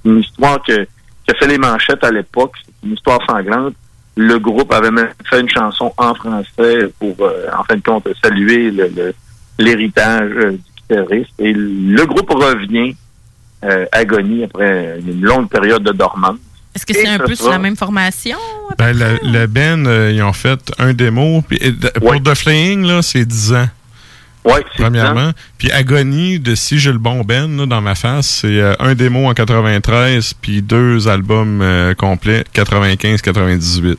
une 0.05 0.19
histoire 0.19 0.61
que, 0.63 0.83
qui 0.83 1.31
a 1.31 1.33
fait 1.35 1.47
les 1.47 1.57
manchettes 1.57 2.03
à 2.03 2.11
l'époque. 2.11 2.55
Une 2.83 2.93
histoire 2.93 3.19
sanglante. 3.27 3.73
Le 4.15 4.39
groupe 4.39 4.71
avait 4.73 4.91
même 4.91 5.09
fait 5.29 5.41
une 5.41 5.49
chanson 5.49 5.93
en 5.97 6.13
français 6.15 6.89
pour, 6.99 7.15
euh, 7.21 7.45
en 7.57 7.63
fin 7.63 7.75
de 7.75 7.81
compte, 7.81 8.07
saluer 8.23 8.71
l'héritage 9.59 10.31
euh, 10.35 10.51
du 10.51 10.59
guitariste. 10.75 11.33
Et 11.39 11.53
le 11.53 12.05
groupe 12.05 12.29
revient 12.31 12.95
Agonie 13.91 14.43
après 14.43 14.99
une 14.99 15.21
longue 15.21 15.49
période 15.49 15.81
de 15.83 15.91
dormance. 15.91 16.37
Est-ce 16.77 16.85
que 16.85 16.93
c'est 16.93 17.07
un 17.07 17.17
ce 17.17 17.23
peu 17.23 17.35
sur 17.35 17.49
la 17.49 17.57
même 17.59 17.75
formation? 17.75 18.37
Ben, 18.77 18.93
le, 18.95 19.17
le 19.23 19.47
band, 19.47 19.85
euh, 19.87 20.11
ils 20.13 20.21
ont 20.21 20.31
fait 20.33 20.59
un 20.77 20.93
démo. 20.93 21.41
Puis, 21.47 21.59
Pour 21.99 22.21
The 22.21 22.35
Flaying, 22.35 22.85
là, 22.85 23.01
c'est 23.01 23.25
10 23.25 23.53
ans. 23.53 23.67
Oui, 24.45 24.59
Premièrement. 24.77 25.31
Puis 25.57 25.71
Agonie, 25.71 26.39
de 26.39 26.53
Si 26.55 26.77
j'ai 26.79 26.91
le 26.91 26.99
bon 26.99 27.21
Ben, 27.25 27.57
là, 27.57 27.65
dans 27.65 27.81
ma 27.81 27.95
face, 27.95 28.27
c'est 28.27 28.61
euh, 28.61 28.75
un 28.79 28.93
démo 28.95 29.25
en 29.27 29.33
93, 29.33 30.35
puis 30.41 30.61
deux 30.61 31.07
albums 31.09 31.61
euh, 31.61 31.93
complets, 31.95 32.45
95-98. 32.55 33.97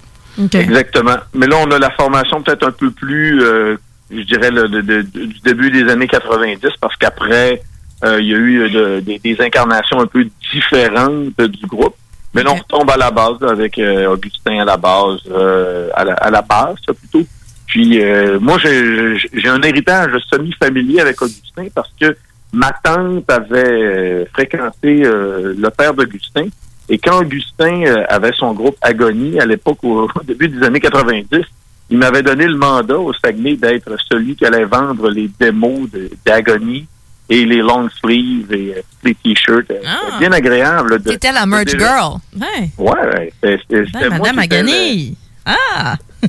Exactement. 0.55 1.17
Mais 1.35 1.47
là, 1.49 1.57
on 1.67 1.71
a 1.73 1.79
la 1.79 1.91
formation 1.91 2.41
peut-être 2.43 2.67
un 2.67 2.71
peu 2.71 2.91
plus, 2.93 3.43
euh, 3.43 3.77
je 4.11 4.23
dirais, 4.23 4.51
le- 4.51 4.69
de- 4.69 4.81
de- 4.81 5.03
du 5.03 5.41
début 5.45 5.71
des 5.71 5.91
années 5.91 6.07
90, 6.07 6.61
parce 6.81 6.97
qu'après, 6.97 7.61
euh, 8.05 8.19
il 8.21 8.29
y 8.29 8.35
a 8.35 8.39
eu 8.39 8.71
de- 8.71 9.01
des, 9.01 9.19
des 9.19 9.37
incarnations 9.45 10.01
un 10.01 10.07
peu 10.07 10.27
différentes 10.53 11.37
du 11.41 11.67
groupe. 11.67 11.97
Mais 12.35 12.43
là, 12.43 12.53
on 12.53 12.57
retombe 12.57 12.91
à 12.91 12.97
la 12.97 13.11
base 13.11 13.41
là, 13.41 13.51
avec 13.51 13.79
euh, 13.79 14.13
Augustin 14.13 14.61
à 14.61 14.65
la 14.65 14.77
base, 14.77 15.21
euh, 15.31 15.89
à, 15.95 16.05
la, 16.05 16.15
à 16.15 16.31
la 16.31 16.43
base, 16.43 16.77
ça, 16.87 16.93
plutôt. 16.93 17.25
Puis 17.67 18.03
euh, 18.03 18.39
moi, 18.41 18.59
j'ai 18.59 19.49
un 19.49 19.63
héritage 19.63 20.11
semi-familier 20.31 21.01
avec 21.01 21.21
Augustin 21.21 21.67
parce 21.75 21.91
que 22.01 22.17
ma 22.53 22.73
tante 22.73 23.31
avait 23.31 23.59
euh, 23.59 24.25
fréquenté 24.33 25.05
euh, 25.05 25.55
le 25.57 25.71
père 25.71 25.95
d'Augustin. 25.95 26.47
Et 26.89 26.99
quand 26.99 27.21
Augustin 27.21 27.83
euh, 27.85 28.05
avait 28.09 28.33
son 28.33 28.53
groupe 28.55 28.77
Agonie, 28.81 29.39
à 29.39 29.45
l'époque, 29.45 29.79
au, 29.83 30.05
au 30.05 30.23
début 30.25 30.49
des 30.49 30.65
années 30.65 30.81
90, 30.81 31.45
il 31.91 31.99
m'avait 31.99 32.23
donné 32.23 32.47
le 32.47 32.57
mandat 32.57 32.99
au 32.99 33.13
Saguenay 33.13 33.57
d'être 33.57 33.97
celui 34.09 34.37
qui 34.37 34.45
allait 34.45 34.65
vendre 34.65 35.11
les 35.11 35.31
démos 35.39 35.89
d'Agonie 36.25 36.87
et 37.31 37.45
les 37.45 37.59
long 37.59 37.89
sleeves 38.01 38.53
et 38.53 38.75
euh, 38.77 38.83
les 39.05 39.15
t-shirts. 39.15 39.71
Euh, 39.71 39.77
C'était 39.83 40.19
bien 40.21 40.33
agréable. 40.33 41.03
de- 41.03 41.11
C'était 41.13 41.33
la 41.33 41.47
merch 41.47 41.73
de- 41.73 41.79
girl. 41.79 42.15
Ouais. 42.39 42.71
Ouais. 42.79 43.33
C'était- 43.43 43.85
Ben, 43.93 44.09
moi 44.17 44.33
Madame 44.33 44.37
le- 44.37 44.41
Agony. 44.43 45.17
Ah! 45.45 45.97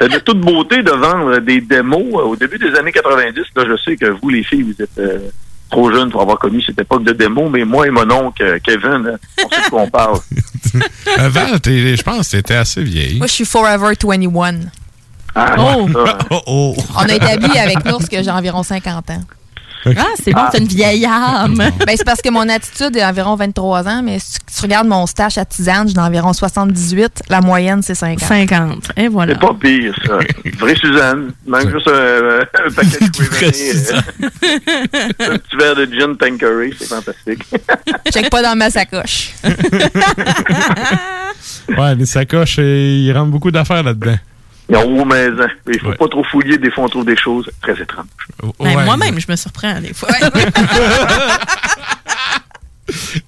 c'était 0.00 0.14
de 0.14 0.18
toute 0.20 0.40
beauté 0.40 0.82
de 0.82 0.90
vendre 0.90 1.38
des 1.38 1.60
démos 1.60 2.14
euh, 2.14 2.24
au 2.24 2.36
début 2.36 2.58
des 2.58 2.74
années 2.78 2.92
90. 2.92 3.40
Là, 3.56 3.64
je 3.68 3.76
sais 3.84 3.96
que 3.96 4.06
vous, 4.06 4.28
les 4.30 4.42
filles, 4.44 4.62
vous 4.62 4.82
êtes 4.82 4.98
euh, 4.98 5.28
trop 5.70 5.92
jeunes 5.92 6.10
pour 6.10 6.22
avoir 6.22 6.38
connu 6.38 6.62
cette 6.62 6.80
époque 6.80 7.04
de 7.04 7.12
démos, 7.12 7.50
mais 7.50 7.64
moi 7.64 7.86
et 7.86 7.90
mon 7.90 8.10
oncle 8.10 8.42
euh, 8.42 8.58
Kevin, 8.64 9.06
euh, 9.06 9.16
on 9.44 9.48
sait 9.50 9.62
de 9.64 9.70
quoi 9.70 9.82
on 9.82 9.90
parle. 9.90 10.18
Avant, 11.18 11.58
t'es- 11.58 11.96
je 11.96 12.02
pense 12.02 12.28
que 12.28 12.36
t'étais 12.36 12.54
assez 12.54 12.82
vieille. 12.82 13.18
Moi, 13.18 13.26
je 13.26 13.32
suis 13.32 13.44
Forever 13.44 13.92
21. 14.02 14.60
Ah, 15.34 15.54
Oh. 15.58 15.88
ça. 15.92 16.18
Oh, 16.30 16.40
oh. 16.46 16.76
On 16.96 17.00
a 17.08 17.14
établi 17.14 17.56
avec 17.58 17.84
Nours 17.84 18.08
que 18.08 18.22
j'ai 18.22 18.30
environ 18.30 18.62
50 18.62 19.10
ans. 19.10 19.22
Ah, 19.86 20.06
c'est 20.22 20.32
bon, 20.32 20.42
t'as 20.52 20.58
une 20.58 20.66
vieille 20.66 21.06
âme. 21.06 21.56
Ben, 21.56 21.94
c'est 21.96 22.04
parce 22.04 22.20
que 22.20 22.30
mon 22.30 22.48
attitude 22.48 22.96
est 22.96 23.04
environ 23.04 23.34
23 23.36 23.88
ans, 23.88 24.02
mais 24.02 24.18
si 24.18 24.38
tu 24.40 24.62
regardes 24.62 24.86
mon 24.86 25.06
stash 25.06 25.38
à 25.38 25.44
tisane, 25.44 25.88
j'ai 25.88 25.98
environ 26.00 26.32
78. 26.32 27.22
La 27.28 27.40
moyenne, 27.40 27.82
c'est 27.82 27.94
50. 27.94 28.20
50. 28.20 28.92
Et 28.96 29.08
voilà. 29.08 29.34
C'est 29.34 29.40
pas 29.40 29.54
pire, 29.54 29.94
ça. 30.06 30.18
Vraie 30.58 30.76
Suzanne. 30.76 31.32
Même 31.46 31.70
juste 31.70 31.88
un, 31.88 32.40
un 32.40 32.70
paquet 32.70 32.98
de 32.98 33.96
euh, 33.96 34.00
Un 35.32 35.38
petit 35.38 35.56
verre 35.56 35.76
de 35.76 35.84
gin 35.86 36.16
Tanqueray, 36.16 36.72
c'est 36.78 36.88
fantastique. 36.88 37.44
Check 38.12 38.30
pas 38.30 38.42
dans 38.42 38.56
ma 38.56 38.70
sacoche. 38.70 39.32
Ouais, 41.68 41.94
les 41.94 42.06
sacoches, 42.06 42.56
euh, 42.58 42.98
ils 43.04 43.12
rentrent 43.12 43.30
beaucoup 43.30 43.50
d'affaires 43.50 43.82
là-dedans. 43.82 44.16
Non, 44.70 45.04
mais 45.04 45.26
hein, 45.26 45.48
il 45.66 45.80
faut 45.80 45.92
pas 45.92 46.08
trop 46.08 46.22
fouiller. 46.24 46.56
Des 46.58 46.70
fois, 46.70 46.84
on 46.84 46.88
trouve 46.88 47.04
des 47.04 47.16
choses 47.16 47.50
très 47.60 47.72
étranges. 47.80 48.06
Ben, 48.60 48.84
Moi-même, 48.84 49.18
je 49.18 49.26
me 49.30 49.36
surprends 49.36 49.80
des 49.80 49.92
fois. 49.92 50.08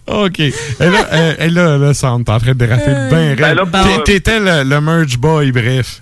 OK. 0.07 0.41
Et 0.41 0.53
là, 0.81 1.07
euh, 1.13 1.35
et 1.39 1.49
là, 1.51 1.79
en 2.09 2.39
train 2.39 2.39
de 2.39 2.53
déraper 2.53 2.83
Euh, 2.89 3.09
bien 3.09 3.35
ben 3.37 3.45
raide. 3.45 3.59
euh, 3.75 4.03
T'étais 4.03 4.41
le, 4.41 4.65
le 4.69 4.81
merge 4.81 5.17
boy, 5.19 5.53
bref. 5.53 6.01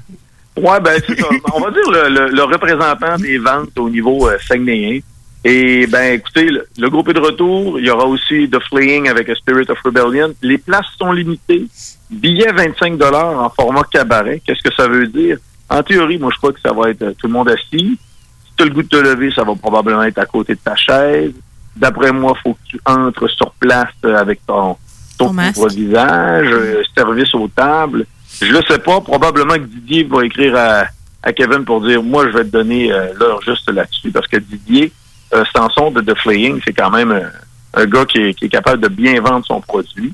Ouais, 0.56 0.80
ben 0.80 1.00
ça. 1.06 1.24
On 1.54 1.60
va 1.60 1.70
dire 1.70 1.90
le, 1.90 2.08
le- 2.08 2.30
le 2.34 2.42
représentant 2.44 3.16
des 3.18 3.38
ventes 3.38 3.78
au 3.78 3.88
niveau 3.90 4.28
euh, 4.28 4.36
saguenayen. 4.46 5.00
Et 5.44 5.86
ben 5.86 6.14
écoutez, 6.14 6.50
le, 6.50 6.66
le 6.78 6.90
groupe 6.90 7.08
est 7.08 7.14
de 7.14 7.20
retour. 7.20 7.78
Il 7.78 7.86
y 7.86 7.90
aura 7.90 8.04
aussi 8.04 8.48
The 8.50 8.58
Fleeing 8.68 9.08
avec 9.08 9.28
A 9.30 9.34
Spirit 9.34 9.70
of 9.70 9.78
Rebellion. 9.82 10.34
Les 10.42 10.58
places 10.58 10.86
sont 10.98 11.12
limitées. 11.12 11.66
Billets 12.10 12.52
25 12.52 13.00
en 13.02 13.48
format 13.50 13.84
cabaret. 13.84 14.42
Qu'est-ce 14.44 14.62
que 14.62 14.74
ça 14.74 14.86
veut 14.86 15.06
dire? 15.06 15.38
En 15.70 15.82
théorie, 15.82 16.18
moi 16.18 16.30
je 16.32 16.38
crois 16.38 16.52
que 16.52 16.60
ça 16.60 16.72
va 16.72 16.90
être 16.90 17.02
euh, 17.02 17.12
tout 17.16 17.28
le 17.28 17.32
monde 17.32 17.48
assis. 17.48 17.98
Si 18.44 18.56
tu 18.56 18.62
as 18.62 18.66
le 18.66 18.72
goût 18.72 18.82
de 18.82 18.88
te 18.88 18.96
lever, 18.96 19.30
ça 19.32 19.44
va 19.44 19.54
probablement 19.54 20.02
être 20.02 20.18
à 20.18 20.26
côté 20.26 20.54
de 20.54 20.60
ta 20.60 20.76
chaise. 20.76 21.32
D'après 21.76 22.12
moi, 22.12 22.34
faut 22.42 22.54
que 22.54 22.58
tu 22.68 22.80
entres 22.84 23.30
sur 23.30 23.52
place 23.52 23.94
euh, 24.04 24.16
avec 24.16 24.44
ton, 24.44 24.76
ton 25.16 25.28
couvre-visage, 25.28 26.48
euh, 26.50 26.82
service 26.94 27.34
aux 27.34 27.48
tables. 27.48 28.04
Je 28.42 28.52
le 28.52 28.60
sais 28.68 28.78
pas. 28.78 29.00
Probablement 29.00 29.54
que 29.54 29.60
Didier 29.60 30.02
va 30.04 30.24
écrire 30.24 30.56
à, 30.56 30.84
à 31.22 31.32
Kevin 31.32 31.64
pour 31.64 31.80
dire 31.80 32.02
moi 32.02 32.26
je 32.26 32.36
vais 32.36 32.44
te 32.44 32.50
donner 32.50 32.92
euh, 32.92 33.12
l'heure 33.18 33.40
juste 33.42 33.70
là-dessus 33.70 34.10
parce 34.10 34.26
que 34.26 34.38
Didier 34.38 34.92
euh, 35.34 35.44
de 35.90 36.00
The 36.00 36.62
c'est 36.64 36.72
quand 36.72 36.90
même 36.90 37.12
un, 37.12 37.30
un 37.74 37.86
gars 37.86 38.04
qui 38.04 38.18
est, 38.18 38.34
qui 38.34 38.46
est 38.46 38.48
capable 38.48 38.82
de 38.82 38.88
bien 38.88 39.20
vendre 39.20 39.46
son 39.46 39.60
produit. 39.60 40.12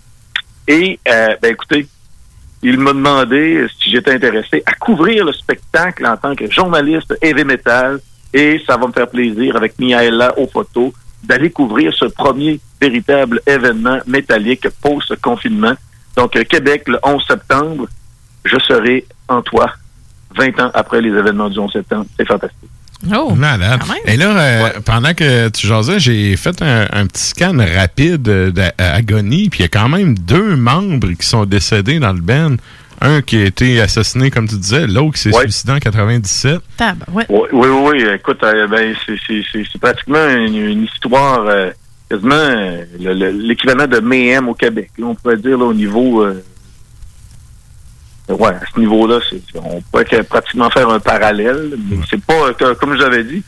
Et 0.68 0.98
euh, 1.08 1.36
ben 1.40 1.52
écoutez, 1.52 1.86
il 2.62 2.78
m'a 2.78 2.92
demandé 2.92 3.66
si 3.78 3.90
j'étais 3.90 4.14
intéressé 4.14 4.62
à 4.66 4.72
couvrir 4.72 5.24
le 5.24 5.32
spectacle 5.32 6.06
en 6.06 6.16
tant 6.16 6.34
que 6.34 6.50
journaliste 6.50 7.16
heavy 7.22 7.44
metal 7.44 8.00
et 8.32 8.60
ça 8.66 8.76
va 8.76 8.86
me 8.86 8.92
faire 8.92 9.08
plaisir 9.08 9.56
avec 9.56 9.78
Miaela 9.78 10.38
aux 10.38 10.48
photos 10.48 10.92
d'aller 11.22 11.50
couvrir 11.50 11.94
ce 11.94 12.06
premier 12.06 12.60
véritable 12.80 13.40
événement 13.46 13.98
métallique 14.06 14.68
post-confinement. 14.82 15.74
Donc, 16.16 16.36
euh, 16.36 16.44
Québec, 16.44 16.84
le 16.88 16.98
11 17.02 17.24
septembre, 17.26 17.86
je 18.44 18.58
serai 18.58 19.06
en 19.28 19.42
toi 19.42 19.72
20 20.36 20.60
ans 20.60 20.70
après 20.74 21.00
les 21.00 21.10
événements 21.10 21.48
du 21.48 21.58
11 21.58 21.72
septembre. 21.72 22.06
C'est 22.16 22.26
fantastique. 22.26 22.70
Oh, 23.14 23.34
Malade. 23.34 23.80
Et 24.06 24.16
là, 24.16 24.38
euh, 24.38 24.68
pendant 24.84 25.12
que 25.14 25.48
tu 25.50 25.66
jasais, 25.66 25.98
j'ai 26.00 26.34
fait 26.36 26.60
un, 26.62 26.86
un 26.92 27.06
petit 27.06 27.22
scan 27.24 27.56
rapide 27.76 28.22
d'Agonie, 28.22 29.48
puis 29.50 29.60
il 29.60 29.62
y 29.62 29.66
a 29.66 29.68
quand 29.68 29.88
même 29.88 30.16
deux 30.18 30.56
membres 30.56 31.08
qui 31.12 31.26
sont 31.26 31.44
décédés 31.44 31.98
dans 31.98 32.12
le 32.12 32.20
band. 32.20 32.56
Un 33.02 33.20
qui 33.20 33.36
a 33.36 33.44
été 33.44 33.78
assassiné, 33.82 34.30
comme 34.30 34.48
tu 34.48 34.56
disais, 34.56 34.86
l'autre 34.86 35.16
qui 35.16 35.20
s'est 35.20 35.32
suicidé 35.42 35.72
en 35.72 35.78
97. 35.78 36.60
ouais. 37.12 37.26
Oui, 37.28 37.48
oui, 37.52 37.68
oui. 37.68 38.04
Écoute, 38.14 38.42
euh, 38.42 38.66
ben, 38.66 38.94
c'est- 39.04 39.18
c'est 39.26 39.42
c'est- 39.52 39.64
c'est 39.70 39.78
pratiquement 39.80 40.26
une, 40.30 40.56
une 40.56 40.84
histoire 40.84 41.44
euh, 41.46 41.70
quasiment 42.10 42.34
euh, 42.34 42.84
le- 42.98 43.12
le- 43.12 43.30
l'équivalent 43.32 43.86
de 43.86 44.00
Mayhem 44.00 44.48
au 44.48 44.54
Québec. 44.54 44.90
Là, 44.96 45.06
on 45.08 45.14
pourrait 45.14 45.36
dire 45.36 45.58
là, 45.58 45.66
au 45.66 45.74
niveau... 45.74 46.24
ouais, 48.28 48.48
à 48.48 48.60
ce 48.74 48.78
niveau-là, 48.80 49.18
on 49.54 49.80
pourrait 49.82 50.04
que- 50.04 50.22
pratiquement 50.22 50.70
faire 50.70 50.88
un 50.88 51.00
parallèle, 51.00 51.74
mais 51.90 51.98
c'est 52.10 52.20
pas, 52.24 52.48
euh, 52.60 52.74
comme 52.74 52.96
je 52.96 53.02
l'avais 53.02 53.24
dit, 53.24 53.42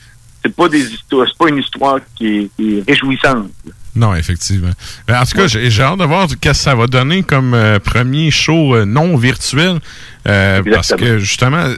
c'est 0.44 0.54
pas 0.54 0.68
des 0.68 0.80
histoires, 0.92 1.26
c'est 1.28 1.38
pas 1.38 1.48
une 1.50 1.58
histoire 1.58 1.98
qui 2.16 2.26
est, 2.38 2.50
qui 2.56 2.78
est 2.78 2.84
réjouissante. 2.88 3.48
Non, 3.96 4.14
effectivement. 4.14 4.70
Ben, 5.08 5.20
en 5.20 5.24
tout 5.24 5.36
cas, 5.36 5.48
j'ai 5.48 5.68
j'ai 5.70 5.82
hâte 5.82 5.98
de 5.98 6.04
voir 6.04 6.30
ce 6.30 6.36
que 6.36 6.52
ça 6.52 6.74
va 6.76 6.86
donner 6.86 7.24
comme 7.24 7.52
euh, 7.54 7.80
premier 7.80 8.30
show 8.30 8.76
euh, 8.76 8.84
non 8.84 9.16
virtuel. 9.16 9.80
Euh, 10.26 10.62
parce 10.72 10.94
que 10.94 11.18
justement, 11.18 11.56
euh, 11.58 11.76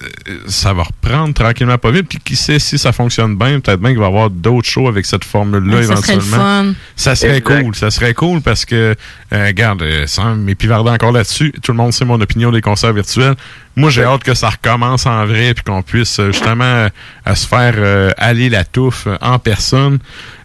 ça 0.49 0.73
va 0.73 0.83
reprendre 0.85 1.35
tranquillement 1.35 1.79
pas 1.79 1.91
vite. 1.91 2.09
Puis 2.09 2.19
qui 2.25 2.37
sait 2.37 2.59
si 2.59 2.79
ça 2.79 2.93
fonctionne 2.93 3.37
bien, 3.37 3.61
peut-être 3.61 3.81
bien 3.81 3.91
qu'il 3.91 3.99
va 3.99 4.07
y 4.07 4.09
avoir 4.09 4.31
d'autres 4.31 4.69
shows 4.69 4.89
avec 4.89 5.07
cette 5.07 5.25
formule-là 5.25 5.77
Ouais, 5.77 5.83
ça 5.85 5.97
serait 5.97 6.17
le 6.17 6.23
éventuellement. 6.23 6.65
fun. 6.65 6.73
Ça 6.97 7.15
serait 7.15 7.39
Exact. 7.39 7.63
cool. 7.63 7.75
Ça 7.77 7.91
serait 7.91 8.15
cool 8.15 8.41
parce 8.41 8.65
que, 8.65 8.95
euh, 9.33 9.47
regarde, 9.47 9.83
euh, 9.83 10.07
sans 10.07 10.35
m'épivarder 10.37 10.91
encore 10.91 11.13
là-dessus, 11.13 11.53
tout 11.63 11.73
le 11.73 11.77
monde 11.79 11.93
sait 11.93 12.05
mon 12.05 12.21
opinion 12.21 12.51
des 12.51 12.61
concerts 12.61 12.93
virtuels. 12.93 13.35
Moi, 13.77 13.91
j'ai 13.91 14.03
hâte 14.05 14.25
que 14.25 14.35
ça 14.35 14.51
recommence 14.51 15.07
en 15.07 15.25
vrai 15.27 15.55
puis 15.55 15.63
qu'on 15.65 15.83
puisse 15.83 16.19
euh, 16.19 16.33
justement 16.33 16.65
euh, 16.65 16.89
à 17.25 17.35
se 17.37 17.47
faire 17.47 17.75
euh, 17.77 18.11
aller 18.17 18.49
la 18.49 18.65
touffe 18.65 19.07
en 19.21 19.39
personne. 19.39 19.99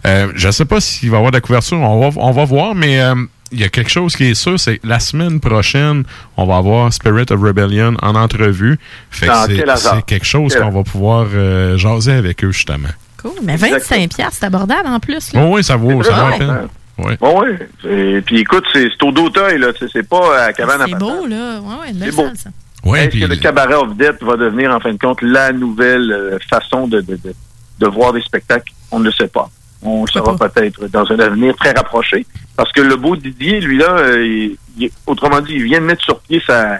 Euh, 0.05 0.31
je 0.35 0.51
sais 0.51 0.65
pas 0.65 0.79
s'il 0.79 1.09
va 1.09 1.15
y 1.15 1.17
avoir 1.17 1.31
de 1.31 1.37
la 1.37 1.41
couverture, 1.41 1.79
on 1.79 2.09
va, 2.09 2.21
on 2.21 2.31
va 2.31 2.45
voir, 2.45 2.75
mais 2.75 3.01
euh, 3.01 3.15
il 3.51 3.59
y 3.59 3.63
a 3.63 3.69
quelque 3.69 3.89
chose 3.91 4.15
qui 4.15 4.25
est 4.25 4.33
sûr, 4.33 4.59
c'est 4.59 4.77
que 4.79 4.87
la 4.87 4.99
semaine 4.99 5.39
prochaine, 5.39 6.03
on 6.37 6.45
va 6.45 6.57
avoir 6.57 6.91
Spirit 6.91 7.25
of 7.31 7.39
Rebellion 7.41 7.95
en 8.01 8.15
entrevue. 8.15 8.77
Fait 9.11 9.27
que 9.27 9.31
Ah, 9.31 9.45
c'est 9.77 10.05
quelque 10.05 10.25
chose 10.25 10.55
qu'on 10.55 10.69
va 10.71 10.83
pouvoir 10.83 11.27
euh, 11.33 11.77
jaser 11.77 12.13
avec 12.13 12.43
eux, 12.43 12.51
justement. 12.51 12.89
Cool. 13.21 13.31
Mais 13.43 13.55
25 13.55 14.09
piastres, 14.13 14.37
c'est 14.39 14.45
abordable 14.45 14.87
en 14.87 14.99
plus. 14.99 15.31
Oh, 15.33 15.37
Là. 15.37 15.45
oui, 15.47 15.63
ça 15.63 15.75
vaut, 15.75 16.01
ça 16.03 16.11
vaut 16.13 16.29
la 16.29 16.37
peine. 16.37 16.67
Ouais. 16.97 17.17
Bon, 17.19 17.43
oui. 17.43 17.49
Et 17.89 18.21
puis 18.21 18.39
écoute, 18.39 18.63
c'est 18.71 18.87
c'est 18.89 19.03
au 19.05 19.11
d'Auteuil, 19.11 19.57
là. 19.59 19.67
C'est 19.91 20.07
pas 20.07 20.45
à 20.45 20.53
Cabane 20.53 20.81
à 20.81 20.85
C'est 20.87 20.95
beau, 20.95 21.25
là. 21.27 21.59
Ouais, 21.59 21.91
C'est 21.99 22.15
beau. 22.15 22.27
ça. 22.35 22.49
Ouais, 22.85 23.05
Est-ce 23.07 23.17
que 23.19 23.25
le 23.25 23.35
cabaret 23.37 23.73
of 23.73 23.97
death 23.97 24.21
va 24.21 24.37
devenir, 24.37 24.71
en 24.71 24.79
fin 24.79 24.93
de 24.93 24.97
compte, 24.99 25.21
la 25.23 25.51
nouvelle 25.51 26.11
euh, 26.11 26.37
façon 26.49 26.87
de, 26.87 27.01
de, 27.01 27.15
de, 27.15 27.33
de 27.79 27.87
voir 27.87 28.13
des 28.13 28.21
spectacles? 28.21 28.71
On 28.91 28.99
ne 28.99 29.05
le 29.05 29.11
sait 29.11 29.27
pas. 29.27 29.49
On 29.81 30.05
le 30.05 30.11
saura 30.11 30.35
peut-être 30.35 30.87
dans 30.87 31.05
un 31.11 31.19
avenir 31.19 31.55
très 31.55 31.71
rapproché. 31.71 32.25
Parce 32.55 32.71
que 32.71 32.81
le 32.81 32.95
beau 32.95 33.15
Didier, 33.15 33.59
lui, 33.61 33.77
là, 33.77 33.89
euh, 33.97 34.25
il- 34.25 34.57
il- 34.77 34.91
autrement 35.05 35.41
dit, 35.41 35.53
il 35.53 35.63
vient 35.63 35.79
de 35.79 35.85
mettre 35.85 36.03
sur 36.03 36.19
pied 36.21 36.41
sa, 36.45 36.79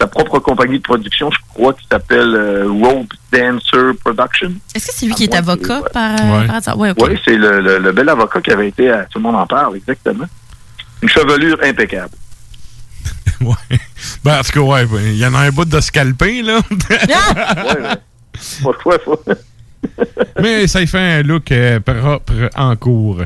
sa 0.00 0.06
propre 0.06 0.38
compagnie 0.38 0.78
de 0.78 0.82
production, 0.82 1.30
je 1.30 1.38
crois, 1.52 1.74
qui 1.74 1.86
s'appelle 1.90 2.34
euh, 2.34 2.66
Rope 2.68 3.08
Dancer 3.32 3.92
Production. 4.02 4.52
Est-ce 4.74 4.86
que 4.86 4.92
c'est 4.94 5.06
lui 5.06 5.14
qui 5.14 5.24
est 5.24 5.32
Ouais, 5.32 5.36
avocat 5.38 5.80
ouais. 5.82 5.90
par, 5.92 6.12
Ouais. 6.12 6.46
par 6.46 6.56
hasard? 6.56 6.78
Ouais, 6.78 6.90
ok. 6.90 6.96
Oui, 7.02 7.18
c'est 7.24 7.36
le, 7.36 7.60
le- 7.60 7.78
le 7.78 7.92
bel 7.92 8.08
avocat 8.08 8.40
qui 8.40 8.50
avait 8.52 8.68
été 8.68 8.90
à 8.90 9.04
Tout 9.04 9.18
le 9.18 9.24
monde 9.24 9.36
en 9.36 9.46
parle, 9.46 9.76
exactement. 9.76 10.26
Une 11.02 11.08
chevelure 11.08 11.58
impeccable. 11.62 12.14
Ben, 14.24 14.38
en 14.38 14.42
tout 14.42 14.52
cas, 14.52 14.60
ouais, 14.60 14.84
ben, 14.86 15.00
il 15.02 15.16
y 15.16 15.24
en 15.26 15.34
a 15.34 15.38
un 15.40 15.50
bout 15.50 15.64
de 15.64 15.80
scalpé, 15.80 16.42
là. 16.42 16.60
Pas 16.68 17.96
de 18.72 18.80
choix, 18.82 18.98
faut. 19.04 19.18
Mais 20.40 20.66
ça 20.66 20.82
y 20.82 20.86
fait 20.86 20.98
un 20.98 21.22
look 21.22 21.50
euh, 21.52 21.80
propre 21.80 22.32
en 22.56 22.76
cours. 22.76 23.22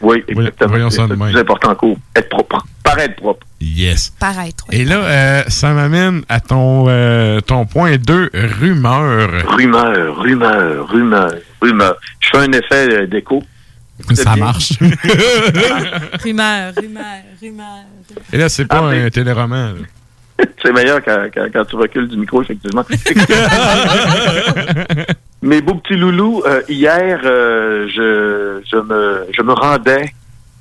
Oui, 0.00 0.22
exactement. 0.26 0.70
Voyons 0.70 0.90
ça 0.90 1.02
C'est 1.02 1.08
de 1.08 1.12
le 1.12 1.16
même. 1.18 1.30
plus 1.30 1.40
important 1.40 1.70
en 1.70 1.74
cours. 1.76 1.96
Être 2.16 2.28
propre. 2.28 2.66
Paraître 2.82 3.16
propre. 3.16 3.46
Yes. 3.60 4.12
Paraître. 4.18 4.64
Et 4.72 4.84
là, 4.84 4.96
euh, 4.96 5.42
ça 5.46 5.72
m'amène 5.72 6.22
à 6.28 6.40
ton, 6.40 6.86
euh, 6.88 7.40
ton 7.40 7.64
point 7.66 7.96
2, 7.96 8.30
rumeur. 8.34 9.30
Rumeur, 9.56 10.16
rumeur, 10.20 10.88
rumeur, 10.88 11.34
rumeur. 11.60 11.96
Je 12.20 12.28
fais 12.30 12.38
un 12.38 12.52
effet 12.52 13.06
d'écho. 13.06 13.42
Ça 14.14 14.34
marche. 14.34 14.72
rumeur, 16.24 16.72
rumeur, 16.76 17.04
rumeur. 17.40 17.84
Et 18.32 18.36
là, 18.38 18.48
c'est 18.48 18.64
pas 18.66 18.80
un 18.80 19.08
téléroman. 19.10 19.74
là. 19.74 20.44
C'est 20.60 20.72
meilleur 20.72 21.00
quand, 21.04 21.26
quand- 21.32 21.46
quand 21.52 21.64
tu 21.66 21.76
recules 21.76 22.08
du 22.08 22.16
micro, 22.16 22.42
effectivement. 22.42 22.84
Mes 25.42 25.60
beaux 25.60 25.74
petits 25.74 25.96
loulous, 25.96 26.40
euh, 26.46 26.62
hier, 26.68 27.20
euh, 27.24 27.88
je, 27.88 28.62
je, 28.64 28.76
me, 28.76 29.26
je 29.36 29.42
me 29.42 29.52
rendais 29.52 30.14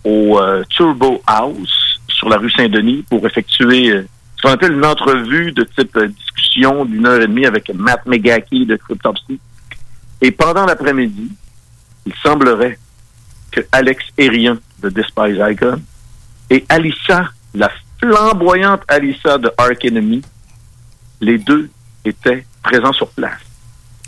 au 0.04 0.40
euh, 0.40 0.64
Turbo 0.70 1.22
House 1.28 2.00
sur 2.08 2.28
la 2.30 2.38
rue 2.38 2.50
Saint-Denis 2.50 3.06
pour 3.08 3.24
effectuer 3.28 3.92
euh, 3.92 4.08
ce 4.36 4.42
qu'on 4.42 4.54
appelle 4.54 4.72
une 4.72 4.86
entrevue 4.86 5.52
de 5.52 5.64
type 5.66 5.96
euh, 5.98 6.08
discussion 6.08 6.86
d'une 6.86 7.06
heure 7.06 7.22
et 7.22 7.28
demie 7.28 7.46
avec 7.46 7.72
Matt 7.76 8.08
Megaki 8.08 8.66
de 8.66 8.76
Cryptopsy. 8.76 9.40
Et 10.20 10.32
pendant 10.32 10.66
l'après-midi, 10.66 11.32
il 12.08 12.14
semblerait 12.24 12.80
que 13.52 13.62
Alex 13.72 14.04
Herrian 14.18 14.58
de 14.82 14.90
Despise 14.90 15.38
Icon 15.48 15.80
et 16.50 16.66
Alissa, 16.70 17.30
la 17.54 17.72
flamboyante 18.00 18.82
Alissa 18.88 19.38
de 19.38 19.52
Ark 19.60 19.86
Enemy, 19.86 20.24
les 21.20 21.38
deux 21.38 21.70
étaient 22.04 22.48
présents 22.64 22.94
sur 22.94 23.10
place. 23.10 23.51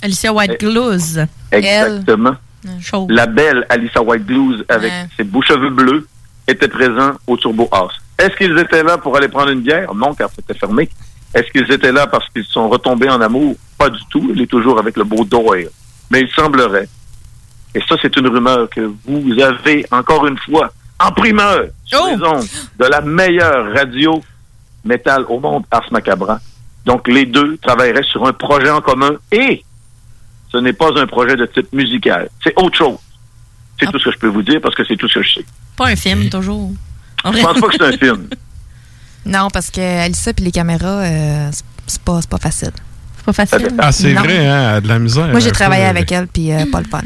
Alicia 0.03 0.31
White 0.34 0.59
Glues. 0.59 1.25
Exactement. 1.51 2.35
Chauve. 2.81 3.09
La 3.11 3.25
belle 3.25 3.65
Alissa 3.69 4.01
White 4.01 4.25
Blues 4.25 4.63
avec 4.69 4.91
Ouais. 4.91 5.07
ses 5.17 5.23
beaux 5.23 5.41
cheveux 5.41 5.69
bleus 5.69 6.07
était 6.47 6.67
présent 6.67 7.11
au 7.27 7.35
Turbo 7.38 7.67
House. 7.71 7.93
Est-ce 8.17 8.35
qu'ils 8.38 8.57
étaient 8.57 8.84
là 8.84 8.97
pour 8.97 9.15
aller 9.17 9.27
prendre 9.27 9.49
une 9.49 9.61
bière? 9.61 9.93
Non, 9.93 10.13
car 10.13 10.30
c'était 10.35 10.53
fermé. 10.53 10.89
Est-ce 11.34 11.49
qu'ils 11.51 11.69
étaient 11.71 11.91
là 11.91 12.05
parce 12.07 12.27
qu'ils 12.30 12.45
sont 12.45 12.69
retombés 12.69 13.09
en 13.09 13.19
amour? 13.19 13.55
Pas 13.77 13.89
du 13.89 13.99
tout. 14.09 14.31
Il 14.34 14.41
est 14.41 14.47
toujours 14.47 14.77
avec 14.80 14.95
le 14.97 15.03
beau 15.03 15.25
Doyle. 15.25 15.69
Mais 16.11 16.21
il 16.21 16.30
semblerait, 16.30 16.88
et 17.73 17.81
ça 17.88 17.95
c'est 18.01 18.15
une 18.17 18.27
rumeur 18.27 18.69
que 18.69 18.91
vous 19.05 19.39
avez 19.41 19.85
encore 19.91 20.27
une 20.27 20.38
fois 20.38 20.71
en 20.99 21.11
primeur 21.11 21.65
sur 21.85 22.05
les 22.05 22.21
ondes 22.23 22.45
de 22.77 22.85
la 22.85 23.01
meilleure 23.01 23.73
radio 23.73 24.21
métal 24.85 25.25
au 25.27 25.39
monde, 25.39 25.63
Ars 25.71 25.91
Macabra. 25.91 26.39
Donc 26.85 27.07
les 27.07 27.25
deux 27.25 27.57
travailleraient 27.57 28.03
sur 28.03 28.25
un 28.27 28.34
projet 28.34 28.69
en 28.69 28.81
commun 28.81 29.13
et 29.31 29.63
ce 30.53 30.59
n'est 30.59 30.73
pas 30.73 30.89
un 30.95 31.07
projet 31.07 31.35
de 31.35 31.45
type 31.45 31.71
musical. 31.73 32.30
C'est 32.43 32.53
autre 32.59 32.77
chose. 32.77 32.97
C'est 33.80 33.88
tout 33.91 33.99
ce 33.99 34.05
que 34.05 34.11
je 34.11 34.17
peux 34.17 34.27
vous 34.27 34.43
dire 34.43 34.59
parce 34.61 34.75
que 34.75 34.84
c'est 34.88 34.95
tout 34.95 35.07
ce 35.09 35.15
que 35.15 35.23
je 35.23 35.34
sais. 35.35 35.45
Pas 35.75 35.88
un 35.88 35.95
film, 35.95 36.30
toujours. 36.30 36.71
Je 37.25 37.41
pense 37.41 37.59
pas 37.59 37.67
que 37.67 37.73
c'est 37.77 37.84
un 37.95 37.97
film. 37.97 38.27
Non, 39.25 39.47
parce 39.53 39.71
que 39.71 39.80
Alissa 39.80 40.34
puis 40.34 40.43
les 40.43 40.51
caméras, 40.51 40.99
euh, 40.99 41.49
c'est- 41.88 42.01
pas, 42.01 42.19
c'est 42.19 42.30
pas 42.30 42.38
facile. 42.39 42.71
C'est 43.15 43.25
pas 43.25 43.31
facile. 43.31 43.69
Ah, 43.77 43.93
c'est 43.93 44.13
vrai, 44.13 44.45
hein, 44.45 44.69
elle 44.71 44.75
a 44.75 44.81
de 44.81 44.88
la 44.89 44.99
misère. 44.99 45.27
Moi, 45.30 45.39
j'ai 45.39 45.51
travaillé 45.53 45.84
peu. 45.84 45.89
avec 45.91 46.11
elle, 46.11 46.27
puis 46.27 46.51
euh, 46.51 46.65
pas 46.69 46.81
le 46.81 46.88
fun. 46.88 46.99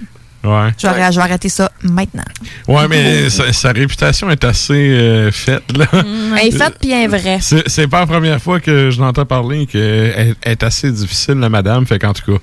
Ouais. 0.43 0.71
Je 0.79 0.87
vais, 0.87 1.11
je 1.11 1.17
vais 1.17 1.21
arrêter 1.23 1.49
ça 1.49 1.71
maintenant. 1.83 2.23
Ouais, 2.67 2.87
mais 2.87 3.29
sa, 3.29 3.53
sa 3.53 3.71
réputation 3.71 4.31
est 4.31 4.43
assez 4.43 4.73
euh, 4.73 5.31
faite, 5.31 5.77
là. 5.77 5.85
Elle 5.93 6.47
est 6.47 6.51
faite, 6.57 6.77
puis 6.81 6.91
elle 6.91 7.03
est 7.03 7.07
vraie. 7.19 7.37
C'est 7.39 7.69
c'est 7.69 7.87
pas 7.87 7.99
la 7.99 8.07
première 8.07 8.41
fois 8.41 8.59
que 8.59 8.89
je 8.89 8.99
l'entends 8.99 9.25
parler 9.25 9.67
qu'elle 9.67 10.35
est 10.43 10.63
assez 10.63 10.91
difficile, 10.91 11.35
la 11.35 11.49
madame. 11.49 11.85
Fait 11.85 11.99
qu'en 11.99 12.13
tout 12.13 12.31
cas, 12.33 12.39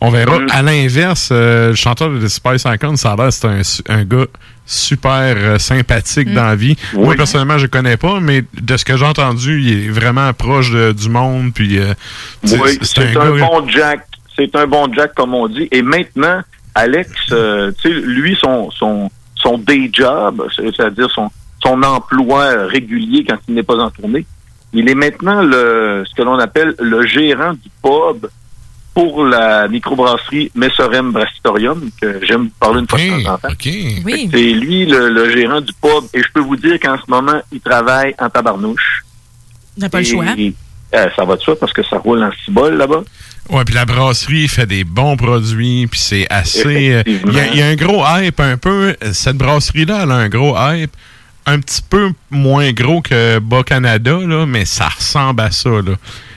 on 0.00 0.10
verra. 0.10 0.38
À 0.50 0.62
l'inverse, 0.62 1.30
euh, 1.32 1.70
le 1.70 1.74
chanteur 1.74 2.10
de 2.10 2.26
Spice 2.28 2.64
Icon, 2.66 2.96
ça 2.96 3.12
a 3.12 3.16
l'air 3.16 3.32
c'est 3.32 3.46
un, 3.46 3.60
un 3.88 4.04
gars 4.04 4.26
super 4.64 5.34
euh, 5.36 5.58
sympathique 5.58 6.28
Mm. 6.28 6.34
dans 6.34 6.44
la 6.44 6.56
vie. 6.56 6.76
Moi, 6.92 7.14
personnellement, 7.14 7.58
je 7.58 7.66
connais 7.66 7.96
pas, 7.96 8.18
mais 8.20 8.42
de 8.60 8.76
ce 8.76 8.84
que 8.84 8.96
j'ai 8.96 9.04
entendu, 9.04 9.62
il 9.62 9.86
est 9.86 9.88
vraiment 9.90 10.32
proche 10.32 10.70
de- 10.72 10.92
du 10.92 11.08
monde. 11.08 11.52
Puis, 11.54 11.78
euh, 11.78 11.94
c'est- 12.44 12.60
Oui, 12.60 12.78
c'est 12.82 13.10
c'est 13.12 13.16
un, 13.16 13.30
bon 13.38 13.68
Jack. 13.68 14.06
C'est 14.36 14.54
un 14.56 14.66
bon 14.66 14.92
Jack, 14.92 15.14
comme 15.14 15.34
on 15.34 15.46
dit. 15.48 15.68
Et 15.70 15.82
maintenant, 15.82 16.40
Alex, 16.74 17.10
euh, 17.32 17.72
lui, 17.84 18.36
son, 18.40 18.70
son, 18.72 19.10
son 19.36 19.56
day 19.58 19.88
job, 19.92 20.42
c'est-à-dire 20.54 21.10
son, 21.14 21.30
son 21.62 21.82
emploi 21.82 22.66
régulier 22.66 23.24
quand 23.24 23.38
il 23.48 23.54
n'est 23.54 23.62
pas 23.62 23.76
en 23.78 23.90
tournée, 23.90 24.26
il 24.72 24.88
est 24.90 24.94
maintenant 24.94 25.42
le, 25.42 26.04
ce 26.06 26.14
que 26.14 26.22
l'on 26.22 26.38
appelle 26.38 26.74
le 26.80 27.06
gérant 27.06 27.52
du 27.52 27.70
pub 27.82 28.26
pour 28.96 29.26
la 29.26 29.68
microbrasserie 29.68 30.50
Messorem 30.54 31.12
Brastorium, 31.12 31.90
que 32.00 32.18
j'aime 32.24 32.48
parler 32.58 32.80
une 32.80 32.88
fois 32.88 32.98
de 32.98 33.22
temps 33.24 33.34
en 33.34 33.36
temps. 33.36 33.48
Oui. 34.06 34.30
C'est 34.32 34.38
lui 34.54 34.86
le, 34.86 35.10
le 35.10 35.30
gérant 35.36 35.60
du 35.60 35.74
pub. 35.74 36.04
Et 36.14 36.22
je 36.22 36.28
peux 36.32 36.40
vous 36.40 36.56
dire 36.56 36.80
qu'en 36.80 36.96
ce 36.96 37.02
moment, 37.06 37.38
il 37.52 37.60
travaille 37.60 38.14
en 38.18 38.30
tabarnouche. 38.30 39.02
N'a 39.76 39.90
pas 39.90 40.00
le 40.00 40.06
Et- 40.06 40.10
choix. 40.10 40.24
euh, 40.94 41.06
ça 41.14 41.26
va 41.26 41.36
de 41.36 41.42
soi 41.42 41.58
parce 41.60 41.74
que 41.74 41.82
ça 41.82 41.98
roule 41.98 42.22
en 42.24 42.30
cibole 42.42 42.78
là-bas. 42.78 43.02
Ouais, 43.50 43.64
puis 43.66 43.74
la 43.74 43.84
brasserie 43.84 44.48
fait 44.48 44.64
des 44.64 44.84
bons 44.84 45.18
produits, 45.18 45.86
puis 45.88 46.00
c'est 46.00 46.26
assez. 46.30 46.94
euh, 46.94 47.02
Il 47.06 47.32
y, 47.34 47.38
a- 47.38 47.46
il 47.52 47.58
y 47.58 47.62
a 47.62 47.66
un 47.66 47.76
gros 47.76 48.02
hype 48.06 48.40
un 48.40 48.56
peu. 48.56 48.96
Cette 49.12 49.36
brasserie-là, 49.36 50.04
elle 50.04 50.10
a 50.10 50.14
un 50.14 50.28
gros 50.30 50.56
hype, 50.58 50.90
un 51.44 51.60
petit 51.60 51.82
peu 51.82 52.12
moins 52.30 52.72
gros 52.72 53.02
que 53.02 53.40
Bas 53.40 53.62
Canada, 53.62 54.16
là, 54.26 54.46
mais 54.46 54.64
ça 54.64 54.88
ressemble 54.88 55.42
à 55.42 55.50
ça. 55.50 55.68
Là. 55.68 55.92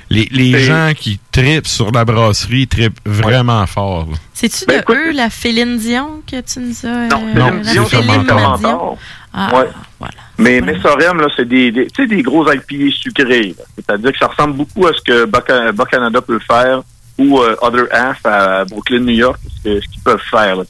Les, 0.09 0.27
les 0.31 0.59
gens 0.59 0.91
qui 0.95 1.19
tripent 1.31 1.67
sur 1.67 1.91
la 1.91 2.03
brasserie 2.03 2.67
tripent 2.67 2.99
vraiment 3.05 3.65
fort. 3.67 4.07
C'est-tu 4.33 4.65
Ben, 4.65 4.81
de 4.87 4.93
eux, 4.93 5.11
la 5.11 5.29
Féline 5.29 5.77
Dion, 5.77 6.21
que 6.25 6.41
tu 6.41 6.59
nous 6.59 6.85
as... 6.89 7.07
Non, 7.09 7.23
euh, 7.27 7.33
non, 7.39 7.51
la 7.63 7.71
Dion, 7.71 7.85
c'est. 7.89 8.01
Dion? 8.01 8.97
Ah, 9.33 9.51
Ouais. 9.53 10.07
Mais 10.39 10.61
Messorem, 10.61 11.19
là, 11.19 11.27
c'est 11.35 11.47
des, 11.47 11.71
des, 11.71 11.87
des 12.07 12.21
gros 12.23 12.49
IPA 12.51 12.91
sucrés. 12.95 13.53
là. 13.57 13.63
C'est-à-dire 13.75 14.11
que 14.13 14.17
ça 14.17 14.27
ressemble 14.27 14.55
beaucoup 14.55 14.87
à 14.87 14.93
ce 14.93 15.01
que 15.01 15.25
Bas- 15.25 15.85
Canada 15.91 16.21
peut 16.21 16.39
faire 16.39 16.81
ou 17.17 17.39
euh, 17.39 17.55
Other 17.61 17.85
Half 17.91 18.25
à 18.25 18.63
Brooklyn, 18.65 19.01
New 19.01 19.13
York, 19.15 19.37
ce 19.57 19.63
que- 19.63 19.81
ce 19.81 19.87
qu'ils 19.89 20.01
peuvent 20.01 20.23
faire. 20.31 20.55
Là, 20.55 20.63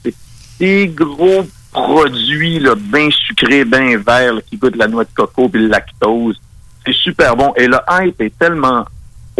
des 0.58 0.88
gros 0.88 1.46
produits 1.72 2.58
là, 2.58 2.74
bien 2.76 3.08
sucrés, 3.10 3.64
bien 3.64 3.96
verts, 4.04 4.34
là, 4.34 4.40
qui 4.50 4.56
goûtent 4.56 4.76
la 4.76 4.88
noix 4.88 5.04
de 5.04 5.10
coco 5.14 5.48
et 5.54 5.58
le 5.58 5.68
lactose. 5.68 6.38
C'est 6.84 6.92
super 6.94 7.36
bon. 7.36 7.52
Et 7.56 7.66
le 7.68 7.78
hype 7.90 8.20
est 8.20 8.36
tellement 8.38 8.84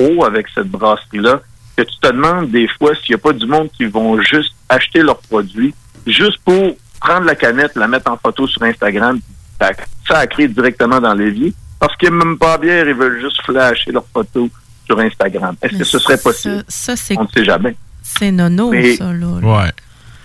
haut 0.01 0.25
avec 0.25 0.47
cette 0.55 0.69
brasserie-là 0.69 1.41
que 1.77 1.83
tu 1.83 1.99
te 2.01 2.09
demandes 2.09 2.51
des 2.51 2.69
fois 2.79 2.95
s'il 2.97 3.15
n'y 3.15 3.21
a 3.21 3.23
pas 3.23 3.33
du 3.33 3.47
monde 3.47 3.69
qui 3.77 3.85
vont 3.87 4.21
juste 4.23 4.55
acheter 4.69 5.03
leurs 5.03 5.19
produits 5.21 5.75
juste 6.07 6.39
pour 6.45 6.77
prendre 7.01 7.25
la 7.27 7.35
canette, 7.35 7.73
la 7.77 7.89
mettre 7.89 8.11
en 8.11 8.17
photo 8.17 8.47
sur 8.47 8.63
Instagram, 8.63 9.19
puis 9.59 9.69
ça 10.09 10.19
a 10.19 10.27
créé 10.27 10.49
directement 10.49 11.01
dans 11.01 11.15
l'évier. 11.15 11.55
Parce 11.79 11.97
qu'ils 11.97 12.11
n'aiment 12.11 12.19
même 12.31 12.39
pas 12.39 12.59
bière, 12.59 12.87
ils 12.89 12.95
veulent 12.95 13.21
juste 13.21 13.41
flasher 13.43 13.91
leurs 13.93 14.05
photos 14.13 14.51
sur 14.87 14.99
Instagram. 15.01 15.55
Est-ce 15.63 15.79
que 15.79 15.85
ce 15.85 15.99
serait 15.99 16.19
possible? 16.19 16.63
Ça, 16.69 16.93
On 17.17 17.23
ne 17.25 17.29
sait 17.29 17.45
jamais. 17.45 17.75
c'est 18.03 18.31
nono, 18.31 18.71
Mais- 18.71 18.97
ça, 18.97 19.13
là. 19.13 19.27
Ouais. 19.43 19.71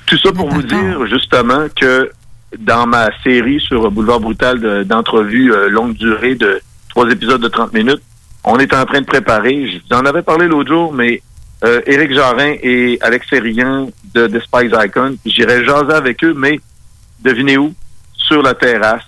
Tout 0.06 0.18
ça 0.18 0.32
pour 0.34 0.50
vous 0.50 0.62
dire 0.64 1.06
justement 1.08 1.68
que 1.76 2.12
dans 2.60 2.86
ma 2.88 3.10
série 3.24 3.60
sur 3.62 3.90
Boulevard 3.92 4.20
Brutal 4.20 4.60
de- 4.60 4.84
d'entrevues 4.84 5.52
euh, 5.54 5.68
longue 5.70 5.94
durée 5.96 6.36
de 6.36 6.62
trois 6.90 7.10
épisodes 7.10 7.42
de 7.42 7.48
30 7.48 7.74
minutes, 7.74 8.02
on 8.46 8.58
est 8.60 8.74
en 8.74 8.86
train 8.86 9.02
de 9.02 9.06
préparer, 9.06 9.68
je 9.68 9.78
vous 9.78 9.96
en 9.96 10.06
avais 10.06 10.22
parlé 10.22 10.48
l'autre 10.48 10.70
jour, 10.70 10.94
mais 10.94 11.22
euh, 11.64 11.82
Éric 11.86 12.14
Jarin 12.14 12.56
et 12.62 12.98
Alex 13.02 13.28
Serian 13.28 13.90
de 14.14 14.28
Despise 14.28 14.72
Icon, 14.72 15.18
j'irai 15.26 15.66
jaser 15.66 15.94
avec 15.94 16.24
eux, 16.24 16.34
mais 16.36 16.60
devinez 17.24 17.58
où? 17.58 17.74
Sur 18.14 18.42
la 18.42 18.54
terrasse 18.54 19.04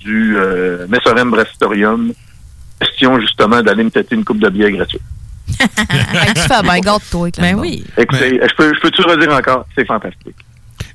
du 0.00 0.36
euh, 0.36 0.86
Messorem 0.88 1.30
Brastorium. 1.30 2.12
Question 2.80 3.20
justement 3.20 3.62
d'aller 3.62 3.84
me 3.84 3.90
têter 3.90 4.14
une 4.14 4.24
coupe 4.24 4.40
de 4.40 4.48
bière 4.48 4.70
gratuite. 4.70 5.02
Tu 5.58 6.40
fais 6.40 6.80
gâte-toi. 6.80 7.28
Ben 7.38 7.54
oui. 7.56 7.84
Écoutez, 7.96 8.40
je 8.42 8.54
peux, 8.54 8.74
je 8.74 8.80
peux-tu 8.80 9.02
redire 9.02 9.32
encore? 9.32 9.66
C'est 9.74 9.86
fantastique. 9.86 10.36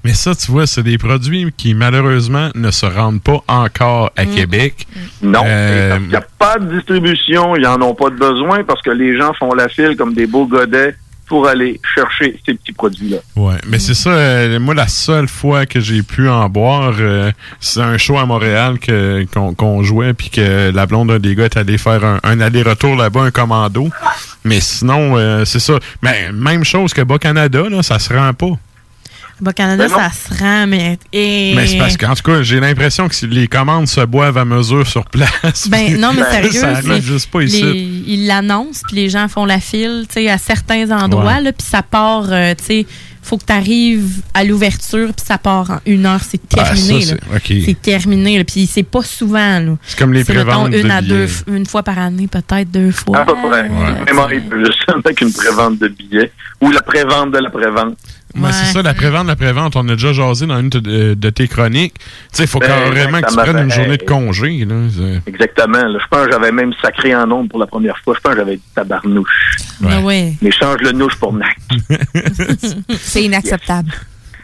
Mais 0.04 0.14
ça, 0.14 0.34
tu 0.36 0.52
vois, 0.52 0.66
c'est 0.68 0.84
des 0.84 0.98
produits 0.98 1.52
qui 1.58 1.74
malheureusement 1.74 2.50
ne 2.56 2.72
se 2.72 2.86
rendent 2.86 3.22
pas 3.22 3.42
encore 3.48 4.12
à 4.16 4.26
Québec. 4.26 4.88
Non, 5.22 5.44
Euh, 5.46 5.98
il 6.02 6.10
n'y 6.10 6.16
a 6.16 6.26
pas 6.38 6.58
de 6.58 6.74
distribution, 6.76 7.56
ils 7.56 7.64
n'en 7.64 7.82
ont 7.82 7.96
pas 7.96 8.10
de 8.10 8.16
besoin 8.16 8.64
parce 8.64 8.82
que 8.82 8.92
les 8.92 9.18
gens 9.18 9.34
font 9.34 9.54
la 9.54 9.68
file 9.68 9.96
comme 9.98 10.14
des 10.14 10.28
beaux 10.28 10.46
godets, 10.46 10.96
pour 11.28 11.48
aller 11.48 11.80
chercher 11.94 12.40
ces 12.44 12.56
petits 12.56 12.72
produits-là. 12.72 13.18
Ouais, 13.36 13.58
mais 13.68 13.78
c'est 13.78 13.94
ça. 13.94 14.10
euh, 14.10 14.60
moi, 14.60 14.74
la 14.74 14.88
seule 14.88 15.28
fois 15.28 15.68
que 15.68 15.80
j'ai 15.80 16.02
pu 16.02 16.28
en 16.28 16.50
boire, 16.50 16.96
euh, 17.00 17.32
c'est 17.60 17.82
un 17.82 18.00
show 18.00 18.18
à 18.18 18.26
Montréal 18.26 18.80
que 18.80 19.24
qu'on 19.32 19.54
qu'on 19.54 19.84
jouait, 19.84 20.16
puis 20.16 20.32
que 20.32 20.72
la 20.74 20.88
blonde 20.88 21.10
d'un 21.10 21.20
des 21.20 21.36
gars 21.36 21.46
est 21.46 21.56
allé 21.56 21.78
faire 21.78 22.04
un, 22.04 22.20
un 22.24 22.42
aller-retour 22.42 22.96
là-bas, 22.96 23.22
un 23.22 23.32
commando. 23.32 23.90
Mais 24.44 24.60
sinon, 24.60 25.18
euh, 25.20 25.46
c'est 25.46 25.60
ça. 25.60 25.76
Mais 26.02 26.32
même 26.32 26.64
chose 26.64 26.94
que 26.96 27.02
Bas-Canada, 27.04 27.62
là, 27.70 27.84
ça 27.84 28.00
se 28.00 28.12
rend 28.12 28.34
pas. 28.34 28.54
Bas 29.42 29.54
Canada, 29.54 29.88
Ben 29.88 29.96
ça 29.96 30.12
se 30.12 30.38
rend, 30.44 30.68
mais. 30.68 30.98
et- 31.14 31.54
Mais 31.56 31.68
c'est 31.68 31.78
parce 31.78 31.98
qu'en 31.98 32.14
tout 32.16 32.24
cas, 32.24 32.42
j'ai 32.44 32.60
l'impression 32.60 33.08
que 33.08 33.16
si 33.16 33.28
les 33.28 33.48
commandes 33.48 33.88
se 33.88 34.02
boivent 34.02 34.38
à 34.38 34.46
mesure 34.46 34.86
sur 34.88 35.06
place. 35.06 35.68
Ben 35.70 36.00
non, 36.00 36.12
mais 36.14 36.24
sérieux, 36.30 36.52
ça 36.60 37.00
juste 37.00 37.30
pas 37.32 37.40
les- 37.42 37.48
ici. 37.48 38.04
ils 38.08 38.28
l'annoncent, 38.28 38.82
puis 38.88 38.96
les 38.98 39.10
gens 39.10 39.28
font 39.28 39.46
la 39.46 39.60
file, 39.60 40.06
tu 40.08 40.16
sais, 40.22 40.30
à 40.30 40.38
certains 40.38 40.90
endroits, 40.92 41.38
puis 41.44 41.68
ça 41.68 41.82
part, 41.84 42.26
euh, 42.32 42.54
tu 42.58 42.64
sais, 42.66 42.86
faut 43.22 43.38
que 43.38 43.46
tu 43.46 43.54
arrives 43.54 44.22
à 44.34 44.44
l'ouverture, 44.44 45.08
puis 45.16 45.26
ça 45.26 45.38
part 45.38 45.70
en 45.70 45.80
une 45.86 46.06
heure, 46.06 46.22
c'est 46.28 46.40
Ah, 46.58 46.64
terminé. 46.64 47.06
là. 47.06 47.16
c'est- 47.42 47.56
ok. 47.58 47.62
C'est 47.66 47.82
terminé, 47.82 48.38
là, 48.40 48.44
puis 48.44 48.66
c'est 48.66 48.82
pas 48.84 49.04
souvent. 49.04 49.60
là. 49.60 49.78
C'est 49.86 50.00
comme 50.00 50.14
les 50.14 50.24
préventes 50.24 50.74
une 50.74 50.84
de 50.84 50.90
à 50.90 51.02
deux, 51.02 51.28
une 51.48 51.66
fois 51.66 51.84
par 51.84 52.00
année, 52.00 52.28
peut-être 52.28 52.72
deux 52.72 52.92
fois. 52.92 53.20
À 53.20 53.26
peu 53.26 53.36
près. 53.36 53.70
Même 53.70 54.20
arrive 54.20 54.44
juste 54.66 54.86
avec 55.06 55.22
une 55.22 55.32
prévente 55.34 55.78
de 55.78 55.88
billets 55.90 56.32
ou 56.62 56.72
la 56.72 56.82
prévente 56.82 57.32
de 57.32 57.38
la 57.40 57.50
prévente. 57.50 57.98
Moi, 58.36 58.52
c'est 58.52 58.72
ça, 58.74 58.82
la 58.84 58.94
prévente, 58.94 59.26
la 59.28 59.36
prévente, 59.36 59.76
on 59.76 59.88
a 59.90 59.94
déjà 59.94 60.14
jasé 60.14 60.46
dans 60.46 60.60
une 60.60 60.70
de, 60.70 61.16
de 61.16 61.30
tes 61.32 61.48
chroniques. 61.48 61.96
Tu 61.98 62.06
sais, 62.34 62.44
il 62.44 62.48
faut 62.48 62.60
Ben, 62.60 62.68
carrément 62.68 63.22
que 63.22 63.30
tu 63.30 63.36
prennes 63.36 63.58
une 63.58 63.68
Ben, 63.68 63.72
journée 63.72 63.98
de 63.98 64.02
hey. 64.04 64.08
congé. 64.08 64.66
Là. 64.66 64.76
Exactement. 65.26 65.84
là. 65.88 66.00
Je 66.00 66.08
pense 66.10 66.26
que 66.28 66.32
j'avais 66.34 66.52
même 66.52 66.72
sacré 66.82 67.16
en 67.16 67.26
nombre 67.26 67.50
pour 67.50 67.60
la 67.60 67.66
première 67.68 67.98
fois. 68.04 68.14
Je 68.16 68.22
pense 68.22 68.34
que 68.34 68.40
j'avais 68.40 68.58
dit 68.58 68.64
tabarnouche. 68.76 69.58
Ah 69.84 70.00
ouais. 70.02 70.34
Mais 70.42 70.52
change 70.52 70.78
le 70.82 70.92
nouche 70.92 71.16
pour 71.16 71.34
Nac. 71.34 71.58
C'est 73.00 73.24
inacceptable. 73.24 73.92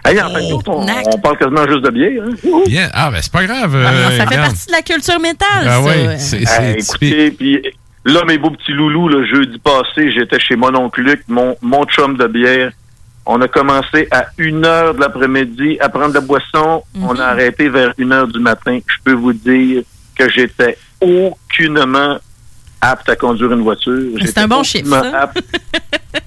Hey, 0.04 0.22
en 0.22 0.30
de 0.30 0.52
compte, 0.52 0.68
on, 0.70 0.86
on 1.14 1.18
parle 1.20 1.38
quasiment 1.38 1.68
juste 1.68 1.84
de 1.84 1.90
bière. 1.90 2.24
Hein? 2.28 2.62
Yeah. 2.68 2.90
Ah, 2.94 3.10
ben 3.10 3.20
c'est 3.24 3.32
pas 3.32 3.44
grave. 3.46 3.76
Ah, 3.76 3.90
euh, 3.90 4.04
ça 4.04 4.12
fait 4.12 4.24
regarde. 4.26 4.46
partie 4.52 4.68
de 4.68 4.72
la 4.72 4.82
culture 4.84 5.20
métal, 5.20 5.48
Ah 5.64 5.66
ça. 5.66 5.82
ouais, 5.82 6.16
c'est- 6.20 6.44
Hey, 6.44 6.76
écoutez, 6.78 7.32
puis 7.32 7.60
là, 8.06 8.24
mes 8.28 8.38
beaux 8.38 8.52
petits 8.52 8.72
loulous, 8.74 9.08
le 9.10 9.26
jeudi 9.26 9.58
passé, 9.58 10.12
j'étais 10.12 10.40
chez 10.40 10.56
mon 10.56 10.76
oncle 10.76 11.02
Luc, 11.02 11.22
mon, 11.28 11.56
mon 11.64 11.86
chum 11.86 12.18
de 12.18 12.28
bière. 12.28 12.72
On 13.26 13.42
a 13.42 13.48
commencé 13.48 14.08
à 14.12 14.28
1 14.40 14.64
heure 14.64 14.94
de 14.94 15.00
l'après-midi 15.00 15.78
à 15.80 15.90
prendre 15.90 16.10
de 16.10 16.16
la 16.16 16.22
boisson. 16.22 16.84
On 17.02 17.16
a 17.20 17.24
arrêté 17.26 17.70
vers 17.70 17.94
1 18.00 18.12
heure 18.12 18.28
du 18.28 18.40
matin. 18.40 18.80
Je 18.86 18.96
peux 19.04 19.14
vous 19.14 19.34
dire 19.34 19.84
que 20.16 20.30
j'étais 20.30 20.78
aucunement 21.02 22.18
apte 22.82 23.10
à 23.10 23.16
conduire 23.16 23.52
une 23.52 23.62
voiture. 23.62 24.12
C'est 24.20 24.28
J'étais 24.28 24.42
un 24.42 24.48
bon 24.48 24.64
chiffre, 24.64 24.86
aucunement 24.88 25.12
ça. 25.12 25.22
apte. 25.22 25.42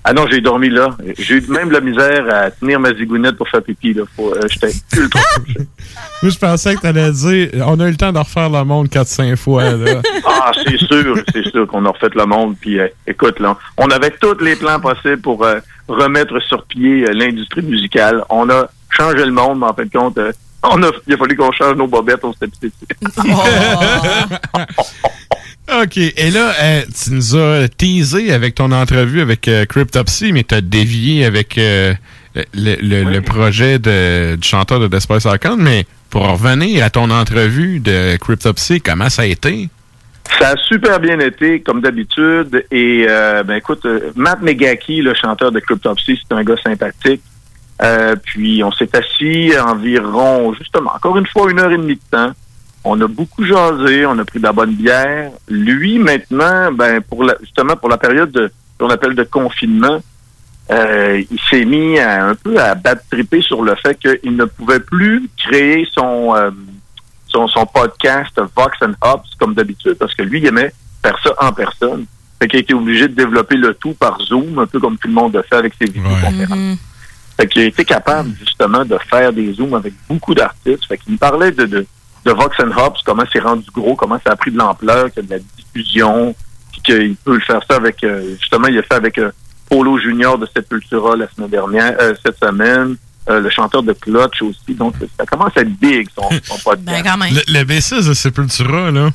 Ah 0.04 0.12
non, 0.12 0.26
j'ai 0.30 0.40
dormi 0.40 0.68
là. 0.70 0.96
J'ai 1.18 1.34
eu 1.36 1.46
même 1.48 1.68
de 1.68 1.74
la 1.74 1.80
misère 1.80 2.24
à 2.30 2.50
tenir 2.50 2.78
ma 2.80 2.94
zigounette 2.94 3.36
pour 3.36 3.48
faire 3.48 3.62
pipi. 3.62 3.92
Là. 3.94 4.04
Faut, 4.16 4.34
euh, 4.34 4.40
J'étais 4.48 4.72
ultra 4.96 5.20
Moi, 6.22 6.30
je 6.30 6.38
pensais 6.38 6.74
que 6.76 6.80
tu 6.80 6.86
allais 6.86 7.10
dire 7.10 7.48
on 7.66 7.78
a 7.80 7.86
eu 7.88 7.90
le 7.90 7.96
temps 7.96 8.12
de 8.12 8.18
refaire 8.18 8.48
le 8.50 8.64
monde 8.64 8.88
4-5 8.88 9.36
fois. 9.36 9.64
Là. 9.64 10.00
Ah, 10.26 10.52
c'est 10.66 10.78
sûr, 10.78 11.18
c'est 11.32 11.46
sûr 11.50 11.66
qu'on 11.66 11.84
a 11.84 11.90
refait 11.90 12.08
le 12.14 12.24
monde. 12.24 12.56
Puis, 12.60 12.78
euh, 12.78 12.88
écoute, 13.06 13.38
là, 13.40 13.56
on 13.76 13.90
avait 13.90 14.10
tous 14.20 14.38
les 14.42 14.56
plans 14.56 14.78
possibles 14.80 15.20
pour 15.20 15.44
euh, 15.44 15.58
remettre 15.88 16.40
sur 16.42 16.64
pied 16.64 17.04
euh, 17.04 17.12
l'industrie 17.12 17.62
musicale. 17.62 18.22
On 18.30 18.48
a 18.50 18.68
changé 18.90 19.24
le 19.24 19.32
monde, 19.32 19.58
mais 19.60 19.66
en 19.66 19.74
fin 19.74 19.84
de 19.84 19.90
compte, 19.90 20.18
euh, 20.18 20.32
on 20.62 20.82
a, 20.82 20.90
il 21.06 21.14
a 21.14 21.16
fallu 21.16 21.36
qu'on 21.36 21.52
change 21.52 21.76
nos 21.76 21.86
bobettes, 21.86 22.24
on 22.24 22.32
dessus. 22.40 22.72
OK. 25.82 25.96
Et 25.98 26.30
là, 26.30 26.52
euh, 26.60 26.82
tu 27.02 27.10
nous 27.12 27.36
as 27.36 27.68
teasé 27.68 28.32
avec 28.32 28.54
ton 28.54 28.72
entrevue 28.72 29.20
avec 29.20 29.46
euh, 29.48 29.66
Cryptopsy, 29.66 30.32
mais 30.32 30.44
tu 30.44 30.54
as 30.54 30.60
dévié 30.62 31.24
avec 31.26 31.58
euh, 31.58 31.92
le, 32.54 32.76
le- 32.80 33.04
le 33.04 33.20
projet 33.20 33.78
de, 33.78 34.36
du 34.36 34.48
chanteur 34.48 34.80
de 34.80 34.88
Desperate 34.88 35.24
Icon. 35.26 35.56
Mais 35.58 35.84
pour 36.10 36.26
revenir 36.26 36.82
à 36.84 36.90
ton 36.90 37.10
entrevue 37.10 37.80
de 37.80 38.16
Cryptopsy, 38.16 38.80
comment 38.80 39.10
ça 39.10 39.22
a 39.22 39.26
été? 39.26 39.68
Ça 40.36 40.50
a 40.50 40.56
super 40.56 41.00
bien 41.00 41.18
été, 41.18 41.60
comme 41.60 41.80
d'habitude. 41.80 42.64
Et, 42.70 43.06
euh, 43.08 43.42
ben 43.42 43.56
écoute, 43.56 43.84
euh, 43.86 44.10
Matt 44.14 44.40
Megaki, 44.42 45.00
le 45.00 45.14
chanteur 45.14 45.50
de 45.50 45.60
Cryptopsy, 45.60 46.20
c'est 46.20 46.34
un 46.34 46.44
gars 46.44 46.56
sympathique. 46.62 47.22
Euh, 47.82 48.16
puis, 48.16 48.62
on 48.62 48.72
s'est 48.72 48.94
assis 48.94 49.52
environ, 49.58 50.52
justement, 50.54 50.92
encore 50.94 51.16
une 51.16 51.26
fois, 51.26 51.50
une 51.50 51.58
heure 51.60 51.70
et 51.70 51.76
demie 51.76 51.94
de 51.94 52.00
temps. 52.10 52.32
On 52.84 53.00
a 53.00 53.06
beaucoup 53.06 53.44
jasé, 53.44 54.06
on 54.06 54.18
a 54.18 54.24
pris 54.24 54.38
de 54.38 54.44
la 54.44 54.52
bonne 54.52 54.74
bière. 54.74 55.30
Lui, 55.48 55.98
maintenant, 55.98 56.72
ben, 56.72 57.00
pour 57.00 57.24
la, 57.24 57.34
justement, 57.40 57.76
pour 57.76 57.88
la 57.88 57.98
période 57.98 58.30
de, 58.30 58.50
qu'on 58.78 58.90
appelle 58.90 59.14
de 59.14 59.24
confinement, 59.24 60.00
euh, 60.70 61.22
il 61.30 61.40
s'est 61.50 61.64
mis 61.64 61.98
à, 61.98 62.26
un 62.26 62.34
peu 62.34 62.58
à 62.58 62.74
battre 62.74 63.02
triper 63.10 63.40
sur 63.40 63.62
le 63.62 63.74
fait 63.76 63.98
qu'il 63.98 64.36
ne 64.36 64.44
pouvait 64.44 64.80
plus 64.80 65.28
créer 65.36 65.86
son, 65.92 66.34
son, 67.28 67.46
son 67.48 67.66
podcast 67.66 68.40
Vox 68.56 68.76
and 68.82 68.94
Hops 69.02 69.34
comme 69.38 69.54
d'habitude 69.54 69.94
parce 69.94 70.14
que 70.14 70.22
lui, 70.22 70.38
il 70.38 70.46
aimait 70.46 70.72
faire 71.02 71.18
ça 71.22 71.34
en 71.38 71.52
personne. 71.52 72.06
Fait 72.40 72.48
qu'il 72.48 72.58
a 72.58 72.60
été 72.60 72.74
obligé 72.74 73.08
de 73.08 73.14
développer 73.14 73.56
le 73.56 73.74
tout 73.74 73.94
par 73.94 74.20
Zoom, 74.20 74.58
un 74.58 74.66
peu 74.66 74.78
comme 74.78 74.96
tout 74.96 75.08
le 75.08 75.14
monde 75.14 75.34
le 75.34 75.42
fait 75.42 75.56
avec 75.56 75.74
ses 75.80 75.86
vidéoconférences. 75.86 76.78
Fait 77.36 77.46
qu'il 77.46 77.62
a 77.62 77.64
été 77.66 77.84
capable, 77.84 78.30
justement, 78.38 78.84
de 78.84 78.98
faire 79.08 79.32
des 79.32 79.52
Zooms 79.52 79.74
avec 79.74 79.94
beaucoup 80.08 80.34
d'artistes. 80.34 80.84
Fait 80.86 80.98
qu'il 80.98 81.12
me 81.12 81.18
parlait 81.18 81.52
de, 81.52 81.66
de, 81.66 81.86
de 82.24 82.32
Vox 82.32 82.58
and 82.60 82.76
Hops, 82.76 83.00
comment 83.04 83.24
c'est 83.32 83.40
rendu 83.40 83.68
gros, 83.72 83.94
comment 83.96 84.18
ça 84.24 84.32
a 84.32 84.36
pris 84.36 84.50
de 84.50 84.58
l'ampleur, 84.58 85.10
qu'il 85.12 85.22
y 85.22 85.26
a 85.26 85.28
de 85.28 85.30
la 85.34 85.38
diffusion, 85.56 86.34
puis 86.72 86.80
qu'il 86.82 87.16
peut 87.16 87.34
le 87.34 87.40
faire 87.40 87.60
ça 87.68 87.76
avec, 87.76 88.02
euh, 88.04 88.36
justement, 88.40 88.68
il 88.68 88.78
a 88.78 88.82
fait 88.82 88.94
avec 88.94 89.18
euh, 89.18 89.30
Polo 89.68 89.98
Junior 89.98 90.38
de 90.38 90.46
Sepultura 90.46 91.16
la 91.16 91.28
semaine 91.28 91.50
dernière, 91.50 91.96
euh, 92.00 92.14
cette 92.24 92.38
semaine, 92.38 92.96
euh, 93.28 93.40
le 93.40 93.50
chanteur 93.50 93.82
de 93.82 93.92
Clutch 93.92 94.42
aussi. 94.42 94.74
Donc, 94.74 94.94
ça 95.18 95.26
commence 95.26 95.52
à 95.56 95.60
être 95.62 95.78
big, 95.78 96.08
son, 96.14 96.28
son 96.44 96.58
podcast. 96.64 97.04
Le, 97.48 97.58
le 97.60 97.64
B6 97.64 98.08
de 98.08 98.14
Sepultura, 98.14 98.90
là, 98.90 99.10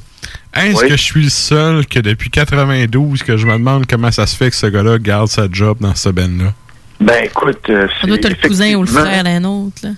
est-ce 0.56 0.82
Oui. 0.84 0.90
que 0.90 0.96
je 0.98 1.02
suis 1.02 1.24
le 1.24 1.30
seul 1.30 1.86
que 1.88 2.00
depuis 2.00 2.30
92 2.30 3.24
que 3.24 3.38
je 3.38 3.46
me 3.46 3.54
demande 3.54 3.86
comment 3.88 4.12
ça 4.12 4.26
se 4.28 4.36
fait 4.36 4.50
que 4.50 4.56
ce 4.56 4.68
gars-là 4.68 4.98
garde 5.00 5.28
sa 5.28 5.48
job 5.52 5.78
dans 5.82 5.96
ce 5.96 6.10
band-là? 6.10 6.54
Ben, 7.00 7.26
écoute, 7.26 7.60
euh, 7.70 7.88
Ça 8.00 8.08
doit 8.08 8.18
être 8.18 8.30
le 8.30 8.48
cousin 8.48 8.76
ou 8.76 8.82
le 8.82 8.88
frère 8.88 9.24
d'un 9.24 9.44
autre. 9.44 9.76
là. 9.84 9.90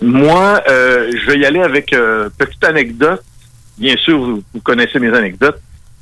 Moi, 0.00 0.62
euh, 0.70 1.10
je 1.12 1.26
vais 1.30 1.38
y 1.38 1.44
aller 1.44 1.60
avec 1.60 1.92
euh, 1.92 2.28
petite 2.38 2.64
anecdote. 2.64 3.22
Bien 3.78 3.94
sûr, 3.98 4.18
vous, 4.18 4.42
vous 4.54 4.60
connaissez 4.60 4.98
mes 4.98 5.12
anecdotes. 5.14 5.60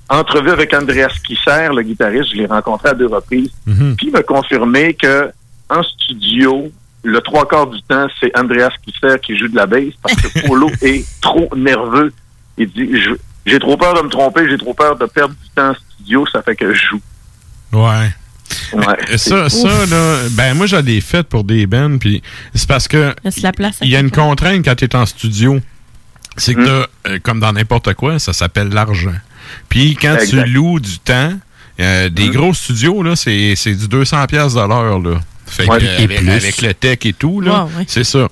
Entrevue 0.09 0.51
avec 0.51 0.73
Andreas 0.75 1.15
Kisser, 1.27 1.69
le 1.75 1.83
guitariste, 1.83 2.31
je 2.31 2.37
l'ai 2.37 2.47
rencontré 2.47 2.91
à 2.91 2.95
deux 2.95 3.07
reprises. 3.07 3.51
Mhm. 3.67 3.97
Puis 3.97 4.09
il 4.09 4.13
m'a 4.13 4.23
confirmé 4.23 4.95
que 4.95 5.31
en 5.69 5.83
studio, 5.83 6.71
le 7.05 7.21
trois 7.21 7.47
quarts 7.47 7.69
du 7.69 7.81
temps, 7.83 8.07
c'est 8.19 8.37
Andreas 8.37 8.73
Kisser 8.85 9.17
qui 9.23 9.37
joue 9.37 9.49
de 9.49 9.57
la 9.57 9.67
basse 9.67 9.93
parce 10.03 10.17
que 10.17 10.41
Polo 10.47 10.71
est 10.83 11.05
trop 11.21 11.49
nerveux. 11.55 12.13
Il 12.57 12.69
dit 12.69 12.91
j'ai 13.47 13.59
trop 13.59 13.77
peur 13.77 13.95
de 13.95 14.03
me 14.03 14.09
tromper, 14.09 14.49
j'ai 14.49 14.59
trop 14.59 14.75
peur 14.75 14.97
de 14.97 15.07
perdre 15.07 15.35
du 15.35 15.49
temps 15.55 15.71
en 15.71 15.75
studio, 15.75 16.25
ça 16.33 16.43
fait 16.43 16.57
que 16.57 16.73
je 16.73 16.87
joue. 16.87 17.01
Ouais. 17.73 18.11
Ouais. 18.73 19.17
Ça, 19.17 19.49
ça 19.49 19.87
là, 19.87 20.19
ben 20.31 20.55
moi, 20.55 20.67
j'ai 20.67 20.83
des 20.83 21.01
fêtes 21.01 21.29
pour 21.29 21.45
des 21.45 21.67
bands, 21.67 21.99
puis 21.99 22.23
c'est 22.55 22.69
parce 22.69 22.89
que 22.89 23.15
il 23.83 23.89
y 23.89 23.97
a 23.97 24.01
une 24.01 24.11
contrainte 24.11 24.65
quand 24.65 24.75
tu 24.75 24.85
es 24.85 24.97
en 24.97 25.07
studio. 25.07 25.61
C'est 26.37 26.55
que, 26.55 26.65
t'as, 26.65 27.11
euh, 27.11 27.19
comme 27.23 27.39
dans 27.39 27.53
n'importe 27.53 27.95
quoi, 27.95 28.19
ça 28.19 28.33
s'appelle 28.33 28.71
l'argent. 28.71 29.15
Puis 29.69 29.97
quand 30.01 30.17
Exact. 30.17 30.45
tu 30.45 30.51
loues 30.51 30.81
du 30.81 30.99
temps, 30.99 31.33
euh, 31.79 32.09
des 32.09 32.29
gros 32.31 32.53
studios, 32.55 33.05
là, 33.05 33.15
c'est, 33.15 33.55
c'est 33.57 33.75
du 33.75 33.87
200$ 33.87 34.27
piastres 34.27 34.61
de 34.61 34.69
l'heure, 34.69 34.99
là. 34.99 35.21
Fait 35.47 35.69
Ouais, 35.69 35.79
que, 35.79 36.03
avec, 36.03 36.19
plus. 36.19 36.31
avec 36.31 36.63
le 36.63 36.75
tech 36.75 36.99
et 37.05 37.13
tout, 37.13 37.41
là, 37.41 37.65
Ouais, 37.65 37.79
ouais. 37.79 37.85
c'est 37.87 38.05
ça. 38.05 38.29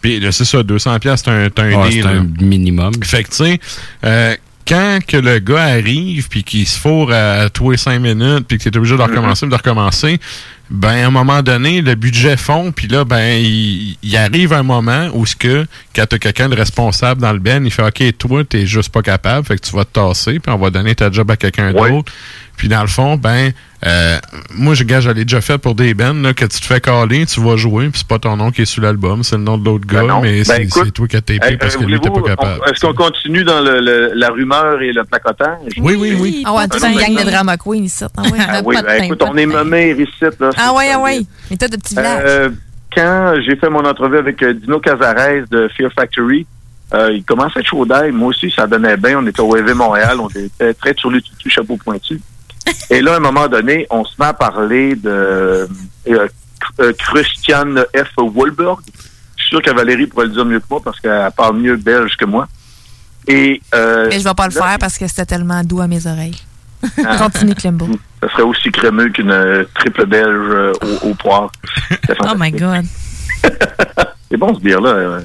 Puis 0.00 0.20
là, 0.20 0.32
c'est 0.32 0.44
ça, 0.44 0.62
200$, 0.62 0.98
piastres, 0.98 1.30
c'est 1.30 1.60
un, 1.60 1.64
un 1.64 1.82
Ouais, 1.82 1.88
deal, 1.90 2.06
un 2.06 2.26
minimum. 2.44 2.92
Fait 3.04 3.22
que, 3.24 3.28
tu 3.30 3.36
sais, 3.36 3.60
euh, 4.04 4.34
quand 4.66 4.98
que 5.06 5.16
le 5.16 5.38
gars 5.38 5.62
arrive 5.62 6.28
puis 6.28 6.42
qu'il 6.42 6.66
se 6.66 6.78
fourre 6.78 7.12
à 7.12 7.48
tous 7.50 7.70
les 7.70 7.76
cinq 7.76 8.00
minutes 8.00 8.46
puis 8.48 8.58
que 8.58 8.68
tu 8.68 8.78
obligé 8.78 8.96
de 8.96 9.02
recommencer 9.02 9.46
de 9.46 9.54
recommencer, 9.54 10.18
ben 10.68 10.88
à 11.04 11.06
un 11.06 11.10
moment 11.10 11.40
donné, 11.42 11.80
le 11.82 11.94
budget 11.94 12.36
fond 12.36 12.72
puis 12.72 12.88
là, 12.88 13.04
ben 13.04 13.38
il, 13.40 13.96
il 14.02 14.16
arrive 14.16 14.52
un 14.52 14.64
moment 14.64 15.08
où 15.14 15.24
ce 15.24 15.36
que 15.36 15.64
quand 15.94 16.06
t'as 16.06 16.18
quelqu'un 16.18 16.48
de 16.48 16.56
responsable 16.56 17.20
dans 17.20 17.32
le 17.32 17.38
ben, 17.38 17.64
il 17.64 17.70
fait 17.70 17.84
OK, 17.86 18.02
toi, 18.18 18.42
t'es 18.42 18.66
juste 18.66 18.88
pas 18.88 19.02
capable, 19.02 19.46
fait 19.46 19.56
que 19.56 19.64
tu 19.64 19.76
vas 19.76 19.84
te 19.84 19.92
tasser 19.92 20.40
puis 20.40 20.52
on 20.52 20.58
va 20.58 20.70
donner 20.70 20.96
ta 20.96 21.12
job 21.12 21.30
à 21.30 21.36
quelqu'un 21.36 21.72
d'autre. 21.72 22.12
Puis 22.56 22.68
dans 22.68 22.80
le 22.80 22.86
fond, 22.86 23.16
ben 23.16 23.50
euh, 23.86 24.18
moi 24.54 24.72
je 24.74 24.82
gage, 24.84 25.04
je 25.04 25.10
l'ai 25.10 25.24
déjà 25.24 25.40
fait 25.42 25.58
pour 25.58 25.74
des 25.74 25.92
bands 25.92 26.14
là, 26.14 26.32
que 26.32 26.44
tu 26.46 26.58
te 26.60 26.64
fais 26.64 26.80
caler, 26.80 27.26
tu 27.26 27.40
vas 27.40 27.56
jouer, 27.56 27.88
puis 27.90 27.98
c'est 27.98 28.08
pas 28.08 28.18
ton 28.18 28.36
nom 28.36 28.50
qui 28.50 28.62
est 28.62 28.64
sur 28.66 28.82
l'album, 28.82 29.22
c'est 29.22 29.36
le 29.36 29.42
nom 29.42 29.58
de 29.58 29.64
l'autre 29.66 29.86
gars, 29.86 30.02
non. 30.02 30.20
mais 30.22 30.42
Ben, 30.44 30.66
c'est 30.70 30.90
toi 30.90 31.06
qui 31.06 31.16
as 31.16 31.20
tapé 31.20 31.38
Hey, 31.46 31.56
parce 31.58 31.76
euh, 31.76 31.80
que 31.80 31.84
lui 31.84 32.00
t'es 32.00 32.08
pas 32.08 32.22
capable. 32.22 32.60
Est-ce 32.70 32.80
qu'on 32.86 32.94
continue 32.94 33.44
dans 33.44 33.60
le, 33.60 33.80
le- 33.80 34.12
la 34.14 34.28
rumeur 34.30 34.80
et 34.80 34.92
le 34.92 35.04
placotage? 35.04 35.58
Oui, 35.78 35.94
oui, 35.98 36.16
oui. 36.18 36.42
Ah 36.46 36.54
ouais, 36.54 36.64
une 36.64 36.80
ben 36.80 36.94
gang 37.14 37.24
de 37.24 37.30
drama 37.30 37.56
queen 37.58 37.84
ici. 37.84 38.04
Ah 38.16 38.22
ouais, 38.22 38.38
Ah 38.38 38.60
oui, 38.64 38.76
ben, 38.82 39.04
écoute, 39.04 39.22
on 39.22 39.36
est 39.36 39.46
nommé 39.46 39.90
ici. 39.90 40.10
Là, 40.40 40.50
Ah 40.56 40.72
ouais, 40.72 40.90
ah 40.94 40.98
ouais. 41.00 41.20
Mais 41.50 41.56
toi, 41.58 41.68
de 41.68 41.76
petit 41.76 41.94
village. 41.94 42.22
Euh, 42.26 42.48
quand 42.94 43.34
j'ai 43.44 43.56
fait 43.56 43.68
mon 43.68 43.84
entrevue 43.84 44.16
avec 44.16 44.42
euh, 44.42 44.54
Dino 44.54 44.80
Cazares 44.80 45.46
de 45.50 45.68
Fear 45.76 45.90
Factory, 45.94 46.46
euh, 46.94 47.10
il 47.12 47.22
commençait 47.24 47.58
à 47.58 47.60
être 47.60 47.66
chaud 47.68 47.84
d'ail. 47.84 48.10
Moi 48.12 48.28
aussi, 48.28 48.50
ça 48.50 48.66
donnait 48.66 48.96
bien. 48.96 49.18
On 49.18 49.26
était 49.26 49.40
au 49.40 49.54
EV 49.56 49.74
Montréal. 49.74 50.18
On 50.20 50.28
était 50.30 50.72
très 50.74 50.94
sur 50.96 51.10
le 51.10 51.20
tutu, 51.20 51.50
chapeau 51.50 51.76
pointu. 51.76 52.18
Et 52.90 53.00
là, 53.00 53.14
à 53.14 53.16
un 53.16 53.20
moment 53.20 53.48
donné, 53.48 53.86
on 53.90 54.04
se 54.04 54.14
met 54.18 54.26
à 54.26 54.32
parler 54.32 54.94
de 54.96 55.08
euh, 55.08 55.66
euh, 56.08 56.92
Christian 56.98 57.74
F. 57.94 58.10
Wahlberg. 58.18 58.78
Je 59.36 59.42
suis 59.42 59.50
sûr 59.50 59.62
que 59.62 59.70
Valérie 59.74 60.06
pourrait 60.06 60.26
le 60.26 60.32
dire 60.32 60.44
mieux 60.44 60.60
que 60.60 60.64
moi 60.70 60.80
parce 60.82 60.98
qu'elle 61.00 61.30
parle 61.36 61.58
mieux 61.58 61.76
belge 61.76 62.16
que 62.16 62.24
moi. 62.24 62.48
Et, 63.28 63.60
euh, 63.74 64.06
Mais 64.10 64.18
je 64.20 64.24
vais 64.24 64.34
pas 64.34 64.48
le 64.48 64.54
là, 64.54 64.62
faire 64.62 64.78
parce 64.78 64.98
que 64.98 65.06
c'était 65.06 65.26
tellement 65.26 65.62
doux 65.64 65.80
à 65.80 65.86
mes 65.86 66.06
oreilles. 66.06 66.40
Ah. 67.04 67.16
Continue, 67.18 67.54
Clembo. 67.54 67.88
Ça 68.22 68.28
serait 68.30 68.42
aussi 68.42 68.70
crémeux 68.70 69.08
qu'une 69.10 69.30
euh, 69.30 69.64
triple 69.74 70.06
belge 70.06 70.26
euh, 70.28 70.72
au, 71.02 71.08
au 71.10 71.14
poire. 71.14 71.50
Oh 72.20 72.34
my 72.36 72.50
God. 72.52 72.84
C'est 74.30 74.36
bon 74.36 74.54
ce 74.54 74.60
bière-là. 74.60 74.88
euh, 74.90 75.20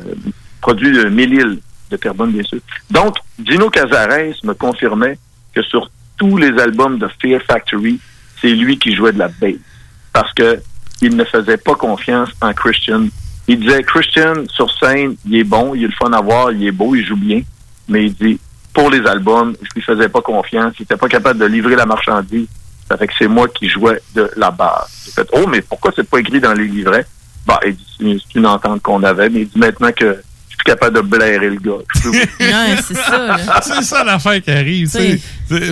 produit 0.62 0.92
de 0.92 1.06
mille 1.10 1.60
de 1.90 1.98
carbone, 1.98 2.32
bien 2.32 2.44
sûr. 2.44 2.60
Donc, 2.90 3.18
Dino 3.38 3.70
Cazares 3.70 4.36
me 4.44 4.54
confirmait 4.54 5.18
que 5.54 5.62
sur 5.64 5.90
tous 6.22 6.38
les 6.38 6.56
albums 6.62 7.00
de 7.00 7.10
Fear 7.20 7.42
Factory, 7.42 8.00
c'est 8.40 8.52
lui 8.52 8.78
qui 8.78 8.94
jouait 8.94 9.12
de 9.12 9.18
la 9.18 9.28
bass. 9.28 9.56
Parce 10.14 10.32
que 10.34 10.62
il 11.02 11.16
ne 11.16 11.24
faisait 11.24 11.58
pas 11.58 11.74
confiance 11.74 12.30
en 12.42 12.54
Christian. 12.54 13.08
Il 13.48 13.60
disait, 13.60 13.82
Christian, 13.82 14.44
sur 14.48 14.72
scène, 14.78 15.16
il 15.26 15.38
est 15.38 15.44
bon, 15.44 15.74
il 15.74 15.86
est 15.86 15.88
le 15.88 15.94
fun 15.94 16.14
à 16.14 16.22
voir, 16.22 16.52
il 16.52 16.64
est 16.64 16.72
beau, 16.72 16.94
il 16.94 17.04
joue 17.04 17.16
bien. 17.16 17.42
Mais 17.88 18.06
il 18.06 18.14
dit, 18.14 18.40
pour 18.72 18.92
les 18.92 19.04
albums, 19.08 19.56
je 19.64 19.70
lui 19.74 19.82
faisais 19.82 20.10
pas 20.10 20.22
confiance. 20.22 20.76
Il 20.78 20.84
était 20.84 20.96
pas 20.96 21.08
capable 21.08 21.40
de 21.40 21.46
livrer 21.46 21.76
la 21.76 21.88
marchandise. 21.88 22.48
Ça 22.88 22.98
fait 22.98 23.08
que 23.08 23.14
c'est 23.18 23.28
moi 23.28 23.48
qui 23.48 23.68
jouais 23.68 24.00
de 24.14 24.30
la 24.38 24.52
base. 24.52 24.92
J'ai 25.06 25.12
fait, 25.14 25.28
oh, 25.34 25.48
mais 25.48 25.62
pourquoi 25.62 25.92
c'est 25.96 26.08
pas 26.08 26.20
écrit 26.20 26.40
dans 26.40 26.54
les 26.54 26.68
livrets? 26.68 27.08
Bah, 27.48 27.60
il 27.66 27.76
dit, 27.76 28.24
c'est 28.24 28.38
une 28.38 28.46
entente 28.46 28.84
qu'on 28.84 29.02
avait, 29.02 29.30
mais 29.30 29.42
il 29.42 29.50
dit 29.50 29.58
maintenant 29.58 29.92
que 29.92 30.22
suis 30.62 30.78
capable 30.78 30.96
de 30.98 31.02
blairer 31.02 31.50
le 31.50 31.58
gars. 31.58 31.84
Ouais, 32.40 32.78
c'est 32.86 32.96
ça. 32.96 33.18
là. 33.18 33.62
c'est 33.62 33.84
ça 33.84 34.04
l'affaire 34.04 34.42
qui 34.42 34.52
arrive. 34.52 34.90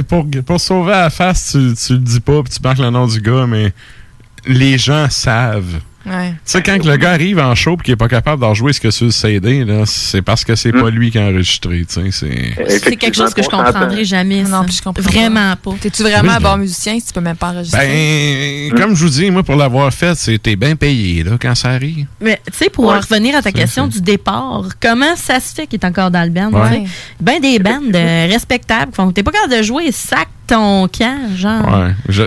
Pour, 0.07 0.25
pour 0.45 0.59
sauver 0.59 0.91
la 0.91 1.09
face, 1.09 1.51
tu, 1.51 1.73
tu 1.75 1.93
le 1.93 1.99
dis 1.99 2.19
pas 2.19 2.41
puis 2.43 2.53
tu 2.53 2.61
marques 2.63 2.79
le 2.79 2.89
nom 2.89 3.07
du 3.07 3.21
gars, 3.21 3.45
mais 3.47 3.71
les 4.45 4.77
gens 4.77 5.09
savent. 5.09 5.79
Ouais. 6.05 6.29
Tu 6.31 6.35
sais, 6.45 6.63
quand 6.63 6.79
que 6.79 6.87
le 6.87 6.95
gars 6.97 7.11
arrive 7.11 7.39
en 7.39 7.53
show 7.55 7.75
et 7.79 7.83
qu'il 7.83 7.91
est 7.93 7.97
pas 7.97 8.07
capable 8.07 8.41
d'en 8.41 8.53
jouer 8.53 8.71
ce 8.73 8.79
que 8.79 8.89
sur 8.89 9.05
le 9.05 9.11
CD, 9.11 9.65
c'est 9.85 10.21
parce 10.21 10.45
que 10.45 10.55
c'est 10.55 10.71
pas 10.71 10.89
lui 10.89 11.11
qui 11.11 11.17
a 11.19 11.23
enregistré. 11.23 11.85
tu 11.85 12.11
sais, 12.11 12.11
C'est 12.11 12.79
C'est 12.79 12.95
quelque 12.95 13.15
chose 13.15 13.33
que 13.33 13.43
je 13.43 13.49
comprendrai 13.49 14.05
jamais. 14.05 14.43
Non, 14.43 14.59
ça. 14.61 14.63
puis 14.65 14.75
je 14.75 14.81
comprends 14.81 15.03
Vraiment 15.03 15.55
pas. 15.57 15.71
T'es-tu 15.79 16.03
vraiment 16.03 16.29
Oui, 16.31 16.35
un 16.37 16.39
bon 16.39 16.57
musicien 16.57 16.97
si 16.99 17.07
tu 17.07 17.13
peux 17.13 17.21
même 17.21 17.35
pas 17.35 17.49
enregistrer? 17.49 18.69
Ben, 18.71 18.79
comme 18.79 18.95
je 18.95 19.03
vous 19.03 19.09
dis, 19.09 19.29
moi, 19.29 19.43
pour 19.43 19.55
l'avoir 19.55 19.93
fait, 19.93 20.15
c'était 20.15 20.55
bien 20.55 20.75
payé 20.75 21.23
là, 21.23 21.31
quand 21.39 21.53
ça 21.55 21.69
arrive. 21.71 22.05
Mais 22.21 22.39
tu 22.51 22.57
sais, 22.57 22.69
pour 22.69 22.85
Ouais. 22.85 22.97
revenir 22.99 23.35
à 23.35 23.41
ta 23.41 23.51
question 23.51 23.87
du 23.87 24.01
départ, 24.01 24.63
comment 24.81 25.15
ça 25.15 25.39
se 25.39 25.53
fait 25.53 25.67
qu'il 25.67 25.79
est 25.79 25.85
encore 25.85 26.11
dans 26.11 26.23
le 26.23 26.29
band? 26.29 26.51
Ouais. 26.51 26.85
Ben 27.19 27.39
des 27.41 27.59
bandes 27.59 27.93
euh, 27.95 28.27
respectables. 28.31 28.91
qui 28.91 28.95
font, 28.95 29.11
T'es 29.11 29.23
pas 29.23 29.31
capable 29.31 29.57
de 29.57 29.61
jouer, 29.63 29.91
sac 29.91 30.27
ton 30.49 30.87
camp, 30.87 31.35
genre? 31.35 31.79
Ouais. 31.79 31.93
Je- 32.09 32.23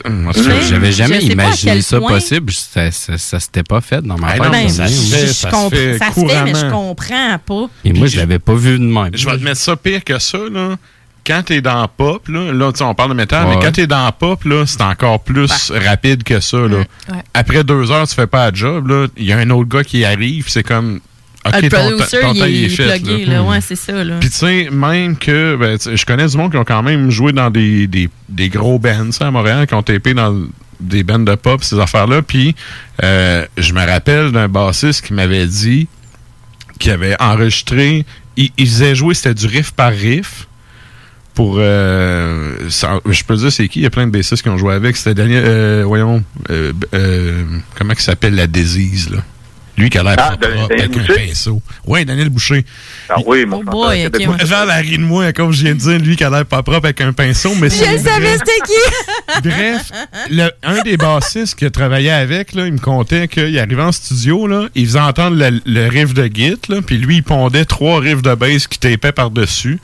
J'avais 0.69 0.93
jamais 0.93 1.21
je 1.21 1.33
imaginé 1.33 1.83
ça 1.83 1.99
point- 1.99 2.09
possible. 2.15 2.53
Ça, 2.53 2.91
ça, 2.91 3.19
ça 3.19 3.41
s'était 3.41 3.63
pas 3.63 3.81
fait 3.81 4.01
dans 4.03 4.17
ma 4.17 4.33
tête. 4.33 4.51
Ben, 4.51 4.69
ça 4.69 4.87
je- 4.87 4.93
se 4.93 5.15
fait, 5.15 5.27
je 5.27 5.33
ça 5.33 5.51
se 5.51 5.55
comprends- 5.55 5.71
fait 5.71 5.99
ça 5.99 6.09
se 6.13 6.21
fait, 6.27 6.45
mais 6.45 6.55
je 6.55 6.71
comprends 6.71 7.39
pas. 7.47 7.67
Et 7.85 7.93
moi, 7.93 8.07
je 8.07 8.17
l'avais 8.17 8.39
pas 8.39 8.55
vu 8.55 8.79
de 8.79 8.85
même. 8.85 9.11
Je 9.15 9.29
vais 9.29 9.37
te 9.39 9.45
mettre 9.45 9.61
ça 9.61 9.77
pire 9.77 10.03
que 10.05 10.19
ça, 10.19 10.39
là. 10.51 10.77
Quand 11.25 11.43
t'es 11.45 11.61
dans 11.61 11.87
pop, 11.87 12.27
là, 12.27 12.53
là 12.53 12.73
tu 12.73 12.79
sais, 12.79 12.85
on 12.85 12.95
parle 12.97 13.11
de 13.11 13.15
métal, 13.15 13.47
Ouais. 13.47 13.55
mais 13.57 13.65
quand 13.65 13.71
t'es 13.71 13.87
dans 13.87 14.11
pop, 14.11 14.43
là, 14.45 14.65
c'est 14.67 14.83
encore 14.83 15.21
plus 15.21 15.71
rapide 15.71 16.25
que 16.25 16.41
ça, 16.41 16.57
là. 16.57 16.79
Ouais. 16.79 17.23
Après 17.33 17.63
deux 17.63 17.93
heures, 17.93 18.09
tu 18.09 18.15
fais 18.17 18.27
pas 18.27 18.47
la 18.51 18.53
job, 18.53 18.89
là. 18.89 19.07
Il 19.17 19.25
y 19.27 19.33
a 19.33 19.39
un 19.39 19.51
autre 19.51 19.69
gars 19.69 19.85
qui 19.85 20.05
arrive, 20.05 20.47
c'est 20.49 20.65
comme. 20.65 20.99
OK, 21.45 21.53
Ah, 21.55 21.61
le 21.61 21.69
ton, 21.69 21.77
producer, 21.97 22.21
ton 22.21 22.33
il 22.35 22.43
est, 22.43 22.53
il 22.53 22.65
est 22.81 22.99
plugué, 23.01 23.25
là. 23.27 23.33
là. 23.35 23.43
Ouais, 23.43 23.61
c'est 23.61 23.75
ça, 23.77 24.05
là. 24.05 24.19
Puis 24.21 24.31
tu 24.31 24.37
sais, 24.37 24.69
même 24.71 25.17
que, 25.17 25.57
ben, 25.57 25.77
je 25.95 26.05
connais 26.07 26.27
du 26.27 26.37
monde 26.37 26.53
qui 26.53 26.57
ont 26.57 26.65
quand 26.65 26.83
même 26.85 27.11
joué 27.11 27.33
dans 27.33 27.51
des, 27.51 27.87
des, 27.89 28.09
des 28.29 28.49
gros 28.49 28.79
bands 28.79 29.11
sais, 29.11 29.25
à 29.25 29.31
Montréal, 29.31 29.67
qui 29.67 29.75
ont 29.75 29.83
tapé 29.83 30.15
dans 30.15 30.37
des 30.79 31.03
bands 31.03 31.19
de 31.19 31.35
pop, 31.35 31.63
ces 31.65 31.79
affaires-là. 31.81 32.23
Puis 32.23 32.55
euh, 33.03 33.45
je 33.59 33.73
me 33.73 33.85
rappelle 33.85 34.31
d'un 34.31 34.49
bassiste 34.49 35.05
qui 35.05 35.15
m'avait 35.15 35.47
dit 35.47 35.89
qu'il 36.79 36.93
avait 36.93 37.21
enregistré, 37.21 38.05
il, 38.37 38.51
il 38.57 38.67
faisait 38.67 38.95
jouer, 38.95 39.15
c'était 39.15 39.35
du 39.35 39.47
riff 39.47 39.73
par 39.73 39.93
riff. 39.93 40.47
Pour, 41.35 41.57
euh, 41.59 42.69
ça- 42.69 43.01
je 43.09 43.25
peux 43.25 43.37
dire 43.37 43.51
c'est 43.51 43.67
qui, 43.67 43.81
il 43.81 43.83
y 43.85 43.87
a 43.87 43.91
plein 43.91 44.07
de 44.07 44.13
bassistes 44.13 44.43
qui 44.43 44.49
ont 44.51 44.59
joué 44.59 44.75
avec. 44.75 44.97
C'était 44.97 45.15
Daniel, 45.15 45.45
euh, 45.47 45.83
voyons, 45.87 46.23
euh, 46.51 46.73
euh, 46.95 47.45
comment 47.77 47.95
il 47.95 48.01
s'appelle 48.01 48.35
la 48.35 48.47
Désise, 48.47 49.09
là? 49.11 49.19
Lui 49.79 49.89
qui 49.89 49.97
a 49.99 50.03
l'air 50.03 50.17
Ah, 50.19 50.37
propre, 50.37 50.49
Daniel 50.49 50.67
avec 50.71 50.97
un 51.11 51.15
pinceau. 51.15 51.63
Ouais, 51.87 52.05
Daniel 52.05 52.29
Boucher. 52.29 52.65
Ah 53.09 53.15
oui, 53.25 53.47
mon 53.47 53.63
Oh 53.67 53.71
boy, 53.71 54.05
de 54.11 54.99
moi, 54.99 55.33
comme 55.33 55.51
je 55.53 55.63
viens 55.65 55.75
de 55.75 55.79
dire, 55.79 55.99
lui 55.99 56.15
qui 56.15 56.25
a 56.25 56.31
l'air 56.31 56.45
pas 56.45 56.63
propre 56.63 56.85
avec 56.85 57.01
un 57.01 57.13
pinceau, 57.15 57.55
mais 57.59 57.71
Je 57.71 57.77
le 57.91 57.99
savais, 57.99 58.33
c'était 58.37 58.61
qui? 58.67 59.43
Bref, 59.49 59.91
le- 60.31 60.51
un 60.63 60.83
des 60.83 60.97
bassistes 60.99 61.59
qui 61.59 61.65
a 61.65 61.71
travaillé 61.71 62.11
avec, 62.11 62.53
là, 62.53 62.67
il 62.67 62.73
me 62.75 62.79
contait 62.79 63.29
qu'il 63.29 63.59
arrivait 63.59 63.83
en 63.83 63.93
studio, 63.93 64.47
là, 64.47 64.69
il 64.75 64.87
faisait 64.87 65.01
entendre 65.01 65.37
le, 65.39 65.61
le 65.65 65.89
riff 65.89 66.13
de 66.13 66.31
Git, 66.33 66.59
là, 66.69 66.83
puis 66.85 66.99
lui, 66.99 67.17
il 67.17 67.23
pondait 67.23 67.65
trois 67.65 67.99
riffs 68.01 68.23
de 68.23 68.35
bass 68.35 68.67
qui 68.67 68.79
tapaient 68.79 69.13
par-dessus. 69.13 69.79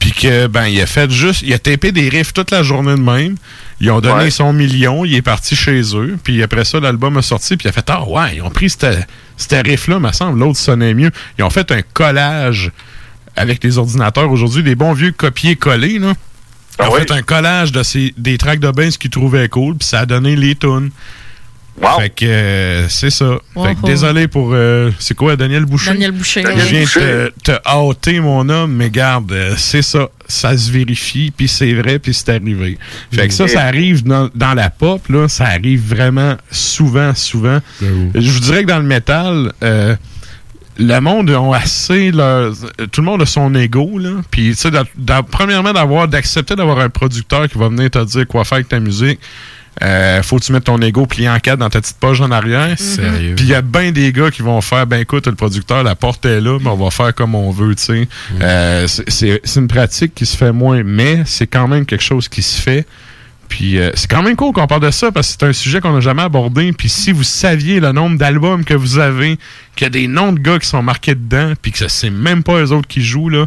Puis 0.00 0.12
que, 0.12 0.48
ben, 0.48 0.66
il 0.66 0.80
a 0.82 0.86
fait 0.86 1.10
juste, 1.10 1.42
il 1.42 1.52
a 1.54 1.58
tapé 1.58 1.90
des 1.92 2.08
riffs 2.08 2.32
toute 2.34 2.50
la 2.50 2.62
journée 2.62 2.94
de 2.96 3.00
même. 3.00 3.36
Ils 3.80 3.90
ont 3.90 4.00
donné 4.00 4.24
Ouais. 4.24 4.30
son 4.30 4.52
million, 4.52 5.04
il 5.04 5.14
est 5.14 5.22
parti 5.22 5.56
chez 5.56 5.82
eux. 5.96 6.16
Puis 6.22 6.42
après 6.42 6.64
ça, 6.64 6.78
l'album 6.80 7.16
a 7.16 7.22
sorti, 7.22 7.56
puis 7.56 7.66
il 7.66 7.68
a 7.68 7.72
fait, 7.72 7.84
ah 7.88 8.04
ouais, 8.08 8.36
ils 8.36 8.42
ont 8.42 8.50
pris 8.50 8.70
ce 8.70 9.56
riff-là, 9.64 9.98
me 9.98 10.12
semble, 10.12 10.38
l'autre 10.38 10.58
sonnait 10.58 10.94
mieux. 10.94 11.10
Ils 11.38 11.44
ont 11.44 11.50
fait 11.50 11.70
un 11.72 11.82
collage 11.82 12.70
avec 13.36 13.64
les 13.64 13.78
ordinateurs 13.78 14.30
aujourd'hui, 14.30 14.62
des 14.62 14.76
bons 14.76 14.92
vieux 14.92 15.10
copier-coller, 15.12 15.98
là. 15.98 16.12
Ils 16.78 16.84
Ah 16.84 16.90
ont 16.90 16.94
oui? 16.94 17.00
fait 17.00 17.10
un 17.12 17.22
collage 17.22 17.72
de 17.72 17.82
ces, 17.82 18.14
des 18.16 18.38
tracks 18.38 18.60
de 18.60 18.70
bass 18.70 18.96
qu'ils 18.96 19.10
trouvaient 19.10 19.48
cool, 19.48 19.76
puis 19.76 19.86
ça 19.88 20.00
a 20.00 20.06
donné 20.06 20.36
les 20.36 20.54
tunes. 20.54 20.90
Wow. 21.80 21.98
Fait 22.00 22.10
que 22.10 22.24
euh, 22.24 22.88
c'est 22.88 23.10
ça. 23.10 23.36
Fait 23.54 23.74
que 23.74 23.84
désolé 23.84 24.28
pour. 24.28 24.52
euh, 24.54 24.90
c'est 25.00 25.14
quoi, 25.14 25.34
Daniel 25.34 25.64
Boucher? 25.64 25.90
Daniel 25.90 26.12
Boucher. 26.12 26.42
Je 26.42 26.64
viens 26.66 26.80
Boucher. 26.82 27.00
te, 27.42 27.50
te 27.52 27.68
hâter, 27.68 28.20
mon 28.20 28.48
homme, 28.48 28.72
mais 28.74 28.90
garde, 28.90 29.32
euh, 29.32 29.54
c'est 29.56 29.82
ça. 29.82 30.08
Ça 30.28 30.56
se 30.56 30.70
vérifie, 30.70 31.32
puis 31.36 31.48
c'est 31.48 31.74
vrai, 31.74 31.98
puis 31.98 32.14
c'est 32.14 32.28
arrivé. 32.30 32.78
Fait 33.12 33.26
que 33.28 33.34
ça, 33.34 33.48
ça 33.48 33.62
arrive 33.62 34.04
dans, 34.04 34.30
dans 34.34 34.54
la 34.54 34.70
pop, 34.70 35.06
là, 35.08 35.28
ça 35.28 35.46
arrive 35.46 35.82
vraiment 35.86 36.36
souvent, 36.50 37.12
souvent. 37.14 37.58
Je 37.80 38.30
vous 38.30 38.40
dirais 38.40 38.62
que 38.62 38.68
dans 38.68 38.78
le 38.78 38.84
métal, 38.84 39.52
euh, 39.62 39.96
le 40.78 41.00
monde 41.00 41.30
ont 41.30 41.52
assez 41.52 42.10
leur, 42.12 42.52
tout 42.92 43.00
le 43.00 43.04
monde 43.04 43.22
a 43.22 43.26
son 43.26 43.54
ego 43.54 43.96
là 43.96 44.10
puis 44.32 44.50
tu 44.50 44.54
sais 44.56 44.70
premièrement 45.30 45.72
d'avoir 45.72 46.08
d'accepter 46.08 46.56
d'avoir 46.56 46.80
un 46.80 46.88
producteur 46.88 47.48
qui 47.48 47.56
va 47.58 47.68
venir 47.68 47.88
te 47.90 48.04
dire 48.04 48.26
quoi 48.26 48.44
faire 48.44 48.56
avec 48.56 48.68
ta 48.68 48.80
musique 48.80 49.20
euh, 49.82 50.22
faut 50.22 50.38
que 50.38 50.44
tu 50.44 50.52
mettes 50.52 50.64
ton 50.64 50.80
ego 50.80 51.04
plié 51.06 51.28
en 51.28 51.38
quatre 51.40 51.58
dans 51.58 51.68
ta 51.68 51.80
petite 51.80 51.96
poche 51.98 52.20
en 52.20 52.30
arrière 52.30 52.78
Sérieux. 52.78 53.34
puis 53.34 53.44
il 53.46 53.50
y 53.50 53.54
a 53.54 53.62
bien 53.62 53.90
des 53.90 54.12
gars 54.12 54.30
qui 54.30 54.42
vont 54.42 54.60
faire 54.60 54.86
ben 54.86 55.00
écoute 55.00 55.26
le 55.26 55.34
producteur 55.34 55.82
la 55.82 55.94
porte 55.96 56.24
est 56.26 56.40
là 56.40 56.58
mais 56.62 56.68
on 56.70 56.76
va 56.76 56.90
faire 56.90 57.12
comme 57.14 57.34
on 57.34 57.50
veut 57.50 57.74
tu 57.74 57.82
sais 57.82 58.08
Euh, 58.40 58.86
c'est- 58.86 59.10
c'est 59.10 59.40
c'est 59.42 59.60
une 59.60 59.68
pratique 59.68 60.14
qui 60.14 60.26
se 60.26 60.36
fait 60.36 60.52
moins 60.52 60.82
mais 60.84 61.22
c'est 61.26 61.46
quand 61.48 61.66
même 61.66 61.86
quelque 61.86 62.04
chose 62.04 62.28
qui 62.28 62.42
se 62.42 62.60
fait 62.60 62.86
puis 63.48 63.78
euh, 63.78 63.90
c'est 63.94 64.10
quand 64.10 64.22
même 64.22 64.36
cool 64.36 64.52
qu'on 64.52 64.66
parle 64.66 64.80
de 64.82 64.90
ça 64.90 65.12
parce 65.12 65.26
que 65.28 65.36
c'est 65.40 65.46
un 65.48 65.52
sujet 65.52 65.80
qu'on 65.80 65.92
n'a 65.92 66.00
jamais 66.00 66.22
abordé. 66.22 66.72
Puis 66.72 66.88
si 66.88 67.12
vous 67.12 67.22
saviez 67.22 67.78
le 67.78 67.92
nombre 67.92 68.16
d'albums 68.16 68.64
que 68.64 68.72
vous 68.74 68.98
avez, 68.98 69.38
qu'il 69.76 69.84
y 69.84 69.86
a 69.86 69.90
des 69.90 70.08
noms 70.08 70.32
de 70.32 70.40
gars 70.40 70.58
qui 70.58 70.66
sont 70.66 70.82
marqués 70.82 71.14
dedans, 71.14 71.52
puis 71.60 71.70
que 71.70 71.86
c'est 71.86 72.08
même 72.10 72.42
pas 72.42 72.54
eux 72.62 72.72
autres 72.72 72.88
qui 72.88 73.02
jouent, 73.02 73.28
là. 73.28 73.46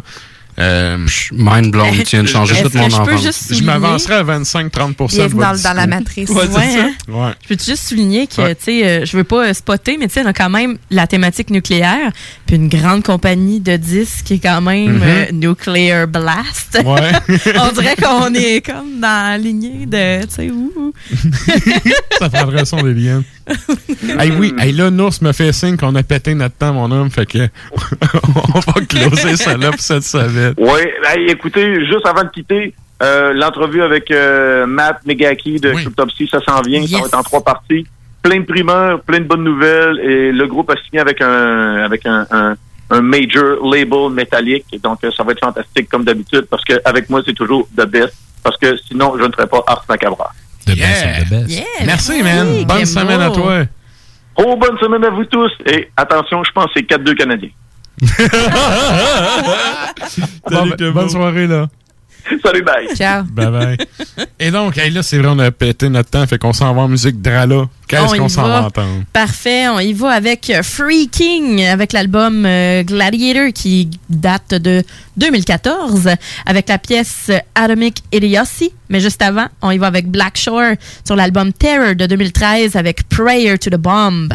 Euh, 0.60 0.98
Mind 1.32 1.70
blown, 1.70 1.90
tu 2.04 2.16
viens 2.16 2.22
de 2.24 2.28
changer 2.28 2.60
toute 2.62 2.74
mon 2.74 2.86
enfance. 2.86 3.48
je 3.52 3.62
m'avancerais 3.62 4.16
à 4.16 4.24
25-30% 4.24 5.12
de 5.12 5.16
Bienvenue 5.16 5.40
dans, 5.40 5.62
dans 5.62 5.72
la 5.72 5.86
matrice. 5.86 6.28
Ouais, 6.30 6.46
c'est 6.50 6.56
Ouais, 6.58 6.70
ça. 6.70 6.80
hein? 6.80 6.92
Ouais. 7.08 7.30
Je 7.48 7.54
peux 7.54 7.64
juste 7.64 7.88
souligner 7.88 8.26
que, 8.26 8.42
Ouais. 8.42 8.54
tu 8.56 8.64
sais, 8.64 8.84
euh, 8.86 9.04
je 9.04 9.16
veux 9.16 9.22
pas 9.24 9.46
euh, 9.48 9.54
spotter, 9.54 9.96
mais 9.98 10.08
tu 10.08 10.14
sais, 10.14 10.22
on 10.24 10.26
a 10.26 10.32
quand 10.32 10.50
même 10.50 10.76
la 10.90 11.06
thématique 11.06 11.50
nucléaire, 11.50 12.10
puis 12.46 12.56
une 12.56 12.68
grande 12.68 13.04
compagnie 13.04 13.60
de 13.60 13.76
disques 13.76 14.24
qui 14.24 14.34
est 14.34 14.38
quand 14.40 14.60
même 14.60 14.94
Mhm. 14.96 15.02
euh, 15.04 15.24
Nuclear 15.32 16.08
Blast. 16.08 16.80
Ouais. 16.84 17.12
on 17.60 17.72
dirait 17.72 17.94
qu'on 17.96 18.34
est 18.34 18.60
comme 18.66 19.00
dans 19.00 19.28
la 19.30 19.38
lignée 19.38 19.86
de, 19.86 20.22
tu 20.26 20.34
sais, 20.34 20.50
ça 22.18 22.28
prendrait 22.30 22.64
son 22.64 22.82
des 22.82 22.94
liens. 22.94 23.22
hey, 24.18 24.32
oui, 24.38 24.54
hey, 24.58 24.72
là, 24.72 24.90
Nours 24.90 25.14
me 25.22 25.32
fait 25.32 25.52
signe 25.52 25.76
qu'on 25.76 25.94
a 25.94 26.02
pété 26.02 26.34
notre 26.34 26.56
temps, 26.56 26.72
mon 26.72 26.90
homme. 26.90 27.10
Fait 27.10 27.26
que 27.26 27.38
on 28.54 28.60
va 28.60 28.80
closer 28.88 29.36
ça 29.36 29.56
là 29.56 29.70
pour 29.70 29.80
cette 29.80 30.02
savette. 30.02 30.54
Oui, 30.58 30.80
hey, 31.04 31.26
écoutez, 31.28 31.84
juste 31.86 32.06
avant 32.06 32.24
de 32.24 32.28
quitter, 32.28 32.74
euh, 33.02 33.32
l'entrevue 33.32 33.82
avec 33.82 34.10
euh, 34.10 34.66
Matt 34.66 35.04
Megaki 35.06 35.60
de 35.60 35.72
Cryptopsy, 35.72 36.28
ça 36.28 36.40
s'en 36.40 36.62
vient, 36.62 36.84
ça 36.86 36.98
va 36.98 37.06
être 37.06 37.18
en 37.18 37.22
trois 37.22 37.44
parties. 37.44 37.86
Plein 38.22 38.40
de 38.40 38.44
primeurs, 38.44 39.00
plein 39.02 39.20
de 39.20 39.24
bonnes 39.24 39.44
nouvelles, 39.44 40.00
et 40.00 40.32
le 40.32 40.46
groupe 40.46 40.70
a 40.70 40.74
signé 40.84 41.00
avec 41.00 41.20
un 41.20 41.76
avec 41.84 42.04
un, 42.04 42.26
un, 42.32 42.56
un 42.90 43.00
major 43.00 43.64
label 43.64 44.10
métallique, 44.10 44.66
donc 44.82 45.04
euh, 45.04 45.10
ça 45.16 45.22
va 45.22 45.32
être 45.32 45.40
fantastique 45.40 45.88
comme 45.88 46.04
d'habitude, 46.04 46.46
parce 46.50 46.64
que 46.64 46.74
avec 46.84 47.08
moi 47.08 47.22
c'est 47.24 47.34
toujours 47.34 47.68
the 47.76 47.86
best, 47.86 48.14
parce 48.42 48.56
que 48.56 48.76
sinon 48.76 49.14
je 49.18 49.24
ne 49.24 49.32
ferais 49.32 49.46
pas 49.46 49.62
Ars 49.66 49.84
Macabra. 49.88 50.32
The 50.68 50.76
best 50.76 51.04
of 51.04 51.28
the 51.28 51.34
best. 51.34 51.50
Yeah, 51.50 51.86
Merci, 51.86 52.22
man. 52.22 52.64
Bonne 52.64 52.84
semaine 52.84 53.20
à 53.20 53.30
toi. 53.30 53.64
Oh, 54.36 54.56
bonne 54.56 54.78
semaine 54.78 55.04
à 55.04 55.10
vous 55.10 55.24
tous, 55.24 55.50
et 55.66 55.90
attention, 55.96 56.44
je 56.44 56.52
pense 56.52 56.66
que 56.66 56.72
c'est 56.76 56.86
4-2 56.88 57.14
Canadiens. 57.14 57.50
Bon, 60.50 60.66
ben, 60.66 60.90
bonne 60.92 61.08
soirée, 61.08 61.46
là. 61.46 61.68
Salut, 62.44 62.62
bye. 62.62 62.94
Ciao. 62.94 63.22
Bye 63.24 63.50
bye. 63.50 63.76
Et 64.38 64.50
donc, 64.50 64.76
hey, 64.78 64.90
là, 64.90 65.02
c'est 65.02 65.18
vrai, 65.18 65.28
on 65.30 65.38
a 65.38 65.50
pété 65.50 65.88
notre 65.88 66.10
temps, 66.10 66.26
fait 66.26 66.38
qu'on 66.38 66.52
s'en 66.52 66.74
va 66.74 66.82
en 66.82 66.88
musique 66.88 67.20
Drala. 67.20 67.68
Qu'est-ce 67.86 68.16
qu'on 68.16 68.28
s'en 68.28 68.42
va. 68.42 68.60
va 68.60 68.66
entendre? 68.66 69.04
Parfait, 69.12 69.68
on 69.68 69.78
y 69.78 69.92
va 69.92 70.10
avec 70.10 70.50
euh, 70.50 70.62
Free 70.62 71.08
King, 71.08 71.64
avec 71.64 71.92
l'album 71.92 72.44
euh, 72.44 72.82
Gladiator 72.82 73.52
qui 73.54 73.88
date 74.10 74.54
de 74.54 74.82
2014, 75.16 76.10
avec 76.44 76.68
la 76.68 76.78
pièce 76.78 77.26
euh, 77.30 77.38
Atomic 77.54 78.02
Idiocy. 78.12 78.72
Mais 78.90 79.00
juste 79.00 79.22
avant, 79.22 79.46
on 79.62 79.70
y 79.70 79.78
va 79.78 79.86
avec 79.86 80.10
Black 80.10 80.36
Shore 80.36 80.74
sur 81.04 81.16
l'album 81.16 81.52
Terror 81.52 81.94
de 81.94 82.06
2013 82.06 82.76
avec 82.76 83.08
Prayer 83.08 83.58
to 83.58 83.70
the 83.70 83.76
Bomb. 83.76 84.28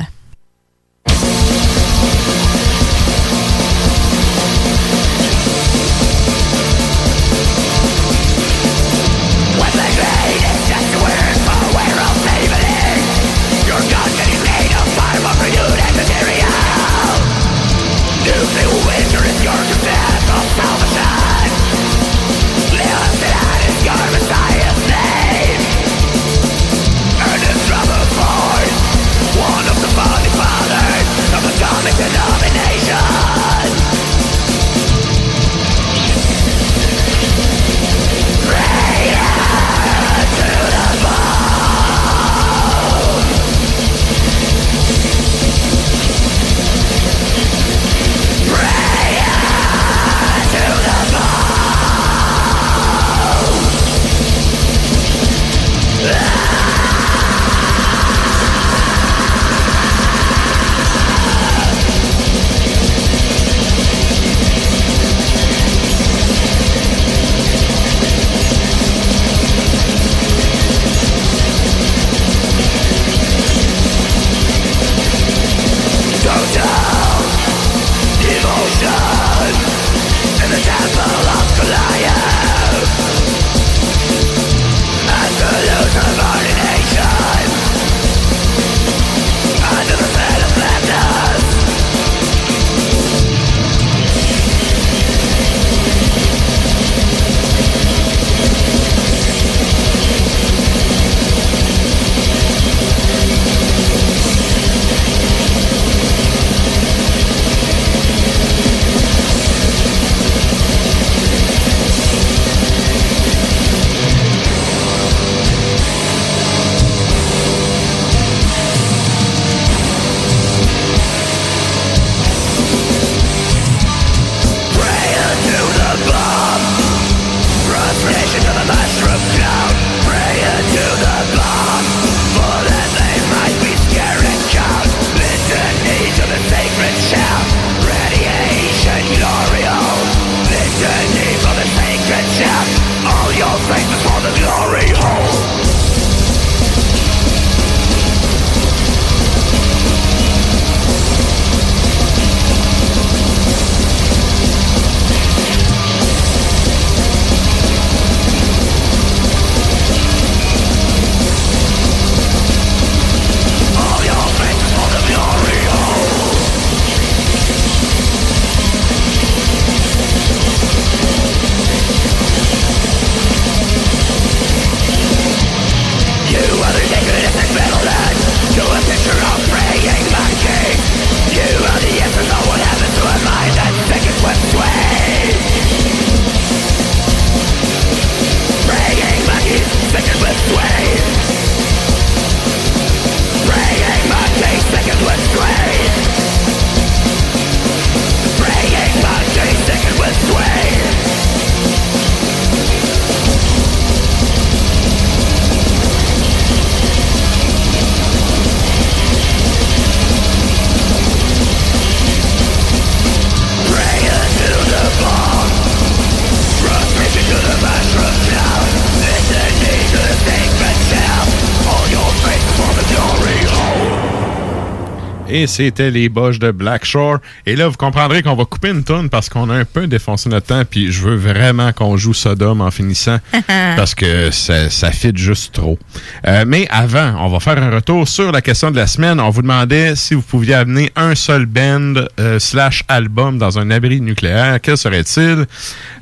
Et 225.35 225.47
c'était 225.47 225.89
les 225.89 226.09
boches 226.09 226.37
de 226.37 226.51
Black 226.51 226.85
Shore. 226.85 227.17
Et 227.47 227.55
là, 227.55 227.67
vous 227.67 227.75
comprendrez 227.75 228.21
qu'on 228.21 228.35
va 228.35 228.45
couper 228.45 228.69
une 228.69 228.83
tonne 228.83 229.09
parce 229.09 229.29
qu'on 229.29 229.49
a 229.49 229.55
un 229.55 229.65
peu 229.65 229.87
défoncé 229.87 230.29
notre 230.29 230.45
temps. 230.45 230.61
Puis 230.63 230.91
je 230.91 231.01
veux 231.01 231.15
vraiment 231.15 231.73
qu'on 231.73 231.97
joue 231.97 232.13
Sodom 232.13 232.61
en 232.61 232.69
finissant 232.69 233.17
parce 233.47 233.95
que 233.95 234.29
ça, 234.29 234.69
ça 234.69 234.91
fit 234.91 235.11
juste 235.15 235.55
trop. 235.55 235.79
Euh, 236.27 236.45
mais 236.45 236.67
avant, 236.69 237.15
on 237.19 237.29
va 237.29 237.39
faire 237.39 237.57
un 237.57 237.71
retour 237.71 238.07
sur 238.07 238.31
la 238.31 238.41
question 238.41 238.69
de 238.69 238.75
la 238.75 238.85
semaine. 238.85 239.19
On 239.19 239.31
vous 239.31 239.41
demandait 239.41 239.95
si 239.95 240.13
vous 240.13 240.21
pouviez 240.21 240.53
amener 240.53 240.91
un 240.95 241.15
seul 241.15 241.47
band 241.47 241.95
euh, 242.19 242.37
slash 242.37 242.83
album 242.87 243.39
dans 243.39 243.57
un 243.57 243.71
abri 243.71 244.01
nucléaire. 244.01 244.59
Quel 244.61 244.77
serait-il? 244.77 245.47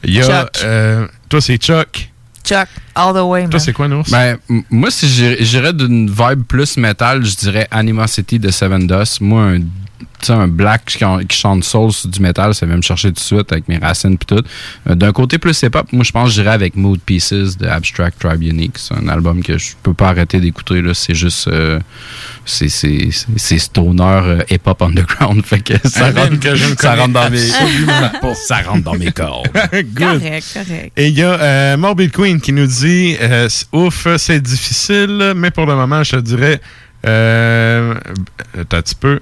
Il 0.04 0.14
y 0.14 0.22
a... 0.22 0.50
Euh, 0.66 1.08
toi, 1.30 1.40
c'est 1.40 1.56
Chuck. 1.56 2.11
Chuck, 2.44 2.68
all 2.96 3.14
the 3.14 3.18
way, 3.18 3.42
man. 3.42 3.50
Toi, 3.50 3.60
c'est 3.60 3.74
quoi, 3.74 3.88
Nours? 3.88 4.06
Ben, 4.10 4.38
moi, 4.70 4.92
si 4.92 5.08
j'irais 5.08 5.74
d'une 5.74 6.10
vibe 6.10 6.44
plus 6.48 6.78
métal, 6.78 7.24
je 7.24 7.36
dirais 7.36 7.68
Animosity 7.72 8.40
de 8.40 8.50
Seven 8.50 8.88
Dust. 8.88 9.22
Moi, 9.22 9.42
un, 9.44 9.60
un 10.30 10.48
black 10.48 10.86
qui, 10.86 11.06
qui 11.28 11.38
chante 11.38 11.64
soul 11.64 11.92
sur 11.92 12.10
du 12.10 12.20
métal, 12.22 12.54
ça 12.56 12.66
vient 12.66 12.78
me 12.78 12.82
chercher 12.82 13.10
tout 13.10 13.16
de 13.16 13.20
suite 13.20 13.52
avec 13.52 13.68
mes 13.68 13.78
racines 13.78 14.18
puis 14.18 14.26
tout. 14.38 14.44
Euh, 14.90 14.96
D'un 14.96 15.12
côté 15.12 15.38
plus 15.38 15.60
hip-hop, 15.64 15.88
moi 15.92 16.04
je 16.04 16.12
pense 16.12 16.30
que 16.30 16.36
j'irais 16.36 16.52
avec 16.52 16.76
Mood 16.76 17.00
Pieces 17.00 17.58
de 17.58 17.68
Abstract 17.68 18.20
Tribe 18.20 18.44
Unique. 18.44 18.78
C'est 18.78 18.94
un 18.96 19.08
album 19.08 19.44
que 19.44 19.58
je 19.58 19.72
peux 19.84 19.94
pas 19.94 20.10
arrêter 20.10 20.40
d'écouter. 20.40 20.82
là. 20.82 20.94
C'est 20.94 21.16
juste. 21.16 21.48
euh, 21.48 21.80
c'est 22.46 22.70
c'est- 22.70 23.10
c'est- 23.12 23.28
c'est 23.38 23.58
stoner 23.60 24.04
euh, 24.04 24.40
hip-hop 24.50 24.82
underground. 24.82 25.44
Fait 25.46 25.60
que 25.62 25.74
ça, 25.88 26.12
rentre, 26.12 26.40
que 26.40 26.56
je 26.56 26.72
ne 26.72 26.76
ça 26.76 26.96
rentre 26.96 27.14
dans 27.14 27.30
mes. 27.30 27.38
ça 28.36 28.62
rentre 28.62 28.84
dans 28.84 28.96
mes 28.96 29.12
cordes. 29.12 29.50
Good. 29.74 29.96
Correct, 30.22 30.46
correct. 30.54 30.92
Et 30.98 31.08
il 31.08 31.18
y 31.18 31.24
a 31.24 31.34
euh, 31.40 31.78
Morbid 31.78 32.12
Queen 32.12 32.40
qui 32.42 32.54
nous 32.54 32.68
dit 32.68 33.16
euh, 33.22 33.48
Ouf, 33.74 34.08
c'est 34.18 34.42
difficile, 34.42 35.34
mais 35.36 35.52
pour 35.52 35.66
le 35.66 35.76
moment, 35.76 36.04
je 36.04 36.12
te 36.18 36.22
dirais. 36.22 36.62
Euh, 37.08 37.96
un 38.56 38.64
petit 38.64 38.94
peu. 38.96 39.20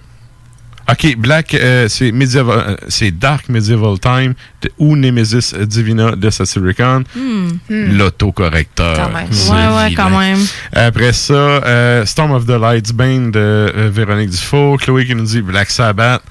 Ok, 0.92 1.16
Black, 1.18 1.54
euh, 1.54 1.88
c'est 1.88 2.12
euh, 2.12 2.76
c'est 2.88 3.12
Dark 3.12 3.48
Medieval 3.50 4.00
Time 4.00 4.34
de- 4.62 4.72
ou 4.78 4.96
Nemesis 4.96 5.54
Divina 5.68 6.16
de 6.16 6.30
Satyricon. 6.30 7.04
Hmm. 7.16 7.50
L'autocorrecteur. 7.70 9.10
Même. 9.12 9.28
C'est 9.32 9.52
Ouais, 9.52 9.68
ouais, 9.68 9.94
quand 9.94 10.10
même. 10.10 10.40
Après 10.74 11.14
ça, 11.14 11.34
euh, 11.34 12.06
Storm 12.06 12.32
of 12.32 12.46
the 12.46 12.60
Lights 12.60 12.94
Bane 12.94 13.32
de 13.32 13.40
euh, 13.40 13.90
Véronique 13.94 14.30
Dufault. 14.32 14.78
Chloé 14.78 15.06
qui 15.06 15.16
nous 15.16 15.26
dit 15.26 15.42
Black 15.42 15.70
Sabbath. 15.70 16.22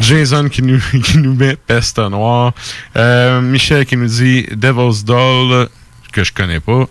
Jason 0.00 0.48
qui 0.48 0.62
nous, 0.62 0.78
qui 1.02 1.18
nous 1.18 1.34
met 1.34 1.56
Peste 1.56 1.98
Noire. 1.98 2.52
Euh, 2.96 3.40
Michel 3.40 3.84
qui 3.86 3.96
nous 3.96 4.06
dit 4.06 4.46
Devil's 4.54 5.04
Doll, 5.04 5.68
que 6.12 6.22
je 6.22 6.32
connais 6.32 6.60
pas. 6.60 6.86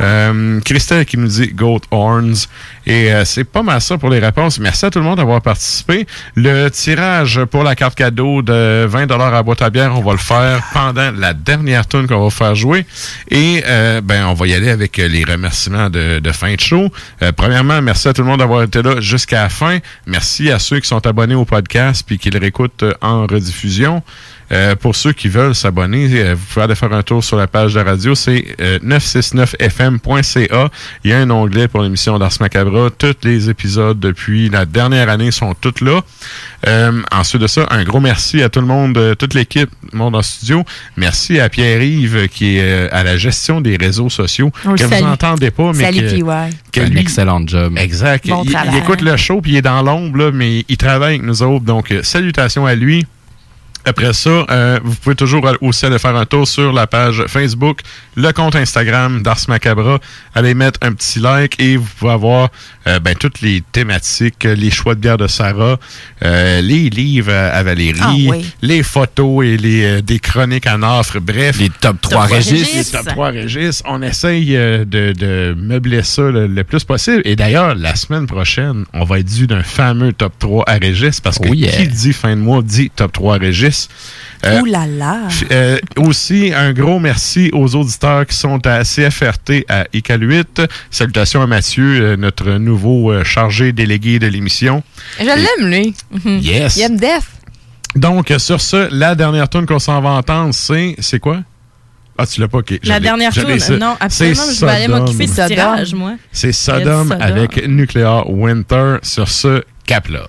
Euh, 0.00 0.60
Christelle 0.60 1.04
qui 1.04 1.18
nous 1.18 1.28
dit 1.28 1.48
Goat 1.48 1.80
Horns. 1.90 2.46
Et 2.86 3.12
euh, 3.12 3.24
c'est 3.24 3.44
pas 3.44 3.62
mal 3.62 3.80
ça 3.80 3.98
pour 3.98 4.10
les 4.10 4.18
réponses. 4.18 4.58
Merci 4.58 4.86
à 4.86 4.90
tout 4.90 4.98
le 4.98 5.04
monde 5.04 5.16
d'avoir 5.16 5.40
participé. 5.40 6.06
Le 6.34 6.68
tirage 6.68 7.44
pour 7.44 7.62
la 7.62 7.74
carte 7.74 7.94
cadeau 7.94 8.42
de 8.42 8.86
20 8.86 9.10
à 9.10 9.42
boîte 9.42 9.62
à 9.62 9.70
bière, 9.70 9.96
on 9.96 10.02
va 10.02 10.12
le 10.12 10.18
faire 10.18 10.62
pendant 10.72 11.10
la 11.12 11.34
dernière 11.34 11.86
tune 11.86 12.06
qu'on 12.06 12.22
va 12.22 12.30
faire 12.30 12.54
jouer. 12.54 12.86
Et 13.30 13.62
euh, 13.66 14.00
ben 14.00 14.26
on 14.26 14.34
va 14.34 14.46
y 14.46 14.54
aller 14.54 14.70
avec 14.70 14.96
les 14.96 15.24
remerciements 15.24 15.90
de, 15.90 16.18
de 16.18 16.32
fin 16.32 16.54
de 16.54 16.60
show. 16.60 16.90
Premièrement, 17.36 17.80
merci 17.80 18.08
à 18.08 18.12
tout 18.12 18.22
le 18.22 18.28
monde 18.28 18.40
d'avoir 18.40 18.62
été 18.62 18.82
là 18.82 19.00
jusqu'à 19.00 19.42
la 19.42 19.48
fin. 19.48 19.78
Merci 20.06 20.50
à 20.50 20.58
ceux 20.58 20.80
qui 20.80 20.88
sont 20.88 21.06
abonnés 21.06 21.34
au 21.34 21.44
podcast 21.44 22.04
puis 22.06 22.18
qui 22.18 22.30
le 22.30 22.38
réécoutent 22.38 22.84
en 23.00 23.26
rediffusion. 23.26 24.02
Euh, 24.52 24.76
pour 24.76 24.94
ceux 24.94 25.12
qui 25.12 25.28
veulent 25.28 25.54
s'abonner, 25.54 26.08
euh, 26.12 26.34
vous 26.34 26.44
pouvez 26.52 26.64
aller 26.64 26.74
faire 26.74 26.92
un 26.92 27.02
tour 27.02 27.24
sur 27.24 27.36
la 27.36 27.46
page 27.46 27.74
de 27.74 27.78
la 27.80 27.84
radio. 27.90 28.14
C'est 28.14 28.44
euh, 28.60 28.78
969fm.ca. 28.80 30.70
Il 31.04 31.10
y 31.10 31.12
a 31.14 31.18
un 31.18 31.30
onglet 31.30 31.68
pour 31.68 31.82
l'émission 31.82 32.18
d'Ars 32.18 32.32
Macabra. 32.40 32.90
Tous 32.90 33.14
les 33.24 33.50
épisodes 33.50 33.98
depuis 33.98 34.48
la 34.48 34.66
dernière 34.66 35.08
année 35.08 35.30
sont 35.30 35.54
tous 35.54 35.80
là. 35.84 36.00
Euh, 36.66 37.02
ensuite 37.12 37.42
de 37.42 37.46
ça, 37.46 37.66
un 37.70 37.84
gros 37.84 38.00
merci 38.00 38.42
à 38.42 38.48
tout 38.48 38.60
le 38.60 38.66
monde, 38.66 38.96
euh, 38.96 39.14
toute 39.14 39.34
l'équipe, 39.34 39.70
le 39.92 39.98
monde 39.98 40.16
en 40.16 40.22
studio. 40.22 40.64
Merci 40.96 41.38
à 41.40 41.48
Pierre-Yves 41.48 42.16
euh, 42.16 42.26
qui 42.26 42.56
est 42.56 42.62
euh, 42.62 42.88
à 42.92 43.02
la 43.04 43.16
gestion 43.16 43.60
des 43.60 43.76
réseaux 43.76 44.08
sociaux. 44.08 44.50
On 44.64 44.70
le 44.72 44.76
que 44.78 44.84
vous 44.84 45.04
n'entendez 45.04 45.50
pas, 45.50 45.72
mais 45.74 45.84
Salut, 45.84 46.00
que, 46.00 46.80
que 46.80 46.80
un 46.80 46.88
lui- 46.88 47.00
excellent 47.00 47.46
job. 47.46 47.74
Exact. 47.76 48.26
Bon 48.28 48.42
il, 48.44 48.76
écoute 48.78 49.02
le 49.02 49.16
show, 49.16 49.40
puis 49.40 49.52
il 49.52 49.56
est 49.56 49.62
dans 49.62 49.82
l'ombre, 49.82 50.30
mais 50.32 50.64
il 50.68 50.76
travaille 50.76 51.14
avec 51.16 51.22
nous 51.22 51.42
autres. 51.42 51.64
Donc, 51.64 51.90
euh, 51.90 52.02
salutations 52.02 52.66
à 52.66 52.74
lui. 52.74 53.06
Après 53.86 54.14
ça, 54.14 54.46
euh, 54.50 54.80
vous 54.82 54.94
pouvez 54.94 55.14
toujours 55.14 55.46
aussi 55.60 55.84
aller 55.84 55.98
faire 55.98 56.16
un 56.16 56.24
tour 56.24 56.48
sur 56.48 56.72
la 56.72 56.86
page 56.86 57.24
Facebook, 57.28 57.80
le 58.16 58.32
compte 58.32 58.56
Instagram 58.56 59.22
d'Ars 59.22 59.40
Macabra. 59.48 59.98
Allez 60.34 60.54
mettre 60.54 60.78
un 60.82 60.92
petit 60.94 61.20
like 61.20 61.60
et 61.60 61.76
vous 61.76 61.88
pouvez 61.98 62.12
avoir 62.12 62.48
euh, 62.86 62.98
ben, 63.00 63.14
toutes 63.14 63.40
les 63.40 63.62
thématiques, 63.72 64.44
les 64.44 64.70
choix 64.70 64.94
de 64.94 65.00
bière 65.00 65.16
de 65.18 65.26
Sarah, 65.26 65.78
euh, 66.24 66.60
les 66.60 66.90
livres 66.90 67.32
à, 67.32 67.62
Valérie, 67.62 67.98
Ah 68.02 68.12
oui. 68.16 68.44
les 68.62 68.82
photos 68.82 69.44
et 69.44 69.56
les, 69.56 69.84
euh, 69.84 70.02
des 70.02 70.18
chroniques 70.18 70.66
en 70.66 70.82
offre. 70.82 71.18
Bref, 71.20 71.58
Les 71.58 71.70
top 71.70 72.00
3 72.00 72.26
trois 72.26 72.36
Régis. 72.36 72.74
Les 72.74 72.84
top 72.84 73.06
3 73.06 73.30
Régis. 73.30 73.82
On 73.86 74.02
essaye 74.02 74.56
euh, 74.56 74.84
de, 74.84 75.12
de 75.12 75.54
meubler 75.58 76.02
ça 76.02 76.22
le, 76.30 76.46
le 76.46 76.64
plus 76.64 76.84
possible. 76.84 77.22
Et 77.24 77.36
d'ailleurs, 77.36 77.74
la 77.74 77.94
semaine 77.96 78.26
prochaine, 78.26 78.84
on 78.92 79.04
va 79.04 79.18
être 79.20 79.26
dû 79.34 79.46
d'un 79.46 79.62
fameux 79.62 80.12
top 80.12 80.34
3 80.38 80.64
à 80.66 80.74
Régis 80.74 81.20
parce 81.20 81.38
que 81.38 81.48
Oh 81.48 81.54
yeah. 81.54 81.70
qui 81.70 81.88
dit 81.88 82.12
fin 82.12 82.36
de 82.36 82.40
mois 82.40 82.62
dit 82.62 82.90
top 82.94 83.12
3 83.12 83.36
à 83.36 83.38
Régis. 83.38 83.88
Euh, 84.44 84.60
Ouh 84.60 84.64
là 84.66 84.86
là. 84.86 85.20
euh, 85.50 85.78
aussi, 85.96 86.52
un 86.54 86.72
gros 86.72 86.98
merci 86.98 87.50
aux 87.52 87.74
auditeurs 87.74 88.26
qui 88.26 88.36
sont 88.36 88.66
à 88.66 88.82
CFRT 88.84 89.64
à 89.68 89.86
ICAL 89.92 90.22
8. 90.22 90.62
Salutations 90.90 91.42
à 91.42 91.46
Mathieu, 91.46 92.00
euh, 92.02 92.16
notre 92.16 92.52
nouveau 92.52 93.10
euh, 93.12 93.24
chargé 93.24 93.72
délégué 93.72 94.18
de 94.18 94.26
l'émission. 94.26 94.82
Je 95.18 95.24
l'aime, 95.24 95.68
lui. 95.70 95.94
Yes. 96.40 96.76
Il 96.76 96.82
aime 96.82 96.96
Def. 96.96 97.30
Donc, 97.96 98.30
euh, 98.30 98.38
sur 98.38 98.60
ce, 98.60 98.88
la 98.92 99.14
dernière 99.14 99.48
tune 99.48 99.66
qu'on 99.66 99.78
s'en 99.78 100.00
va 100.00 100.10
entendre, 100.10 100.52
c'est. 100.52 100.96
C'est 100.98 101.20
quoi? 101.20 101.38
Ah, 102.18 102.26
tu 102.26 102.40
l'as 102.40 102.48
pas, 102.48 102.58
ok. 102.58 102.78
La 102.84 103.00
dernière 103.00 103.32
tourne, 103.32 103.50
non, 103.78 103.96
C'est 103.98 104.04
absolument, 104.04 104.42
je 104.52 104.64
vais 104.66 104.70
aller 104.72 104.84
Sodom. 104.86 104.98
m'occuper 105.00 105.26
du 105.26 105.32
tirage, 105.32 105.94
moi. 105.94 106.12
C'est 106.30 106.52
Sodom 106.52 107.08
Sodom. 107.08 107.20
avec 107.20 107.66
Nuclear 107.66 108.30
Winter 108.30 108.96
sur 109.02 109.28
ce 109.28 109.64
cap-là. 109.86 110.26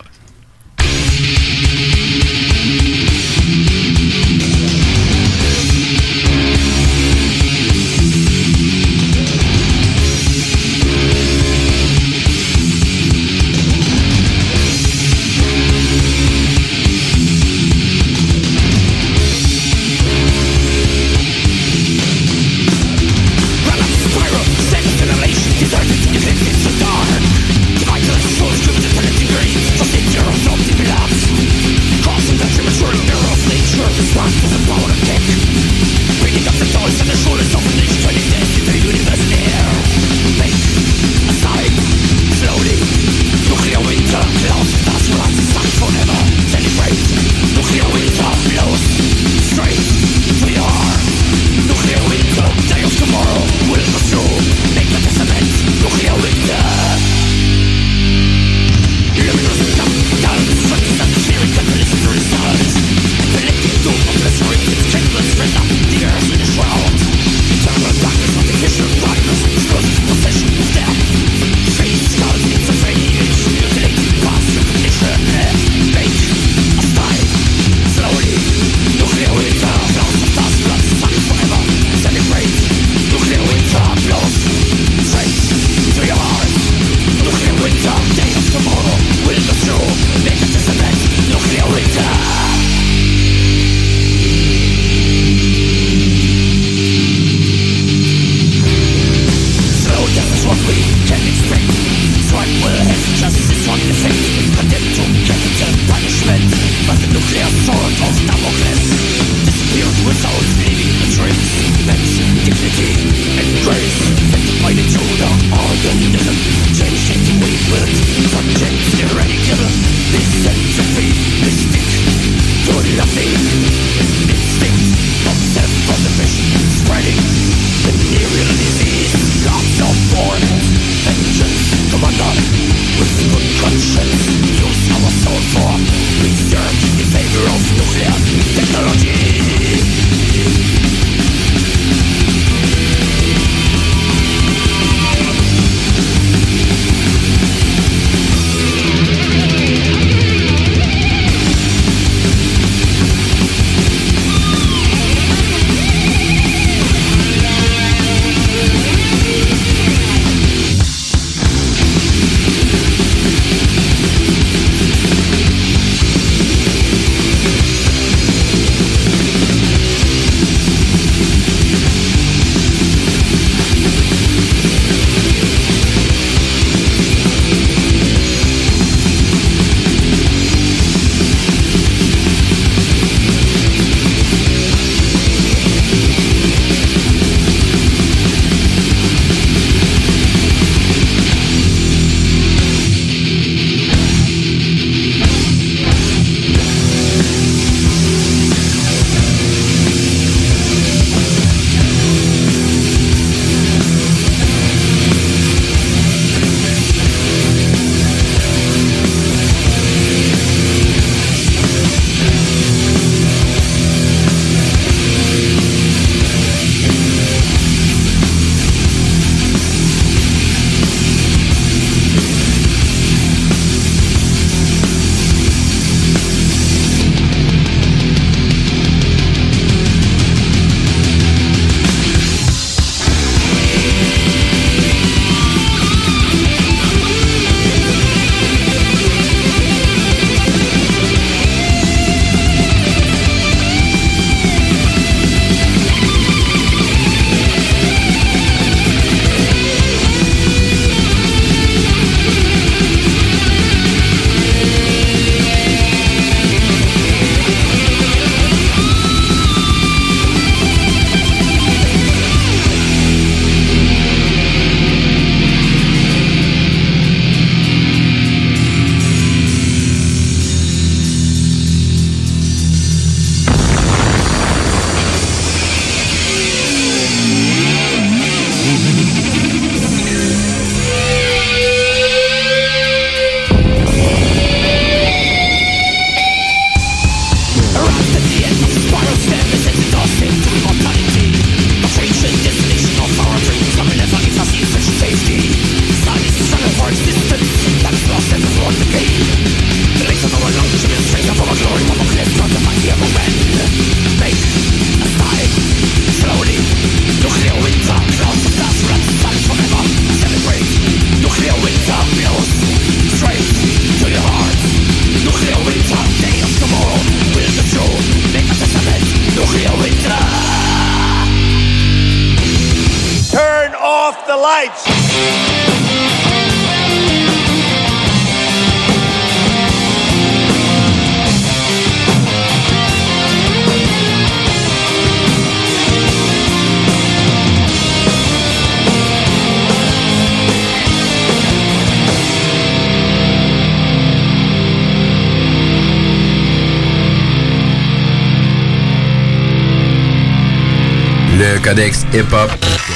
Codex 351.66 352.06
Hip 352.14 352.32
Hop. 352.32 352.52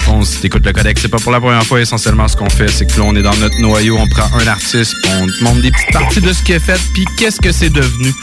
On 0.10 0.24
si 0.24 0.42
t'écoutes 0.42 0.64
le 0.64 0.72
Codex 0.72 1.04
Hip 1.04 1.10
Hop 1.14 1.24
pour 1.24 1.32
la 1.32 1.40
première 1.40 1.66
fois, 1.66 1.82
essentiellement 1.82 2.28
ce 2.28 2.38
qu'on 2.38 2.50
fait, 2.50 2.68
c'est 2.68 2.86
que 2.86 3.00
là 3.00 3.06
on 3.08 3.16
est 3.16 3.24
dans 3.24 3.36
notre 3.38 3.60
noyau, 3.60 3.98
on 3.98 4.08
prend 4.08 4.30
un 4.38 4.46
artiste, 4.46 4.94
on 5.20 5.26
te 5.26 5.44
montre 5.44 5.62
des 5.64 5.72
petites 5.72 5.92
parties 5.92 6.22
de 6.22 6.32
ce 6.32 6.44
qu'il 6.44 6.54
a 6.54 6.60
fait, 6.60 6.80
puis 6.94 7.04
qu'est-ce 7.18 7.42
que 7.42 7.52
c'est 7.52 7.72
devenu. 7.72 8.14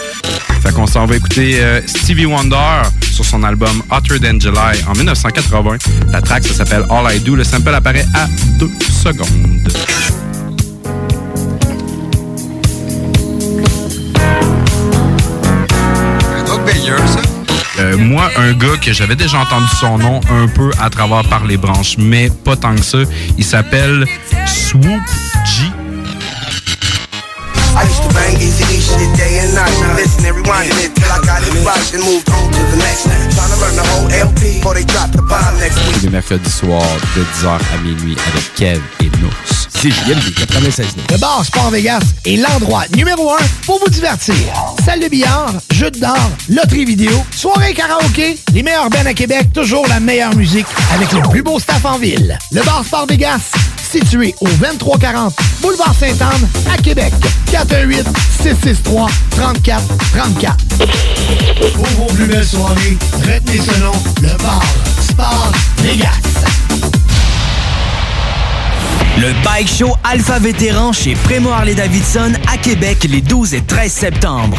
Fait 0.62 0.73
qu'on 0.73 0.86
s'en 0.86 1.05
va 1.05 1.16
écouter 1.16 1.60
euh, 1.60 1.81
Stevie 1.86 2.27
Wonder 2.27 2.82
sur 3.12 3.24
son 3.24 3.43
album 3.43 3.82
Hotter 3.90 4.20
Than 4.20 4.39
July 4.39 4.85
en 4.86 4.93
1980. 4.93 5.78
La 6.12 6.23
track, 6.23 6.47
ça 6.47 6.55
s'appelle 6.55 6.85
All 6.90 7.12
I 7.12 7.18
Do. 7.18 7.35
Le 7.35 7.43
sample 7.43 7.74
apparaît 7.74 8.06
à 8.14 8.28
2 8.60 8.70
secondes. 9.02 9.45
Un 18.37 18.53
gars 18.53 18.77
que 18.81 18.93
j'avais 18.93 19.17
déjà 19.17 19.39
entendu 19.41 19.67
son 19.81 19.99
nom 19.99 20.21
un 20.31 20.47
peu 20.49 20.71
à 20.81 20.91
travers 20.91 21.25
par 21.29 21.45
les 21.45 21.57
branches, 21.57 21.97
mais 21.99 22.31
pas 22.31 22.57
tant 22.57 22.75
que 22.75 22.83
ça. 22.83 22.99
Il 23.39 23.45
s'appelle 23.45 24.07
Swoop 24.47 24.85
G. 25.45 25.65
I 27.79 27.85
used 27.85 28.03
to 28.03 28.15
bang 28.15 28.41
easy 28.41 28.65
shit 28.81 29.17
day 29.17 29.41
and 29.41 29.53
night. 29.55 29.97
Listen 29.97 30.25
and 30.27 30.37
rewind 30.37 30.73
it 30.81 30.95
till 30.95 31.13
I 31.13 31.21
got 31.27 31.43
it 31.47 31.53
right 31.65 31.95
and 31.95 32.05
moved 32.05 32.29
on 32.31 32.51
to 32.51 32.63
the 32.71 32.77
next. 32.79 33.05
Trying 33.05 33.53
to 33.53 33.57
run 33.61 33.77
the 33.77 33.85
whole 33.85 34.09
LP 34.11 34.59
before 34.59 34.75
they 34.75 34.85
drop 34.85 35.13
the 35.13 35.23
bomb 35.23 35.59
next 35.61 35.77
week. 35.85 35.95
Tous 35.95 36.05
les 36.05 36.11
mercredis 36.11 36.51
soirs 36.51 36.97
de 37.17 37.23
10h 37.23 37.49
à 37.49 37.79
minuit 37.85 38.17
avec 38.33 38.55
Kev 38.55 38.81
et 39.01 39.11
96 39.85 40.87
Le 41.11 41.19
bar 41.19 41.45
Sport 41.45 41.71
Vegas 41.71 42.01
est 42.25 42.37
l'endroit 42.37 42.85
numéro 42.97 43.33
un 43.33 43.45
pour 43.67 43.79
vous 43.79 43.91
divertir. 43.91 44.35
Salle 44.87 45.01
de 45.01 45.09
billard, 45.09 45.53
jeux 45.73 45.91
de 45.91 45.99
d'or, 45.99 46.31
loterie 46.49 46.85
vidéo, 46.85 47.11
soirée 47.35 47.75
karaoké, 47.75 48.39
les 48.55 48.63
meilleurs 48.63 48.89
bands 48.89 49.05
à 49.05 49.15
Québec, 49.15 49.49
toujours 49.53 49.85
la 49.89 49.99
meilleure 49.99 50.33
musique 50.37 50.67
avec 50.95 51.11
le 51.11 51.29
plus 51.29 51.43
beau 51.43 51.59
staff 51.59 51.85
en 51.85 51.99
ville. 51.99 52.39
Le 52.53 52.63
bar 52.63 52.85
Sport 52.85 53.07
Vegas, 53.09 53.51
situé 53.91 54.33
au 54.41 54.47
2340 54.47 55.35
Boulevard 55.61 55.93
Sainte-Anne 55.93 56.49
à 56.73 56.81
Québec. 56.81 57.13
418 57.51 58.07
663 58.41 59.09
34 59.33 59.83
34. 60.13 60.57
Pour 61.75 61.87
vos 61.87 62.15
plus 62.15 62.27
belles 62.27 62.47
soirées, 62.47 62.97
retenez 63.23 63.59
ce 63.59 63.81
nom, 63.81 63.93
le 64.23 64.41
bar 64.41 64.63
Sport 65.01 65.51
Vegas. 65.79 66.13
Le 69.19 69.33
Bike 69.43 69.69
Show 69.69 69.95
Alpha 70.05 70.39
Vétéran 70.39 70.93
chez 70.93 71.15
Prémo 71.15 71.51
Harley-Davidson 71.51 72.33
à 72.53 72.59
Québec 72.59 73.07
les 73.09 73.23
12 73.23 73.55
et 73.55 73.63
13 73.63 73.91
septembre. 73.91 74.59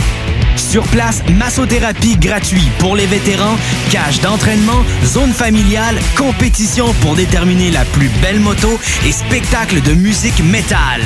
Sur 0.55 0.81
place, 0.87 1.21
massothérapie 1.29 2.17
gratuite 2.17 2.71
pour 2.79 2.95
les 2.95 3.05
vétérans, 3.05 3.55
cage 3.91 4.19
d'entraînement, 4.19 4.83
zone 5.05 5.31
familiale, 5.31 5.95
compétition 6.17 6.91
pour 7.01 7.15
déterminer 7.15 7.69
la 7.69 7.85
plus 7.85 8.09
belle 8.19 8.39
moto 8.39 8.79
et 9.05 9.11
spectacle 9.11 9.79
de 9.81 9.93
musique 9.93 10.43
métal. 10.43 11.01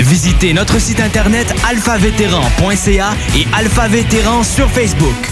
Visitez 0.00 0.52
notre 0.52 0.80
site 0.80 0.98
internet 0.98 1.54
alphavétéran.ca 1.68 3.10
et 3.36 3.46
Alpha 3.56 3.86
Vétéran 3.86 4.42
sur 4.42 4.68
Facebook. 4.68 5.30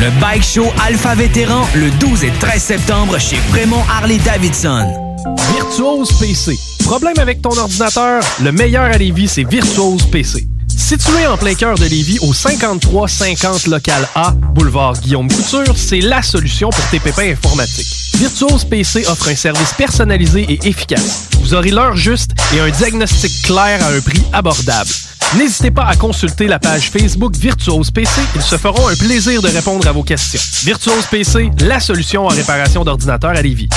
Le 0.00 0.10
Bike 0.18 0.44
Show 0.44 0.72
Alpha 0.86 1.14
Vétéran 1.14 1.68
le 1.74 1.90
12 1.90 2.24
et 2.24 2.32
13 2.40 2.62
septembre 2.62 3.18
chez 3.18 3.36
Prémont 3.50 3.82
Harley-Davidson. 3.90 5.07
Virtuose 5.52 6.12
PC. 6.18 6.58
Problème 6.84 7.18
avec 7.18 7.42
ton 7.42 7.56
ordinateur? 7.56 8.22
Le 8.42 8.52
meilleur 8.52 8.84
à 8.84 8.98
Lévis, 8.98 9.28
c'est 9.28 9.44
Virtuose 9.44 10.04
PC. 10.10 10.46
Situé 10.68 11.26
en 11.26 11.36
plein 11.36 11.54
cœur 11.54 11.76
de 11.76 11.84
Lévis, 11.86 12.18
au 12.20 12.32
5350 12.32 13.66
local 13.66 14.08
A, 14.14 14.30
boulevard 14.30 14.94
Guillaume 15.00 15.28
Couture, 15.28 15.74
c'est 15.76 16.00
la 16.00 16.22
solution 16.22 16.70
pour 16.70 16.84
tes 16.90 17.00
pépins 17.00 17.30
informatiques. 17.32 17.88
Virtuose 18.14 18.64
PC 18.64 19.06
offre 19.08 19.28
un 19.28 19.34
service 19.34 19.72
personnalisé 19.74 20.42
et 20.42 20.68
efficace. 20.68 21.28
Vous 21.40 21.54
aurez 21.54 21.70
l'heure 21.70 21.96
juste 21.96 22.30
et 22.54 22.60
un 22.60 22.70
diagnostic 22.70 23.42
clair 23.42 23.82
à 23.84 23.88
un 23.88 24.00
prix 24.00 24.22
abordable. 24.32 24.90
N'hésitez 25.36 25.70
pas 25.70 25.84
à 25.84 25.94
consulter 25.94 26.46
la 26.46 26.58
page 26.58 26.90
Facebook 26.90 27.36
Virtuose 27.36 27.90
PC. 27.90 28.20
Ils 28.34 28.42
se 28.42 28.56
feront 28.56 28.88
un 28.88 28.94
plaisir 28.94 29.42
de 29.42 29.48
répondre 29.48 29.86
à 29.86 29.92
vos 29.92 30.02
questions. 30.02 30.40
Virtuose 30.64 31.04
PC, 31.10 31.50
la 31.60 31.80
solution 31.80 32.24
en 32.24 32.28
réparation 32.28 32.82
d'ordinateurs 32.82 33.32
à 33.36 33.42
Lévis. 33.42 33.68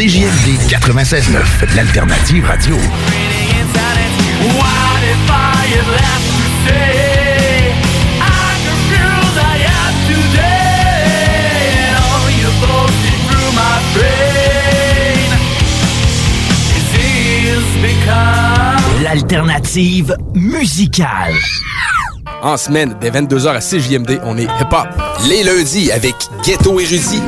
CJMD 0.00 0.58
96.9, 0.70 1.76
l'alternative 1.76 2.46
radio. 2.46 2.74
L'alternative 19.02 20.16
musicale. 20.32 21.34
En 22.40 22.56
semaine, 22.56 22.96
dès 23.02 23.10
22h 23.10 23.48
à 23.48 23.60
CJMD, 23.60 24.22
on 24.24 24.38
est 24.38 24.44
hip-hop. 24.44 24.88
Les 25.28 25.44
lundis 25.44 25.92
avec 25.92 26.14
Ghetto 26.42 26.80
Érudit. 26.80 27.20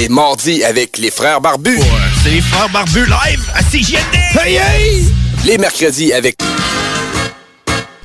Les 0.00 0.08
mardis 0.08 0.64
avec 0.64 0.96
les 0.96 1.10
frères 1.10 1.42
barbus. 1.42 1.78
C'est 2.22 2.30
les 2.30 2.40
frères 2.40 2.70
barbus 2.70 3.04
live 3.04 3.44
à 3.54 3.62
CJMD! 3.62 4.16
Hey, 4.42 4.54
hey! 4.54 5.04
Les 5.44 5.58
mercredis 5.58 6.14
avec 6.14 6.36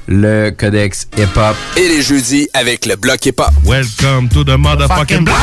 le 0.05 0.49
Codex 0.49 1.07
Hip 1.17 1.37
Hop. 1.37 1.55
et 1.77 1.87
les 1.87 2.01
jeudis 2.01 2.49
avec 2.53 2.85
le 2.85 2.97
bloc 2.97 3.25
hip-hop. 3.25 3.49
Welcome 3.63 4.27
to 4.27 4.43
the 4.43 4.57
motherfucking 4.57 5.23
block. 5.23 5.37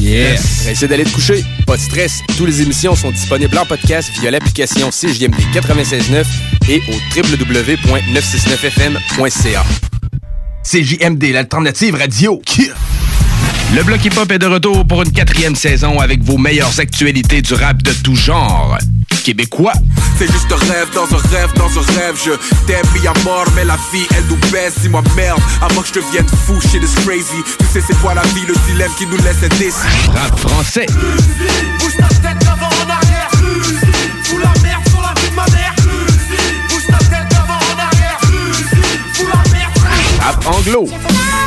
Yes. 0.00 0.66
Essayez 0.66 0.88
d'aller 0.88 1.04
te 1.04 1.10
coucher. 1.10 1.44
Pas 1.66 1.76
de 1.76 1.82
stress. 1.82 2.22
Toutes 2.38 2.48
les 2.48 2.62
émissions 2.62 2.96
sont 2.96 3.10
disponibles 3.10 3.58
en 3.58 3.66
podcast 3.66 4.08
via 4.18 4.30
l'application 4.30 4.88
CJMD 4.88 5.36
96.9 5.54 6.24
et 6.70 6.80
au 6.88 6.94
www.969fm.ca. 7.14 9.64
CJMD, 10.64 11.22
l'alternative 11.34 11.96
radio. 11.96 12.40
Le 13.76 13.82
Bloc 13.82 14.02
Hip 14.06 14.16
Hop 14.16 14.32
est 14.32 14.38
de 14.38 14.46
retour 14.46 14.86
pour 14.86 15.02
une 15.02 15.12
quatrième 15.12 15.54
saison 15.54 16.00
avec 16.00 16.22
vos 16.22 16.38
meilleures 16.38 16.80
actualités 16.80 17.42
du 17.42 17.52
rap 17.52 17.82
de 17.82 17.92
tout 17.92 18.16
genre. 18.16 18.78
Québécois. 19.22 19.74
C'est 20.18 20.32
juste 20.32 20.50
un 20.50 20.72
rêve 20.72 20.88
dans 20.94 21.04
un 21.04 21.20
rêve 21.28 21.52
dans 21.56 21.68
un 21.68 21.82
rêve 22.00 22.16
Je 22.24 22.30
t'aime 22.66 22.86
mis 22.98 23.06
à 23.06 23.12
mort 23.22 23.44
mais 23.54 23.66
la 23.66 23.76
vie 23.92 24.06
elle 24.16 24.24
nous 24.30 24.38
baisse 24.50 24.78
Dis-moi 24.80 25.02
merde 25.14 25.38
avant 25.60 25.82
que 25.82 25.88
je 25.88 25.92
devienne 25.92 26.26
fou 26.46 26.58
shit 26.62 26.82
is 26.82 26.94
crazy 27.04 27.42
Tu 27.58 27.66
sais 27.66 27.82
c'est 27.86 28.00
quoi 28.00 28.14
la 28.14 28.22
vie 28.22 28.46
le 28.48 28.54
dilemme 28.66 28.90
qui 28.96 29.06
nous 29.06 29.18
laisse 29.18 29.42
indécis 29.42 29.76
Rap 30.14 30.38
français. 30.38 30.86
Bouge 31.78 31.96
ta 31.98 32.08
tête 32.08 32.38
d'avant 32.46 32.70
en 32.82 32.88
arrière 32.88 33.30
Fous 34.24 34.38
la 34.38 34.62
merde 34.62 34.88
sur 34.88 35.02
la 35.02 35.12
vie 35.20 35.28
de 35.28 35.34
ma 35.36 35.46
mère 35.48 35.74
Bouge 36.70 36.86
ta 36.86 36.98
tête 36.98 37.28
d'avant 37.28 37.58
en 37.58 37.78
arrière 37.78 38.20
Fous 39.12 39.26
la 39.26 39.52
merde 39.52 39.72
Rap 40.22 40.46
anglo. 40.46 40.88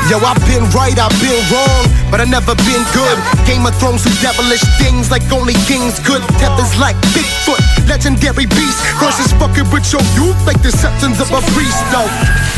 Yo, 0.09 0.17
I've 0.25 0.43
been 0.47 0.65
right, 0.71 0.97
I've 0.97 1.13
been 1.21 1.37
wrong, 1.53 1.85
but 2.09 2.19
I 2.19 2.25
never 2.25 2.55
been 2.65 2.81
good. 2.97 3.17
Game 3.45 3.63
of 3.67 3.75
Thrones 3.77 4.01
do 4.03 4.09
devilish 4.25 4.65
things 4.81 5.11
like 5.11 5.21
only 5.31 5.53
kings 5.69 5.99
could. 5.99 6.23
Peppers 6.41 6.79
like 6.79 6.95
Bigfoot, 7.13 7.61
legendary 7.87 8.47
beast. 8.47 8.81
Versus 8.97 9.31
fucking 9.33 9.69
with 9.69 9.85
your 9.93 10.01
youth 10.17 10.35
like 10.47 10.59
the 10.63 10.71
septons 10.71 11.21
of 11.21 11.29
a 11.29 11.41
priest, 11.53 11.77
though. 11.91 12.09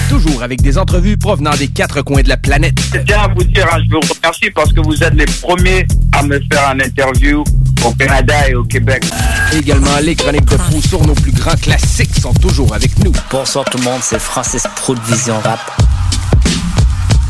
Toujours 0.07 0.43
avec 0.43 0.61
des 0.61 0.77
entrevues 0.77 1.17
provenant 1.17 1.51
des 1.51 1.67
quatre 1.67 2.01
coins 2.03 2.21
de 2.21 2.29
la 2.29 2.37
planète. 2.37 2.79
Je 2.93 2.99
tiens 2.99 3.23
à 3.23 3.27
vous 3.27 3.43
dire, 3.43 3.67
hein, 3.69 3.79
je 3.85 3.95
vous 3.95 3.99
remercie 3.99 4.49
parce 4.51 4.71
que 4.71 4.79
vous 4.79 5.03
êtes 5.03 5.13
les 5.15 5.25
premiers 5.41 5.85
à 6.13 6.23
me 6.23 6.39
faire 6.49 6.69
un 6.69 6.79
interview 6.79 7.43
au 7.83 7.91
Canada 7.91 8.47
et 8.47 8.55
au 8.55 8.63
Québec. 8.63 9.03
Également, 9.51 9.97
les 10.01 10.15
chroniques 10.15 10.45
de 10.45 10.55
fou 10.55 10.81
sur 10.81 11.05
nos 11.05 11.15
plus 11.15 11.33
grands 11.33 11.57
classiques 11.61 12.15
sont 12.17 12.33
toujours 12.33 12.73
avec 12.73 12.97
nous. 13.03 13.11
Bonsoir 13.29 13.65
tout 13.65 13.77
le 13.77 13.83
monde, 13.83 13.99
c'est 14.01 14.19
Francis 14.19 14.63
Pro 14.77 14.95
de 14.95 15.01
Vision 15.01 15.37
Rap. 15.43 15.80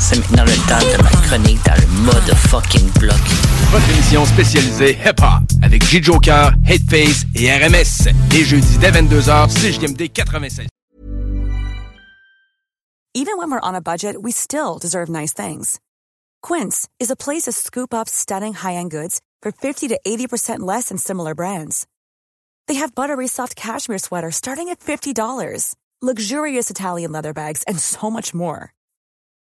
C'est 0.01 0.17
maintenant 0.17 0.43
le 0.45 0.55
temps 0.67 0.79
de 0.79 1.03
ma 1.03 1.11
chronique 1.27 1.63
dans 1.63 1.75
le 1.75 1.87
mode 2.01 2.35
fucking 2.35 2.89
bloc. 2.99 3.21
Votre 3.69 3.87
émission 3.91 4.25
spécialisée 4.25 4.97
hip-hop 5.05 5.43
avec 5.61 5.83
J-Joker, 5.83 6.53
Hateface 6.67 7.25
et 7.35 7.51
RMS. 7.51 8.09
Les 8.31 8.43
jeudis 8.43 8.79
dès 8.79 8.89
22h, 8.89 9.49
CJMD 9.53 10.11
96. 10.11 10.67
Even 13.13 13.37
when 13.37 13.51
we're 13.51 13.61
on 13.61 13.75
a 13.75 13.81
budget, 13.81 14.15
we 14.19 14.31
still 14.31 14.79
deserve 14.81 15.07
nice 15.07 15.33
things. 15.33 15.79
Quince 16.41 16.87
is 16.99 17.11
a 17.11 17.15
place 17.15 17.43
to 17.43 17.51
scoop 17.51 17.93
up 17.93 18.09
stunning 18.09 18.53
high-end 18.55 18.89
goods 18.89 19.21
for 19.43 19.51
50 19.51 19.87
to 19.89 19.99
80% 20.03 20.61
less 20.61 20.89
than 20.89 20.97
similar 20.97 21.35
brands. 21.35 21.85
They 22.67 22.75
have 22.79 22.95
buttery 22.95 23.27
soft 23.27 23.55
cashmere 23.55 23.99
sweaters 23.99 24.35
starting 24.35 24.69
at 24.69 24.79
$50, 24.79 25.75
luxurious 26.01 26.71
Italian 26.71 27.11
leather 27.11 27.33
bags, 27.33 27.61
and 27.67 27.77
so 27.79 28.09
much 28.09 28.33
more. 28.33 28.73